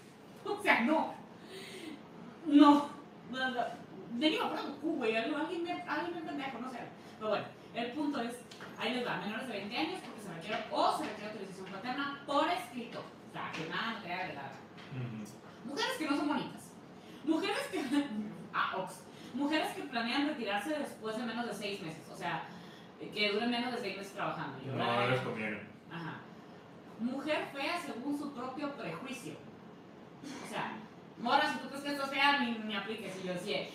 O 0.45 0.61
sea, 0.61 0.81
no. 0.81 1.13
No. 2.45 2.89
No, 3.31 3.49
no. 3.51 3.61
De 4.19 4.29
ni 4.29 4.37
me 4.37 4.43
acuerdo 4.43 4.71
Goku, 4.73 4.95
güey. 4.97 5.15
Alguien 5.15 5.63
me, 5.63 5.71
alguien 5.81 6.15
me 6.15 6.21
pendejo, 6.21 6.59
no 6.59 6.69
sé. 6.71 6.79
Pero 7.17 7.29
bueno, 7.29 7.45
el 7.73 7.91
punto 7.93 8.21
es, 8.21 8.33
ahí 8.77 8.93
les 8.93 9.07
va, 9.07 9.17
menores 9.17 9.47
de 9.47 9.53
20 9.53 9.77
años 9.77 9.99
porque 10.05 10.21
se 10.21 10.33
requiere 10.33 10.65
o 10.71 10.97
se 10.97 11.05
requiere 11.05 11.31
autorización 11.31 11.65
paterna 11.67 12.21
por 12.25 12.49
escrito. 12.49 12.99
O 12.99 13.31
sea, 13.33 13.51
que 13.53 13.69
nada, 13.69 13.93
no 13.93 13.99
te 14.03 14.13
agregada. 14.13 14.51
Ujú. 14.93 15.69
Mujeres 15.69 15.93
que 15.97 16.05
no 16.09 16.17
son 16.17 16.27
bonitas. 16.27 16.71
Mujeres 17.23 17.67
que. 17.71 17.83
Ah, 18.55 18.75
ox. 18.77 18.99
Mujeres 19.33 19.71
que 19.73 19.81
planean 19.83 20.27
retirarse 20.27 20.77
después 20.77 21.17
de 21.17 21.23
menos 21.23 21.47
de 21.47 21.53
seis 21.55 21.81
meses. 21.81 22.07
O 22.13 22.15
sea, 22.15 22.43
que 22.99 23.31
duren 23.31 23.49
menos 23.49 23.71
de 23.73 23.79
seis 23.79 23.97
meses 23.97 24.13
trabajando. 24.13 24.59
Yo 24.63 24.73
No 24.73 24.77
la- 24.85 25.07
les 25.07 25.21
conviene. 25.21 25.59
Ajá. 25.91 26.17
Mujer 26.99 27.45
fea 27.53 27.79
según 27.85 28.17
su 28.17 28.33
propio 28.33 28.71
prejuicio. 28.71 29.33
O 30.45 30.49
sea, 30.49 30.73
Mora, 31.19 31.51
si 31.51 31.59
tú 31.59 31.67
crees 31.69 31.83
que 31.83 31.91
esto 31.91 32.03
es 32.03 32.09
fea, 32.09 32.39
ni, 32.39 32.51
ni 32.65 32.75
apliques. 32.75 33.13
Y 33.23 33.27
yo 33.27 33.33
decía, 33.33 33.67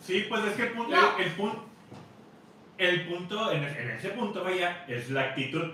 Sí, 0.00 0.26
pues 0.28 0.44
es 0.44 0.52
que 0.54 0.62
el 0.64 0.72
punto, 0.72 0.90
No. 0.96 1.18
el, 1.18 1.24
el 1.24 1.32
punto, 1.32 1.64
el 2.78 3.06
punto 3.08 3.52
en, 3.52 3.64
en 3.64 3.90
ese 3.90 4.10
punto, 4.10 4.44
vaya, 4.44 4.84
es 4.88 5.10
la 5.10 5.22
actitud. 5.22 5.72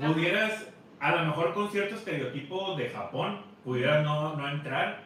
Pudieras, 0.00 0.66
a 1.00 1.14
lo 1.16 1.24
mejor 1.26 1.54
con 1.54 1.70
cierto 1.70 1.94
estereotipo 1.96 2.74
de 2.76 2.90
Japón, 2.90 3.42
pudieras 3.62 4.02
no, 4.04 4.34
no 4.36 4.48
entrar, 4.48 5.02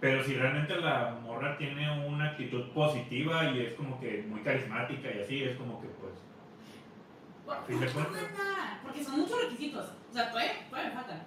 pero 0.00 0.22
si 0.24 0.34
realmente 0.34 0.76
la 0.76 1.16
morra 1.22 1.56
tiene 1.56 2.06
una 2.06 2.30
actitud 2.30 2.68
positiva 2.70 3.50
y 3.50 3.60
es 3.60 3.74
como 3.74 3.98
que 4.00 4.24
muy 4.28 4.40
carismática 4.40 5.08
y 5.14 5.20
así, 5.22 5.42
es 5.44 5.56
como 5.56 5.80
que 5.80 5.88
pues... 5.88 6.12
¿por 7.50 7.66
fin 7.66 7.80
de 7.80 7.86
por 7.86 8.02
qué 8.04 8.10
cuentas. 8.10 8.38
manda? 8.38 8.80
Porque 8.82 9.04
son 9.04 9.20
muchos 9.20 9.42
requisitos. 9.42 9.86
O 10.10 10.12
sea, 10.12 10.30
todavía, 10.30 10.68
todavía 10.68 10.90
me 10.90 10.96
faltan. 10.96 11.22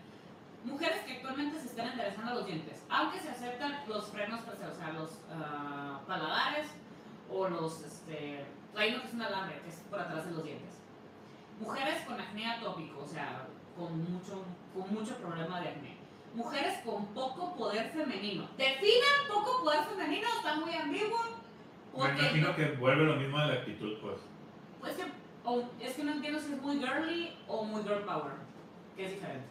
Mujeres 0.63 1.01
que 1.05 1.13
actualmente 1.13 1.59
se 1.59 1.67
están 1.67 1.87
enderezando 1.87 2.35
los 2.35 2.45
dientes, 2.45 2.85
aunque 2.89 3.19
se 3.19 3.29
aceptan 3.29 3.83
los 3.87 4.07
frenos 4.07 4.45
traseros, 4.45 4.77
o 4.77 4.79
sea, 4.79 4.93
los 4.93 5.19
ah, 5.29 5.99
paladares 6.07 6.67
o 7.29 7.49
los, 7.49 7.81
este, 7.81 8.45
hay 8.75 8.93
uno 8.93 9.01
que 9.01 9.07
es 9.07 9.13
un 9.13 9.21
alambre, 9.21 9.59
que 9.61 9.69
es 9.69 9.75
por 9.89 9.99
atrás 9.99 10.25
de 10.25 10.31
los 10.31 10.43
dientes. 10.43 10.69
Mujeres 11.59 12.01
con 12.05 12.19
acné 12.19 12.49
atópico, 12.49 13.03
o 13.03 13.07
sea, 13.07 13.45
con 13.77 13.99
mucho, 14.11 14.45
con 14.73 14.93
mucho 14.93 15.15
problema 15.17 15.59
de 15.59 15.69
acné. 15.69 15.97
Mujeres 16.33 16.79
con 16.85 17.07
poco 17.07 17.55
poder 17.55 17.91
femenino. 17.91 18.47
Definan 18.57 19.27
poco 19.27 19.63
poder 19.63 19.83
femenino, 19.83 20.27
está 20.37 20.55
muy 20.55 20.73
ambiguo. 20.73 21.19
Me 21.95 22.09
imagino 22.09 22.55
que 22.55 22.71
vuelve 22.71 23.03
lo 23.03 23.15
mismo 23.17 23.39
de 23.39 23.47
la 23.47 23.53
actitud, 23.53 23.97
pues. 24.01 24.17
pues 24.79 24.95
que, 24.95 25.03
o- 25.45 25.63
es 25.79 25.93
que 25.93 26.03
no 26.03 26.11
entiendo 26.13 26.39
si 26.39 26.53
es 26.53 26.61
muy 26.61 26.77
girly 26.79 27.35
o 27.47 27.63
muy 27.63 27.81
girl 27.83 28.01
power, 28.03 28.33
que 28.95 29.05
es 29.05 29.11
diferente. 29.13 29.47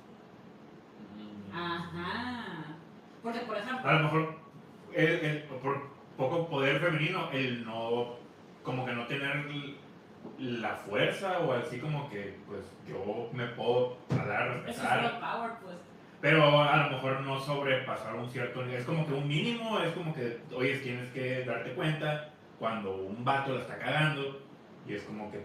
Ajá. 1.52 2.76
Porque, 3.22 3.40
por 3.40 3.56
ejemplo, 3.56 3.88
A 3.88 3.92
lo 3.94 4.04
mejor, 4.04 4.34
el, 4.94 5.08
el- 5.08 5.42
por 5.44 5.90
poco 6.16 6.48
poder 6.48 6.80
femenino, 6.80 7.30
el 7.32 7.64
no, 7.64 8.14
como 8.62 8.84
que 8.84 8.92
no 8.92 9.06
tener 9.06 9.44
la 10.38 10.76
fuerza 10.76 11.40
o 11.40 11.52
así 11.52 11.78
como 11.78 12.08
que, 12.08 12.38
pues, 12.46 12.60
yo 12.88 13.28
me 13.32 13.46
puedo 13.48 13.96
dar, 14.08 14.64
eso 14.66 14.82
es 14.82 14.88
girl 14.90 15.18
power, 15.20 15.50
pues. 15.62 15.76
pero 16.20 16.62
a 16.62 16.84
lo 16.84 16.90
mejor 16.90 17.20
no 17.20 17.40
sobrepasar 17.40 18.14
un 18.14 18.30
cierto 18.30 18.62
nivel. 18.62 18.80
Es 18.80 18.86
como 18.86 19.06
que 19.06 19.12
un 19.14 19.26
mínimo, 19.28 19.78
es 19.80 19.92
como 19.92 20.14
que, 20.14 20.40
oye, 20.54 20.78
tienes 20.78 21.10
que 21.12 21.44
darte 21.44 21.72
cuenta 21.74 22.30
cuando 22.58 22.96
un 22.96 23.24
vato 23.24 23.54
la 23.54 23.60
está 23.62 23.78
cagando 23.78 24.40
y 24.86 24.94
es 24.94 25.02
como 25.02 25.30
que 25.30 25.44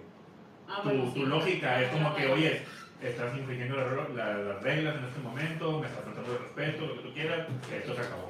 Ah, 0.70 0.82
tu, 0.84 0.90
bueno, 0.90 1.04
tu 1.06 1.20
sí. 1.22 1.26
lógica 1.26 1.82
es 1.82 1.92
como 1.92 2.16
que, 2.16 2.28
oye, 2.28 2.62
estás 3.02 3.38
infringiendo 3.38 3.76
la- 3.78 4.10
la- 4.10 4.38
las 4.38 4.64
reglas 4.64 4.96
en 4.98 5.06
este 5.06 5.20
momento, 5.20 5.80
me 5.80 5.88
estás 5.88 6.04
faltando 6.04 6.32
el 6.34 6.40
respeto, 6.40 6.86
lo 6.88 6.96
que 6.96 7.02
tú 7.08 7.14
quieras, 7.14 7.48
esto 7.72 7.96
se 7.96 8.02
acabó. 8.02 8.24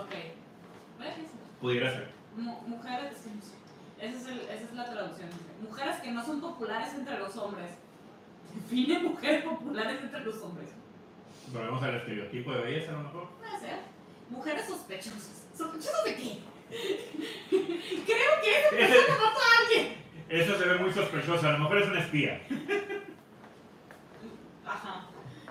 Ok. 0.00 0.14
Pudiera 1.60 1.90
ser. 1.92 2.10
Mu- 2.36 2.60
mujeres. 2.66 3.12
Esa 4.00 4.16
es, 4.18 4.26
el- 4.26 4.40
esa 4.40 4.64
es 4.64 4.72
la 4.74 4.84
traducción. 4.90 5.28
Mujeres 5.62 5.96
que 5.96 6.10
no 6.10 6.24
son 6.24 6.40
populares 6.40 6.92
entre 6.94 7.18
los 7.18 7.36
hombres. 7.36 7.70
Define 8.54 8.98
mujeres 9.00 9.44
populares 9.44 10.00
entre 10.02 10.20
los 10.20 10.36
hombres. 10.42 10.68
Volvemos 11.52 11.82
al 11.82 11.94
estereotipo 11.96 12.52
de 12.52 12.60
belleza, 12.60 12.90
a 12.92 12.94
lo 12.94 13.02
mejor. 13.04 13.28
Puede 13.38 13.60
ser. 13.60 13.78
Mujeres 14.30 14.66
sospechosas. 14.66 15.46
¿Sospechosas 15.56 16.04
de 16.04 16.14
qué? 16.16 16.38
Creo 17.50 18.32
que 18.42 18.60
esa 18.60 18.70
persona 18.70 19.18
mató 19.24 19.38
a 19.40 19.62
alguien. 19.62 20.05
Eso 20.28 20.58
se 20.58 20.64
ve 20.64 20.78
muy 20.78 20.92
sospechoso, 20.92 21.48
a 21.48 21.52
lo 21.52 21.58
mejor 21.58 21.78
es 21.78 21.88
una 21.88 22.00
espía. 22.00 22.40
Ajá. 24.66 25.06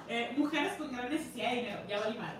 Eh, 0.07 0.33
mujeres 0.37 0.73
con 0.73 0.91
gran 0.91 1.09
necesidad 1.09 1.51
de 1.51 1.55
dinero. 1.55 1.79
Ya 1.87 1.99
vale 1.99 2.19
mal. 2.19 2.37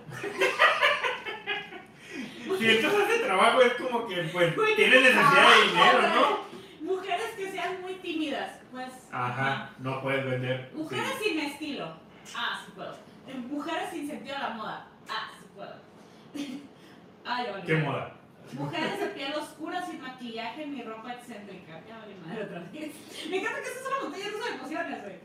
Si 2.58 2.66
esto 2.68 2.88
hace 2.88 3.18
trabajo 3.18 3.60
es 3.60 3.74
como 3.74 4.06
que, 4.06 4.22
pues, 4.32 4.54
Güey, 4.54 4.76
tienes 4.76 5.02
necesidad 5.02 5.56
de 5.56 5.68
dinero, 5.68 6.02
¿no? 6.14 6.46
Mujeres 6.80 7.30
que 7.36 7.50
sean 7.50 7.82
muy 7.82 7.94
tímidas. 7.94 8.60
Pues. 8.70 9.08
Ajá, 9.10 9.70
no 9.78 10.00
puedes 10.02 10.24
vender. 10.24 10.70
Mujeres 10.74 11.12
sí. 11.18 11.30
sin 11.30 11.40
estilo. 11.40 11.96
Ah, 12.34 12.62
sí 12.64 12.72
puedo. 12.74 12.92
Eh, 13.26 13.34
Mujeres 13.34 13.90
sin 13.90 14.08
sentido 14.08 14.36
de 14.36 14.42
la 14.42 14.50
moda. 14.50 14.86
Ah, 15.08 15.30
sí 15.38 15.46
puedo. 15.54 15.74
ah, 17.24 17.44
ya 17.44 17.50
vale 17.52 17.64
¿Qué 17.64 17.74
moda? 17.74 18.15
Mujeres 18.52 19.00
de 19.00 19.06
piel 19.08 19.34
oscura, 19.34 19.84
sin 19.84 20.00
maquillaje 20.00 20.66
ni 20.66 20.82
ropa 20.82 21.12
excéntrica. 21.14 21.80
Ya 21.86 21.98
vale 21.98 22.14
madre 22.24 22.44
otra 22.44 22.60
vez. 22.60 22.94
Me 23.30 23.38
encanta 23.38 23.60
que 23.60 23.66
esta 23.68 23.80
es 23.80 23.86
una 23.86 24.00
montaña 24.02 24.24
rusa 24.32 24.48
de 24.50 24.54
emociones, 24.56 25.02
güey. 25.02 25.16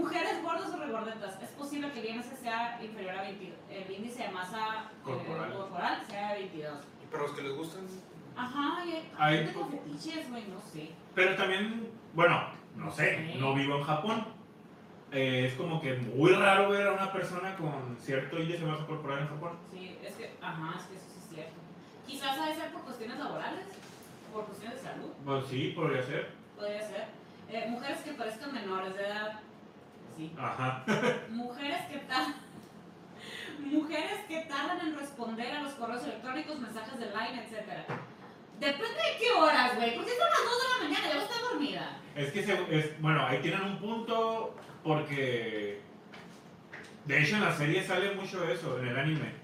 Mujeres 0.00 0.42
gordas 0.42 0.70
o 0.72 0.76
regordetas. 0.76 1.42
Es 1.42 1.50
posible 1.50 1.90
que 1.92 2.00
el 2.00 2.06
IMC 2.16 2.36
sea 2.40 2.78
inferior 2.82 3.18
a 3.18 3.22
22. 3.22 3.58
El 3.68 3.90
índice 3.92 4.22
de 4.22 4.28
masa 4.30 4.90
eh, 4.90 5.02
Corporal. 5.02 6.04
sea 6.08 6.32
de 6.34 6.38
22. 6.38 6.78
¿Y 7.02 7.06
para 7.06 7.22
los 7.24 7.32
que 7.32 7.42
les 7.42 7.52
gustan? 7.56 7.80
Ajá, 8.36 8.84
y 8.86 8.90
hay 8.92 9.10
Hay- 9.18 9.36
gente 9.38 9.52
con 9.54 9.70
fetiches, 9.70 10.30
güey, 10.30 10.44
no 10.46 10.60
sé. 10.60 10.90
Pero 11.14 11.36
también, 11.36 11.90
bueno, 12.14 12.48
no 12.76 12.90
sé, 12.92 13.32
Sí. 13.32 13.38
no 13.38 13.54
vivo 13.54 13.76
en 13.76 13.82
Japón. 13.84 14.24
Eh, 15.10 15.46
es 15.48 15.54
como 15.54 15.78
que 15.82 15.94
muy 15.94 16.32
raro 16.32 16.70
ver 16.70 16.86
a 16.86 16.92
una 16.92 17.12
persona 17.12 17.54
con 17.56 17.96
cierto 18.00 18.38
índice 18.38 18.60
de 18.64 18.70
masa 18.70 18.86
corporal 18.86 19.18
en 19.18 19.28
Japón. 19.28 19.58
Sí, 19.70 19.98
es 20.02 20.14
que, 20.14 20.30
ajá, 20.40 20.78
es 20.78 20.84
que 20.86 20.96
eso 20.96 21.04
sí 21.12 21.18
es 21.18 21.28
cierto. 21.34 21.60
Quizás 22.12 22.38
ha 22.38 22.46
de 22.46 22.54
ser 22.54 22.70
por 22.72 22.82
cuestiones 22.82 23.18
laborales, 23.18 23.64
por 24.34 24.44
cuestiones 24.44 24.82
de 24.82 24.88
salud, 24.90 25.10
Pues 25.24 25.46
sí, 25.48 25.72
podría 25.74 26.02
ser. 26.02 26.30
podría 26.56 26.80
ser. 26.86 27.06
Eh, 27.50 27.66
mujeres 27.70 27.98
que 28.02 28.12
parezcan 28.12 28.52
menores 28.52 28.94
de 28.94 29.06
edad, 29.06 29.40
sí. 30.18 30.30
Ajá. 30.38 30.84
Mujeres 31.30 31.86
que 31.90 31.98
tardan. 32.00 32.34
Mujeres 33.60 34.20
que 34.28 34.40
tardan 34.42 34.80
en 34.88 34.98
responder 34.98 35.52
a 35.56 35.62
los 35.62 35.72
correos 35.72 36.04
electrónicos, 36.04 36.58
mensajes 36.60 36.98
de 37.00 37.06
line, 37.06 37.42
etc. 37.46 37.88
Depende 38.60 38.88
de 38.88 39.18
qué 39.18 39.30
horas, 39.32 39.74
güey. 39.76 39.94
Porque 39.96 40.10
son 40.10 40.28
las 40.28 40.44
2 40.44 40.62
de 40.62 40.68
la 40.68 40.84
mañana, 40.88 41.14
ya 41.14 41.22
estar 41.22 41.40
dormida. 41.50 41.96
Es 42.14 42.30
que, 42.32 42.42
se- 42.44 42.78
es, 42.78 43.00
bueno, 43.00 43.26
ahí 43.26 43.38
tienen 43.40 43.62
un 43.62 43.78
punto 43.78 44.54
porque, 44.84 45.80
de 47.06 47.22
hecho, 47.22 47.36
en 47.36 47.44
la 47.44 47.56
serie 47.56 47.82
sale 47.82 48.14
mucho 48.14 48.46
eso, 48.46 48.78
en 48.80 48.88
el 48.88 48.98
anime. 48.98 49.41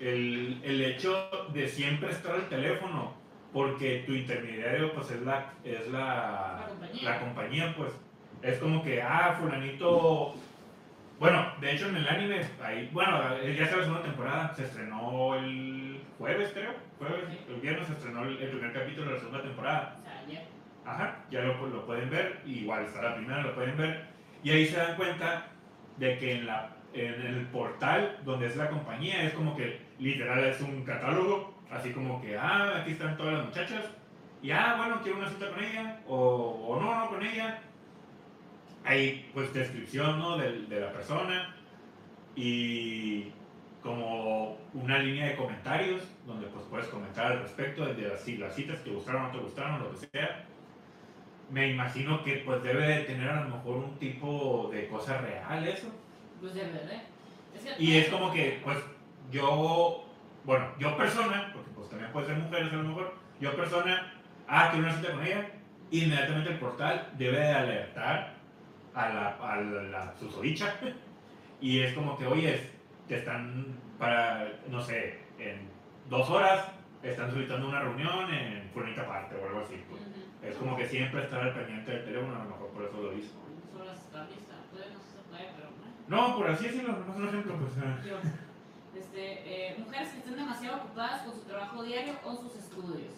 El, 0.00 0.60
el 0.64 0.82
hecho 0.82 1.28
de 1.52 1.68
siempre 1.68 2.10
estar 2.10 2.34
al 2.34 2.48
teléfono, 2.48 3.14
porque 3.52 4.04
tu 4.06 4.12
intermediario, 4.12 4.92
pues, 4.94 5.10
es 5.10 5.20
la, 5.22 5.52
es 5.64 5.88
La 5.88 6.60
la, 6.60 6.66
compañía. 6.68 7.02
la 7.10 7.20
compañía, 7.20 7.74
pues. 7.76 7.92
Es 8.42 8.58
como 8.58 8.82
que, 8.82 9.02
ah, 9.02 9.36
fulanito... 9.38 10.34
Bueno, 11.18 11.52
de 11.60 11.72
hecho, 11.72 11.86
en 11.88 11.96
el 11.96 12.08
anime, 12.08 12.40
ahí, 12.64 12.88
bueno, 12.92 13.20
ya 13.44 13.66
sabes, 13.68 13.88
una 13.88 14.00
temporada, 14.00 14.54
se 14.54 14.64
estrenó 14.64 15.34
el 15.34 16.00
jueves, 16.16 16.50
creo. 16.54 16.72
Jueves, 16.98 17.24
el 17.46 17.60
viernes 17.60 17.86
se 17.88 17.92
estrenó 17.92 18.22
el, 18.22 18.38
el 18.38 18.48
primer 18.48 18.72
capítulo 18.72 19.08
de 19.08 19.12
la 19.12 19.18
segunda 19.18 19.42
temporada. 19.42 19.96
O 19.98 20.02
sea, 20.02 20.18
ayer. 20.26 20.42
Ajá, 20.86 21.18
ya 21.30 21.42
lo, 21.42 21.66
lo 21.66 21.84
pueden 21.84 22.08
ver, 22.08 22.40
igual 22.46 22.86
está 22.86 23.02
la 23.02 23.16
primera, 23.16 23.42
lo 23.42 23.54
pueden 23.54 23.76
ver, 23.76 24.06
y 24.42 24.50
ahí 24.50 24.64
se 24.64 24.78
dan 24.78 24.96
cuenta 24.96 25.48
de 25.98 26.16
que 26.16 26.32
en, 26.36 26.46
la, 26.46 26.70
en 26.94 27.20
el 27.20 27.46
portal 27.48 28.18
donde 28.24 28.46
es 28.46 28.56
la 28.56 28.70
compañía 28.70 29.22
es 29.24 29.34
como 29.34 29.54
que 29.54 29.78
literal 30.00 30.44
es 30.44 30.60
un 30.60 30.82
catálogo, 30.84 31.54
así 31.70 31.92
como 31.92 32.20
que, 32.20 32.36
ah, 32.36 32.78
aquí 32.80 32.92
están 32.92 33.16
todas 33.16 33.34
las 33.34 33.46
muchachas, 33.46 33.84
y 34.42 34.50
ah, 34.50 34.74
bueno, 34.78 35.00
quiero 35.02 35.18
una 35.18 35.28
cita 35.28 35.50
con 35.50 35.62
ella, 35.62 36.00
o, 36.08 36.16
o 36.68 36.80
no, 36.80 36.94
no 36.94 37.08
con 37.10 37.24
ella. 37.24 37.60
Hay 38.84 39.30
pues 39.34 39.52
descripción 39.52 40.18
¿no? 40.18 40.38
de, 40.38 40.62
de 40.62 40.80
la 40.80 40.90
persona 40.90 41.54
y 42.34 43.26
como 43.82 44.56
una 44.72 44.98
línea 44.98 45.26
de 45.26 45.36
comentarios 45.36 46.02
donde 46.26 46.46
pues 46.46 46.64
puedes 46.70 46.86
comentar 46.88 47.32
al 47.32 47.40
respecto 47.42 47.84
de 47.84 48.08
las, 48.08 48.20
si 48.22 48.38
las 48.38 48.54
citas 48.54 48.82
te 48.82 48.90
gustaron 48.90 49.22
o 49.22 49.26
no 49.26 49.32
te 49.32 49.38
gustaron, 49.38 49.82
lo 49.82 49.90
que 49.90 50.06
sea. 50.06 50.44
Me 51.50 51.68
imagino 51.70 52.22
que 52.24 52.36
pues 52.44 52.62
debe 52.62 52.86
de 52.86 53.00
tener 53.04 53.28
a 53.28 53.44
lo 53.44 53.56
mejor 53.56 53.76
un 53.76 53.98
tipo 53.98 54.70
de 54.72 54.88
cosa 54.88 55.18
real 55.18 55.66
eso. 55.68 55.88
Pues 56.40 56.54
de 56.54 56.62
verdad. 56.64 57.02
Es 57.54 57.62
que- 57.76 57.82
Y 57.82 57.96
es 57.98 58.08
como 58.08 58.32
que 58.32 58.60
pues 58.64 58.78
yo, 59.30 60.04
bueno, 60.44 60.66
yo 60.78 60.96
persona, 60.96 61.50
porque 61.52 61.70
pues 61.74 61.88
también 61.88 62.12
puede 62.12 62.26
ser 62.26 62.36
mujeres 62.36 62.72
a 62.72 62.76
lo 62.76 62.84
mejor, 62.84 63.14
yo 63.40 63.56
persona, 63.56 64.12
ah, 64.48 64.68
quiero 64.70 64.86
una 64.86 64.96
cita 64.96 65.12
con 65.12 65.24
ella, 65.24 65.50
inmediatamente 65.90 66.50
el 66.50 66.58
portal 66.58 67.10
debe 67.16 67.38
de 67.38 67.52
alertar 67.52 68.34
a 68.94 69.08
la, 69.08 69.28
a 69.36 69.56
la, 69.60 69.82
la 69.82 70.14
susodicha 70.18 70.74
y 71.60 71.80
es 71.80 71.92
como 71.94 72.16
que, 72.18 72.26
oye, 72.26 72.70
te 73.08 73.16
están 73.16 73.78
para, 73.98 74.48
no 74.68 74.80
sé, 74.80 75.20
en 75.38 75.68
dos 76.08 76.28
horas 76.30 76.66
están 77.02 77.30
solicitando 77.30 77.68
una 77.68 77.80
reunión 77.80 78.32
en 78.32 78.68
fulanita 78.72 79.06
parte 79.06 79.34
o 79.36 79.46
algo 79.46 79.60
así. 79.60 79.82
Pues. 79.88 80.02
Es 80.42 80.56
como 80.56 80.76
que 80.76 80.86
siempre 80.86 81.22
estar 81.22 81.40
al 81.40 81.54
pendiente 81.54 81.92
del 81.92 82.04
teléfono, 82.04 82.34
a 82.34 82.44
lo 82.44 82.50
mejor 82.50 82.68
por 82.70 82.84
eso 82.84 83.02
lo 83.02 83.16
hizo. 83.16 83.34
No 86.08 86.36
por 86.36 86.50
así 86.50 86.64
decirlo, 86.64 86.92
nomás 86.92 87.16
un 87.16 87.28
ejemplo, 87.28 87.56
pues. 87.56 87.72
ah. 87.84 88.49
Este, 89.00 89.70
eh, 89.70 89.76
mujeres 89.78 90.10
que 90.10 90.18
estén 90.18 90.36
demasiado 90.36 90.76
ocupadas 90.76 91.22
con 91.22 91.34
su 91.34 91.40
trabajo 91.40 91.82
diario 91.82 92.14
o 92.24 92.36
sus 92.36 92.54
estudios. 92.56 93.14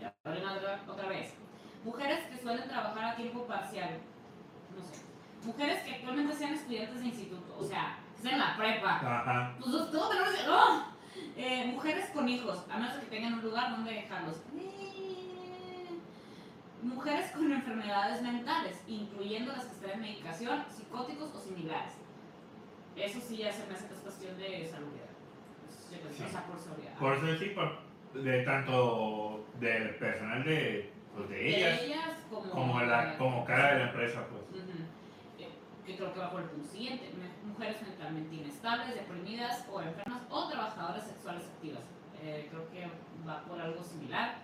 Ya, 0.00 0.12
otra, 0.24 0.82
otra 0.88 1.08
vez. 1.08 1.32
Mujeres 1.84 2.24
que 2.26 2.36
suelen 2.38 2.68
trabajar 2.68 3.04
a 3.04 3.16
tiempo 3.16 3.46
parcial. 3.46 3.98
No 4.76 4.82
sé. 4.84 5.02
Mujeres 5.46 5.82
que 5.84 5.94
actualmente 5.94 6.34
sean 6.34 6.54
estudiantes 6.54 7.00
de 7.00 7.06
instituto. 7.06 7.56
O 7.56 7.64
sea, 7.64 7.98
que 8.10 8.16
estén 8.16 8.32
en 8.32 8.38
la 8.40 8.56
prepa. 8.56 8.96
Ajá. 8.96 9.54
Pues 9.60 9.70
todo 9.92 10.08
tenemos 10.10 10.30
que- 10.34 10.48
¡Oh! 10.50 10.82
Eh, 11.36 11.66
mujeres 11.72 12.10
con 12.10 12.28
hijos, 12.28 12.64
a 12.70 12.76
menos 12.76 12.94
que 12.98 13.06
tengan 13.06 13.34
un 13.34 13.42
lugar 13.42 13.70
donde 13.70 13.92
dejarlos. 13.92 14.36
Eh, 14.58 15.86
Mujeres 16.82 17.30
con 17.32 17.50
enfermedades 17.50 18.22
mentales, 18.22 18.80
incluyendo 18.86 19.52
las 19.52 19.64
que 19.64 19.72
están 19.72 19.90
en 19.92 20.00
medicación, 20.00 20.64
psicóticos 20.68 21.34
o 21.34 21.40
similares. 21.40 21.94
Eso 22.96 23.20
sí 23.20 23.36
ya 23.36 23.52
se 23.52 23.66
me 23.66 23.74
hace 23.74 23.86
que 23.88 23.94
es 23.94 24.00
cuestión 24.00 24.36
de 24.38 24.44
que- 24.46 24.70
Sí. 26.16 26.22
O 26.24 26.28
sea, 26.28 26.44
por 26.46 26.58
seguridad. 26.58 26.94
Por 26.98 27.14
eso 27.16 27.26
decir, 27.26 27.54
por- 27.54 27.78
de 28.14 28.42
tanto 28.44 29.44
del 29.60 29.94
personal 29.96 30.42
de, 30.44 30.90
pues, 31.14 31.28
de 31.28 31.48
ellas, 31.84 32.16
como, 32.30 32.50
como, 32.50 32.80
la, 32.80 33.16
como 33.18 33.44
cara 33.44 33.72
de 33.74 33.78
la 33.80 33.90
empresa, 33.90 34.26
pues. 34.28 34.62
Ujú. 34.62 34.78
Eh, 35.38 35.50
que 35.84 35.96
creo 35.96 36.12
que 36.14 36.18
va 36.20 36.30
por 36.30 36.40
el 36.42 36.48
punto 36.48 36.68
siguiente. 36.68 37.10
Mujeres 37.44 37.82
mentalmente 37.82 38.34
inestables, 38.34 38.94
deprimidas 38.94 39.66
o 39.70 39.80
enfermas 39.82 40.22
o 40.30 40.48
trabajadoras 40.48 41.06
sexuales 41.06 41.44
activas. 41.44 41.82
Eh, 42.22 42.48
creo 42.50 42.70
que 42.70 42.90
va 43.28 43.44
por 43.44 43.60
algo 43.60 43.82
similar. 43.82 44.36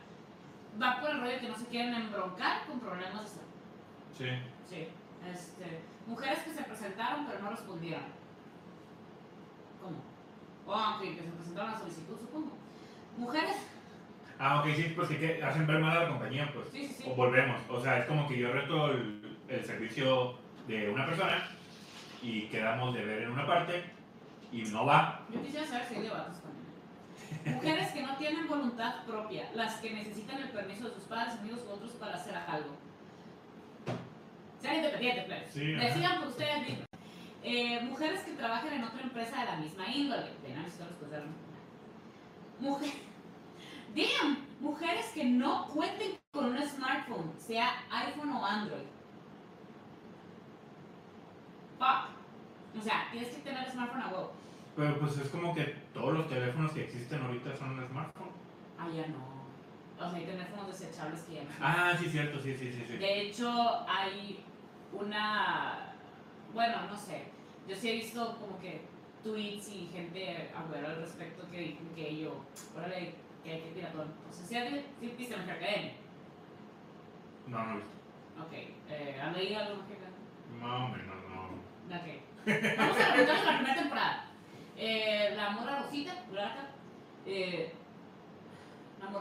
Va 0.80 1.00
por 1.00 1.10
el 1.10 1.20
rollo 1.20 1.40
que 1.40 1.48
no 1.48 1.56
se 1.56 1.66
quieren 1.66 1.94
embroncar 1.94 2.66
con 2.66 2.80
problemas 2.80 3.22
de 3.22 3.28
salud. 3.28 3.50
Sí. 4.16 4.28
Sí. 4.68 4.88
Este, 5.30 5.80
mujeres 6.06 6.40
que 6.40 6.50
se 6.52 6.62
presentaron 6.64 7.26
pero 7.26 7.40
no 7.40 7.50
respondieron. 7.50 8.04
¿Cómo? 10.64 10.76
Oh, 10.76 10.96
ok, 10.96 11.00
que 11.00 11.22
se 11.22 11.30
presentaron 11.30 11.72
la 11.72 11.78
solicitud, 11.78 12.18
supongo. 12.18 12.56
Mujeres. 13.16 13.56
Ah, 14.38 14.60
ok, 14.60 14.74
sí, 14.74 14.92
pues 14.96 15.08
que, 15.08 15.18
que 15.18 15.42
hacen 15.42 15.66
ver 15.66 15.78
mal 15.78 15.96
a 15.96 16.02
la 16.04 16.08
compañía, 16.08 16.50
pues. 16.52 16.68
Sí, 16.70 16.86
sí, 16.86 16.94
sí. 16.94 17.04
O 17.06 17.14
volvemos. 17.14 17.60
O 17.68 17.80
sea, 17.80 17.98
es 17.98 18.06
como 18.06 18.26
que 18.28 18.38
yo 18.38 18.52
rento 18.52 18.90
el, 18.90 19.38
el 19.48 19.64
servicio 19.64 20.38
de 20.66 20.90
una 20.90 21.06
persona 21.06 21.48
y 22.22 22.46
quedamos 22.48 22.94
de 22.94 23.04
ver 23.04 23.22
en 23.22 23.30
una 23.32 23.46
parte 23.46 23.84
y 24.50 24.62
no 24.62 24.86
va. 24.86 25.26
Yo 25.32 25.42
quisiera 25.42 25.66
saber 25.66 25.86
si 25.86 25.94
hay 25.96 26.02
debates 26.02 26.38
con 26.38 26.50
ella. 26.50 27.56
Mujeres 27.56 27.88
que 27.92 28.02
no 28.02 28.16
tienen 28.16 28.48
voluntad 28.48 29.04
propia, 29.04 29.50
las 29.54 29.76
que 29.76 29.92
necesitan 29.92 30.42
el 30.42 30.50
permiso 30.50 30.88
de 30.88 30.94
sus 30.94 31.04
padres, 31.04 31.34
amigos 31.38 31.64
u 31.66 31.72
otros 31.72 31.92
para 31.92 32.14
hacer 32.14 32.34
algo. 32.36 32.76
Sean 34.60 34.76
independientes, 34.76 35.24
pues. 35.26 35.50
Sí. 35.52 35.72
Decidan 35.72 36.20
por 36.20 36.28
ustedes 36.28 36.60
mismos. 36.62 36.86
Eh, 37.44 37.80
mujeres 37.82 38.20
que 38.22 38.32
trabajan 38.32 38.72
en 38.72 38.84
otra 38.84 39.00
empresa 39.02 39.40
de 39.40 39.44
la 39.46 39.56
misma 39.56 39.88
índole. 39.88 40.30
La- 41.10 41.22
Mujer. 42.60 42.92
Damn, 43.94 44.38
mujeres 44.60 45.06
que 45.12 45.24
no 45.24 45.66
cuenten 45.68 46.12
con 46.32 46.46
un 46.46 46.62
smartphone, 46.62 47.32
sea 47.38 47.68
iPhone 47.90 48.30
o 48.30 48.44
Android. 48.46 48.86
Fuck. 51.78 52.78
O 52.78 52.82
sea, 52.82 53.08
tienes 53.10 53.28
que 53.30 53.42
tener 53.42 53.70
smartphone 53.70 54.00
a 54.02 54.08
huevo. 54.08 54.32
Pero 54.76 54.98
pues 55.00 55.18
es 55.18 55.28
como 55.28 55.54
que 55.54 55.64
todos 55.92 56.14
los 56.14 56.28
teléfonos 56.28 56.72
que 56.72 56.84
existen 56.84 57.20
ahorita 57.22 57.54
son 57.56 57.78
un 57.78 57.86
smartphone. 57.88 58.30
Ah, 58.78 58.86
ya 58.94 59.06
no. 59.08 59.32
O 59.98 60.08
sea, 60.10 60.18
hay 60.18 60.24
teléfonos 60.24 60.66
desechables 60.68 61.20
que 61.22 61.34
ya 61.34 61.42
no. 61.42 61.50
Ah, 61.60 61.92
sí, 61.98 62.06
cierto, 62.08 62.40
sí, 62.40 62.56
sí, 62.56 62.72
sí. 62.72 62.84
sí. 62.88 62.96
De 62.96 63.20
hecho, 63.22 63.84
hay 63.88 64.42
una. 64.92 65.92
Bueno, 66.54 66.86
no 66.88 66.96
sé. 66.96 67.30
Yo 67.68 67.76
sí 67.76 67.90
he 67.90 67.94
visto 67.94 68.38
como 68.38 68.58
que 68.58 68.82
tweets 69.22 69.68
y 69.68 69.88
gente 69.92 70.50
abuela 70.54 70.88
al 70.90 70.96
respecto 71.02 71.48
que 71.50 71.58
dicen 71.58 71.88
que 71.94 72.16
yo. 72.16 72.44
Órale, 72.76 73.14
que 73.44 73.52
hay 73.52 73.60
que 73.60 73.70
piratón. 73.70 74.12
O 74.28 74.32
sea, 74.32 74.68
sí, 74.68 74.84
sí 75.00 75.14
viste 75.16 75.34
nuestra 75.36 75.54
academia. 75.54 75.92
No, 77.46 77.64
no 77.64 77.72
he 77.72 77.76
visto. 77.76 77.92
Ok. 78.40 78.52
Eh, 78.88 79.20
¿Han 79.20 79.32
leído 79.32 79.58
algo 79.60 79.76
más 79.76 79.86
que 79.86 79.94
acá? 79.94 80.10
Más 80.60 80.90
o 80.90 80.96
menos, 80.96 81.16
no. 81.28 81.42
Ok. 81.96 82.76
Vamos 82.78 82.96
a 82.98 83.12
reventar 83.12 83.44
la 83.44 83.56
primera 83.58 83.80
temporada. 83.80 84.28
Eh, 84.76 85.34
la 85.36 85.50
morra 85.50 85.82
Rosita, 85.82 86.24
Blanca. 86.30 86.70
Eh, 87.26 87.72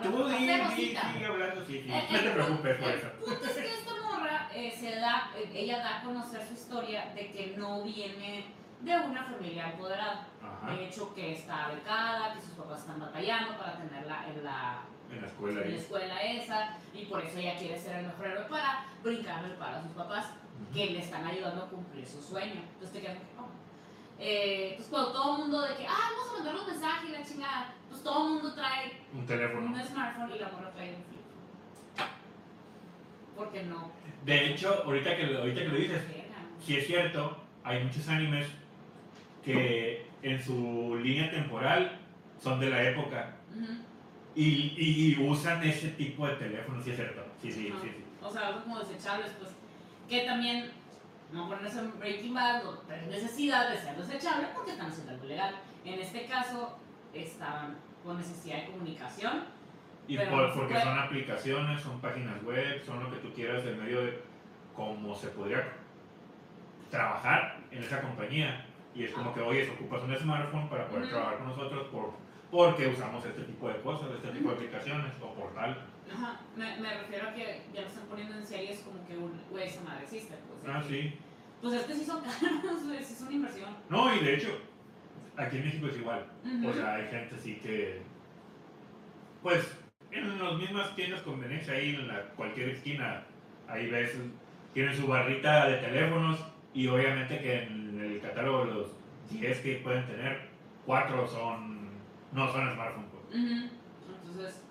Tú 0.03 0.28
di, 0.30 0.48
di, 0.48 0.95
sigue 0.95 1.26
hablando, 1.26 1.66
sí, 1.66 1.82
sí. 1.82 1.90
No 1.90 2.20
te 2.20 2.30
preocupes 2.30 2.78
por 2.78 2.90
El 2.90 2.99
eso. 2.99 3.08
punto 3.20 3.45
es 3.45 3.52
que 3.53 3.74
esta 3.74 3.91
morra 4.02 4.49
eh, 4.53 4.72
se 4.80 4.95
da, 4.95 5.32
eh, 5.36 5.49
ella 5.53 5.80
da 5.80 5.99
a 5.99 6.03
conocer 6.03 6.45
su 6.48 6.53
historia 6.53 7.12
de 7.16 7.32
que 7.32 7.56
no 7.58 7.84
viene 7.84 8.45
de 8.82 8.99
una 8.99 9.24
familia 9.24 9.72
empoderada. 9.72 10.28
Ajá. 10.41 10.72
De 10.72 10.86
hecho, 10.86 11.14
que 11.14 11.34
está 11.34 11.70
becada, 11.70 12.34
que 12.34 12.41
sus 12.41 12.52
papás 12.52 12.82
están 12.82 12.99
batallando 12.99 13.58
para 13.58 13.78
tenerla 13.78 14.26
en 14.28 14.44
la, 14.44 14.82
En 15.12 15.22
la 15.22 15.28
escuela 15.28 15.62
en 15.62 15.72
la 15.72 15.78
escuela 15.78 16.22
esa 16.22 16.78
y 16.94 17.06
por 17.06 17.24
eso 17.24 17.38
ella 17.40 17.58
quiere 17.58 17.80
ser 17.80 17.98
el 17.98 18.08
mejor 18.08 18.28
héroe 18.28 18.45
para 18.45 18.86
brincarle 19.03 19.49
el 19.49 19.56
paro 19.58 19.78
a 19.78 19.82
sus 19.82 19.91
papás 19.91 20.28
que 20.74 20.86
le 20.91 20.99
están 20.99 21.26
ayudando 21.26 21.64
a 21.64 21.70
cumplir 21.70 22.08
su 22.08 22.22
sueño. 22.22 22.62
Entonces 22.74 22.91
te 22.94 23.02
quedas 23.02 23.18
oh. 23.40 23.48
Eh, 24.24 24.74
pues 24.78 24.88
cuando 24.90 25.12
todo 25.12 25.36
el 25.36 25.41
mundo 25.41 25.62
de 25.62 25.76
que, 25.76 25.88
ah, 25.88 26.12
vamos 26.16 26.30
a 26.30 26.34
mandar 26.38 26.56
un 26.56 26.68
mensaje 26.68 27.08
y 27.08 27.12
la 27.12 27.24
chingada, 27.26 27.74
pues 27.92 28.04
todo 28.04 28.26
el 28.28 28.34
mundo 28.34 28.54
trae 28.56 28.94
Un 29.14 29.26
teléfono. 29.28 29.68
un 29.68 29.84
smartphone 29.84 30.32
y 30.36 30.40
la 30.40 30.50
morra 30.50 30.72
trae 30.72 30.90
un 30.96 31.04
flip. 31.04 31.22
Porque 33.38 33.64
no. 33.64 33.92
De 34.26 34.52
hecho, 34.52 34.84
ahorita 34.86 35.16
que, 35.18 35.36
ahorita 35.38 35.62
que 35.62 35.68
lo 35.68 35.76
dices, 35.76 36.02
sí 36.66 36.78
es 36.78 36.88
cierto, 36.88 37.38
hay 37.64 37.84
muchos 37.84 38.08
animes 38.08 38.48
que 39.44 40.06
en 40.22 40.44
su 40.44 40.98
línea 41.02 41.30
temporal 41.32 42.00
son 42.42 42.60
de 42.60 42.70
la 42.70 42.84
época 42.84 43.36
y, 44.36 44.46
y- 44.78 45.16
y 45.18 45.28
usan 45.30 45.64
ese 45.64 45.90
tipo 45.90 46.28
de 46.28 46.36
teléfono, 46.36 46.82
sí 46.84 46.92
es 46.92 46.96
cierto. 46.96 47.22
Sí, 47.42 47.52
sí, 47.52 47.64
sí. 47.82 47.90
sí. 47.90 48.04
O 48.22 48.32
sea, 48.32 48.48
algo 48.48 48.64
como 48.64 48.80
desechables, 48.80 49.32
pues. 49.40 49.52
Que 50.08 50.26
también, 50.26 50.72
no 51.34 51.48
ponerse 51.50 51.80
en 51.80 51.98
Breaking 52.00 52.34
Bad, 52.34 52.64
no 52.64 52.72
tener 52.80 53.08
necesidad 53.08 53.70
de 53.72 53.78
ser 53.82 53.96
desechable 53.98 54.48
porque 54.54 54.72
están 54.72 54.92
haciendo 54.92 55.14
algo 55.14 55.26
legal. 55.26 55.56
En 55.84 56.00
este 56.00 56.26
caso, 56.28 56.78
estaban 57.14 57.78
con 58.04 58.18
necesidad 58.18 58.58
de 58.58 58.66
comunicación. 58.72 59.44
Y 60.08 60.18
por- 60.18 60.54
porque 60.54 60.80
son 60.82 60.98
aplicaciones, 61.00 61.82
son 61.82 62.02
páginas 62.02 62.44
web, 62.44 62.84
son 62.86 63.04
lo 63.04 63.12
que 63.12 63.18
tú 63.18 63.32
quieras 63.34 63.64
en 63.66 63.82
medio 63.82 64.02
de 64.04 64.22
cómo 64.76 65.16
se 65.16 65.28
podría 65.30 65.64
trabajar 66.90 67.60
en 67.72 67.84
esa 67.84 68.02
compañía. 68.02 68.66
Y 68.94 69.04
es 69.06 69.12
como 69.14 69.34
que, 69.34 69.40
oye, 69.42 69.70
ocupas 69.70 70.04
un 70.04 70.16
smartphone 70.18 70.68
para 70.70 70.88
poder 70.88 71.04
Ujú. 71.04 71.12
trabajar 71.12 71.38
con 71.38 71.48
nosotros 71.48 71.88
por, 71.88 72.14
porque 72.50 72.88
usamos 72.88 73.24
este 73.26 73.44
tipo 73.44 73.70
de 73.70 73.80
cosas, 73.82 74.10
este 74.16 74.28
tipo 74.30 74.50
de 74.50 74.56
aplicaciones 74.56 75.14
o 75.22 75.34
portal. 75.34 75.86
Ajá. 76.14 76.40
Me, 76.58 76.78
me 76.82 76.98
refiero 77.00 77.30
a 77.30 77.34
que 77.34 77.62
ya 77.74 77.82
lo 77.82 77.88
están 77.88 78.06
poniendo 78.08 78.36
en 78.38 78.46
series 78.46 78.80
como 78.82 79.06
que 79.08 79.18
un, 79.18 79.42
güey, 79.50 79.68
esa 79.68 79.82
madre 79.82 80.04
existe. 80.04 80.36
Pues, 80.62 80.76
Ah, 80.76 80.84
sí. 80.86 81.18
Pues 81.62 81.74
es 81.76 81.84
que 81.86 81.94
sí 82.00 82.04
son 82.06 82.22
caros, 82.22 82.82
es 83.00 83.22
una 83.22 83.32
inversión. 83.32 83.70
No, 83.90 84.14
y 84.14 84.20
de 84.20 84.36
hecho, 84.36 84.58
aquí 85.42 85.58
en 85.58 85.66
México 85.66 85.88
es 85.88 85.98
igual. 85.98 86.26
O 86.66 86.74
sea, 86.74 86.96
hay 86.96 87.08
gente 87.08 87.36
así 87.36 87.56
que, 87.56 88.02
pues, 89.42 89.78
en 90.12 90.40
las 90.40 90.56
mismas 90.56 90.96
tiendas 90.96 91.20
de 91.20 91.26
conveniencia, 91.26 91.74
ahí 91.74 91.96
en 91.96 92.08
la, 92.08 92.22
cualquier 92.36 92.70
esquina, 92.70 93.24
ahí 93.68 93.90
ves, 93.90 94.18
tienen 94.74 94.96
su 94.96 95.08
barrita 95.08 95.68
de 95.68 95.78
teléfonos 95.78 96.40
y 96.74 96.88
obviamente 96.88 97.40
que 97.40 97.64
en 97.64 98.00
el 98.00 98.22
catálogo 98.22 98.66
los 98.66 98.92
10 99.30 99.60
que 99.60 99.76
pueden 99.78 100.06
tener, 100.06 100.50
4 100.86 101.28
son, 101.28 101.90
no 102.32 102.52
son 102.52 102.74
smartphones. 102.74 103.10
pues. 103.12 103.44
Entonces, 104.24 104.64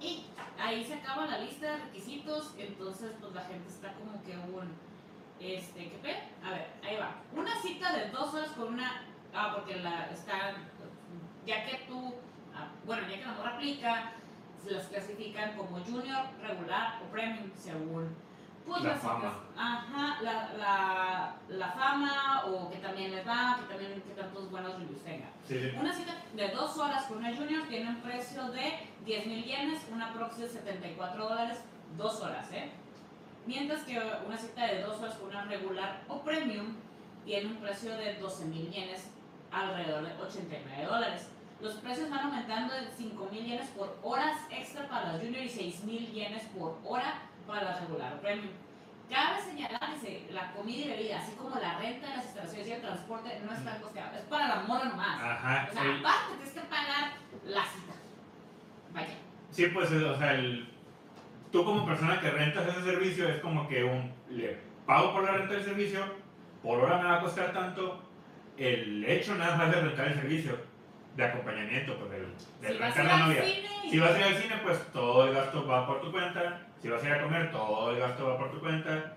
y 0.00 0.26
ahí 0.58 0.84
se 0.84 0.94
acaba 0.94 1.26
la 1.26 1.38
lista 1.38 1.72
de 1.72 1.84
requisitos, 1.84 2.54
entonces 2.58 3.12
pues 3.20 3.32
la 3.32 3.44
gente 3.44 3.68
está 3.68 3.92
como 3.94 4.22
que 4.24 4.32
un, 4.32 4.68
este, 5.40 5.90
¿qué 5.90 5.98
pe? 6.02 6.14
A 6.44 6.50
ver, 6.50 6.66
ahí 6.82 6.96
va. 6.96 7.22
Una 7.34 7.54
cita 7.60 7.96
de 7.96 8.10
dos 8.10 8.34
horas 8.34 8.50
con 8.50 8.74
una, 8.74 9.02
ah, 9.42 9.52
porque 9.54 9.76
la, 9.80 10.06
están, 10.10 10.54
ya 11.46 11.64
que 11.64 11.84
tú, 11.88 12.14
ah, 12.54 12.68
bueno, 12.84 13.02
ya 13.08 13.18
que 13.18 13.24
la 13.24 13.32
morra 13.32 13.54
aplica, 13.54 14.12
se 14.62 14.70
las 14.70 14.86
clasifican 14.86 15.56
como 15.56 15.80
junior, 15.84 16.26
regular 16.40 17.00
o 17.02 17.10
premium, 17.10 17.50
según 17.56 18.14
Pues 18.64 18.82
La 18.84 18.94
fama. 18.94 19.40
Ajá, 19.56 20.22
la, 20.22 20.52
la, 20.56 21.36
la 21.48 21.68
fama 21.72 22.44
o 22.46 22.70
que 22.70 22.76
también 22.78 23.10
les 23.10 23.26
va, 23.26 23.58
que 23.58 23.66
también 23.74 24.00
que 24.00 24.14
tantos 24.14 24.48
buenos 24.50 24.78
reviews 24.78 25.02
tenga. 25.02 25.26
Sí. 25.48 25.72
Una 25.78 25.92
cita 25.92 26.14
de 26.32 26.48
dos 26.50 26.78
horas 26.78 27.04
con 27.06 27.18
una 27.18 27.34
junior 27.34 27.66
tiene 27.68 27.90
un 27.90 28.00
precio 28.02 28.48
de 28.52 28.88
10 29.04 29.26
mil 29.26 29.44
yenes, 29.44 29.80
una 29.92 30.12
proxy 30.12 30.42
de 30.42 30.48
74 30.48 31.28
dólares, 31.28 31.58
dos 31.96 32.20
horas, 32.20 32.52
¿eh? 32.52 32.70
Mientras 33.46 33.82
que 33.82 34.00
una 34.24 34.38
cita 34.38 34.64
de 34.66 34.82
dos 34.82 35.00
horas 35.00 35.16
con 35.16 35.30
una 35.30 35.44
regular 35.46 36.04
o 36.06 36.22
premium 36.22 36.76
tiene 37.24 37.48
un 37.48 37.56
precio 37.56 37.96
de 37.96 38.14
12 38.14 38.44
mil 38.44 38.70
yenes, 38.70 39.11
alrededor 39.52 40.04
de 40.04 40.22
89 40.22 40.84
dólares. 40.84 41.28
Los 41.60 41.74
precios 41.74 42.10
van 42.10 42.20
aumentando 42.26 42.74
de 42.74 42.88
5 42.96 43.28
mil 43.30 43.44
yenes 43.44 43.68
por 43.70 43.96
horas 44.02 44.36
extra 44.50 44.88
para 44.88 45.12
las 45.12 45.20
junior 45.22 45.42
y 45.44 45.48
6 45.48 45.84
mil 45.84 46.10
yenes 46.12 46.42
por 46.58 46.78
hora 46.84 47.22
para 47.46 47.62
la 47.64 47.80
regular 47.80 48.14
o 48.14 48.20
premium. 48.20 48.50
Cabe 49.10 49.42
señalar 49.42 49.94
que 50.00 50.28
la 50.32 50.52
comida 50.52 50.86
y 50.86 50.88
bebida, 50.88 51.18
así 51.18 51.32
como 51.32 51.56
la 51.60 51.78
renta 51.78 52.08
de 52.08 52.16
las 52.16 52.24
instalaciones 52.24 52.66
y 52.68 52.72
el 52.72 52.80
transporte, 52.80 53.40
no 53.44 53.52
está 53.52 53.76
costeado. 53.80 54.16
Es 54.16 54.24
para 54.24 54.48
la 54.48 54.62
morra 54.62 54.84
nomás. 54.86 55.20
Ajá. 55.22 55.68
O 55.70 55.72
sea, 55.74 55.82
el- 55.82 55.98
aparte 55.98 56.34
tienes 56.36 56.54
que 56.54 56.60
pagar 56.62 57.12
la 57.44 57.62
cita. 57.64 57.92
Vaya. 58.94 59.14
Sí, 59.50 59.66
pues, 59.66 59.92
o 59.92 60.16
sea, 60.18 60.34
el, 60.34 60.68
tú 61.52 61.64
como 61.64 61.84
persona 61.84 62.20
que 62.20 62.30
rentas 62.30 62.66
ese 62.68 62.82
servicio 62.84 63.28
es 63.28 63.40
como 63.40 63.68
que 63.68 63.84
un, 63.84 64.12
le 64.30 64.58
pago 64.86 65.12
por 65.12 65.24
la 65.24 65.32
renta 65.32 65.54
del 65.54 65.64
servicio, 65.64 66.00
por 66.62 66.78
hora 66.80 66.96
me 66.98 67.04
va 67.04 67.18
a 67.18 67.20
costar 67.20 67.52
tanto, 67.52 68.02
el 68.58 69.04
hecho 69.04 69.34
nada 69.34 69.56
más 69.56 69.74
de 69.74 69.80
rentar 69.80 70.08
el 70.08 70.14
servicio 70.14 70.56
de 71.16 71.24
acompañamiento, 71.24 71.96
pues 71.98 72.10
del, 72.10 72.26
del 72.60 72.72
Si 72.72 72.78
rentar 72.78 73.04
la 73.04 73.16
novia. 73.26 73.42
cine 73.44 73.68
Si 73.90 73.98
vas 73.98 74.10
a 74.12 74.18
ir 74.18 74.24
al 74.24 74.34
cine, 74.36 74.54
pues 74.62 74.78
todo 74.92 75.26
el 75.28 75.34
gasto 75.34 75.66
va 75.66 75.86
por 75.86 76.00
tu 76.00 76.10
cuenta. 76.10 76.60
Si 76.80 76.88
vas 76.88 77.02
a 77.02 77.06
ir 77.06 77.12
a 77.12 77.22
comer, 77.22 77.50
todo 77.52 77.90
el 77.92 77.98
gasto 77.98 78.26
va 78.28 78.38
por 78.38 78.50
tu 78.50 78.60
cuenta. 78.60 79.12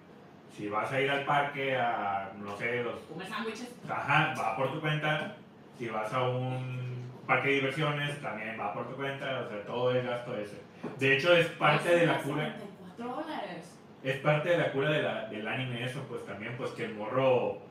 Si 0.56 0.68
vas 0.70 0.92
a 0.92 1.02
ir 1.02 1.10
al 1.12 1.24
parque 1.26 1.76
a, 1.76 2.32
no 2.38 2.56
sé, 2.58 2.84
los 2.84 2.96
comer 3.02 3.28
sándwiches. 3.28 3.70
Ajá, 3.90 4.34
va 4.40 4.56
por 4.56 4.72
tu 4.74 4.80
cuenta. 4.80 5.36
Si 5.78 5.88
vas 5.88 6.14
a 6.14 6.22
un 6.24 7.10
parque 7.28 7.50
de 7.50 7.56
diversiones, 7.56 8.22
también 8.22 8.58
va 8.60 8.74
por 8.74 8.88
tu 8.90 8.96
cuenta. 8.96 9.42
O 9.42 9.50
sea, 9.50 9.62
todo 9.66 9.92
el 9.92 10.06
gasto 10.06 10.38
ese. 10.38 10.62
De 11.00 11.18
hecho, 11.18 11.34
es 11.36 11.48
parte 11.48 11.90
de 11.96 12.06
la 12.06 12.20
cura. 12.20 12.46
74 12.54 13.06
dólares. 13.24 13.72
Es 14.04 14.18
parte 14.18 14.50
de 14.50 14.58
la 14.60 14.72
cura 14.72 14.90
de 14.92 15.02
la- 15.02 15.26
del 15.26 15.48
anime 15.48 15.84
eso, 15.84 16.06
pues 16.08 16.24
también, 16.26 16.56
pues 16.58 16.72
que 16.72 16.86
el 16.86 16.94
morro. 16.96 17.62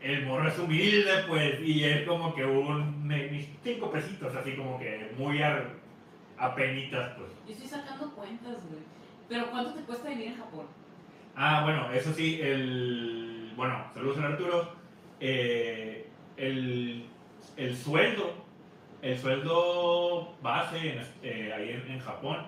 El 0.00 0.26
morro 0.26 0.48
es 0.48 0.58
humilde, 0.58 1.24
pues, 1.28 1.60
y 1.60 1.84
es 1.84 2.06
como 2.06 2.34
que 2.34 2.44
un. 2.44 3.06
mis 3.06 3.48
cinco 3.62 3.90
pesitos, 3.90 4.34
así 4.34 4.54
como 4.56 4.78
que 4.78 5.12
muy 5.18 5.42
a, 5.42 5.68
a 6.38 6.54
penitas, 6.54 7.12
pues. 7.18 7.30
Yo 7.46 7.52
estoy 7.52 7.68
sacando 7.68 8.10
cuentas, 8.12 8.56
güey. 8.68 8.82
Pero 9.28 9.50
¿cuánto 9.50 9.74
te 9.74 9.82
cuesta 9.82 10.08
vivir 10.08 10.28
en 10.28 10.36
Japón? 10.36 10.66
Ah, 11.36 11.62
bueno, 11.64 11.92
eso 11.92 12.12
sí, 12.12 12.40
el. 12.40 13.52
Bueno, 13.56 13.84
saludos 13.94 14.18
a 14.18 14.26
Arturo. 14.26 14.72
Eh, 15.20 16.08
el, 16.38 17.04
el 17.58 17.76
sueldo, 17.76 18.32
el 19.02 19.18
sueldo 19.18 20.34
base 20.42 20.78
en, 20.78 21.00
eh, 21.22 21.52
ahí 21.54 21.70
en, 21.70 21.92
en 21.92 22.00
Japón 22.00 22.38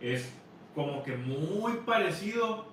es 0.00 0.36
como 0.74 1.02
que 1.04 1.16
muy 1.16 1.74
parecido, 1.86 2.66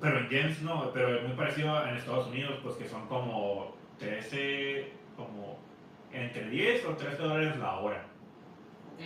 pero 0.00 0.18
en 0.18 0.28
yens 0.28 0.62
no, 0.62 0.90
pero 0.92 1.16
es 1.16 1.22
muy 1.26 1.36
parecido 1.36 1.86
en 1.86 1.96
Estados 1.96 2.28
Unidos, 2.28 2.58
pues 2.62 2.76
que 2.76 2.88
son 2.88 3.06
como 3.08 3.76
13, 3.98 4.92
como 5.16 5.58
entre 6.12 6.48
10 6.48 6.84
o 6.86 6.96
13 6.96 7.16
dólares 7.22 7.56
la 7.58 7.76
hora. 7.78 8.04
¿Ok? 8.94 9.04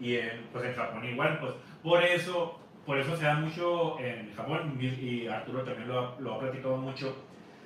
Y 0.00 0.16
en, 0.16 0.42
pues 0.52 0.64
en 0.64 0.74
Japón 0.74 1.04
igual, 1.08 1.38
pues 1.40 1.52
por 1.82 2.02
eso, 2.02 2.58
por 2.84 2.98
eso 2.98 3.16
se 3.16 3.24
da 3.24 3.34
mucho 3.36 3.98
en 4.00 4.32
Japón, 4.34 4.78
y 4.80 5.26
Arturo 5.26 5.62
también 5.62 5.88
lo, 5.88 5.98
ha- 6.00 6.20
lo 6.20 6.34
ha 6.34 6.38
platicado 6.40 6.76
mucho, 6.76 7.16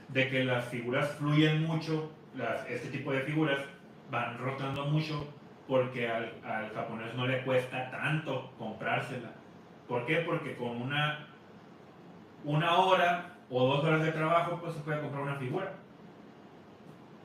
de 0.08 0.28
que 0.28 0.44
las 0.44 0.64
figuras 0.66 1.10
fluyen 1.18 1.64
mucho, 1.64 2.10
las, 2.34 2.68
este 2.68 2.88
tipo 2.88 3.12
de 3.12 3.20
figuras 3.22 3.58
van 4.10 4.38
rotando 4.38 4.86
mucho, 4.86 5.26
porque 5.66 6.08
al, 6.08 6.32
al 6.44 6.70
japonés 6.74 7.14
no 7.14 7.26
le 7.26 7.42
cuesta 7.42 7.90
tanto 7.90 8.52
comprársela. 8.58 9.30
¿Por 9.88 10.04
qué? 10.06 10.16
Porque 10.16 10.56
con 10.56 10.80
una, 10.82 11.26
una 12.44 12.76
hora 12.78 13.34
o 13.50 13.66
dos 13.66 13.84
horas 13.84 14.02
de 14.02 14.12
trabajo, 14.12 14.58
pues 14.60 14.74
se 14.74 14.80
puede 14.80 15.00
comprar 15.00 15.22
una 15.22 15.36
figura. 15.36 15.72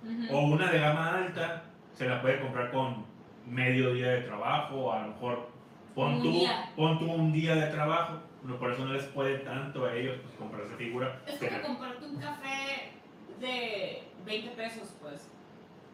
Ujú. 0.04 0.36
O 0.36 0.42
una 0.48 0.72
de 0.72 0.80
gama 0.80 1.16
alta 1.16 1.64
se 1.94 2.08
la 2.08 2.22
puede 2.22 2.40
comprar 2.42 2.72
con 2.72 3.06
medio 3.48 3.94
día 3.94 4.10
de 4.10 4.22
trabajo, 4.22 4.76
o 4.76 4.92
a 4.92 5.02
lo 5.02 5.08
mejor 5.10 5.50
pon 5.94 6.22
tú, 6.22 6.44
pon 6.76 7.00
tú 7.00 7.12
un 7.12 7.32
día 7.32 7.56
de 7.56 7.68
trabajo. 7.72 8.20
No, 8.44 8.58
por 8.60 8.72
eso 8.72 8.86
no 8.86 8.94
les 8.94 9.06
puede 9.06 9.40
tanto 9.40 9.86
a 9.86 9.94
ellos 9.96 10.18
pues, 10.22 10.36
comprar 10.36 10.62
esa 10.66 10.76
figura. 10.76 11.20
Es 11.26 11.40
Que- 11.40 11.50
como 11.50 11.64
comprarte 11.80 12.06
un 12.06 12.18
café 12.18 12.92
de 13.40 14.04
20 14.26 14.50
pesos, 14.52 14.96
pues. 15.02 15.28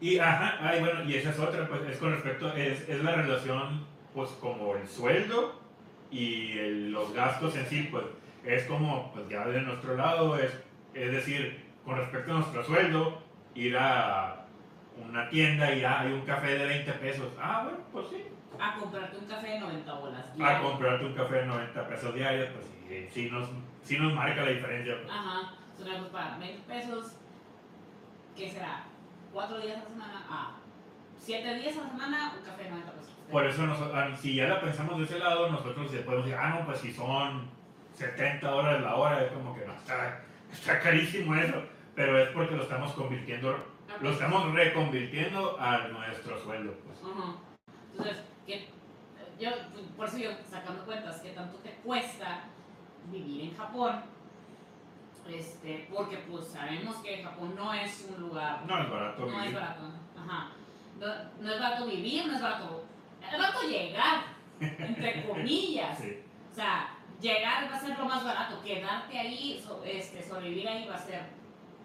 Y 0.02 0.18
ajá, 0.19 0.57
ay, 0.61 0.80
bueno, 0.81 1.03
y 1.03 1.15
esa 1.15 1.30
es 1.30 1.39
otra, 1.39 1.68
pues 1.69 1.81
es 1.84 1.98
con 1.98 2.11
respecto, 2.11 2.52
es, 2.53 2.89
es 2.89 3.03
la 3.03 3.11
relación, 3.15 3.85
pues 4.14 4.30
como 4.41 4.76
el 4.76 4.88
sueldo 4.88 5.61
y 6.10 6.57
el- 6.57 6.91
los 6.91 7.14
gastos 7.14 7.56
en 7.56 7.65
sí, 7.68 7.88
pues 7.91 8.03
es 8.43 8.63
como, 8.65 9.11
pues 9.13 9.27
ya 9.30 9.47
de 9.47 9.61
nuestro 9.61 9.95
lado, 9.95 10.38
es, 10.38 10.51
es 10.93 11.11
decir, 11.11 11.65
con 11.85 11.97
respecto 11.97 12.31
a 12.31 12.35
nuestro 12.39 12.63
sueldo, 12.63 13.22
ir 13.55 13.77
a 13.77 14.45
una 14.97 15.30
tienda 15.30 15.73
y 15.73 15.84
ah, 15.84 16.01
hay 16.01 16.11
un 16.11 16.22
café 16.22 16.57
de 16.57 16.65
20 16.65 16.91
pesos. 16.93 17.27
Ah, 17.39 17.63
bueno, 17.63 17.80
pues 17.91 18.07
sí. 18.09 18.26
A 18.59 18.76
comprarte 18.76 19.18
un 19.18 19.26
café 19.26 19.47
de 19.47 19.59
90 19.59 19.93
bolas. 19.93 20.26
A 20.39 20.59
comprarte 20.59 21.05
un 21.05 21.13
café 21.13 21.35
de 21.35 21.45
90 21.45 21.88
pesos 21.88 22.15
diarios, 22.15 22.49
pues 22.53 22.65
sí, 22.88 23.07
sí 23.11 23.31
nos, 23.31 23.49
sí 23.84 23.97
nos 23.97 24.13
marca 24.13 24.43
la 24.43 24.51
diferencia. 24.51 24.97
pues. 25.01 25.09
Ajá. 25.09 25.53
Pues, 25.77 25.97
para 26.11 26.38
20 26.38 26.61
pesos, 26.68 27.15
¿qué 28.35 28.49
será? 28.49 28.84
¿4 29.34 29.61
días 29.61 29.77
a 29.77 29.80
la 29.80 29.89
semana? 29.89 30.26
Ah, 30.30 30.51
7 31.18 31.55
días 31.55 31.77
a 31.77 31.81
la 31.84 31.89
semana, 31.89 32.34
un 32.38 32.45
café 32.45 32.63
de 32.65 32.69
90 32.69 32.91
pesos. 32.91 33.11
Por 33.31 33.45
eso, 33.45 33.65
nosotros, 33.65 33.95
ah, 33.95 34.15
si 34.15 34.35
ya 34.35 34.47
la 34.47 34.61
pensamos 34.61 34.97
de 34.99 35.05
ese 35.05 35.18
lado, 35.18 35.49
nosotros 35.49 35.88
podemos 36.05 36.26
decir, 36.26 36.38
ah, 36.39 36.49
no, 36.59 36.65
pues 36.65 36.80
si 36.80 36.91
son 36.91 37.49
70 38.01 38.47
dólares 38.49 38.81
la 38.81 38.95
hora, 38.95 39.23
es 39.23 39.31
como 39.31 39.53
que 39.55 39.65
no, 39.65 39.73
está, 39.73 40.21
está 40.51 40.79
carísimo 40.79 41.35
eso. 41.35 41.61
Pero 41.95 42.17
es 42.17 42.29
porque 42.29 42.55
lo 42.55 42.63
estamos 42.63 42.93
convirtiendo, 42.93 43.63
lo 43.99 44.09
estamos 44.11 44.53
reconvirtiendo 44.53 45.59
a 45.59 45.87
nuestro 45.89 46.39
sueldo. 46.41 46.73
Pues. 46.85 46.99
Entonces, 47.91 48.23
¿qué- 48.47 48.69
yo, 49.39 49.49
por 49.97 50.07
eso 50.07 50.17
yo 50.17 50.31
sacando 50.49 50.85
cuentas, 50.85 51.19
¿qué 51.21 51.31
tanto 51.31 51.57
te 51.57 51.71
cuesta 51.83 52.43
vivir 53.11 53.49
en 53.49 53.57
Japón? 53.57 54.01
Este, 55.29 55.87
porque 55.93 56.17
pues 56.29 56.47
sabemos 56.47 56.95
que 56.97 57.23
Japón 57.23 57.53
no 57.55 57.73
es 57.73 58.07
un 58.09 58.21
lugar, 58.21 58.61
No 58.65 58.81
es 58.81 58.89
barato. 58.89 59.25
no 59.27 59.43
es 59.43 59.53
barato, 59.53 59.81
ajá. 60.17 60.49
No, 60.99 61.07
no 61.39 61.53
es 61.53 61.59
barato 61.59 61.85
vivir, 61.85 62.25
no 62.27 62.33
es 62.35 62.41
barato, 62.41 62.85
es 63.23 63.31
barato 63.39 63.61
llegar, 63.67 64.23
entre 64.59 65.23
comillas. 65.27 65.97
Sí. 65.99 66.23
O 66.51 66.55
sea, 66.55 66.89
llegar 67.22 67.69
va 67.72 67.76
a 67.76 67.80
ser 67.80 67.98
lo 67.98 68.06
más 68.06 68.23
barato, 68.23 68.61
quedarte 68.64 69.18
ahí, 69.19 69.64
este, 69.85 70.23
sobrevivir 70.27 70.68
ahí 70.68 70.88
va 70.88 70.95
a 70.95 71.06
ser, 71.06 71.22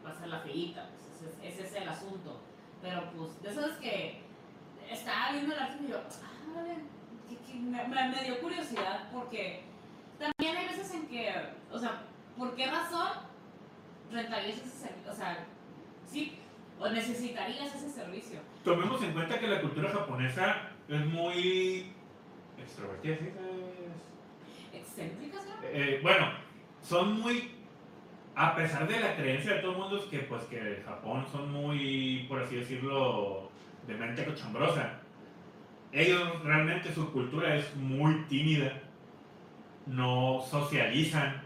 va 0.05 0.11
a 0.11 0.15
ser 0.19 0.29
la 0.29 0.41
feita, 0.41 0.89
pues, 0.91 1.53
ese, 1.55 1.65
es- 1.65 1.75
el 1.75 1.89
asunto. 1.89 2.41
Pero 2.83 3.11
pues, 3.17 3.43
de 3.43 3.51
eso 3.51 3.67
es 3.67 3.77
que 3.79 4.21
estaba 4.91 5.33
viendo 5.33 5.55
el 5.55 5.61
artículo 5.61 5.89
y 5.89 5.93
yo, 5.93 5.99
ah, 6.25 6.65
que- 7.29 7.55
me, 7.59 8.25
dio 8.25 8.41
curiosidad 8.41 9.09
porque 9.13 9.63
también 10.19 10.57
hay 10.57 10.67
veces 10.69 10.93
en 10.95 11.07
que, 11.09 11.33
o 11.73 11.79
sea, 11.79 12.03
¿por 12.37 12.55
qué 12.55 12.67
razón 12.67 13.09
rentarías 14.11 14.59
ese 14.59 14.71
servicio? 14.71 15.13
O 15.13 15.15
sea, 15.15 15.45
sí, 16.07 16.39
o 16.79 16.89
necesitarías 16.89 17.75
ese 17.75 17.91
servicio. 17.91 18.41
Tomemos 18.65 19.03
en 19.03 19.13
cuenta 19.13 19.39
que 19.41 19.47
la 19.47 19.61
cultura 19.61 19.91
japonesa 19.91 20.71
es 20.89 21.07
muy 21.07 21.93
extrovertida, 22.59 23.17
¿sí? 23.17 23.31
Es- 24.97 25.03
¿Excéntricas, 25.05 25.45
no? 25.47 25.53
Eh, 25.69 26.01
bueno, 26.03 26.27
son 26.83 27.21
muy, 27.21 27.51
a 28.35 28.55
pesar 28.55 28.87
de 28.89 29.01
la 29.01 29.15
creencia 29.17 29.55
de 29.55 29.61
todo 29.61 29.73
el 29.73 29.79
mundo, 29.79 29.97
es 29.99 30.05
que 30.05 30.19
pues 30.21 30.43
que 30.45 30.83
Japón 30.85 31.25
son 31.31 31.53
muy, 31.53 32.25
por 32.29 32.41
así 32.43 32.57
decirlo, 32.57 33.51
de 33.87 33.95
mente 33.95 34.25
cochambrosa. 34.25 35.01
Ellos 35.93 36.43
realmente 36.45 36.93
su 36.93 37.13
cultura 37.13 37.55
es 37.57 37.75
muy 37.77 38.15
tímida, 38.29 38.81
no 39.87 40.41
socializan, 40.49 41.43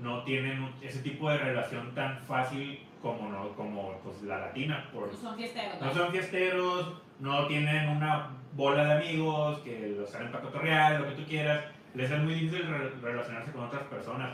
no 0.00 0.22
tienen 0.24 0.70
ese 0.82 1.00
tipo 1.00 1.30
de 1.30 1.38
relación 1.38 1.94
tan 1.94 2.18
fácil 2.20 2.80
como, 3.00 3.28
no, 3.30 3.48
como 3.56 3.98
pues, 4.04 4.22
la 4.22 4.38
latina, 4.38 4.88
por, 4.92 5.08
No 5.08 5.14
son 5.18 5.36
fiesteros, 5.36 5.80
no 5.80 5.86
¿no? 5.86 5.94
son 5.94 6.10
fiesteros, 6.12 6.92
no 7.18 7.46
tienen 7.46 7.88
una 7.88 8.30
bola 8.54 8.84
de 8.84 8.92
amigos 9.08 9.58
que 9.60 9.94
los 9.98 10.10
salen 10.10 10.30
para 10.30 10.44
cotorrear, 10.44 11.00
lo 11.00 11.08
que 11.08 11.14
tú 11.16 11.24
quieras. 11.28 11.64
Les 11.94 12.10
es 12.10 12.20
muy 12.20 12.34
difícil 12.34 12.66
re- 12.68 12.90
relacionarse 13.02 13.52
con 13.52 13.64
otras 13.64 13.82
personas, 13.84 14.30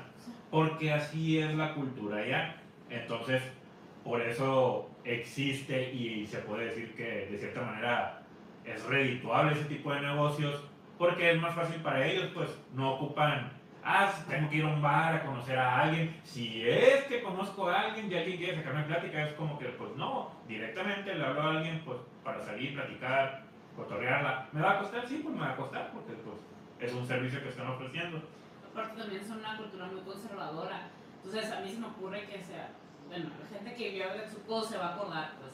porque 0.51 0.93
así 0.93 1.39
es 1.39 1.55
la 1.55 1.75
cultura 1.75 2.25
ya. 2.27 2.57
Entonces, 2.91 3.43
por 4.05 4.21
eso 4.23 4.91
existe 5.05 5.93
y 5.93 6.27
se 6.27 6.39
puede 6.39 6.67
decir 6.67 6.95
que 6.95 7.29
de 7.31 7.39
cierta 7.39 7.63
manera 7.63 8.23
es 8.65 8.85
redituable 8.85 9.53
ese 9.53 9.65
tipo 9.65 9.93
de 9.93 10.01
negocios, 10.01 10.63
porque 10.99 11.33
es 11.33 11.41
más 11.41 11.55
fácil 11.55 11.81
para 11.83 12.07
ellos, 12.07 12.31
pues 12.35 12.49
no 12.75 12.95
ocupan 12.95 13.53
ah, 13.85 14.13
tengo 14.29 14.51
que 14.51 14.57
ir 14.57 14.65
a 14.65 14.69
un 14.69 14.83
bar 14.83 15.15
a 15.15 15.25
conocer 15.25 15.59
a 15.59 15.83
alguien. 15.83 16.15
Si 16.25 16.69
es 16.69 17.05
que 17.05 17.23
conozco 17.23 17.69
a 17.69 17.81
alguien 17.81 18.11
y 18.11 18.15
alguien 18.15 18.37
quiere 18.37 18.57
sacarme 18.57 18.83
plática, 18.83 19.25
es 19.25 19.33
como 19.35 19.59
que, 19.59 19.67
pues 19.67 19.95
no, 19.97 20.31
directamente 20.47 21.15
le 21.15 21.25
hablo 21.25 21.41
a 21.43 21.51
alguien 21.57 21.81
pues 21.87 21.99
para 22.23 22.41
salir, 22.45 22.75
platicar, 22.75 23.45
cotorrearla. 23.77 24.49
¿Me 24.53 24.61
va 24.61 24.73
a 24.73 24.79
costar? 24.81 25.07
Sí, 25.09 25.21
pues 25.23 25.35
me 25.35 25.41
va 25.41 25.53
a 25.53 25.57
costar 25.57 25.91
porque 25.93 26.13
pues 26.13 26.37
es 26.81 26.93
un 26.93 27.07
servicio 27.07 27.43
que 27.43 27.49
están 27.49 27.69
ofreciendo. 27.69 28.23
Aparte 28.71 29.01
también 29.01 29.27
son 29.27 29.39
una 29.39 29.57
cultura 29.57 29.87
muy 29.87 30.01
conservadora. 30.03 30.89
Entonces 31.17 31.51
a 31.53 31.61
mí 31.61 31.71
se 31.71 31.79
me 31.79 31.87
ocurre 31.87 32.27
que 32.27 32.43
sea, 32.43 32.71
bueno, 33.09 33.31
la 33.41 33.57
gente 33.57 33.75
que 33.75 33.91
vio 33.91 34.05
a 34.05 34.15
Getsuko 34.15 34.63
se 34.63 34.79
va 34.79 34.89
a 34.89 34.95
acordar 34.95 35.33
pues 35.41 35.53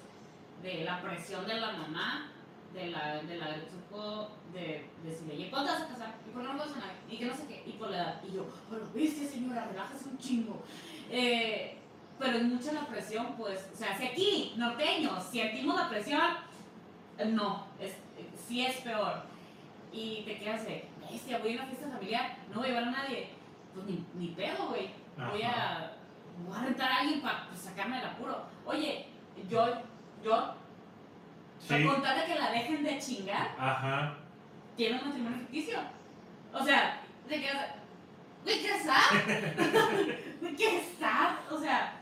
de 0.62 0.84
la 0.84 1.01
presión 1.01 1.46
de 1.46 1.60
la 1.60 1.72
mamá, 1.72 2.30
de 2.72 2.90
la, 2.90 3.22
de 3.22 3.36
la 3.36 3.46
Getsuko, 3.46 4.30
de 4.52 4.86
decirle, 5.02 5.34
¿y 5.34 5.51
cuándo 5.51 5.72
vas 5.72 5.82
a 5.82 5.88
casar? 5.88 6.14
¿Y 6.26 6.30
por 6.30 6.42
qué 6.42 6.48
no 6.52 6.59
vas 6.59 6.70
a? 6.70 7.12
Y 7.12 7.18
que 7.18 7.26
no 7.26 7.34
sé 7.34 7.46
qué, 7.46 7.62
y 7.66 7.72
por 7.72 7.90
la 7.90 7.96
edad. 7.96 8.20
Y 8.28 8.34
yo, 8.34 8.46
pero 8.70 8.86
viste 8.94 9.26
señora, 9.26 9.66
relájese 9.66 10.09
un 10.09 10.18
chingo. 10.18 10.62
Eh, 11.10 11.78
pero 12.18 12.38
es 12.38 12.44
mucha 12.44 12.72
la 12.72 12.86
presión, 12.86 13.34
pues, 13.36 13.70
o 13.72 13.76
sea, 13.76 13.96
si 13.96 14.06
aquí, 14.06 14.55
norteños, 14.56 15.24
sentimos 15.24 15.76
la 15.76 15.88
presión, 15.88 16.20
no, 17.26 17.66
es, 17.80 17.96
es 18.51 18.80
peor. 18.80 19.34
Y 19.94 20.22
te 20.26 20.38
quedas 20.38 20.64
de, 20.66 20.88
bestia, 21.08 21.38
voy 21.38 21.52
a 21.52 21.62
una 21.62 21.66
fiesta 21.66 21.88
familiar, 21.88 22.36
no 22.52 22.56
voy 22.56 22.64
a 22.64 22.68
llevar 22.68 22.84
a 22.88 22.90
nadie. 22.90 23.28
Pues 23.72 23.86
ni, 23.86 24.04
ni 24.14 24.28
pedo, 24.34 24.68
güey. 24.70 24.90
Voy 25.16 25.42
a, 25.42 25.92
voy 26.44 26.56
a 26.56 26.60
rentar 26.64 26.90
a 26.90 26.98
alguien 26.98 27.20
para 27.22 27.46
sacarme 27.54 27.98
del 27.98 28.06
apuro. 28.06 28.44
Oye, 28.66 29.06
yo, 29.48 29.66
yo, 30.24 30.54
Sí. 31.60 31.84
contarle 31.86 32.26
que 32.26 32.34
la 32.34 32.50
dejen 32.50 32.82
de 32.82 32.98
chingar, 32.98 33.54
Ajá. 33.56 34.16
tiene 34.76 34.98
un 34.98 35.06
matrimonio 35.06 35.38
ficticio. 35.38 35.78
O 36.52 36.62
sea, 36.64 37.00
te 37.28 37.40
quedas, 37.40 37.66
güey, 38.42 38.60
¿qué 38.62 38.78
sad? 38.80 40.56
¿qué 40.58 40.84
sad? 40.98 41.36
O 41.50 41.58
sea, 41.58 41.94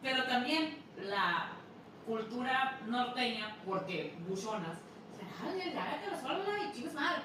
pero 0.00 0.22
también 0.24 0.78
la 1.02 1.48
cultura 2.06 2.78
norteña, 2.86 3.56
porque 3.66 4.14
buchonas, 4.26 4.78
o 5.12 5.16
sea, 5.16 5.28
dale, 5.50 5.74
dale, 5.74 6.06
la 6.10 6.20
sola 6.20 6.44
y 6.68 6.72
chingas 6.74 6.94
madre. 6.94 7.22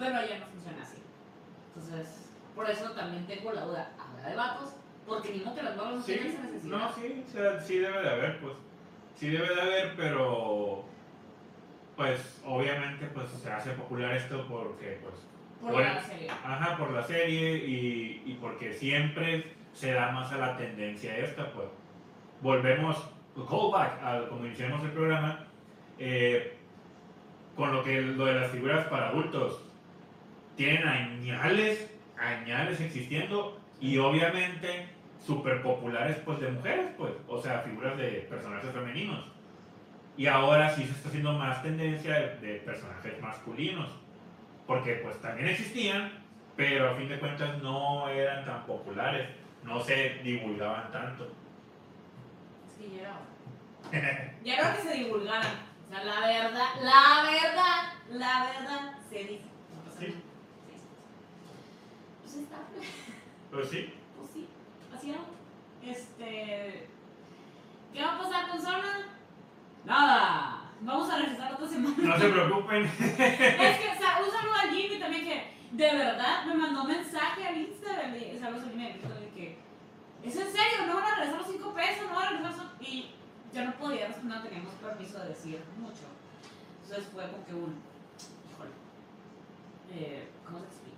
Pero 0.00 0.16
allá 0.16 0.38
no 0.40 0.46
funciona 0.46 0.82
así. 0.82 0.96
Entonces, 1.68 2.32
por 2.56 2.68
eso 2.68 2.90
también 2.90 3.26
tengo 3.26 3.52
la 3.52 3.64
duda, 3.66 3.92
¿habrá 3.98 4.30
de 4.30 4.36
vatos? 4.36 4.70
Porque 5.06 5.30
ni 5.32 5.44
modo 5.44 5.54
que 5.54 5.62
las 5.62 5.76
morras 5.76 5.94
no 5.94 6.02
Sí, 6.02 6.12
tienen 6.14 6.32
esa 6.32 6.42
necesidad. 6.42 6.78
no, 6.78 6.92
sí, 6.92 7.24
o 7.26 7.30
sea, 7.30 7.60
sí 7.60 7.78
debe 7.78 8.02
de 8.02 8.08
haber, 8.10 8.40
pues. 8.40 8.54
Sí 9.16 9.28
debe 9.28 9.54
de 9.54 9.60
haber, 9.60 9.96
pero 9.96 10.84
pues 11.96 12.40
obviamente 12.46 13.06
pues 13.12 13.28
se 13.28 13.52
hace 13.52 13.72
popular 13.72 14.14
esto 14.16 14.46
porque 14.48 14.98
pues 15.02 15.14
por 15.60 15.82
la 15.82 16.00
serie. 16.00 16.30
ajá 16.30 16.78
por 16.78 16.90
la 16.92 17.02
serie 17.02 17.56
y, 17.58 18.22
y 18.24 18.38
porque 18.40 18.72
siempre 18.72 19.52
se 19.74 19.92
da 19.92 20.10
más 20.10 20.32
a 20.32 20.38
la 20.38 20.56
tendencia 20.56 21.14
esta 21.18 21.52
pues 21.52 21.66
volvemos 22.40 22.96
callback 23.36 24.02
a 24.02 24.26
como 24.30 24.46
iniciamos 24.46 24.82
el 24.82 24.92
programa 24.92 25.44
eh, 25.98 26.56
con 27.54 27.70
lo 27.70 27.84
que 27.84 28.00
lo 28.00 28.24
de 28.24 28.34
las 28.40 28.50
figuras 28.50 28.86
para 28.86 29.08
adultos 29.10 29.62
tienen 30.60 30.86
añales 30.86 31.90
añales 32.18 32.78
existiendo 32.82 33.58
y 33.80 33.96
obviamente 33.96 34.90
súper 35.24 35.62
populares 35.62 36.18
pues 36.22 36.38
de 36.38 36.50
mujeres 36.50 36.88
pues 36.98 37.12
o 37.28 37.40
sea 37.40 37.60
figuras 37.60 37.96
de 37.96 38.26
personajes 38.28 38.70
femeninos 38.70 39.24
y 40.18 40.26
ahora 40.26 40.68
sí 40.74 40.84
se 40.84 40.92
está 40.92 41.08
haciendo 41.08 41.32
más 41.32 41.62
tendencia 41.62 42.12
de, 42.12 42.36
de 42.46 42.54
personajes 42.56 43.18
masculinos 43.22 43.88
porque 44.66 44.96
pues 44.96 45.18
también 45.22 45.48
existían 45.48 46.12
pero 46.56 46.90
a 46.90 46.94
fin 46.94 47.08
de 47.08 47.18
cuentas 47.18 47.62
no 47.62 48.10
eran 48.10 48.44
tan 48.44 48.66
populares 48.66 49.30
no 49.64 49.80
se 49.80 50.20
divulgaban 50.22 50.92
tanto 50.92 51.26
que 52.78 52.96
ya 52.96 53.00
era. 53.00 54.34
Ya 54.44 54.54
era 54.56 54.76
que 54.76 54.82
se 54.82 54.94
divulgaran. 54.94 55.52
O 55.86 55.90
sea, 55.90 56.04
la 56.04 56.20
verdad, 56.20 56.68
la 56.82 57.30
verdad, 57.30 57.92
la 58.10 58.44
verdad 58.44 58.92
se 59.10 59.18
dice. 59.24 59.44
Sí. 59.98 60.06
Sí, 60.06 60.06
sí, 60.06 60.16
sí. 60.16 60.29
Pues 62.30 62.44
está, 62.44 62.58
pues 63.50 63.68
sí 63.68 63.92
pues 64.16 64.30
sí, 64.32 64.48
así 64.94 65.10
era. 65.10 65.20
Este. 65.82 66.88
¿Qué 67.92 68.02
va 68.02 68.14
a 68.14 68.18
pasar 68.18 68.48
con 68.48 68.62
Zona? 68.62 69.18
Nada. 69.84 70.72
Vamos 70.82 71.10
a 71.10 71.18
regresar 71.18 71.54
otra 71.54 71.66
semana. 71.68 71.96
no 71.98 72.18
se 72.18 72.28
preocupen 72.28 72.84
Es 72.84 73.78
que, 73.78 73.88
o 73.88 73.98
sea, 73.98 74.22
un 74.24 74.30
saludo 74.30 74.54
al 74.62 74.70
Jimmy 74.70 74.98
también 75.00 75.24
que 75.24 75.54
de 75.72 75.96
verdad 75.96 76.44
me 76.46 76.54
mandó 76.54 76.84
mensaje 76.84 77.48
al 77.48 77.56
Instagram. 77.56 78.14
Y, 78.14 78.38
saludos 78.38 78.62
al 78.64 78.70
Jimmy 78.70 78.84
de 78.84 79.30
que, 79.34 79.58
¿es 80.22 80.36
en 80.36 80.52
serio? 80.52 80.86
¿No 80.86 80.94
van 80.94 81.04
a 81.04 81.16
regresar 81.16 81.38
los 81.38 81.50
5 81.50 81.74
pesos? 81.74 82.08
¿No 82.08 82.14
van 82.14 82.26
a 82.26 82.30
regresar 82.30 82.56
los-?" 82.56 82.88
Y 82.88 83.10
yo 83.52 83.64
no 83.64 83.74
podía 83.74 84.06
responder, 84.06 84.38
no 84.38 84.44
teníamos 84.44 84.74
permiso 84.74 85.18
de 85.18 85.28
decir 85.30 85.60
mucho. 85.76 86.06
Entonces 86.84 87.08
fue 87.12 87.28
como 87.28 87.44
que 87.44 87.54
un, 87.54 87.82
híjole, 88.48 88.70
eh, 89.92 90.28
¿cómo 90.44 90.60
se 90.60 90.66
explica? 90.66 90.89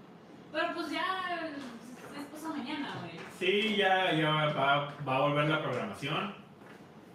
Pero 0.52 0.74
pues 0.74 0.90
ya 0.90 1.40
es, 2.16 2.24
pasado 2.26 2.54
mañana, 2.54 2.94
güey. 3.00 3.12
Sí, 3.38 3.76
ya, 3.76 4.12
ya 4.12 4.30
va, 4.30 4.94
va 5.06 5.16
a 5.16 5.20
volver 5.20 5.48
la 5.48 5.62
programación. 5.62 6.34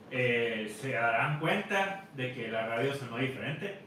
Eh, 0.09 0.73
se 0.80 0.93
darán 0.93 1.39
cuenta 1.39 2.05
de 2.15 2.34
que 2.34 2.47
la 2.47 2.68
radio 2.68 2.93
sonó 2.95 3.18
diferente. 3.18 3.80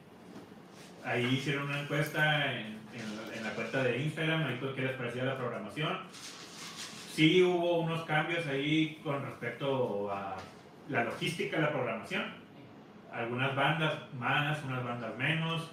Ahí 1.04 1.24
hicieron 1.24 1.68
una 1.68 1.80
encuesta 1.80 2.52
en, 2.52 2.78
en 2.92 3.16
la, 3.16 3.36
en 3.36 3.44
la 3.44 3.50
cuenta 3.50 3.82
de 3.82 3.98
Instagram, 3.98 4.46
ahí 4.46 4.60
qué 4.74 4.82
les 4.82 4.96
parecía 4.96 5.24
la 5.24 5.36
programación. 5.36 5.98
Sí 7.12 7.42
hubo 7.42 7.80
unos 7.80 8.04
cambios 8.04 8.46
ahí 8.46 9.00
con 9.02 9.22
respecto 9.24 10.12
a 10.12 10.36
la 10.88 11.04
logística 11.04 11.56
de 11.56 11.62
la 11.62 11.72
programación. 11.72 12.24
Algunas 13.12 13.56
bandas 13.56 13.94
más, 14.18 14.62
unas 14.64 14.84
bandas 14.84 15.16
menos, 15.16 15.70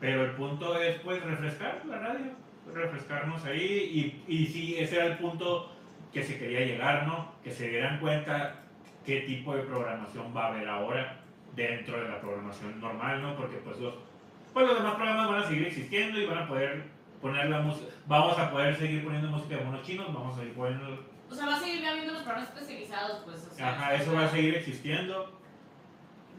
pero 0.00 0.24
el 0.24 0.32
punto 0.32 0.78
es 0.80 1.00
pues 1.00 1.22
refrescar 1.22 1.82
la 1.86 1.98
radio, 1.98 2.32
refrescarnos 2.72 3.44
ahí 3.44 4.22
y, 4.26 4.34
y 4.34 4.46
sí, 4.46 4.76
ese 4.78 4.96
era 4.96 5.06
el 5.06 5.18
punto 5.18 5.72
que 6.12 6.22
se 6.22 6.38
quería 6.38 6.60
llegar, 6.60 7.06
¿no? 7.06 7.32
Que 7.42 7.50
se 7.50 7.68
dieran 7.68 7.98
cuenta 8.00 8.62
qué 9.04 9.20
tipo 9.20 9.54
de 9.54 9.62
programación 9.62 10.34
va 10.36 10.46
a 10.46 10.48
haber 10.48 10.68
ahora 10.68 11.20
dentro 11.54 12.02
de 12.02 12.08
la 12.08 12.20
programación 12.20 12.80
normal, 12.80 13.22
¿no? 13.22 13.36
Porque 13.36 13.56
pues 13.58 13.78
los, 13.78 13.94
pues 14.52 14.66
los 14.66 14.76
demás 14.78 14.94
programas 14.94 15.28
van 15.28 15.42
a 15.42 15.48
seguir 15.48 15.66
existiendo 15.66 16.20
y 16.20 16.26
van 16.26 16.38
a 16.38 16.48
poder 16.48 16.84
poner 17.20 17.48
la 17.48 17.60
música, 17.60 17.88
vamos 18.06 18.38
a 18.38 18.50
poder 18.50 18.76
seguir 18.76 19.04
poniendo 19.04 19.28
música 19.30 19.56
de 19.56 19.64
monos 19.64 19.82
chinos, 19.82 20.12
vamos 20.12 20.36
a 20.36 20.40
seguir 20.40 20.54
poniendo, 20.54 21.06
O 21.30 21.34
sea, 21.34 21.46
va 21.46 21.56
a 21.56 21.60
seguir 21.60 21.86
habiendo 21.86 22.12
los 22.12 22.22
programas 22.22 22.50
especializados, 22.50 23.22
pues. 23.24 23.48
O 23.50 23.54
sea, 23.54 23.70
ajá, 23.70 23.94
eso 23.94 24.12
va 24.12 24.24
a 24.24 24.28
seguir 24.28 24.54
existiendo, 24.54 25.40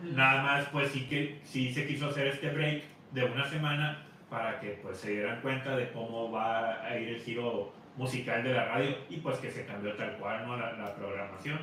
nada 0.01 0.43
más 0.43 0.65
pues 0.69 0.91
sí 0.91 1.07
que 1.07 1.39
sí 1.43 1.73
se 1.73 1.87
quiso 1.87 2.09
hacer 2.09 2.27
este 2.27 2.49
break 2.49 2.83
de 3.11 3.23
una 3.23 3.47
semana 3.49 4.06
para 4.29 4.59
que 4.59 4.79
pues 4.81 4.97
se 4.97 5.11
dieran 5.11 5.41
cuenta 5.41 5.75
de 5.75 5.91
cómo 5.91 6.31
va 6.31 6.83
a 6.83 6.97
ir 6.97 7.09
el 7.09 7.21
giro 7.21 7.71
musical 7.95 8.43
de 8.43 8.53
la 8.53 8.65
radio 8.65 8.95
y 9.09 9.17
pues 9.17 9.37
que 9.39 9.49
se 9.49 9.65
cambió 9.65 9.95
tal 9.95 10.17
cual, 10.17 10.45
¿no? 10.47 10.57
La, 10.57 10.73
la 10.73 10.95
programación. 10.95 11.59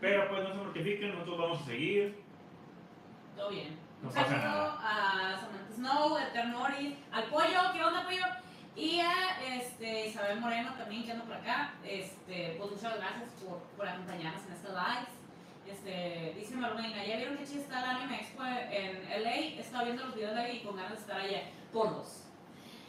Pero 0.00 0.28
pues 0.28 0.42
no 0.42 0.48
se 0.50 0.54
mortifiquen, 0.56 1.10
nosotros 1.10 1.38
vamos 1.38 1.62
a 1.62 1.64
seguir. 1.66 2.22
Todo 3.36 3.50
bien. 3.50 3.78
No 4.02 4.08
Un 4.08 4.14
saludo 4.14 4.36
nada. 4.36 4.78
a 4.82 5.40
Samantha 5.40 5.74
Snow, 5.74 6.18
Eternoris, 6.18 6.94
al 7.12 7.24
pollo, 7.24 7.72
¿qué 7.72 7.84
onda 7.84 8.04
pollo? 8.04 8.24
Y 8.74 8.98
a 9.00 9.40
este, 9.54 10.08
Isabel 10.08 10.40
Moreno 10.40 10.72
también 10.76 11.04
que 11.04 11.12
anda 11.12 11.24
por 11.24 11.34
acá. 11.36 11.74
Este, 11.84 12.56
pues 12.58 12.70
muchas 12.72 12.96
gracias 12.98 13.30
por, 13.44 13.58
por 13.76 13.86
acompañarnos 13.86 14.44
en 14.46 14.52
este 14.52 14.68
live. 14.68 15.22
Este, 15.68 16.34
dice 16.36 16.56
Marlene, 16.56 17.06
¿ya 17.06 17.16
vieron 17.16 17.36
que 17.36 17.44
chiste 17.44 17.60
está 17.60 17.78
el 17.78 17.96
Anime 17.96 18.16
Expo 18.20 18.42
en 18.44 19.22
LA? 19.22 19.60
Estaba 19.60 19.84
viendo 19.84 20.04
los 20.04 20.14
videos 20.16 20.34
de 20.34 20.40
ahí 20.42 20.56
y 20.56 20.66
con 20.66 20.76
ganas 20.76 20.92
de 20.92 20.98
estar 20.98 21.20
allá. 21.20 21.42
Por 21.72 21.90
dos. 21.90 22.24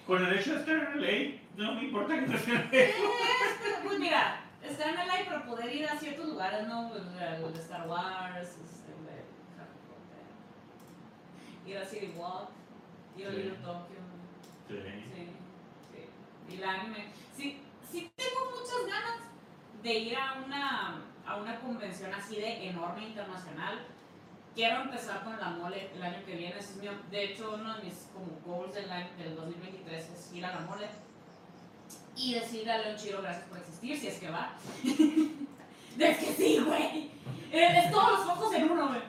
Con 0.06 0.26
el 0.26 0.38
hecho 0.38 0.54
de 0.54 0.60
estar 0.60 0.76
en 0.76 1.02
LA, 1.02 1.40
no 1.56 1.74
me 1.76 1.84
importa 1.86 2.16
que 2.16 2.22
no 2.28 2.36
esté 2.36 2.52
en 2.52 2.58
LA. 2.58 2.94
Pues 3.84 4.00
mira, 4.00 4.42
estar 4.62 4.90
en 4.90 4.96
LA 4.96 5.14
pero 5.28 5.46
poder 5.46 5.74
ir 5.74 5.86
a 5.88 5.98
ciertos 5.98 6.26
lugares, 6.28 6.68
¿no? 6.68 6.90
Pues, 6.90 7.04
El 7.04 7.54
de 7.54 7.60
Star 7.60 7.88
Wars, 7.88 8.48
este, 8.50 8.92
el 8.92 9.06
de 9.06 9.24
Harry 9.60 9.80
Potter, 9.88 10.26
ir 11.70 11.78
a 11.78 11.86
City 11.86 12.14
Walk, 12.18 12.50
ir 13.18 13.28
a 13.28 13.32
Sí. 13.32 13.38
Little 13.38 13.58
Tokyo. 13.60 14.00
Sí. 14.68 14.76
Sí, 15.16 15.28
sí. 15.94 16.56
Y 16.58 16.64
anime. 16.64 17.08
Sí, 17.36 17.62
sí 17.90 18.12
tengo 18.16 18.52
muchas 18.52 18.86
ganas 18.88 19.20
de 19.82 19.94
ir 19.94 20.18
a 20.18 20.34
una, 20.46 21.02
a 21.26 21.36
una 21.38 21.60
convención 21.60 22.14
así 22.14 22.36
de 22.38 22.68
enorme 22.70 23.08
internacional. 23.08 23.86
Quiero 24.56 24.82
empezar 24.82 25.24
con 25.24 25.40
la 25.40 25.50
mole 25.50 25.90
el 25.96 26.04
año 26.04 26.24
que 26.26 26.36
viene. 26.36 26.58
es 26.60 26.76
mi- 26.78 26.88
de 27.10 27.24
hecho, 27.24 27.56
uno 27.60 27.76
de 27.78 27.84
mis 27.84 28.08
como 28.14 28.28
goals 28.46 28.74
del, 28.76 28.92
año, 28.92 29.10
del 29.18 29.36
2023 29.36 30.10
es 30.10 30.34
ir 30.34 30.46
a 30.46 30.54
la 30.54 30.60
mole. 30.62 30.88
Y 32.16 32.36
decirle 32.36 32.72
a 32.72 32.78
León 32.78 32.96
Chiro 32.96 33.22
gracias 33.24 33.46
por 33.48 33.58
existir, 33.58 33.98
si 34.00 34.08
es 34.08 34.20
que 34.20 34.30
va. 34.30 34.54
es 34.84 36.18
que 36.18 36.34
sí, 36.34 36.60
güey. 36.66 37.12
Eh, 37.52 37.80
Es 37.86 37.92
todos 37.92 38.12
los 38.12 38.26
focos 38.28 38.54
en 38.54 38.70
uno, 38.72 38.90
güey. 38.90 39.02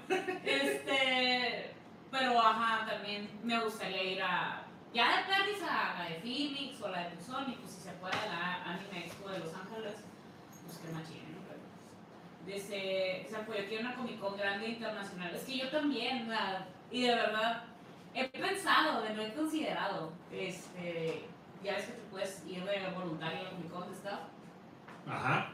Este. 0.45 1.75
Pero 2.11 2.41
ajá, 2.41 2.87
también 2.87 3.29
me 3.43 3.59
gustaría 3.63 4.03
ir 4.03 4.23
a. 4.23 4.63
Ya 4.95 5.17
de 5.19 5.25
Perris 5.25 5.63
a 5.63 5.99
la 5.99 6.05
de 6.09 6.21
Phoenix 6.21 6.81
o 6.81 6.89
la 6.89 7.01
de 7.09 7.17
Tucson, 7.17 7.51
y 7.51 7.57
pues 7.57 7.73
si 7.73 7.81
se 7.83 7.91
puede 7.95 8.15
la 8.29 8.63
Anime 8.63 9.07
Expo 9.07 9.29
de 9.29 9.41
Los 9.41 9.53
Ángeles, 9.55 9.97
pues 10.63 10.95
machín, 10.95 11.24
¿no? 11.24 11.24
Dice, 12.47 13.25
o 13.27 13.31
sea, 13.31 13.47
pues 13.47 13.61
yo 13.63 13.69
quiero 13.69 13.87
una 13.87 13.95
Comic 13.97 14.21
Con 14.21 14.37
grande 14.37 14.69
internacional. 14.69 15.35
Es 15.35 15.43
que 15.45 15.59
yo 15.59 15.69
también, 15.71 16.29
la- 16.29 16.67
y 16.91 17.03
de 17.03 17.15
verdad, 17.15 17.63
he 18.13 18.29
pensado, 18.29 19.03
de 19.03 19.11
no 19.15 19.23
he 19.23 19.33
considerado, 19.33 20.13
este, 20.31 21.25
ya 21.63 21.73
ves 21.73 21.87
que 21.87 21.93
te 21.93 22.03
puedes 22.11 22.43
ir 22.47 22.65
de 22.65 22.91
voluntario 22.95 23.41
a 23.41 23.43
la 23.45 23.51
Comic 23.51 23.71
Con 23.73 23.93
staff. 23.95 24.21
Ajá. 25.09 25.49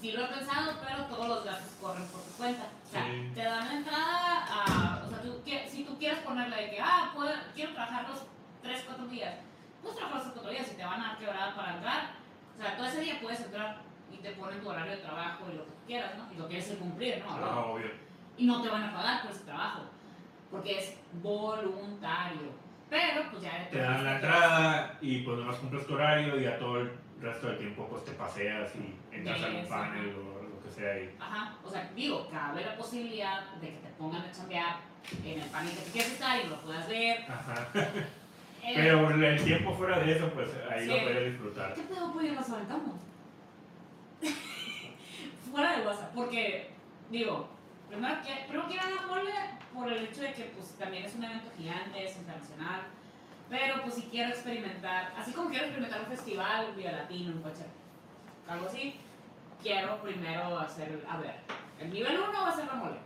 Sí 0.00 0.12
lo 0.12 0.24
he 0.24 0.28
pensado, 0.28 0.72
pero 0.86 1.04
todos 1.06 1.28
los 1.28 1.44
gastos 1.44 1.72
corren 1.80 2.06
por 2.06 2.22
tu 2.22 2.30
cuenta. 2.38 2.62
O 2.88 2.90
sea, 2.90 3.04
Sí. 3.04 3.30
te 3.34 3.42
dan 3.42 3.66
la 3.68 3.74
entrada 3.74 4.46
a... 4.50 5.04
O 5.06 5.10
sea, 5.10 5.20
tú, 5.22 5.42
si 5.68 5.84
tú 5.84 5.98
quieres 5.98 6.20
ponerle 6.20 6.56
de 6.56 6.70
que, 6.70 6.80
ah, 6.80 7.10
puedo- 7.14 7.34
quiero 7.54 7.74
trabajar 7.74 8.08
los 8.08 8.22
3, 8.62 8.82
4 8.86 9.06
días, 9.08 9.34
pues 9.82 9.96
trabajas 9.96 10.24
los 10.26 10.32
4 10.34 10.50
días 10.52 10.70
y 10.72 10.76
te 10.76 10.84
van 10.84 11.02
a 11.02 11.08
dar 11.08 11.18
quebrada 11.18 11.54
para 11.54 11.74
entrar. 11.74 12.10
O 12.58 12.62
sea, 12.62 12.76
todo 12.76 12.86
ese 12.86 13.00
día 13.00 13.18
puedes 13.20 13.40
entrar 13.40 13.78
y 14.10 14.16
te 14.18 14.30
ponen 14.32 14.60
tu 14.60 14.70
horario 14.70 14.92
de 14.92 14.98
trabajo 14.98 15.44
y 15.52 15.56
lo 15.56 15.64
que 15.66 15.70
tú 15.70 15.79
quieras, 15.90 16.16
¿no? 16.16 16.32
Y 16.32 16.36
lo 16.38 16.46
quieres 16.46 16.68
cumplir, 16.78 17.18
¿no? 17.18 17.30
Ah, 17.32 17.66
obvio. 17.66 17.90
Y 18.38 18.46
no 18.46 18.62
te 18.62 18.68
van 18.68 18.84
a 18.84 18.94
pagar 18.94 19.22
por 19.22 19.32
ese 19.32 19.42
trabajo, 19.44 19.82
porque 20.50 20.78
es 20.78 20.96
voluntario. 21.14 22.52
Pero, 22.88 23.28
pues 23.30 23.42
ya... 23.42 23.68
Te 23.68 23.78
dan 23.78 24.04
la 24.04 24.14
entrada 24.14 24.98
y 25.00 25.22
pues 25.22 25.38
nomás 25.38 25.56
cumples 25.56 25.86
tu 25.86 25.94
horario 25.94 26.40
y 26.40 26.46
a 26.46 26.58
todo 26.58 26.80
el 26.80 26.92
resto 27.20 27.48
del 27.48 27.58
tiempo 27.58 27.86
pues 27.88 28.04
te 28.04 28.12
paseas 28.12 28.72
y 28.76 29.14
entras 29.14 29.42
a 29.42 29.46
un 29.48 29.56
Yes, 29.56 29.66
panel 29.68 30.14
o 30.14 30.42
lo 30.42 30.62
que 30.62 30.70
sea 30.70 30.92
ahí. 30.92 31.16
Ajá, 31.20 31.56
o 31.64 31.70
sea, 31.70 31.90
digo, 31.94 32.28
cabe 32.30 32.64
la 32.64 32.76
posibilidad 32.76 33.54
de 33.60 33.68
que 33.68 33.78
te 33.78 33.88
pongan 33.98 34.22
a 34.22 34.32
chambear 34.32 34.76
en 35.24 35.40
el 35.40 35.48
panel 35.50 35.72
que 35.74 35.82
tú 35.82 35.90
quieres 35.92 36.12
estar 36.12 36.44
y 36.44 36.48
lo 36.48 36.60
puedas 36.60 36.88
ver. 36.88 37.18
Ajá. 37.28 37.68
Eh, 38.62 38.74
Pero 38.76 39.08
el 39.08 39.42
tiempo 39.42 39.72
fuera 39.72 40.00
de 40.00 40.12
eso, 40.12 40.28
pues 40.34 40.50
ahí 40.70 40.84
lo 40.84 41.00
puedes 41.00 41.32
disfrutar. 41.32 41.72
¿Qué 41.72 41.80
pedo 41.80 42.12
pues 42.12 42.30
nos 42.34 42.50
aventamos? 42.50 43.00
Fuera 45.50 45.76
de 45.78 45.86
WhatsApp, 45.86 46.12
porque, 46.14 46.70
digo, 47.10 47.48
primero, 47.88 48.16
que, 48.22 48.44
primero 48.46 48.68
quiero 48.68 48.84
dar 48.94 49.06
mole 49.06 49.32
por 49.74 49.92
el 49.92 50.04
hecho 50.04 50.22
de 50.22 50.32
que 50.32 50.44
pues 50.56 50.68
también 50.78 51.04
es 51.04 51.14
un 51.14 51.24
evento 51.24 51.50
gigante, 51.56 52.04
es 52.04 52.16
internacional, 52.16 52.82
pero 53.48 53.82
pues 53.82 53.94
si 53.94 54.02
quiero 54.02 54.30
experimentar, 54.30 55.12
así 55.16 55.32
como 55.32 55.50
quiero 55.50 55.64
experimentar 55.64 56.00
un 56.02 56.06
festival, 56.06 56.72
Viva 56.76 56.92
Latino, 56.92 57.32
un 57.32 57.42
Coachella, 57.42 57.66
algo 58.48 58.66
así, 58.66 58.96
quiero 59.62 60.00
primero 60.02 60.58
hacer, 60.58 61.04
a 61.08 61.16
ver, 61.18 61.34
el 61.80 61.92
nivel 61.92 62.18
1 62.18 62.32
va 62.32 62.48
a 62.48 62.56
ser 62.56 62.66
la 62.66 62.74
mole. 62.74 62.98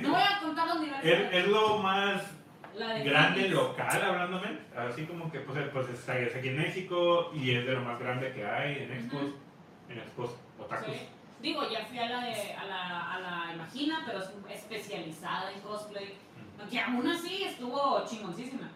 No 0.00 0.10
voy 0.10 0.22
a 0.22 0.40
contar 0.40 0.66
los 0.68 0.80
niveles. 0.80 1.00
Es, 1.04 1.32
es 1.32 1.48
lo 1.48 1.78
más 1.78 2.22
grande 3.04 3.48
local, 3.48 4.02
hablándome. 4.02 4.58
Así 4.76 5.06
como 5.06 5.30
que 5.32 5.40
pues, 5.40 5.66
pues 5.72 5.88
está 5.88 6.18
es 6.18 6.36
aquí 6.36 6.48
en 6.48 6.58
México 6.58 7.30
y 7.34 7.54
es 7.54 7.64
de 7.64 7.72
lo 7.72 7.80
más 7.80 7.98
grande 7.98 8.32
que 8.32 8.44
hay 8.44 8.82
en 8.82 8.92
expos, 8.92 9.22
Ujú. 9.22 9.36
en 9.88 9.98
expos 9.98 10.36
otakus. 10.58 10.94
Sí. 10.94 11.08
Digo, 11.40 11.68
ya 11.70 11.84
fui 11.84 11.98
a 11.98 12.08
la, 12.08 12.20
de, 12.22 12.52
a 12.54 12.64
la, 12.64 13.12
a 13.12 13.20
la 13.20 13.54
Imagina, 13.54 14.02
pero 14.06 14.20
es 14.20 14.30
especializada 14.50 15.52
en 15.52 15.60
cosplay. 15.60 16.14
Mm. 16.64 16.68
Que 16.70 16.80
aún 16.80 17.06
así 17.08 17.44
estuvo 17.44 18.04
chingoncísima. 18.06 18.68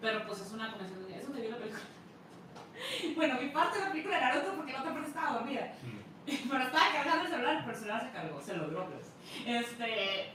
Pero 0.00 0.26
pues 0.26 0.40
es 0.40 0.52
una 0.52 0.70
convención. 0.70 1.06
de- 1.06 1.18
Eso 1.18 1.30
te 1.32 1.40
vi 1.42 1.48
la 1.48 1.56
película. 1.56 1.82
Bueno, 3.16 3.40
mi 3.40 3.48
parte 3.48 3.78
de 3.78 3.84
la 3.86 3.90
película 3.90 4.18
era 4.18 4.28
Naruto 4.34 4.54
porque 4.54 4.72
la 4.72 4.80
otra 4.80 4.92
parte 4.92 5.08
estaba 5.08 5.32
dormida. 5.38 5.72
Mm. 5.82 5.98
Pero 6.50 6.62
estaba 6.64 6.92
cargando 6.92 7.24
el 7.24 7.30
celular, 7.30 7.58
pero 7.64 7.70
el 7.72 7.76
celular 7.78 8.02
se 8.02 8.10
cargó, 8.12 8.40
se 8.40 8.56
logró 8.56 8.86
pues. 8.90 9.12
Este. 9.46 10.32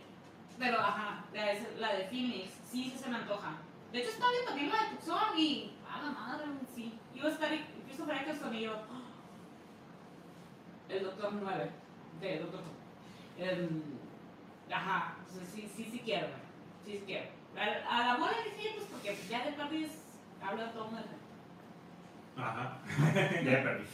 Pero 0.60 0.80
ajá, 0.80 1.24
la 1.34 1.46
de, 1.46 1.76
la 1.80 1.94
de 1.94 2.04
Phoenix, 2.06 2.52
sí, 2.70 2.92
sí 2.92 2.98
se 2.98 3.10
me 3.10 3.18
antoja. 3.18 3.58
De 3.92 4.00
hecho, 4.00 4.10
está 4.10 4.30
bien 4.32 4.46
también 4.46 4.70
la 4.70 4.84
de 4.84 4.90
Tucson 4.98 5.38
y. 5.40 5.72
A 5.90 6.02
la 6.02 6.12
madre, 6.12 6.46
sí. 6.76 6.98
Iba 7.14 7.28
a 7.28 7.32
estar 7.32 7.50
Christopher 7.86 8.16
Eccleston 8.18 8.56
y 8.56 8.62
yo. 8.62 8.74
El 10.90 11.04
Doctor 11.04 11.34
9 11.34 11.70
de 12.22 12.40
Doctor. 12.40 12.62
Em, 13.38 13.82
ajá, 14.72 15.18
o 15.30 15.34
sea, 15.34 15.44
sí, 15.46 15.70
sí, 15.76 15.86
sí 15.92 16.02
quiero, 16.04 16.28
güey. 16.28 16.40
Sí, 16.86 16.92
sí 17.00 17.04
quiero. 17.06 17.28
A, 17.58 18.00
a 18.00 18.08
la 18.08 18.18
mole 18.18 18.34
dije, 18.58 18.74
pues 18.76 18.88
porque 18.88 19.18
ya 19.30 19.46
de 19.46 19.54
París 19.54 19.90
habla 20.42 20.72
todo 20.72 20.86
el 20.86 20.92
mundo. 20.92 21.08
Ajá. 22.38 22.80
ya 23.44 23.52
de 23.52 23.58
París. 23.64 23.90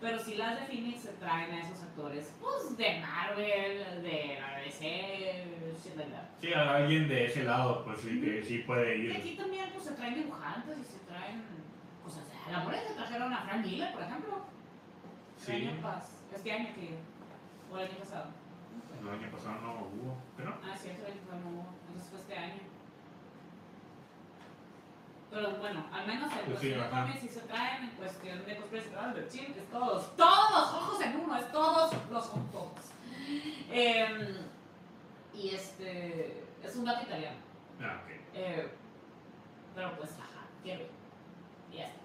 Pero 0.00 0.18
si 0.18 0.34
las 0.34 0.60
de 0.60 0.66
Phoenix 0.66 1.00
se 1.02 1.12
traen 1.12 1.52
a 1.54 1.60
esos 1.62 1.82
actores, 1.82 2.34
pues 2.40 2.76
de 2.76 3.00
Marvel, 3.00 4.02
de 4.02 4.38
la 4.40 4.58
DC, 4.60 5.44
like 5.96 6.10
that. 6.12 6.24
Sí, 6.40 6.52
a 6.52 6.74
alguien 6.76 7.08
de 7.08 7.26
ese 7.26 7.44
lado, 7.44 7.84
pues 7.84 8.00
sí, 8.00 8.20
que 8.20 8.42
sí 8.42 8.58
puede 8.66 8.98
Y 8.98 9.00
ir. 9.06 9.16
aquí 9.16 9.36
también 9.36 9.70
pues 9.72 9.84
se 9.84 9.92
traen 9.92 10.14
dibujantes 10.14 10.78
y 10.78 10.84
se 10.84 10.98
traen 11.06 11.42
cosas. 12.02 12.24
a 12.46 12.50
la 12.50 12.60
mole 12.64 12.80
se 12.86 12.94
trajeron 12.94 13.32
a 13.32 13.42
Frank 13.42 13.64
Miller, 13.64 13.92
por 13.94 14.02
ejemplo. 14.02 14.44
El 15.46 15.60
Sí. 15.60 15.68
año 15.68 15.82
pas- 15.82 16.08
este 16.34 16.52
año 16.52 16.74
que, 16.74 16.98
o 17.72 17.78
el 17.78 17.84
año 17.88 17.98
pasado. 17.98 18.26
El 19.00 19.08
año 19.08 19.30
pasado 19.30 19.60
no 19.60 19.72
hubo, 19.92 20.16
pero 20.36 20.50
no. 20.50 20.56
Ah, 20.64 20.76
cierto, 20.76 21.04
el 21.06 21.12
año 21.12 21.20
pasado 21.22 21.40
no 21.42 21.50
hubo. 21.50 21.66
Entonces 21.88 22.10
fue 22.10 22.20
este 22.20 22.38
año. 22.38 22.60
Pero 25.30 25.50
bueno, 25.58 25.84
al 25.92 26.06
menos 26.06 26.30
en 26.32 26.38
Pues 26.38 26.44
sí, 26.46 26.52
cuestión 26.52 26.78
de 26.80 26.84
ajá. 26.86 27.02
cómics 27.02 27.20
sí 27.20 27.28
se 27.28 27.40
traen, 27.40 27.84
en 27.84 27.90
cuestión 27.90 28.44
de 28.46 28.56
cosplay 28.56 28.82
se 28.82 28.90
traen 28.90 29.14
de 29.14 29.28
chill, 29.28 29.54
es 29.56 29.68
todos, 29.70 30.16
todos 30.16 30.50
los 30.50 30.74
ojos 30.74 31.00
en 31.02 31.16
uno, 31.20 31.36
es 31.36 31.52
todos 31.52 31.92
los 32.10 32.26
ojos. 32.28 32.70
Em, 33.70 34.36
y 35.34 35.50
este, 35.50 36.44
es 36.62 36.76
un 36.76 36.84
gato 36.84 37.02
italiano. 37.02 37.36
Ah, 37.80 38.00
ok. 38.04 38.10
Eh, 38.34 38.68
pero 39.74 39.96
pues, 39.96 40.10
ajá, 40.12 40.46
ir. 40.64 40.88
Y 41.72 41.76
ya 41.78 41.86
está. 41.88 42.00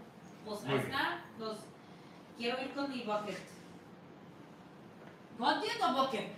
Pues 0.46 0.64
ahí 0.64 0.68
bien. 0.74 0.80
está, 0.82 1.22
los, 1.38 1.58
quiero 2.40 2.62
ir 2.62 2.72
con 2.72 2.90
mi 2.90 3.04
bucket. 3.04 3.38
¿Bucket 5.38 5.84
o 5.84 5.94
bucket? 5.94 6.32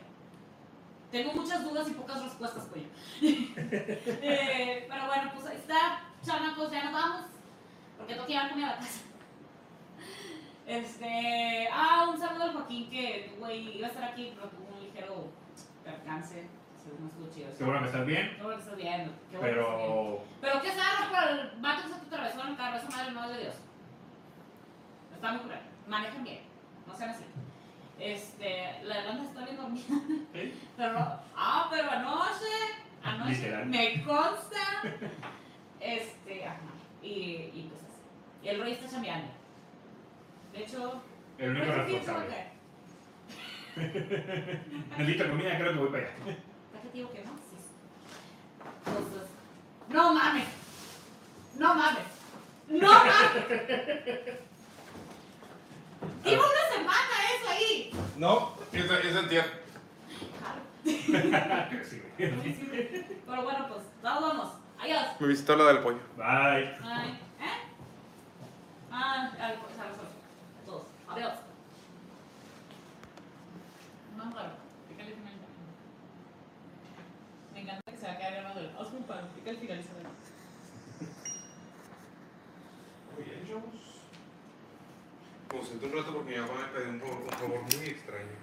Tengo 1.11 1.33
muchas 1.33 1.63
dudas 1.63 1.87
y 1.89 1.93
pocas 1.93 2.23
respuestas, 2.23 2.65
pollo. 2.65 2.85
Eh, 3.21 4.85
pero 4.89 5.05
bueno, 5.07 5.31
pues 5.35 5.45
ahí 5.45 5.57
está, 5.57 6.01
chamacos, 6.25 6.71
ya 6.71 6.85
nos 6.85 6.93
vamos. 6.93 7.21
Porque 7.97 8.13
tengo 8.13 8.25
que 8.25 8.33
llevar 8.33 8.49
comida 8.49 8.67
a 8.67 8.71
la 8.71 8.77
casa. 8.77 9.01
Este, 10.65 11.67
ah, 11.71 12.07
un 12.11 12.19
saludo 12.19 12.43
al 12.43 12.53
Joaquín 12.53 12.89
que, 12.89 13.35
güey, 13.37 13.77
iba 13.77 13.87
a 13.87 13.89
estar 13.89 14.03
aquí, 14.05 14.33
pero 14.35 14.49
tuvo 14.49 14.75
un 14.75 14.83
ligero 14.83 15.27
percance. 15.83 16.47
Según 16.83 17.07
estuvo 17.09 17.29
chido. 17.29 17.51
Seguro 17.53 17.79
que 17.79 17.85
estás 17.85 18.05
bien, 18.07 18.33
Qué 18.37 18.43
bueno 18.43 18.57
que 18.57 18.63
estás 18.63 18.77
viendo. 18.77 19.13
Qué 19.29 19.37
bueno 19.37 19.53
que 19.53 19.61
estás 19.61 19.77
viendo. 19.77 20.23
pero 20.41 20.41
Pero 20.41 20.61
qué 20.61 20.71
sabes 20.71 21.09
por 21.09 21.29
el 21.29 21.61
vato 21.61 21.83
que 21.83 21.93
se 21.93 21.99
te 21.99 22.05
atravesó 22.07 22.41
en 22.41 22.47
el 22.47 22.57
carro, 22.57 22.77
esa 22.77 22.89
madre 22.89 23.11
no 23.11 23.23
es 23.25 23.29
de 23.29 23.41
Dios. 23.41 23.55
Está 25.13 25.31
muy 25.33 25.41
cruel. 25.41 25.70
Manejen 25.91 26.23
bien, 26.23 26.39
no 26.87 26.95
sean 26.95 27.09
así. 27.09 27.25
Este, 27.99 28.79
la 28.85 28.99
Irlanda 29.01 29.23
está 29.25 29.43
bien 29.43 29.57
dormida. 29.57 29.87
¿sí? 30.31 30.53
Pero, 30.77 30.97
ah, 31.35 31.67
pero 31.69 31.91
anoche, 31.91 32.55
anoche, 33.03 33.31
Literal. 33.31 33.65
me 33.65 34.01
consta. 34.03 34.83
Este, 35.81 36.45
ajá. 36.45 36.61
Y, 37.03 37.09
y 37.53 37.69
pues 37.69 37.83
así. 37.83 38.01
Y 38.41 38.47
el 38.47 38.61
rey 38.61 38.71
está 38.71 38.89
chambeando. 38.89 39.27
De 40.53 40.63
hecho, 40.63 41.01
el 41.37 41.49
único 41.49 41.65
¿cuánto 41.65 41.85
tiempo 41.87 42.05
responsable. 42.13 42.51
Necesito 44.97 45.27
comida, 45.29 45.57
creo 45.57 45.73
que 45.73 45.79
voy 45.79 45.89
para 45.89 46.03
allá. 46.03 46.13
¿Para 46.71 46.83
qué 46.83 46.89
te 46.89 46.97
digo 46.99 47.11
que 47.11 47.23
no? 47.25 47.31
Sí. 47.31 47.57
Entonces, 48.85 49.29
no 49.89 50.13
mames. 50.13 50.47
No 51.59 51.75
mames. 51.75 52.07
No 52.69 52.87
mames. 52.87 54.50
Lleva 56.23 56.43
una 56.43 56.75
semana 56.75 57.15
eso 57.35 57.49
ahí. 57.49 57.91
No, 58.17 58.53
es. 58.71 59.45
Sí, 61.87 62.01
güey. 62.17 63.05
Pero 63.25 63.43
bueno, 63.43 63.67
pues, 63.67 63.81
todos 64.01 64.21
vamos. 64.21 64.49
Adiós. 64.79 65.05
Me 65.19 65.27
visitó 65.27 65.55
la 65.55 65.65
del 65.65 65.79
pollo. 65.79 65.99
Bye. 66.17 66.25
Ay, 66.83 67.19
¿eh? 67.39 67.61
Ah, 68.91 69.31
al, 69.39 69.53
a 69.53 70.65
todos. 70.65 70.83
Adiós. 71.09 71.33
No, 74.17 74.31
claro. 74.31 74.49
Pícale 74.89 75.11
final. 75.11 75.33
Me 77.53 77.61
encanta 77.61 77.91
que 77.91 77.97
se 77.97 78.05
va 78.07 78.13
a 78.13 78.17
quedar 78.17 78.33
grabado 78.33 78.59
el 78.59 78.69
Hazme 78.69 78.97
un 78.97 79.03
pan. 79.03 79.29
Pica 79.35 79.51
el 79.51 79.57
finalizador. 79.57 80.03
Muy 83.15 83.23
bien, 83.23 83.45
Como 85.51 85.65
siento 85.65 85.85
un 85.87 85.91
rato 85.91 86.13
porque 86.13 86.31
mi 86.31 86.37
mamá 86.39 86.71
me 86.73 86.79
un 86.79 87.01
un 87.03 87.29
favor 87.29 87.59
muy 87.75 87.87
extraño. 87.87 88.40